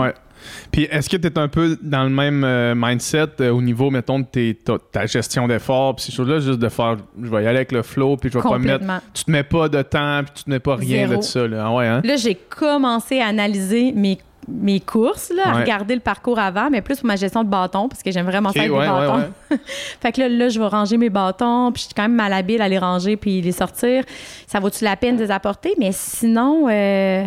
Puis 0.71 0.83
est-ce 0.91 1.09
que 1.09 1.17
tu 1.17 1.27
es 1.27 1.39
un 1.39 1.47
peu 1.47 1.77
dans 1.81 2.03
le 2.03 2.09
même 2.09 2.43
euh, 2.43 2.73
mindset 2.75 3.27
euh, 3.39 3.51
au 3.51 3.61
niveau, 3.61 3.89
mettons, 3.89 4.19
de 4.19 4.53
ta 4.91 5.05
gestion 5.05 5.47
d'efforts, 5.47 5.95
puis 5.95 6.05
ces 6.05 6.11
choses-là, 6.11 6.39
juste 6.39 6.59
de 6.59 6.69
faire, 6.69 6.97
je 7.21 7.29
vais 7.29 7.43
y 7.43 7.47
aller 7.47 7.57
avec 7.57 7.71
le 7.71 7.81
flow, 7.81 8.17
puis 8.17 8.29
je 8.31 8.37
vais 8.37 8.43
pas 8.43 8.57
mettre. 8.57 8.85
Tu 9.13 9.25
te 9.25 9.31
mets 9.31 9.43
pas 9.43 9.69
de 9.69 9.81
temps, 9.81 10.21
puis 10.23 10.33
tu 10.35 10.43
te 10.45 10.49
mets 10.49 10.59
pas 10.59 10.75
rien 10.75 11.07
de 11.07 11.21
ça. 11.21 11.47
Là, 11.47 11.65
ah 11.67 11.73
ouais, 11.73 11.87
hein? 11.87 12.01
là 12.03 12.15
j'ai 12.15 12.35
commencé 12.35 13.19
à 13.19 13.27
analyser 13.27 13.91
mes 13.91 14.17
mes 14.47 14.79
courses, 14.79 15.31
là, 15.35 15.47
à 15.47 15.53
regarder 15.59 15.95
le 15.95 16.01
parcours 16.01 16.39
avant, 16.39 16.69
mais 16.69 16.81
plus 16.81 16.97
pour 16.97 17.05
ma 17.05 17.15
gestion 17.15 17.43
de 17.43 17.49
bâton, 17.49 17.87
parce 17.87 18.03
que 18.03 18.11
j'aime 18.11 18.25
vraiment 18.25 18.51
faire 18.51 18.63
des 18.63 18.69
bâtons. 18.69 19.31
fait 20.01 20.11
que 20.11 20.21
là, 20.21 20.29
là, 20.29 20.49
je 20.49 20.59
vais 20.59 20.67
ranger 20.67 20.97
mes 20.97 21.09
bâtons, 21.09 21.71
puis 21.71 21.81
je 21.81 21.85
suis 21.85 21.93
quand 21.93 22.03
même 22.03 22.15
malhabile 22.15 22.61
à 22.61 22.67
les 22.67 22.77
ranger 22.77 23.17
puis 23.17 23.41
les 23.41 23.51
sortir. 23.51 24.03
Ça 24.47 24.59
vaut-tu 24.59 24.83
la 24.83 24.95
peine 24.95 25.15
de 25.15 25.23
les 25.23 25.31
apporter? 25.31 25.73
Mais 25.79 25.91
sinon, 25.91 26.67
euh, 26.69 27.25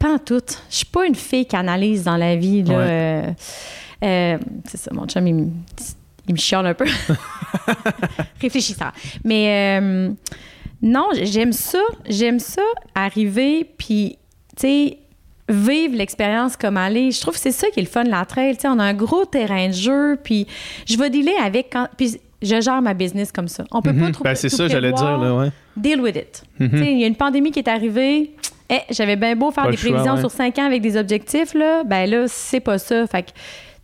pas 0.00 0.14
en 0.14 0.18
tout. 0.18 0.42
Je 0.70 0.76
suis 0.76 0.86
pas 0.86 1.06
une 1.06 1.14
fille 1.14 1.46
qui 1.46 1.54
analyse 1.54 2.04
dans 2.04 2.16
la 2.16 2.34
vie. 2.34 2.62
Là, 2.62 2.74
euh, 2.74 3.30
euh, 4.02 4.38
c'est 4.66 4.78
ça, 4.78 4.90
mon 4.92 5.06
chum, 5.06 5.26
il, 5.26 5.34
me, 5.34 5.46
il 6.26 6.36
chiale 6.38 6.66
un 6.66 6.74
peu. 6.74 6.86
Réfléchissant. 8.40 8.90
Mais 9.24 9.78
euh, 9.80 10.10
non, 10.82 11.08
j'aime 11.22 11.52
ça. 11.52 11.82
J'aime 12.08 12.38
ça, 12.40 12.62
arriver, 12.94 13.70
puis, 13.76 14.16
tu 14.56 14.62
sais, 14.62 14.98
vivre 15.50 15.96
l'expérience 15.96 16.56
comme 16.56 16.78
aller. 16.78 17.10
Je 17.10 17.20
trouve 17.20 17.34
que 17.34 17.40
c'est 17.40 17.52
ça 17.52 17.68
qui 17.68 17.80
est 17.80 17.82
le 17.82 17.88
fun 17.88 18.04
de 18.04 18.10
la 18.10 18.24
trail. 18.24 18.56
sais, 18.58 18.68
on 18.68 18.78
a 18.78 18.84
un 18.84 18.94
gros 18.94 19.26
terrain 19.26 19.68
de 19.68 19.74
jeu, 19.74 20.18
puis 20.22 20.46
je 20.86 20.96
vais 20.96 21.10
dealer 21.10 21.36
avec... 21.44 21.68
Quand, 21.72 21.88
puis 21.96 22.18
je 22.42 22.58
gère 22.58 22.80
ma 22.80 22.94
business 22.94 23.32
comme 23.32 23.48
ça. 23.48 23.64
On 23.70 23.82
peut 23.82 23.92
pas 23.92 24.06
mhm. 24.06 24.12
trop... 24.12 24.24
Ben, 24.24 24.34
c'est 24.34 24.48
ça, 24.48 24.66
j'allais 24.66 24.92
dire. 24.92 25.18
Là, 25.18 25.34
ouais. 25.36 25.50
Deal 25.76 26.00
with 26.00 26.16
it. 26.16 26.42
Mhm. 26.58 26.82
Il 26.82 27.00
y 27.00 27.04
a 27.04 27.06
une 27.06 27.16
pandémie 27.16 27.50
qui 27.50 27.58
est 27.58 27.68
arrivée 27.68 28.34
eh, 28.70 28.80
j'avais 28.90 29.16
bien 29.16 29.34
beau 29.34 29.50
faire 29.50 29.68
des 29.68 29.76
prévisions 29.76 30.16
sur 30.16 30.30
cinq 30.30 30.58
ans 30.58 30.64
avec 30.64 30.80
des 30.80 30.96
objectifs, 30.96 31.54
là, 31.54 31.82
ben 31.84 32.08
là, 32.08 32.26
c'est 32.28 32.60
pas 32.60 32.78
ça. 32.78 33.06
Fait 33.06 33.24
que, 33.24 33.30
tu 33.30 33.34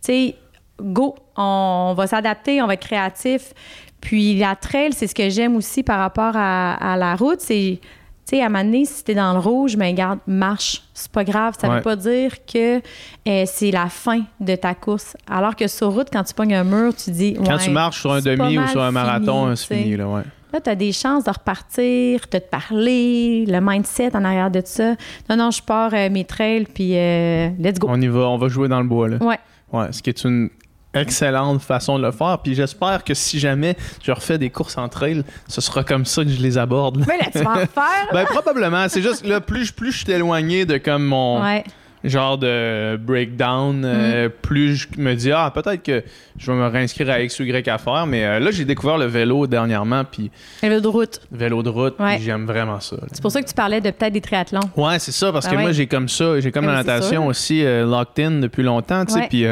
sais, 0.01 0.35
go, 0.81 1.15
on 1.35 1.93
va 1.95 2.07
s'adapter, 2.07 2.61
on 2.61 2.67
va 2.67 2.75
être 2.75 2.87
créatif. 2.87 3.53
Puis 3.99 4.37
la 4.37 4.55
trail, 4.55 4.93
c'est 4.93 5.07
ce 5.07 5.15
que 5.15 5.29
j'aime 5.29 5.55
aussi 5.55 5.83
par 5.83 5.99
rapport 5.99 6.33
à, 6.35 6.95
la 6.97 7.15
route, 7.15 7.41
c'est 7.41 7.79
tu 7.81 8.35
sais, 8.35 8.41
à 8.41 8.47
un 8.47 8.49
moment 8.49 8.65
donné, 8.65 8.83
si 8.83 9.05
t'es 9.05 9.15
dans 9.15 9.31
le 9.31 9.39
rouge, 9.39 9.77
mais 9.77 9.91
ben, 9.91 9.95
garde, 9.95 10.19
marche. 10.27 10.83
C'est 10.93 11.09
pas 11.09 11.23
grave. 11.23 11.55
Ça 11.57 11.69
veut 11.69 11.81
pas 11.81 11.95
dire 11.95 12.43
que 12.45 12.79
euh, 12.79 13.43
c'est 13.45 13.71
la 13.71 13.87
fin 13.87 14.23
de 14.41 14.53
ta 14.55 14.75
course. 14.75 15.15
Alors 15.29 15.55
que 15.55 15.65
sur 15.69 15.93
route, 15.93 16.09
quand 16.11 16.23
tu 16.23 16.33
pognes 16.33 16.55
un 16.55 16.65
mur, 16.65 16.93
tu 16.93 17.11
dis. 17.11 17.37
Quand 17.45 17.57
tu 17.57 17.69
marches 17.69 18.01
sur 18.01 18.11
un 18.11 18.19
demi 18.19 18.59
ou 18.59 18.67
sur 18.67 18.81
un 18.81 18.91
marathon, 18.91 19.55
c'est 19.55 19.75
fini, 19.75 19.95
là, 19.95 20.09
ouais. 20.09 20.23
Là, 20.53 20.61
tu 20.61 20.69
as 20.69 20.75
des 20.75 20.91
chances 20.91 21.25
de 21.25 21.29
repartir, 21.29 22.21
de 22.31 22.37
te 22.37 22.49
parler, 22.49 23.45
le 23.47 23.59
mindset 23.61 24.15
en 24.15 24.23
arrière 24.23 24.49
de 24.51 24.61
ça. 24.63 24.95
Non, 25.29 25.35
non, 25.35 25.51
je 25.51 25.61
pars 25.61 25.91
euh, 25.93 26.09
mes 26.09 26.23
trails, 26.25 26.65
puis 26.73 26.97
euh, 26.97 27.49
let's 27.59 27.79
go. 27.79 27.87
On 27.89 27.99
y 28.01 28.07
va, 28.07 28.21
on 28.29 28.37
va 28.37 28.47
jouer 28.47 28.67
dans 28.67 28.79
le 28.81 28.87
bois, 28.87 29.09
là. 29.09 29.17
Ouais. 29.21 29.39
Ouais, 29.73 29.91
ce 29.91 30.01
qui 30.01 30.09
est 30.09 30.23
une 30.23 30.49
excellente 30.93 31.61
façon 31.61 31.99
de 31.99 32.05
le 32.05 32.11
faire. 32.11 32.39
Puis 32.41 32.55
j'espère 32.55 33.03
que 33.03 33.13
si 33.13 33.39
jamais 33.39 33.75
je 34.01 34.11
refais 34.11 34.37
des 34.37 34.49
courses 34.49 34.77
en 34.77 34.87
trail, 34.87 35.23
ce 35.47 35.61
sera 35.61 35.83
comme 35.83 36.05
ça 36.05 36.23
que 36.23 36.29
je 36.29 36.41
les 36.41 36.57
aborde. 36.57 37.03
Mais 37.07 37.17
là, 37.17 37.25
tu 37.31 37.39
vas 37.39 37.51
en 37.51 37.55
faire. 37.67 38.07
ben, 38.13 38.25
probablement. 38.25 38.87
C'est 38.89 39.01
juste, 39.01 39.25
là, 39.25 39.41
plus, 39.41 39.71
plus 39.71 39.91
je 39.91 40.05
suis 40.05 40.11
éloigné 40.11 40.65
de 40.65 40.77
comme 40.77 41.05
mon. 41.05 41.43
Ouais 41.43 41.63
genre 42.03 42.37
de 42.37 42.97
breakdown, 42.97 43.83
euh, 43.83 44.27
mm. 44.27 44.31
plus 44.41 44.75
je 44.75 44.87
me 44.97 45.15
dis, 45.15 45.31
ah, 45.31 45.51
peut-être 45.53 45.83
que 45.83 46.03
je 46.37 46.51
vais 46.51 46.57
me 46.57 46.67
réinscrire 46.67 47.09
à 47.09 47.21
X 47.21 47.39
ou 47.39 47.43
Y 47.43 47.67
à 47.67 47.77
faire. 47.77 48.05
Mais 48.05 48.25
euh, 48.25 48.39
là, 48.39 48.51
j'ai 48.51 48.65
découvert 48.65 48.97
le 48.97 49.05
vélo 49.05 49.47
dernièrement. 49.47 50.03
Puis 50.03 50.31
le 50.63 50.69
vélo 50.69 50.81
de 50.81 50.87
route. 50.87 51.21
Vélo 51.31 51.63
de 51.63 51.69
route, 51.69 51.95
j'aime 52.19 52.45
vraiment 52.45 52.79
ça. 52.79 52.97
C'est 53.11 53.21
pour 53.21 53.31
ça 53.31 53.41
que 53.41 53.47
tu 53.47 53.53
parlais 53.53 53.81
de 53.81 53.91
peut-être 53.91 54.13
des 54.13 54.21
triathlons. 54.21 54.59
Ouais, 54.75 54.99
c'est 54.99 55.11
ça, 55.11 55.31
parce 55.31 55.47
que 55.47 55.55
moi, 55.55 55.71
j'ai 55.71 55.87
comme 55.87 56.09
ça, 56.09 56.39
j'ai 56.39 56.51
comme 56.51 56.65
la 56.65 56.83
natation 56.83 57.27
aussi 57.27 57.63
euh, 57.63 57.85
locked 57.85 58.23
in 58.23 58.39
depuis 58.39 58.63
longtemps, 58.63 59.05
tu 59.05 59.13
sais. 59.13 59.27
Puis. 59.29 59.45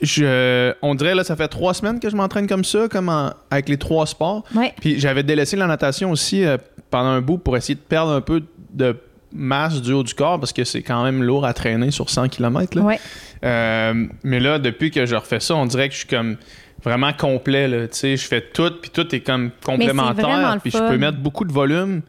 Je, 0.00 0.72
on 0.80 0.94
dirait 0.94 1.14
là 1.14 1.22
ça 1.22 1.36
fait 1.36 1.48
trois 1.48 1.74
semaines 1.74 2.00
que 2.00 2.08
je 2.08 2.16
m'entraîne 2.16 2.46
comme 2.46 2.64
ça 2.64 2.88
comme 2.88 3.10
avec 3.50 3.68
les 3.68 3.76
trois 3.76 4.06
sports 4.06 4.44
puis 4.80 4.98
j'avais 4.98 5.22
délaissé 5.22 5.56
la 5.56 5.66
natation 5.66 6.10
aussi 6.10 6.42
pendant 6.90 7.10
un 7.10 7.20
bout 7.20 7.36
pour 7.36 7.54
essayer 7.54 7.74
de 7.74 7.80
perdre 7.80 8.12
un 8.12 8.22
peu 8.22 8.42
de 8.72 8.96
masse 9.32 9.82
du 9.82 9.92
haut 9.92 10.02
du 10.02 10.14
corps 10.14 10.38
parce 10.40 10.52
que 10.52 10.64
c'est 10.64 10.82
quand 10.82 11.04
même 11.04 11.22
lourd 11.22 11.44
à 11.44 11.52
traîner 11.52 11.90
sur 11.90 12.10
100 12.10 12.28
km. 12.28 12.78
Là. 12.78 12.96
Euh, 13.44 14.06
mais 14.24 14.40
là, 14.40 14.58
depuis 14.58 14.90
que 14.90 15.06
je 15.06 15.14
refais 15.14 15.40
ça, 15.40 15.54
on 15.54 15.66
dirait 15.66 15.88
que 15.88 15.94
je 15.94 16.00
suis 16.00 16.08
comme 16.08 16.36
vraiment 16.82 17.12
complet. 17.12 17.68
Là, 17.68 17.86
je 17.90 18.16
fais 18.16 18.40
tout, 18.40 18.70
puis 18.80 18.90
tout 18.90 19.14
est 19.14 19.20
comme 19.20 19.50
complémentaire. 19.64 20.58
Puis 20.62 20.70
je 20.70 20.78
peux 20.78 20.96
mettre 20.96 21.18
beaucoup 21.18 21.44
de 21.44 21.52
volume 21.52 22.02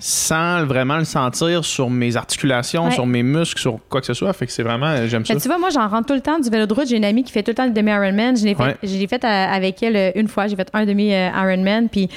sans 0.00 0.64
vraiment 0.64 0.98
le 0.98 1.04
sentir 1.04 1.64
sur 1.64 1.90
mes 1.90 2.16
articulations, 2.16 2.90
sur 2.90 3.06
mes 3.06 3.22
muscles, 3.22 3.60
sur 3.60 3.78
quoi 3.88 4.00
que 4.00 4.06
ce 4.06 4.14
soit. 4.14 4.32
Fait 4.32 4.46
que 4.46 4.52
c'est 4.52 4.62
vraiment, 4.62 5.06
j'aime 5.06 5.24
ça. 5.24 5.36
tu 5.36 5.48
vois, 5.48 5.58
moi, 5.58 5.70
j'en 5.70 5.88
rentre 5.88 6.06
tout 6.06 6.14
le 6.14 6.20
temps 6.20 6.38
du 6.38 6.50
vélo 6.50 6.66
de 6.66 6.74
route. 6.74 6.88
J'ai 6.88 6.96
une 6.96 7.04
amie 7.04 7.24
qui 7.24 7.32
fait 7.32 7.42
tout 7.42 7.50
le 7.50 7.56
temps 7.56 7.66
le 7.66 7.72
demi-Ironman. 7.72 8.36
Je 8.36 8.44
l'ai 8.44 8.54
fait, 8.54 9.06
fait, 9.06 9.24
euh, 9.24 9.28
avec 9.28 9.82
elle 9.82 10.12
une 10.16 10.28
fois. 10.28 10.46
J'ai 10.46 10.56
fait 10.56 10.68
un 10.72 10.86
demi-Ironman. 10.86 11.88
Puis 11.88 12.08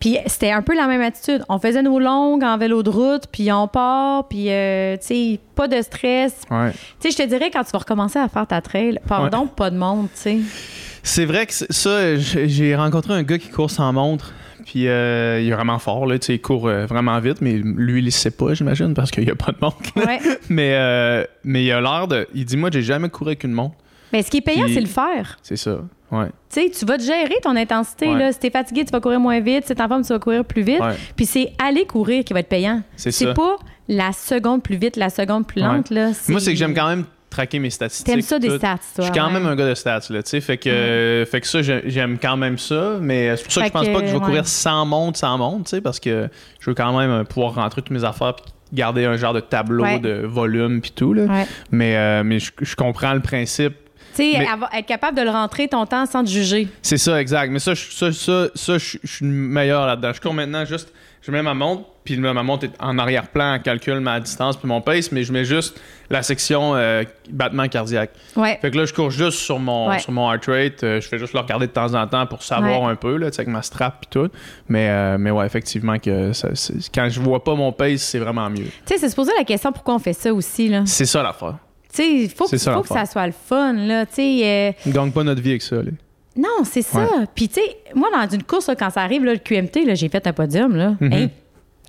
puis 0.00 0.16
c'était 0.26 0.50
un 0.50 0.62
peu 0.62 0.74
la 0.74 0.86
même 0.86 1.02
attitude. 1.02 1.44
On 1.50 1.58
faisait 1.58 1.82
nos 1.82 2.00
longues 2.00 2.42
en 2.42 2.56
vélo 2.56 2.82
de 2.82 2.88
route, 2.88 3.24
puis 3.30 3.52
on 3.52 3.68
part, 3.68 4.26
puis, 4.28 4.50
euh, 4.50 4.96
tu 4.96 5.06
sais, 5.06 5.40
pas 5.54 5.68
de 5.68 5.80
stress. 5.82 6.40
Tu 6.48 6.56
sais, 7.00 7.10
je 7.10 7.16
te 7.16 7.28
dirais, 7.28 7.50
quand 7.52 7.62
tu 7.62 7.70
vas 7.70 7.80
recommencer 7.80 8.18
à 8.18 8.28
faire 8.28 8.46
ta 8.46 8.62
trail, 8.62 8.98
pardon, 9.06 9.46
pas 9.46 9.70
de 9.70 9.76
montre, 9.76 10.08
tu 10.14 10.20
sais. 10.20 10.38
C'est 11.02 11.26
vrai 11.26 11.46
que 11.46 11.52
ça, 11.52 12.16
j'ai 12.16 12.74
rencontré 12.74 13.12
un 13.12 13.22
gars 13.22 13.38
qui 13.38 13.50
court 13.50 13.70
sans 13.70 13.92
montre. 13.92 14.32
Puis 14.66 14.88
euh, 14.88 15.40
il 15.40 15.48
est 15.48 15.54
vraiment 15.54 15.78
fort, 15.78 16.06
là, 16.06 16.16
il 16.28 16.40
court 16.40 16.68
euh, 16.68 16.86
vraiment 16.86 17.18
vite, 17.18 17.40
mais 17.40 17.54
lui, 17.54 18.00
il 18.00 18.04
ne 18.04 18.10
sait 18.10 18.30
pas, 18.30 18.54
j'imagine, 18.54 18.94
parce 18.94 19.10
qu'il 19.10 19.24
n'y 19.24 19.30
a 19.30 19.34
pas 19.34 19.52
de 19.52 19.58
montre. 19.60 19.78
mais, 20.48 21.26
mais 21.44 21.64
il 21.64 21.72
a 21.72 21.80
l'air 21.80 22.08
de. 22.08 22.26
Il 22.34 22.44
dit 22.44 22.56
Moi, 22.56 22.70
j'ai 22.72 22.82
jamais 22.82 23.08
couru 23.08 23.30
avec 23.30 23.44
une 23.44 23.52
montre. 23.52 23.74
Mais 24.12 24.22
ce 24.22 24.30
qui 24.30 24.38
est 24.38 24.42
payant, 24.42 24.66
c'est 24.68 24.80
le 24.80 24.86
faire. 24.86 25.38
C'est 25.42 25.56
ça. 25.56 25.80
Ouais. 26.10 26.26
Tu 26.52 26.62
sais, 26.62 26.70
tu 26.70 26.84
vas 26.84 26.98
te 26.98 27.02
gérer 27.02 27.36
ton 27.42 27.54
intensité. 27.56 28.12
Là. 28.12 28.32
Si 28.32 28.38
t'es 28.38 28.50
fatigué, 28.50 28.84
tu 28.84 28.90
vas 28.90 29.00
courir 29.00 29.20
moins 29.20 29.40
vite. 29.40 29.66
Si 29.66 29.74
t'es 29.74 29.82
en 29.82 29.88
forme, 29.88 30.02
tu 30.02 30.12
vas 30.12 30.18
courir 30.18 30.44
plus 30.44 30.62
vite. 30.62 30.82
Puis 31.16 31.26
c'est 31.26 31.52
aller 31.64 31.86
courir 31.86 32.24
qui 32.24 32.32
va 32.32 32.40
être 32.40 32.48
payant. 32.48 32.82
C'est 32.96 33.12
C'est 33.12 33.34
pas 33.34 33.56
la 33.88 34.12
seconde 34.12 34.62
plus 34.62 34.76
vite, 34.76 34.96
la 34.96 35.10
seconde 35.10 35.46
plus 35.46 35.60
lente. 35.60 35.90
Là. 35.90 36.10
Moi, 36.28 36.40
c'est 36.40 36.52
que 36.52 36.58
j'aime 36.58 36.74
quand 36.74 36.88
même 36.88 37.04
traquer 37.28 37.60
mes 37.60 37.70
statistiques. 37.70 38.06
T'aimes 38.06 38.22
ça 38.22 38.38
des 38.40 38.58
stats, 38.58 38.78
toi? 38.94 38.98
Je 38.98 39.02
suis 39.04 39.12
quand 39.12 39.30
même 39.30 39.46
un 39.46 39.54
gars 39.54 39.68
de 39.68 39.74
stats, 39.74 40.00
là, 40.10 40.22
tu 40.22 40.30
sais. 40.30 40.40
Fait 40.40 40.58
que, 40.58 41.24
fait 41.30 41.40
que 41.40 41.46
ça, 41.46 41.62
j'aime 41.62 42.18
quand 42.20 42.36
même 42.36 42.58
ça. 42.58 42.98
Mais 43.00 43.36
c'est 43.36 43.44
pour 43.44 43.52
ça 43.52 43.60
que 43.60 43.66
je 43.68 43.72
pense 43.72 43.88
pas 43.88 44.00
que 44.00 44.06
je 44.08 44.12
vais 44.12 44.20
courir 44.20 44.46
sans 44.46 44.84
montre, 44.84 45.18
sans 45.18 45.38
montre, 45.38 45.64
tu 45.64 45.70
sais, 45.70 45.80
parce 45.80 46.00
que 46.00 46.28
je 46.58 46.70
veux 46.70 46.74
quand 46.74 46.96
même 46.98 47.24
pouvoir 47.24 47.54
rentrer 47.54 47.82
toutes 47.82 47.92
mes 47.92 48.04
affaires 48.04 48.34
puis 48.34 48.52
garder 48.72 49.04
un 49.04 49.16
genre 49.16 49.32
de 49.32 49.40
tableau 49.40 49.84
de 50.00 50.26
volume 50.26 50.80
puis 50.80 50.90
tout, 50.90 51.12
là. 51.14 51.44
Mais, 51.70 51.96
euh, 51.96 52.22
mais 52.24 52.38
je 52.40 52.74
comprends 52.76 53.14
le 53.14 53.20
principe 53.20 53.74
tu 54.14 54.32
sais, 54.32 54.46
être 54.76 54.86
capable 54.86 55.16
de 55.16 55.22
le 55.22 55.30
rentrer 55.30 55.68
ton 55.68 55.86
temps 55.86 56.06
sans 56.06 56.24
te 56.24 56.28
juger. 56.28 56.68
C'est 56.82 56.98
ça, 56.98 57.20
exact. 57.20 57.50
Mais 57.50 57.58
ça, 57.58 57.74
ça, 57.74 58.12
ça, 58.12 58.48
ça 58.54 58.78
je 58.78 58.98
suis 59.04 59.24
meilleur 59.26 59.86
là-dedans. 59.86 60.12
Je 60.12 60.20
cours 60.20 60.34
maintenant 60.34 60.64
juste, 60.64 60.92
je 61.22 61.30
mets 61.30 61.42
ma 61.42 61.54
montre, 61.54 61.84
puis 62.04 62.16
ma 62.16 62.32
montre 62.42 62.64
est 62.64 62.72
en 62.80 62.98
arrière-plan, 62.98 63.54
elle 63.54 63.62
calcule 63.62 64.00
ma 64.00 64.20
distance 64.20 64.56
puis 64.56 64.66
mon 64.66 64.80
pace, 64.80 65.12
mais 65.12 65.22
je 65.22 65.32
mets 65.32 65.44
juste 65.44 65.78
la 66.08 66.22
section 66.22 66.74
euh, 66.74 67.04
battement 67.30 67.68
cardiaque. 67.68 68.10
Ouais. 68.36 68.58
Fait 68.60 68.70
que 68.70 68.76
là, 68.78 68.86
je 68.86 68.94
cours 68.94 69.10
juste 69.10 69.38
sur 69.38 69.58
mon, 69.58 69.98
sur 69.98 70.12
mon 70.12 70.32
heart 70.32 70.46
rate. 70.46 70.82
Euh, 70.82 71.00
je 71.00 71.08
fais 71.08 71.18
juste 71.18 71.34
le 71.34 71.40
regarder 71.40 71.66
de 71.66 71.72
temps 71.72 71.94
en 71.94 72.06
temps 72.06 72.26
pour 72.26 72.42
savoir 72.42 72.88
un 72.88 72.96
peu, 72.96 73.16
là, 73.16 73.26
avec 73.26 73.48
ma 73.48 73.62
strap 73.62 74.00
puis 74.00 74.08
tout. 74.10 74.30
Mais, 74.68 74.88
euh, 74.88 75.18
mais 75.18 75.30
ouais, 75.30 75.44
effectivement, 75.44 75.98
que 75.98 76.32
quand 76.94 77.08
je 77.10 77.20
vois 77.20 77.44
pas 77.44 77.54
mon 77.54 77.70
pace, 77.72 78.00
c'est 78.00 78.18
vraiment 78.18 78.48
mieux. 78.48 78.64
Tu 78.64 78.72
sais, 78.86 78.98
c'est 78.98 79.08
se 79.10 79.14
poser 79.14 79.32
la 79.38 79.44
question 79.44 79.70
pourquoi 79.72 79.94
on 79.94 79.98
fait 79.98 80.14
ça 80.14 80.32
aussi. 80.32 80.68
là? 80.68 80.82
C'est 80.86 81.06
ça 81.06 81.22
l'affaire. 81.22 81.56
Tu 81.92 82.02
sais, 82.02 82.08
il 82.08 82.30
faut, 82.30 82.46
que, 82.46 82.56
faut 82.56 82.82
que 82.82 82.88
ça 82.88 83.06
soit 83.06 83.26
le 83.26 83.32
fun, 83.32 83.72
là. 83.72 84.06
Tu 84.06 84.14
sais. 84.14 84.74
Euh... 84.86 84.90
gagne 84.90 85.10
pas 85.10 85.24
notre 85.24 85.42
vie 85.42 85.50
avec 85.50 85.62
ça, 85.62 85.76
là. 85.76 85.90
Non, 86.36 86.64
c'est 86.64 86.82
ça. 86.82 87.06
Puis, 87.34 87.48
tu 87.48 87.54
sais, 87.54 87.76
moi, 87.94 88.08
dans 88.12 88.28
une 88.28 88.44
course, 88.44 88.70
quand 88.78 88.90
ça 88.90 89.02
arrive, 89.02 89.24
là, 89.24 89.32
le 89.32 89.38
QMT, 89.38 89.84
là, 89.84 89.94
j'ai 89.94 90.08
fait 90.08 90.26
un 90.26 90.32
podium, 90.32 90.76
là. 90.76 90.96
Tu 91.00 91.28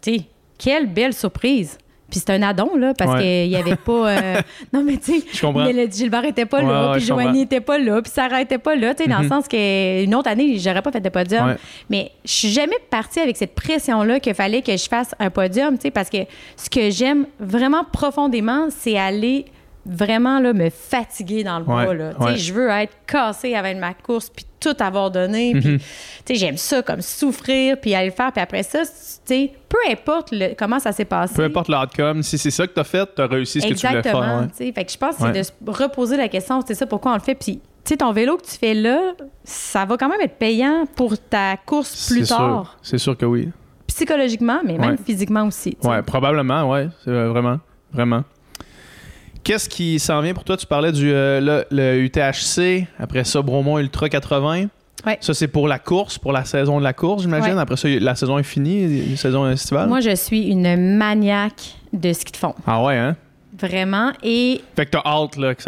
sais, 0.01 0.21
quelle 0.57 0.87
belle 0.87 1.13
surprise. 1.13 1.77
Puis 2.09 2.19
c'est 2.19 2.33
un 2.33 2.41
addon, 2.41 2.75
là, 2.75 2.93
parce 2.93 3.21
qu'il 3.21 3.47
n'y 3.47 3.55
avait 3.55 3.77
pas. 3.77 4.09
Euh, 4.09 4.41
non, 4.73 4.83
mais 4.83 4.97
tu 4.97 5.21
sais, 5.21 5.89
Gilbert 5.89 6.25
était 6.25 6.45
pas 6.45 6.61
là, 6.61 6.91
puis 6.93 7.05
Joanie 7.05 7.39
n'était 7.39 7.61
pas 7.61 7.79
là, 7.79 8.01
puis 8.01 8.11
Sarah 8.11 8.41
était 8.41 8.57
pas 8.57 8.75
là, 8.75 8.93
tu 8.93 9.03
sais, 9.03 9.09
dans 9.09 9.19
le 9.19 9.23
mhm. 9.23 9.29
sens 9.29 9.47
qu'une 9.47 10.13
autre 10.13 10.29
année, 10.29 10.59
j'aurais 10.59 10.81
pas 10.81 10.91
fait 10.91 10.99
de 10.99 11.07
podium. 11.07 11.55
Mais 11.89 12.11
je 12.25 12.31
suis 12.31 12.49
jamais 12.49 12.75
partie 12.89 13.21
avec 13.21 13.37
cette 13.37 13.55
pression-là 13.55 14.19
qu'il 14.19 14.33
fallait 14.33 14.61
que 14.61 14.75
je 14.75 14.89
fasse 14.89 15.15
un 15.19 15.29
podium, 15.29 15.77
tu 15.77 15.83
sais, 15.83 15.91
parce 15.91 16.09
que 16.09 16.17
ce 16.57 16.69
que 16.69 16.89
j'aime 16.89 17.27
vraiment 17.39 17.85
profondément, 17.85 18.67
c'est 18.69 18.97
aller 18.97 19.45
vraiment 19.85 20.39
là, 20.39 20.53
me 20.53 20.69
fatiguer 20.69 21.43
dans 21.43 21.59
le 21.59 21.65
bois. 21.65 21.93
Là. 21.93 22.11
Je 22.35 22.53
veux 22.53 22.69
être 22.69 22.93
cassée 23.07 23.55
avec 23.55 23.77
ma 23.77 23.93
course 23.93 24.29
puis 24.29 24.45
tout 24.59 24.75
avoir 24.79 25.09
donné. 25.09 25.55
Mhm. 25.55 25.79
J'aime 26.29 26.57
ça 26.57 26.81
comme 26.83 27.01
souffrir 27.01 27.79
puis 27.79 27.95
aller 27.95 28.09
le 28.09 28.13
faire. 28.13 28.31
Puis 28.31 28.41
après 28.41 28.63
ça, 28.63 28.83
peu 29.27 29.77
importe 29.89 30.33
comment 30.57 30.79
ça 30.79 30.91
s'est 30.91 31.05
passé. 31.05 31.33
Peu 31.35 31.43
importe 31.43 31.67
l'outcome, 31.69 32.21
si 32.21 32.37
c'est 32.37 32.51
ça 32.51 32.67
que 32.67 32.73
tu 32.73 32.79
as 32.79 32.83
fait, 32.83 33.09
tu 33.15 33.21
as 33.21 33.27
réussi 33.27 33.59
ce 33.61 33.67
que 33.67 33.73
tu 33.73 33.87
voulais 33.87 34.03
faire. 34.03 34.15
Exactement. 34.15 34.73
Fait 34.73 34.85
que 34.85 34.91
je 34.91 34.97
pense 34.97 35.17
que 35.17 35.23
c'est 35.23 35.31
de 35.31 35.43
se 35.43 35.51
reposer 35.65 36.17
la 36.17 36.27
question, 36.27 36.61
c'est 36.65 36.75
ça 36.75 36.85
pourquoi 36.85 37.11
on 37.11 37.15
le 37.15 37.21
fait. 37.21 37.35
Puis 37.35 37.59
tu 37.83 37.89
sais, 37.89 37.97
ton 37.97 38.11
vélo 38.11 38.37
que 38.37 38.45
tu 38.45 38.57
fais 38.57 38.75
là, 38.75 39.13
ça 39.43 39.85
va 39.85 39.97
quand 39.97 40.07
même 40.07 40.21
être 40.21 40.37
payant 40.37 40.85
pour 40.95 41.17
ta 41.17 41.57
course 41.57 42.09
plus 42.11 42.27
tard. 42.27 42.77
C'est 42.83 42.99
sûr 42.99 43.17
que 43.17 43.25
oui. 43.25 43.49
Psychologiquement, 43.87 44.59
mais 44.63 44.77
même 44.77 44.97
physiquement 44.97 45.47
aussi. 45.47 45.75
Oui, 45.83 45.95
probablement, 46.05 46.69
oui. 46.71 46.81
Vraiment, 47.05 47.59
vraiment. 47.91 48.23
Qu'est-ce 49.43 49.67
qui 49.67 49.99
s'en 49.99 50.21
vient 50.21 50.33
pour 50.33 50.43
toi? 50.43 50.55
Tu 50.55 50.67
parlais 50.67 50.91
du 50.91 51.11
euh, 51.11 51.63
le, 51.71 51.99
UTHC, 51.99 52.87
après 52.99 53.23
ça, 53.23 53.41
Bromont 53.41 53.79
Ultra 53.79 54.07
80. 54.07 54.67
Ouais. 55.05 55.17
Ça, 55.19 55.33
c'est 55.33 55.47
pour 55.47 55.67
la 55.67 55.79
course, 55.79 56.19
pour 56.19 56.31
la 56.31 56.45
saison 56.45 56.77
de 56.77 56.83
la 56.83 56.93
course, 56.93 57.23
j'imagine. 57.23 57.57
Après 57.57 57.75
ça, 57.75 57.87
la 57.87 58.15
saison 58.15 58.37
est 58.37 58.43
finie, 58.43 59.09
la 59.09 59.17
saison 59.17 59.49
estivale. 59.49 59.89
Moi, 59.89 59.99
je 59.99 60.15
suis 60.15 60.47
une 60.47 60.95
maniaque 60.97 61.75
de 61.91 62.13
ski 62.13 62.31
de 62.31 62.37
fond. 62.37 62.53
Ah 62.67 62.83
ouais, 62.83 62.97
hein? 62.97 63.15
Vraiment. 63.57 64.11
Et. 64.23 64.61
Fait 64.75 64.85
que 64.85 64.91
t'as 64.91 65.01
hâte, 65.05 65.37
là, 65.37 65.55
que, 65.55 65.63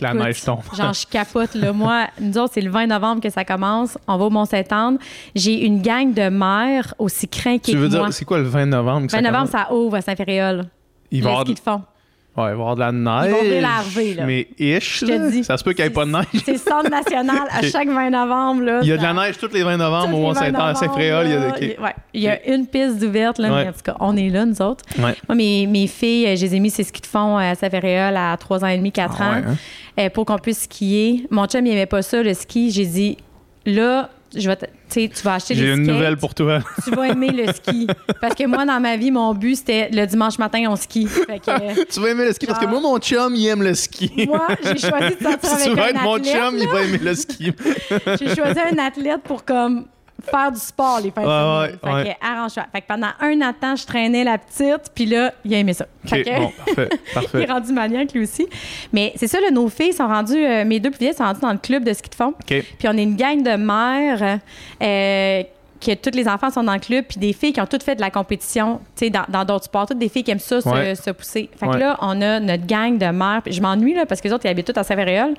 la 0.00 0.14
neige 0.14 0.42
tombe. 0.42 0.60
genre, 0.76 0.92
je 0.92 1.06
capote, 1.06 1.54
là. 1.54 1.72
Moi, 1.72 2.06
nous 2.20 2.38
autres, 2.38 2.54
c'est 2.54 2.60
le 2.60 2.70
20 2.70 2.86
novembre 2.86 3.22
que 3.22 3.30
ça 3.30 3.44
commence. 3.44 3.98
On 4.06 4.16
va 4.16 4.24
au 4.24 4.30
Mont-Saint-Anne. 4.30 4.98
J'ai 5.34 5.64
une 5.64 5.82
gang 5.82 6.12
de 6.12 6.28
mères 6.28 6.94
aussi 6.98 7.26
crainquées 7.28 7.72
Tu 7.72 7.78
veux 7.78 7.88
dire, 7.88 8.06
c'est 8.12 8.24
quoi 8.24 8.38
le 8.38 8.44
20 8.44 8.66
novembre? 8.66 9.06
Que 9.06 9.12
20 9.12 9.22
novembre, 9.22 9.48
ça 9.48 9.72
ouvre 9.72 9.96
à 9.96 10.00
Saint-Féréol. 10.02 10.64
Il 11.10 11.22
va 11.22 11.40
ski 11.40 11.54
de 11.54 11.58
fond. 11.58 11.82
Ouais, 12.36 12.46
il 12.46 12.46
va 12.46 12.48
y 12.48 12.52
avoir 12.52 12.74
de 12.74 12.80
la 12.80 12.90
neige. 12.90 13.34
Ils 13.44 14.14
vont 14.14 14.16
là. 14.16 14.26
Mais 14.26 14.48
ish, 14.58 15.02
là, 15.02 15.30
ça 15.44 15.56
se 15.56 15.62
peut 15.62 15.72
qu'il 15.72 15.84
n'y 15.84 15.90
ait 15.90 15.92
pas 15.92 16.04
de 16.04 16.10
neige. 16.10 16.26
C'est 16.44 16.58
centre 16.58 16.90
national 16.90 17.46
à 17.48 17.62
chaque 17.70 17.88
20 17.88 18.10
novembre. 18.10 18.62
Là, 18.62 18.80
il 18.82 18.88
y 18.88 18.92
a 18.92 18.96
de 18.96 19.02
la 19.02 19.12
neige 19.12 19.38
tous 19.38 19.52
les 19.52 19.62
20 19.62 19.76
novembre 19.76 20.18
au 20.18 20.20
Mont-Saint-Fréol. 20.20 21.26
Il, 21.26 21.32
y 21.32 21.36
a, 21.36 21.80
ouais, 21.80 21.94
il 22.12 22.22
y 22.22 22.28
a 22.28 22.44
une 22.48 22.66
piste 22.66 23.00
ouverte, 23.04 23.38
là, 23.38 23.50
mais 23.50 23.68
en 23.68 23.72
tout 23.72 23.82
cas, 23.84 23.96
on 24.00 24.16
est 24.16 24.30
là, 24.30 24.44
nous 24.44 24.60
autres. 24.60 24.84
Moi, 24.98 25.12
mes, 25.32 25.68
mes 25.68 25.86
filles, 25.86 26.26
euh, 26.26 26.36
je 26.36 26.46
les 26.46 26.56
ai 26.56 26.60
mis 26.60 26.70
ces 26.70 26.82
skis 26.82 27.02
de 27.02 27.06
fond 27.06 27.36
à 27.36 27.54
Saint-Fréol 27.54 28.16
à 28.16 28.36
3 28.36 28.64
ans 28.64 28.68
et 28.68 28.78
demi, 28.78 28.90
4 28.90 29.14
ah 29.16 29.22
ans, 29.22 29.32
hein? 29.34 29.56
euh, 30.00 30.10
pour 30.10 30.24
qu'on 30.24 30.38
puisse 30.38 30.62
skier. 30.62 31.28
Mon 31.30 31.46
chum, 31.46 31.64
il 31.64 31.70
n'aimait 31.70 31.86
pas 31.86 32.02
ça, 32.02 32.20
le 32.20 32.34
ski. 32.34 32.72
J'ai 32.72 32.86
dit, 32.86 33.16
là, 33.64 34.10
je 34.36 34.48
vais 34.48 34.56
tu 34.90 35.22
vas 35.22 35.34
acheter 35.34 35.54
J'ai 35.54 35.72
une 35.72 35.82
nouvelle 35.82 36.16
pour 36.16 36.34
toi. 36.34 36.60
tu 36.84 36.90
vas 36.90 37.08
aimer 37.08 37.30
le 37.30 37.52
ski. 37.52 37.86
Parce 38.20 38.34
que 38.34 38.46
moi, 38.46 38.64
dans 38.64 38.80
ma 38.80 38.96
vie, 38.96 39.10
mon 39.10 39.34
but, 39.34 39.56
c'était 39.56 39.88
le 39.90 40.06
dimanche 40.06 40.38
matin, 40.38 40.64
on 40.68 40.76
skie. 40.76 41.08
tu 41.90 42.00
vas 42.00 42.08
aimer 42.10 42.26
le 42.26 42.32
ski 42.32 42.46
parce 42.46 42.58
que 42.58 42.66
moi, 42.66 42.80
mon 42.80 42.98
chum, 42.98 43.34
il 43.34 43.46
aime 43.46 43.62
le 43.62 43.74
ski. 43.74 44.26
moi, 44.26 44.46
j'ai 44.62 44.78
choisi 44.78 45.16
de 45.16 45.22
sortir 45.22 45.52
avec 45.52 45.64
tu 45.64 45.74
vas 45.74 45.90
être 45.90 46.02
mon 46.02 46.18
chum, 46.18 46.56
il 46.58 46.68
va 46.68 46.82
aimer 46.82 46.98
le 46.98 47.14
ski. 47.14 47.52
j'ai 47.90 48.34
choisi 48.34 48.60
un 48.60 48.78
athlète 48.78 49.22
pour 49.24 49.44
comme 49.44 49.86
faire 50.22 50.52
du 50.52 50.60
sport 50.60 51.00
les 51.02 51.10
fins 51.10 51.22
de 51.22 51.26
semaine. 51.26 52.04
fait 52.04 52.10
que 52.10 52.26
arrange-toi. 52.26 52.66
Fait 52.72 52.80
que 52.80 52.86
pendant 52.86 53.10
un 53.20 53.40
an 53.42 53.52
de 53.52 53.60
temps, 53.60 53.76
je 53.76 53.86
traînais 53.86 54.24
la 54.24 54.38
petite, 54.38 54.92
puis 54.94 55.06
là, 55.06 55.32
il 55.44 55.54
a 55.54 55.58
aimé 55.58 55.72
ça. 55.72 55.86
OK, 56.06 56.24
bon, 56.24 56.52
parfait, 56.64 56.88
parfait. 57.12 57.28
il 57.34 57.40
est 57.40 57.52
rendu 57.52 57.72
maniaque 57.72 58.12
lui 58.12 58.22
aussi. 58.22 58.46
Mais 58.92 59.12
c'est 59.16 59.26
ça, 59.26 59.40
là, 59.40 59.50
nos 59.50 59.68
filles 59.68 59.92
sont 59.92 60.06
rendues, 60.06 60.44
euh, 60.44 60.64
mes 60.64 60.80
deux 60.80 60.90
plus 60.90 61.00
vieilles 61.00 61.14
sont 61.14 61.24
rendues 61.24 61.40
dans 61.40 61.52
le 61.52 61.58
club 61.58 61.84
de 61.84 61.92
ski 61.92 62.10
de 62.10 62.14
fond. 62.14 62.34
Puis 62.46 62.64
on 62.86 62.96
est 62.96 63.02
une 63.02 63.16
gang 63.16 63.42
de 63.42 63.56
mères 63.56 64.40
euh, 64.82 65.42
que 65.80 65.94
tous 65.94 66.16
les 66.16 66.28
enfants 66.28 66.50
sont 66.50 66.64
dans 66.64 66.74
le 66.74 66.80
club, 66.80 67.04
puis 67.06 67.18
des 67.18 67.32
filles 67.32 67.52
qui 67.52 67.60
ont 67.60 67.66
toutes 67.66 67.82
fait 67.82 67.94
de 67.94 68.00
la 68.00 68.10
compétition, 68.10 68.80
tu 68.96 69.06
sais, 69.06 69.10
dans 69.10 69.44
d'autres 69.44 69.64
sports, 69.64 69.86
toutes 69.86 69.98
des 69.98 70.08
filles 70.08 70.24
qui 70.24 70.30
aiment 70.30 70.38
ça, 70.38 70.60
se, 70.60 71.10
pousser. 71.10 71.50
Fait 71.56 71.68
que 71.68 71.76
là, 71.76 71.98
on 72.00 72.20
a 72.22 72.40
notre 72.40 72.66
gang 72.66 72.96
de 72.98 73.06
mères. 73.06 73.42
Je 73.46 73.60
m'ennuie, 73.60 73.94
là, 73.94 74.06
parce 74.06 74.20
que 74.20 74.28
les 74.28 74.34
autres, 74.34 74.46
ils 74.46 74.48
habitent 74.48 74.66
toutes 74.66 74.78
à 74.78 74.84
Saint-Véréol. 74.84 75.34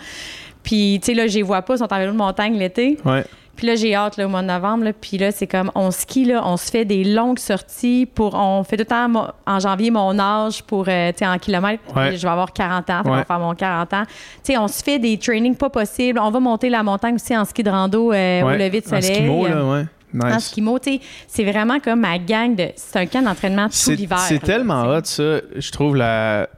Puis, 0.64 1.00
tu 1.02 1.08
sais, 1.08 1.14
là, 1.14 1.28
je 1.28 1.36
les 1.36 1.44
vois 1.44 1.62
pas, 1.62 1.76
ils 1.76 1.80
sont 1.80 1.94
en 1.94 1.98
vélo 1.98 2.12
de 2.12 2.18
montagne 2.18 2.58
l'été. 2.58 2.98
Ouais. 3.06 3.24
Puis 3.56 3.68
là, 3.68 3.76
j'ai 3.76 3.96
hâte, 3.96 4.18
là, 4.18 4.26
au 4.26 4.30
mois 4.30 4.42
de 4.42 4.48
novembre. 4.48 4.86
Là, 4.86 4.94
puis 4.94 5.18
là, 5.18 5.32
c'est 5.32 5.48
comme, 5.48 5.72
on 5.76 5.92
skie, 5.92 6.26
là, 6.26 6.42
on 6.46 6.58
se 6.58 6.70
fait 6.70 6.86
des 6.86 7.04
longues 7.04 7.40
sorties 7.40 8.08
pour. 8.14 8.36
On 8.36 8.64
fait 8.64 8.78
tout 8.78 8.86
le 8.90 9.12
temps, 9.12 9.34
en 9.46 9.60
janvier, 9.60 9.92
mon 9.92 10.18
âge 10.20 10.64
pour, 10.64 10.86
euh, 10.88 11.12
tu 11.12 11.20
sais, 11.20 11.28
en 11.28 11.38
kilomètres. 11.38 11.84
Je 11.96 12.22
vais 12.22 12.28
avoir 12.28 12.52
40 12.52 12.90
ans, 12.90 13.02
ouais. 13.06 13.24
faire 13.24 13.40
mon 13.40 13.56
40 13.56 13.94
ans. 13.94 14.04
Tu 14.06 14.54
sais, 14.54 14.58
on 14.58 14.68
se 14.68 14.84
fait 14.84 15.00
des 15.00 15.18
trainings 15.18 15.56
pas 15.56 15.70
possibles. 15.70 16.20
On 16.20 16.32
va 16.32 16.40
monter 16.40 16.70
la 16.70 16.84
montagne 16.84 17.16
aussi 17.16 17.36
en 17.36 17.46
ski 17.46 17.64
de 17.64 17.70
rando 17.70 18.12
euh, 18.12 18.44
au 18.44 18.50
lever 18.52 18.82
de 18.82 18.86
soleil. 18.86 19.12
En 19.12 19.14
skimo, 19.14 19.48
là, 19.48 19.66
ouais. 19.66 19.86
Nice. 20.14 20.34
En 20.34 20.40
skimo, 20.40 20.80
tu 20.80 20.94
sais, 20.94 21.02
c'est 21.28 21.44
vraiment 21.44 21.80
comme 21.80 22.02
ma 22.02 22.18
gang 22.18 22.56
de. 22.56 22.70
C'est 22.76 23.00
un 23.00 23.06
camp 23.06 23.22
d'entraînement 23.22 23.68
tout 23.68 23.92
l'hiver. 23.92 24.20
C'est 24.20 24.40
tellement 24.40 24.84
hot, 24.84 25.04
ça. 25.04 25.42
Je 25.56 25.72
trouve 25.72 25.96
la. 25.96 26.50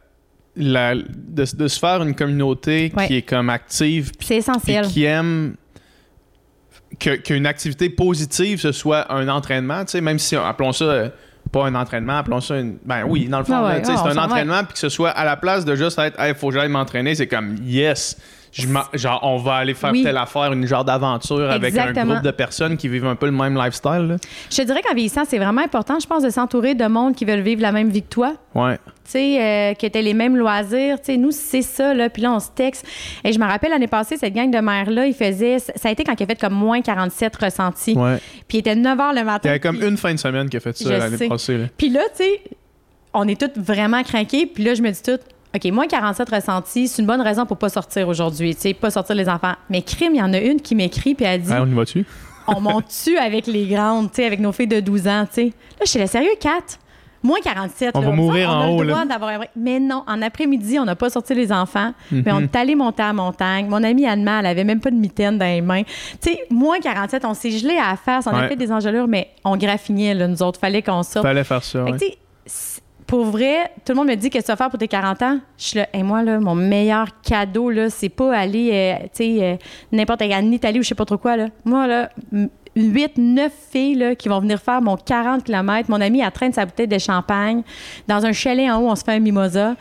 La, 0.60 0.96
de, 0.96 1.06
de, 1.56 1.68
se 1.68 1.78
faire 1.78 2.02
une 2.02 2.16
communauté 2.16 2.92
qui 3.06 3.18
est 3.18 3.22
comme 3.22 3.48
active. 3.48 4.12
C'est 4.20 4.38
essentiel. 4.38 4.88
Qui 4.88 5.04
aime 5.04 5.54
qu'une 7.00 7.46
activité 7.46 7.90
positive, 7.90 8.60
ce 8.60 8.72
soit 8.72 9.12
un 9.12 9.28
entraînement, 9.28 9.86
tu 9.86 9.92
sais, 9.92 10.02
même 10.02 10.20
si, 10.20 10.36
appelons 10.36 10.72
ça 10.72 10.86
euh, 10.86 11.10
pas 11.52 11.66
un 11.66 11.76
entraînement, 11.76 12.18
appelons 12.18 12.42
ça 12.42 12.60
une. 12.60 12.78
Ben 12.86 13.04
oui, 13.08 13.28
dans 13.28 13.40
le 13.40 13.46
fond, 13.46 13.54
ah 13.56 13.80
c'est 13.84 13.92
un 13.92 14.18
entraînement, 14.18 14.64
puis 14.64 14.74
que 14.74 14.80
ce 14.80 14.90
soit 14.90 15.10
à 15.10 15.26
la 15.26 15.38
place 15.38 15.66
de 15.66 15.76
juste 15.76 16.00
être, 16.00 16.18
il 16.26 16.36
faut 16.36 16.50
que 16.50 16.56
j'aille 16.56 16.70
m'entraîner, 16.70 17.16
c'est 17.16 17.28
comme, 17.28 17.56
yes, 17.64 18.18
genre, 18.94 19.20
on 19.24 19.38
va 19.38 19.56
aller 19.56 19.74
faire 19.74 19.92
telle 19.92 20.18
affaire, 20.18 20.52
une 20.54 20.66
genre 20.66 20.86
d'aventure 20.86 21.50
avec 21.50 21.78
un 21.78 21.92
groupe 21.92 22.24
de 22.24 22.32
personnes 22.32 22.78
qui 22.78 22.88
vivent 22.88 23.06
un 23.06 23.16
peu 23.16 23.26
le 23.26 23.32
même 23.32 23.56
lifestyle. 23.56 24.18
Je 24.50 24.58
te 24.58 24.62
dirais 24.64 24.82
qu'en 24.82 24.94
vieillissant, 24.94 25.24
c'est 25.28 25.38
vraiment 25.38 25.62
important, 25.62 26.00
je 26.00 26.08
pense, 26.08 26.24
de 26.24 26.30
s'entourer 26.30 26.76
de 26.76 26.86
monde 26.86 27.16
qui 27.16 27.26
veulent 27.26 27.42
vivre 27.42 27.62
la 27.62 27.72
même 27.72 27.90
vie 27.90 28.02
que 28.02 28.10
toi. 28.10 28.34
Ouais. 28.56 28.78
Tu 29.06 29.12
sais, 29.12 29.42
euh, 29.42 29.74
qui 29.76 29.86
étaient 29.86 30.02
les 30.02 30.14
mêmes 30.14 30.36
loisirs. 30.36 30.98
Tu 30.98 31.06
sais, 31.06 31.18
nous, 31.18 31.32
c'est 31.32 31.62
ça, 31.62 31.94
là. 31.94 32.10
Puis 32.10 32.22
là, 32.22 32.34
on 32.34 32.40
se 32.40 32.50
texte. 32.50 32.86
Et 33.24 33.32
je 33.32 33.40
me 33.40 33.46
rappelle, 33.46 33.70
l'année 33.70 33.88
passée, 33.88 34.18
cette 34.18 34.34
gang 34.34 34.52
de 34.52 34.58
mères-là, 34.58 35.06
ils 35.06 35.14
faisaient. 35.14 35.60
Ça 35.60 35.90
a 35.90 35.92
été 35.92 36.04
quand 36.04 36.20
il 36.20 36.24
a 36.24 36.26
fait 36.26 36.40
comme 36.40 36.54
moins 36.54 36.82
47 36.82 37.36
ressentis. 37.38 37.94
Ouais. 37.94 38.18
Puis 38.48 38.58
il 38.58 38.60
était 38.60 38.76
9 38.76 38.98
h 38.98 39.16
le 39.16 39.24
matin. 39.24 39.40
Il 39.44 39.48
y 39.48 39.50
avait 39.52 39.60
comme 39.60 39.82
une 39.82 39.96
fin 39.96 40.14
de 40.14 40.20
semaine 40.20 40.50
qui 40.50 40.58
a 40.58 40.60
fait 40.60 40.76
ça 40.76 40.98
l'année 40.98 41.28
passée. 41.28 41.68
Puis 41.78 41.90
là, 41.90 42.02
tu 42.16 42.24
sais, 42.24 42.42
on 43.14 43.28
est 43.28 43.40
toutes 43.40 43.58
vraiment 43.58 44.04
craqués. 44.04 44.46
Puis 44.46 44.64
là, 44.64 44.74
je 44.74 44.82
me 44.82 44.92
dis 44.92 45.02
tout 45.02 45.20
OK, 45.58 45.72
moins 45.72 45.88
47 45.88 46.30
ressentis, 46.30 46.88
c'est 46.88 47.02
une 47.02 47.08
bonne 47.08 47.22
raison 47.22 47.46
pour 47.46 47.58
pas 47.58 47.70
sortir 47.70 48.08
aujourd'hui, 48.08 48.56
tu 48.56 48.62
sais, 48.62 48.74
pas 48.74 48.92
sortir 48.92 49.16
les 49.16 49.28
enfants. 49.28 49.54
Mais 49.70 49.82
crime, 49.82 50.14
il 50.14 50.20
y 50.20 50.22
en 50.22 50.34
a 50.34 50.40
une 50.40 50.62
qui 50.62 50.76
m'écrit 50.76 51.16
puis 51.16 51.26
elle 51.26 51.42
dit 51.42 51.52
On 51.52 51.68
y 51.68 51.74
va-tu? 51.74 52.06
On 52.48 52.62
monte-tu 52.62 53.18
avec 53.18 53.46
les 53.48 53.68
grandes, 53.68 54.10
tu 54.10 54.18
sais, 54.18 54.26
avec 54.26 54.40
nos 54.40 54.54
filles 54.54 54.68
de 54.68 54.80
12 54.80 55.08
ans, 55.08 55.26
tu 55.26 55.34
sais? 55.34 55.46
Là, 55.46 55.84
je 55.84 55.90
suis 55.90 56.00
là, 56.00 56.08
sérieux, 56.08 56.32
4 56.40 56.80
Moins 57.24 57.40
47. 57.44 57.92
On 57.96 58.00
va 58.00 58.12
mourir 58.12 58.50
en 58.50 58.70
haut. 58.70 58.84
Là. 58.84 59.06
Mais 59.56 59.80
non, 59.80 60.04
en 60.08 60.22
après-midi, 60.22 60.80
on 60.80 60.86
n'a 60.86 60.96
pas 60.96 61.10
sorti 61.10 61.34
les 61.34 61.52
enfants, 61.52 61.94
mais 62.12 62.32
on 62.32 62.38
mhm. 62.38 62.44
est 62.44 62.56
allé 62.56 62.76
monter 62.76 63.04
à 63.04 63.08
la 63.08 63.14
montagne. 63.14 63.68
Mon 63.68 63.84
amie 63.84 64.06
Anne-Ma, 64.06 64.40
elle 64.40 64.46
avait 64.46 64.64
même 64.64 64.80
pas 64.80 64.92
de 64.92 64.96
mitaine 64.96 65.38
dans 65.38 65.46
les 65.46 65.62
mains. 65.62 65.84
Tu 65.84 66.32
sais, 66.32 66.44
moins 66.50 66.80
47, 66.80 67.26
on 67.26 67.34
s'est 67.34 67.52
gelé 67.52 67.76
à 67.76 67.92
la 67.92 67.98
face, 67.98 68.28
on 68.28 68.36
a 68.36 68.48
fait 68.48 68.56
des 68.56 68.72
engelures, 68.72 69.08
mais 69.08 69.32
on 69.44 69.58
graffinait, 69.58 70.14
là, 70.14 70.28
nous 70.28 70.42
autres. 70.44 70.60
Fallait 70.60 70.82
qu'on 70.82 71.04
sorte. 71.04 71.26
Fallait 71.26 71.44
faire 71.44 71.64
ça 71.64 71.86
pour 73.08 73.24
vrai, 73.26 73.72
tout 73.86 73.94
le 73.94 73.96
monde 73.96 74.10
me 74.10 74.16
dit 74.16 74.30
qu'est-ce 74.30 74.44
que 74.44 74.48
tu 74.48 74.52
vas 74.52 74.58
faire 74.58 74.70
pour 74.70 74.78
tes 74.78 74.90
40 74.90 75.22
ans. 75.22 75.40
Je 75.58 75.64
suis 75.64 75.80
là, 75.80 75.88
et 75.94 76.04
moi, 76.04 76.24
là, 76.24 76.40
mon 76.40 76.56
meilleur 76.56 77.08
cadeau, 77.22 77.70
là, 77.70 77.90
c'est 77.90 78.10
pas 78.10 78.36
aller, 78.36 78.70
euh, 78.74 79.06
tu 79.16 79.38
sais, 79.38 79.38
euh, 79.42 79.56
n'importe 79.94 80.20
quelle 80.20 80.34
en 80.34 80.52
Italie 80.52 80.80
ou 80.80 80.84
je 80.84 80.90
sais 80.90 80.96
pas 80.96 81.06
trop 81.06 81.18
quoi, 81.18 81.38
là. 81.38 81.48
Moi, 81.64 81.88
là, 81.88 82.10
8, 82.76 83.18
9 83.18 83.52
filles 83.72 83.96
là, 83.96 84.16
qui 84.16 84.28
vont 84.28 84.40
venir 84.40 84.60
faire 84.60 84.82
mon 84.82 84.98
40 84.98 85.44
km. 85.46 85.90
Mon 85.90 86.02
ami, 86.02 86.20
elle 86.20 86.32
traîne 86.32 86.54
sa 86.54 86.66
bouteille 86.66 86.88
de 86.88 86.98
champagne. 87.00 87.64
Dans 88.08 88.26
un 88.26 88.34
chalet 88.34 88.70
en 88.70 88.82
haut, 88.82 88.90
on 88.90 88.96
se 88.96 89.04
fait 89.04 89.14
un 89.14 89.20
mimosa. 89.20 89.76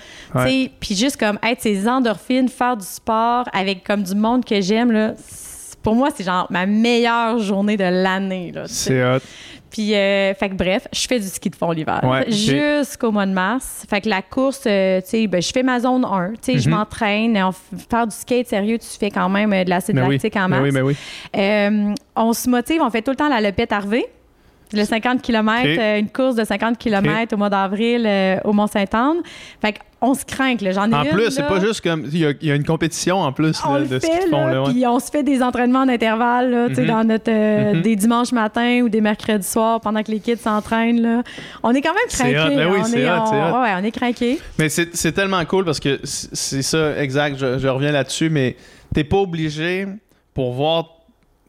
Puis 0.81 0.95
juste 0.95 1.19
comme 1.19 1.39
être 1.43 1.61
ces 1.61 1.89
endorphines, 1.89 2.49
faire 2.49 2.77
du 2.77 2.87
sport 2.87 3.45
avec 3.53 3.85
comme 3.85 4.03
du 4.03 4.15
monde 4.15 4.45
que 4.45 4.61
j'aime, 4.61 4.93
là, 4.93 5.15
pour 5.83 5.95
moi, 5.95 6.09
c'est 6.15 6.25
genre 6.25 6.47
ma 6.51 6.67
meilleure 6.67 7.39
journée 7.39 7.77
de 7.77 7.85
l'année. 7.85 8.53
C'est 8.67 9.05
hot. 9.05 9.21
Puis, 9.71 9.95
euh, 9.95 10.33
fait 10.35 10.49
que 10.49 10.55
bref, 10.55 10.87
je 10.93 11.07
fais 11.07 11.19
du 11.19 11.27
ski 11.27 11.51
de 11.51 11.57
fond 11.57 11.71
l'hiver 11.71 12.01
jusqu'au 12.29 13.11
mois 13.11 13.27
de 13.27 13.33
mars. 13.33 13.85
Fait 13.89 14.01
que 14.01 14.09
la 14.09 14.23
course, 14.23 14.63
euh, 14.67 15.01
tu 15.01 15.09
sais, 15.09 15.27
ben, 15.27 15.43
je 15.43 15.51
fais 15.53 15.63
ma 15.63 15.81
zone 15.81 16.05
1. 16.05 16.33
Tu 16.33 16.37
sais, 16.41 16.59
je 16.59 16.69
mhm. 16.69 16.77
m'entraîne. 16.77 17.39
Faire 17.91 18.07
du 18.07 18.15
skate 18.15 18.47
sérieux, 18.47 18.79
tu 18.79 18.87
fais 18.99 19.11
quand 19.11 19.29
même 19.29 19.53
euh, 19.53 19.65
de 19.65 19.71
l'acide 19.71 19.97
ben 19.97 20.09
lactique 20.09 20.37
en 20.37 20.49
ben 20.49 20.61
mars. 20.61 20.97
Oui, 21.35 21.95
on 22.15 22.33
se 22.33 22.49
motive, 22.49 22.81
on 22.83 22.91
fait 22.91 23.03
tout 23.03 23.11
le 23.11 23.17
temps 23.17 23.29
la 23.29 23.41
lepette 23.41 23.73
Harvey. 23.73 24.07
Le 24.73 24.85
50 24.85 25.23
km, 25.23 25.67
euh, 25.67 25.99
une 25.99 26.09
course 26.09 26.35
de 26.35 26.45
50 26.45 26.77
km 26.77 27.35
au 27.35 27.37
mois 27.37 27.51
d'avril 27.51 28.05
euh, 28.05 28.39
au 28.45 28.53
Mont-Saint-Anne. 28.53 29.19
Fait 29.61 29.79
on 30.01 30.15
se 30.15 30.25
craint. 30.25 30.57
J'en 30.61 30.91
ai 30.91 30.95
En 30.95 31.05
plus, 31.05 31.31
c'est 31.31 31.47
pas 31.47 31.61
juste 31.61 31.81
comme. 31.81 32.05
Il 32.13 32.19
y, 32.19 32.51
a 32.51 32.55
une 32.55 32.65
compétition 32.65 33.21
en 33.21 33.33
plus 33.33 33.49
de 33.49 33.99
ce 33.99 34.07
qu'ils 34.07 34.31
font. 34.31 34.47
Là, 34.47 34.65
Puis 34.69 34.87
on 34.87 34.99
se 35.01 35.11
fait 35.11 35.23
des 35.23 35.43
entraînements 35.43 35.81
en 35.81 35.89
intervalle, 35.89 36.51
là, 36.51 36.69
mm 36.69 36.87
dans 36.87 37.05
notre, 37.05 37.31
euh, 37.31 37.73
mm-hmm. 37.73 37.81
des 37.83 37.97
dimanches 37.97 38.33
matins 38.33 38.83
ou 38.83 38.89
des 38.89 39.01
mercredis 39.01 39.47
soirs 39.47 39.81
pendant 39.81 40.03
que 40.03 40.11
les 40.11 40.21
kids 40.21 40.37
s'entraînent. 40.37 41.23
On 41.63 41.73
est 41.73 41.81
quand 41.81 41.95
même 41.95 42.09
craqués. 42.09 42.57
Ben 42.57 42.71
oui, 42.71 42.81
on, 42.83 43.35
on, 43.35 43.63
ouais, 43.63 43.73
on 43.81 43.85
est 43.85 43.91
craqués. 43.91 44.39
Mais 44.59 44.69
c'est 44.69 45.13
tellement 45.13 45.45
cool 45.47 45.65
parce 45.65 45.81
que 45.81 46.01
c'est 46.05 46.63
ça, 46.63 47.03
exact. 47.03 47.39
Je, 47.39 47.59
je 47.59 47.69
reviens 47.69 47.93
là-dessus, 47.93 48.29
mais 48.29 48.57
t'es 48.95 49.05
pas 49.05 49.19
obligé 49.19 49.87
pour 50.35 50.53
voir 50.53 50.96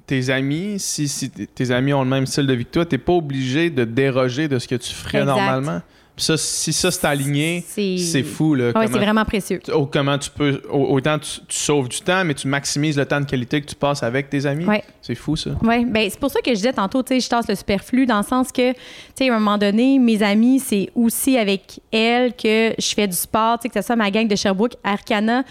tes 0.07 0.29
amis, 0.29 0.79
si, 0.79 1.07
si 1.07 1.29
tes 1.29 1.71
amis 1.71 1.93
ont 1.93 2.03
le 2.03 2.09
même 2.09 2.25
style 2.25 2.47
de 2.47 2.53
vie 2.53 2.65
que 2.65 2.71
toi, 2.71 2.85
t'es 2.85 2.97
pas 2.97 3.13
obligé 3.13 3.69
de 3.69 3.83
déroger 3.83 4.47
de 4.47 4.57
ce 4.57 4.67
que 4.67 4.75
tu 4.75 4.93
ferais 4.93 5.25
normalement 5.25 5.81
si 6.17 6.73
ça 6.73 6.91
c'est 6.91 7.05
aligné, 7.05 7.63
c'est 7.67 8.23
fou. 8.23 8.55
Là, 8.55 8.71
c'est 8.75 8.87
vraiment 8.87 9.25
précieux. 9.25 9.61
comment 9.91 10.17
tu 10.17 10.29
peux. 10.31 10.61
Autant 10.71 11.19
tu, 11.19 11.39
sauves 11.49 11.89
du 11.89 12.01
temps, 12.01 12.23
mais 12.25 12.33
tu 12.33 12.47
maximises 12.47 12.97
le 12.97 13.05
temps 13.05 13.21
de 13.21 13.25
qualité 13.25 13.61
que 13.61 13.67
tu 13.67 13.75
passes 13.75 14.03
avec 14.03 14.29
tes 14.29 14.45
amis. 14.45 14.65
C'est 15.01 15.15
fou, 15.15 15.35
ça. 15.35 15.51
Oui, 15.61 15.85
ben, 15.85 16.09
c'est 16.09 16.19
pour 16.19 16.31
ça 16.31 16.41
que 16.41 16.49
je 16.49 16.55
disais 16.55 16.73
tantôt, 16.73 17.01
tu 17.01 17.13
sais, 17.13 17.19
je 17.21 17.29
tasse 17.29 17.47
le 17.47 17.55
superflu 17.55 18.05
dans 18.05 18.17
le 18.17 18.23
sens 18.23 18.51
que, 18.51 18.73
tu 18.73 18.77
sais, 19.15 19.29
à 19.29 19.35
un 19.35 19.39
moment 19.39 19.57
donné, 19.57 19.99
mes 19.99 20.21
amis, 20.21 20.59
c'est 20.59 20.89
aussi 20.95 21.37
avec 21.37 21.79
elles 21.91 22.33
que 22.33 22.73
je 22.77 22.93
fais 22.93 23.07
du 23.07 23.15
sport, 23.15 23.59
tu 23.59 23.63
sais, 23.63 23.69
que 23.69 23.79
ce 23.79 23.85
soit 23.85 23.95
ma 23.95 24.11
gang 24.11 24.27
de 24.27 24.35
Sherbrooke, 24.35 24.75
Arcana. 24.83 25.43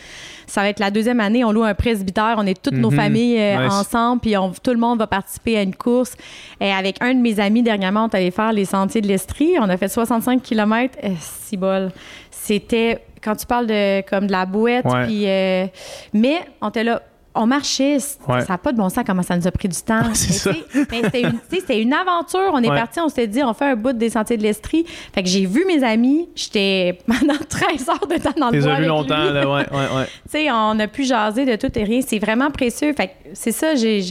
Ça 0.46 0.60
va 0.60 0.68
être 0.68 0.78
la 0.78 0.90
deuxième 0.90 1.20
année, 1.20 1.44
on 1.44 1.52
loue 1.52 1.64
un 1.64 1.74
presbytère, 1.74 2.36
on 2.38 2.46
est 2.46 2.60
toutes 2.60 2.74
nos 2.74 2.90
mhm. 2.90 2.96
familles 2.96 3.40
euh, 3.40 3.68
ensemble, 3.68 4.20
puis 4.20 4.34
tout 4.62 4.70
le 4.70 4.76
monde 4.76 4.98
va 4.98 5.06
participer 5.06 5.56
à 5.56 5.62
une 5.62 5.74
course. 5.74 6.14
Et 6.60 6.70
avec 6.70 6.96
un 7.00 7.14
de 7.14 7.20
mes 7.20 7.40
amis, 7.40 7.62
dernièrement, 7.62 8.04
on 8.04 8.08
est 8.08 8.16
allé 8.16 8.30
faire 8.30 8.52
les 8.52 8.64
sentiers 8.64 9.00
de 9.00 9.08
l'Estrie. 9.08 9.54
On 9.58 9.68
a 9.68 9.76
fait 9.76 9.88
65 9.88 10.42
km 10.42 10.55
km, 10.56 10.98
eh, 11.02 11.12
si 11.20 11.56
bol. 11.56 11.90
C'était 12.30 13.04
quand 13.22 13.36
tu 13.36 13.46
parles 13.46 13.66
de 13.66 14.02
comme 14.08 14.26
de 14.26 14.32
la 14.32 14.46
bouette, 14.46 14.86
puis 15.04 15.24
euh, 15.26 15.66
mais 16.12 16.40
on 16.60 16.68
était 16.68 16.84
là. 16.84 17.02
On 17.38 17.46
marchait, 17.46 17.98
ça 17.98 18.46
n'a 18.48 18.56
pas 18.56 18.72
de 18.72 18.78
bon 18.78 18.88
sens 18.88 19.04
comment 19.06 19.22
ça 19.22 19.36
nous 19.36 19.46
a 19.46 19.50
pris 19.50 19.68
du 19.68 19.76
temps. 19.76 20.04
c'était 20.14 21.20
une, 21.20 21.38
une, 21.68 21.92
aventure. 21.92 22.50
On 22.54 22.62
est 22.62 22.68
parti, 22.68 22.98
on 22.98 23.10
s'est 23.10 23.26
dit, 23.26 23.42
on 23.42 23.52
fait 23.52 23.66
un 23.66 23.76
bout 23.76 23.92
des 23.92 24.08
sentiers 24.08 24.38
de 24.38 24.42
l'Estrie. 24.42 24.86
Fait 25.14 25.22
que 25.22 25.28
j'ai 25.28 25.44
vu 25.44 25.66
mes 25.66 25.84
amis, 25.84 26.30
j'étais 26.34 26.98
pendant 27.06 27.36
13 27.36 27.90
heures 27.90 28.06
de 28.06 28.16
temps 28.16 28.30
dans 28.40 28.48
le 28.48 28.58
bois. 28.62 28.80
longtemps, 28.80 29.30
là, 29.30 29.46
ouais, 29.46 29.66
ouais, 29.70 30.04
Tu 30.24 30.30
sais, 30.30 30.50
on 30.50 30.78
a 30.78 30.88
pu 30.88 31.04
jaser 31.04 31.44
de 31.44 31.56
tout 31.56 31.78
et 31.78 31.84
rien. 31.84 32.00
C'est 32.00 32.18
vraiment 32.18 32.50
précieux. 32.50 32.94
Fait 32.94 33.08
que 33.08 33.12
c'est 33.34 33.52
ça, 33.52 33.74
j'ai 33.74 34.02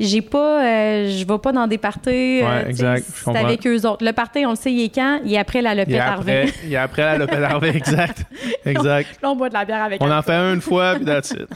j'ai 0.00 0.22
pas, 0.22 0.64
euh, 0.64 1.10
je 1.10 1.26
vais 1.26 1.38
pas 1.38 1.52
dans 1.52 1.66
des 1.66 1.76
parties. 1.76 2.40
Euh, 2.42 2.66
exact. 2.66 3.04
C'est 3.06 3.36
avec 3.36 3.66
eux 3.66 3.86
autres. 3.86 4.02
Le 4.02 4.12
party, 4.12 4.46
on 4.46 4.50
le 4.50 4.56
sait, 4.56 4.72
il 4.72 4.84
est 4.84 4.94
quand? 4.94 5.20
Il 5.26 5.34
est 5.34 5.38
après 5.38 5.60
la 5.60 5.74
Lopette 5.74 6.00
Harvey. 6.00 6.46
Il 6.64 6.72
est 6.72 6.76
après 6.76 7.02
la 7.02 7.18
Lopette 7.18 7.42
Harvey, 7.42 7.68
exact. 7.76 8.24
Exact. 8.64 9.18
Là, 9.22 9.30
on 9.30 9.36
boit 9.36 9.50
de 9.50 9.54
la 9.54 9.64
bière 9.66 9.82
avec 9.82 10.02
On 10.02 10.10
en 10.10 10.22
fait 10.22 10.32
un 10.32 10.54
une 10.54 10.62
fois, 10.62 10.94
puis 10.94 11.04
that's 11.04 11.32
it. 11.32 11.48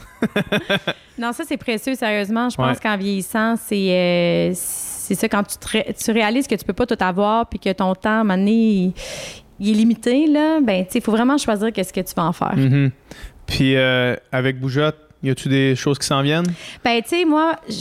non, 1.17 1.33
ça, 1.33 1.43
c'est 1.47 1.57
précieux, 1.57 1.95
sérieusement. 1.95 2.49
Je 2.49 2.55
pense 2.55 2.79
qu'en 2.79 2.97
vieillissant, 2.97 3.55
c'est. 3.57 3.89
Euh, 3.89 4.51
c'est 4.53 5.15
ça, 5.15 5.27
quand 5.27 5.43
tu, 5.43 5.57
tu 5.93 6.11
réalises 6.11 6.47
que 6.47 6.55
tu 6.55 6.65
peux 6.65 6.73
pas 6.73 6.85
tout 6.85 6.97
avoir, 6.99 7.47
puis 7.47 7.59
que 7.59 7.71
ton 7.71 7.95
temps, 7.95 8.09
à 8.09 8.13
un 8.13 8.23
moment 8.23 8.37
donné, 8.37 8.93
il, 9.59 9.69
est 9.69 9.73
limité, 9.73 10.27
là, 10.27 10.59
ben, 10.61 10.85
tu 10.85 10.97
il 10.97 11.01
faut 11.01 11.11
vraiment 11.11 11.37
choisir 11.37 11.71
qu'est-ce 11.71 11.93
que 11.93 12.01
tu 12.01 12.13
vas 12.15 12.25
en 12.25 12.33
faire. 12.33 12.55
Mm-hmm. 12.55 12.91
Puis, 13.47 13.75
avec 14.31 14.59
Boujotte, 14.59 15.04
y 15.23 15.29
a-tu 15.29 15.49
des 15.49 15.75
choses 15.75 15.97
qui 15.97 16.05
s'en 16.05 16.21
viennent? 16.21 16.51
Ben, 16.83 17.01
tu 17.01 17.09
sais, 17.09 17.25
moi, 17.25 17.55
je 17.67 17.73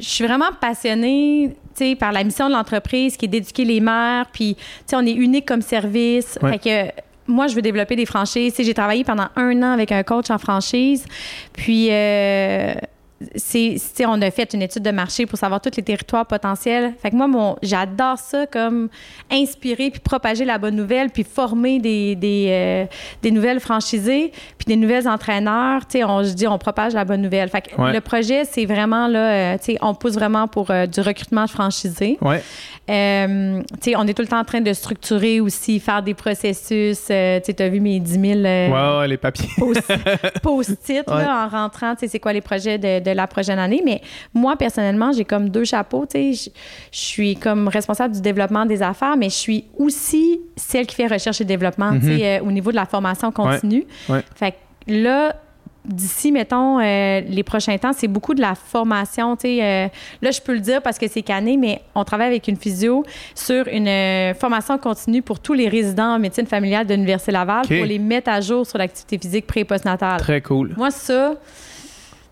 suis 0.00 0.24
vraiment 0.24 0.50
passionnée, 0.60 1.56
tu 1.76 1.84
sais, 1.84 1.96
par 1.96 2.12
la 2.12 2.24
mission 2.24 2.48
de 2.48 2.52
l'entreprise 2.52 3.16
qui 3.16 3.24
est 3.24 3.28
d'éduquer 3.28 3.64
les 3.64 3.80
mères. 3.80 4.26
Puis, 4.32 4.54
tu 4.56 4.62
sais, 4.86 4.96
on 4.96 5.06
est 5.06 5.12
unique 5.12 5.46
comme 5.46 5.62
service. 5.62 6.38
Fait 6.40 6.58
que 6.58 7.02
moi, 7.26 7.46
je 7.46 7.54
veux 7.54 7.62
développer 7.62 7.96
des 7.96 8.06
franchises. 8.06 8.54
J'ai 8.58 8.74
travaillé 8.74 9.04
pendant 9.04 9.28
un 9.36 9.62
an 9.62 9.72
avec 9.72 9.92
un 9.92 10.02
coach 10.02 10.30
en 10.30 10.38
franchise. 10.38 11.06
Puis, 11.52 11.88
euh, 11.90 12.74
c'est, 13.34 13.78
on 14.06 14.20
a 14.22 14.30
fait 14.30 14.52
une 14.54 14.62
étude 14.62 14.82
de 14.82 14.90
marché 14.90 15.26
pour 15.26 15.38
savoir 15.38 15.60
tous 15.60 15.76
les 15.76 15.82
territoires 15.82 16.26
potentiels. 16.26 16.94
Fait 17.00 17.10
que 17.10 17.16
moi, 17.16 17.26
mon, 17.26 17.56
j'adore 17.62 18.18
ça 18.18 18.46
comme 18.46 18.88
inspirer 19.30 19.90
puis 19.90 20.00
propager 20.00 20.44
la 20.44 20.58
bonne 20.58 20.76
nouvelle 20.76 21.10
puis 21.10 21.24
former 21.24 21.78
des, 21.78 22.14
des, 22.16 22.48
euh, 22.50 22.84
des 23.22 23.30
nouvelles 23.30 23.60
franchisées 23.60 24.32
puis 24.58 24.66
des 24.66 24.76
nouvelles 24.76 25.08
entraîneurs. 25.08 25.86
Tu 25.86 25.98
sais, 25.98 26.04
on, 26.04 26.22
je 26.22 26.32
dis, 26.32 26.46
on 26.46 26.58
propage 26.58 26.94
la 26.94 27.04
bonne 27.04 27.22
nouvelle. 27.22 27.48
Fait 27.48 27.62
que 27.62 27.80
le 27.80 28.00
projet, 28.00 28.44
c'est 28.44 28.66
vraiment 28.66 29.06
là, 29.08 29.54
euh, 29.54 29.58
tu 29.58 29.72
sais, 29.72 29.78
on 29.80 29.94
pousse 29.94 30.14
vraiment 30.14 30.48
pour 30.48 30.70
euh, 30.70 30.86
du 30.86 31.00
recrutement 31.00 31.44
de 31.44 31.50
franchisés. 31.50 32.18
Ouais. 32.20 32.42
Euh, 32.90 33.62
on 33.96 34.06
est 34.06 34.14
tout 34.14 34.22
le 34.22 34.28
temps 34.28 34.40
en 34.40 34.44
train 34.44 34.60
de 34.60 34.72
structurer 34.72 35.40
aussi, 35.40 35.80
faire 35.80 36.02
des 36.02 36.12
processus. 36.12 37.06
Euh, 37.10 37.40
tu 37.40 37.62
as 37.62 37.68
vu 37.68 37.80
mes 37.80 37.98
10 37.98 38.20
000 38.20 38.40
euh, 38.44 39.00
ouais, 39.00 39.08
les 39.08 39.16
papiers. 39.16 39.48
post-it 40.42 41.08
en 41.08 41.48
rentrant. 41.48 41.94
C'est 41.96 42.18
quoi 42.18 42.32
les 42.32 42.42
projets 42.42 42.78
de, 42.78 43.10
la 43.10 43.26
prochaine 43.26 43.58
année. 43.58 43.82
Mais 43.84 44.02
moi, 44.34 44.56
personnellement, 44.56 45.12
j'ai 45.12 45.24
comme 45.24 45.48
deux 45.48 45.64
chapeaux. 45.64 46.06
Je 46.14 46.50
suis 46.90 47.36
comme 47.36 47.68
responsable 47.68 48.14
du 48.14 48.20
développement 48.20 48.66
des 48.66 48.82
affaires, 48.82 49.16
mais 49.16 49.30
je 49.30 49.36
suis 49.36 49.64
aussi 49.78 50.40
celle 50.56 50.86
qui 50.86 50.96
fait 50.96 51.06
recherche 51.06 51.40
et 51.40 51.44
développement 51.44 51.92
mm-hmm. 51.92 52.42
au 52.42 52.52
niveau 52.52 52.70
de 52.70 52.76
la 52.76 52.86
formation 52.86 53.32
continue. 53.32 53.86
Fait 54.34 54.52
que 54.52 54.92
là, 54.92 55.34
d'ici, 55.84 56.32
mettons, 56.32 56.80
euh, 56.80 57.20
les 57.20 57.42
prochains 57.42 57.76
temps, 57.78 57.92
c'est 57.92 58.08
beaucoup 58.08 58.34
de 58.34 58.40
la 58.40 58.54
formation. 58.54 59.36
Euh, 59.44 59.88
là, 60.22 60.30
je 60.30 60.40
peux 60.40 60.54
le 60.54 60.60
dire 60.60 60.82
parce 60.82 60.98
que 60.98 61.06
c'est 61.08 61.22
cané, 61.22 61.56
mais 61.56 61.80
on 61.94 62.04
travaille 62.04 62.28
avec 62.28 62.48
une 62.48 62.56
physio 62.56 63.04
sur 63.34 63.68
une 63.68 63.88
euh, 63.88 64.34
formation 64.34 64.78
continue 64.78 65.22
pour 65.22 65.40
tous 65.40 65.52
les 65.52 65.68
résidents 65.68 66.14
en 66.14 66.18
médecine 66.18 66.46
familiale 66.46 66.86
de 66.86 66.94
l'Université 66.94 67.32
Laval 67.32 67.66
pour 67.66 67.86
les 67.86 67.98
mettre 67.98 68.30
à 68.30 68.40
jour 68.40 68.66
sur 68.66 68.78
l'activité 68.78 69.18
physique 69.18 69.46
pré- 69.46 69.60
et 69.60 69.64
postnatale. 69.64 70.20
Très 70.20 70.40
cool. 70.40 70.74
Moi, 70.76 70.90
ça, 70.90 71.34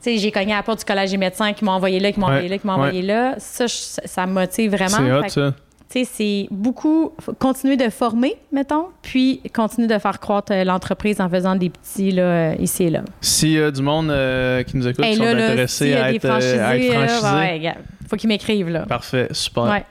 j'ai 0.04 0.32
cogné 0.32 0.52
à 0.52 0.56
la 0.56 0.62
porte 0.62 0.80
du 0.80 0.84
collège 0.84 1.10
des 1.10 1.16
médecins 1.16 1.52
qui 1.52 1.64
m'ont 1.64 1.72
envoyé 1.72 2.00
là, 2.00 2.10
qui 2.12 2.20
m'ont 2.20 2.26
envoyé 2.26 2.48
là, 2.48 2.58
qui 2.58 2.66
m'ont 2.66 2.72
envoyé 2.72 3.02
là. 3.02 3.34
Ça, 3.38 3.66
ça, 3.68 4.26
me 4.26 4.32
motive 4.32 4.72
vraiment. 4.72 5.22
C'est 5.28 5.42
hot, 5.42 5.50
ça 5.50 5.54
c'est 6.04 6.48
beaucoup 6.50 7.12
continuer 7.38 7.76
de 7.76 7.88
former, 7.90 8.36
mettons, 8.50 8.86
puis 9.02 9.40
continuer 9.54 9.88
de 9.88 9.98
faire 9.98 10.20
croître 10.20 10.52
euh, 10.52 10.64
l'entreprise 10.64 11.20
en 11.20 11.28
faisant 11.28 11.54
des 11.54 11.70
petits 11.70 12.12
là, 12.12 12.22
euh, 12.22 12.54
ici 12.58 12.84
et 12.84 12.90
là. 12.90 13.02
S'il 13.20 13.50
y 13.50 13.62
a 13.62 13.70
du 13.70 13.82
monde 13.82 14.10
euh, 14.10 14.62
qui 14.62 14.76
nous 14.76 14.86
écoute 14.88 15.04
qui 15.04 15.16
sont 15.16 15.22
intéressés 15.22 15.94
à, 15.94 16.12
être, 16.12 16.26
franchisés, 16.26 17.72
faut 18.08 18.16
qu'ils 18.16 18.28
m'écrivent. 18.28 18.68
Là. 18.68 18.86
Parfait, 18.86 19.28
super. 19.32 19.82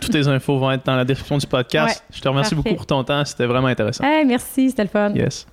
Toutes 0.00 0.14
les 0.14 0.28
infos 0.28 0.58
vont 0.58 0.70
être 0.70 0.84
dans 0.84 0.96
la 0.96 1.04
description 1.04 1.38
du 1.38 1.46
podcast. 1.46 2.04
Je 2.12 2.20
te 2.20 2.28
remercie 2.28 2.54
beaucoup 2.54 2.74
pour 2.74 2.86
ton 2.86 3.04
temps. 3.04 3.24
C'était 3.24 3.46
vraiment 3.46 3.68
intéressant. 3.68 4.04
merci, 4.26 4.70
c'était 4.70 4.84
le 4.84 4.88
fun. 4.88 5.12
Yes. 5.14 5.46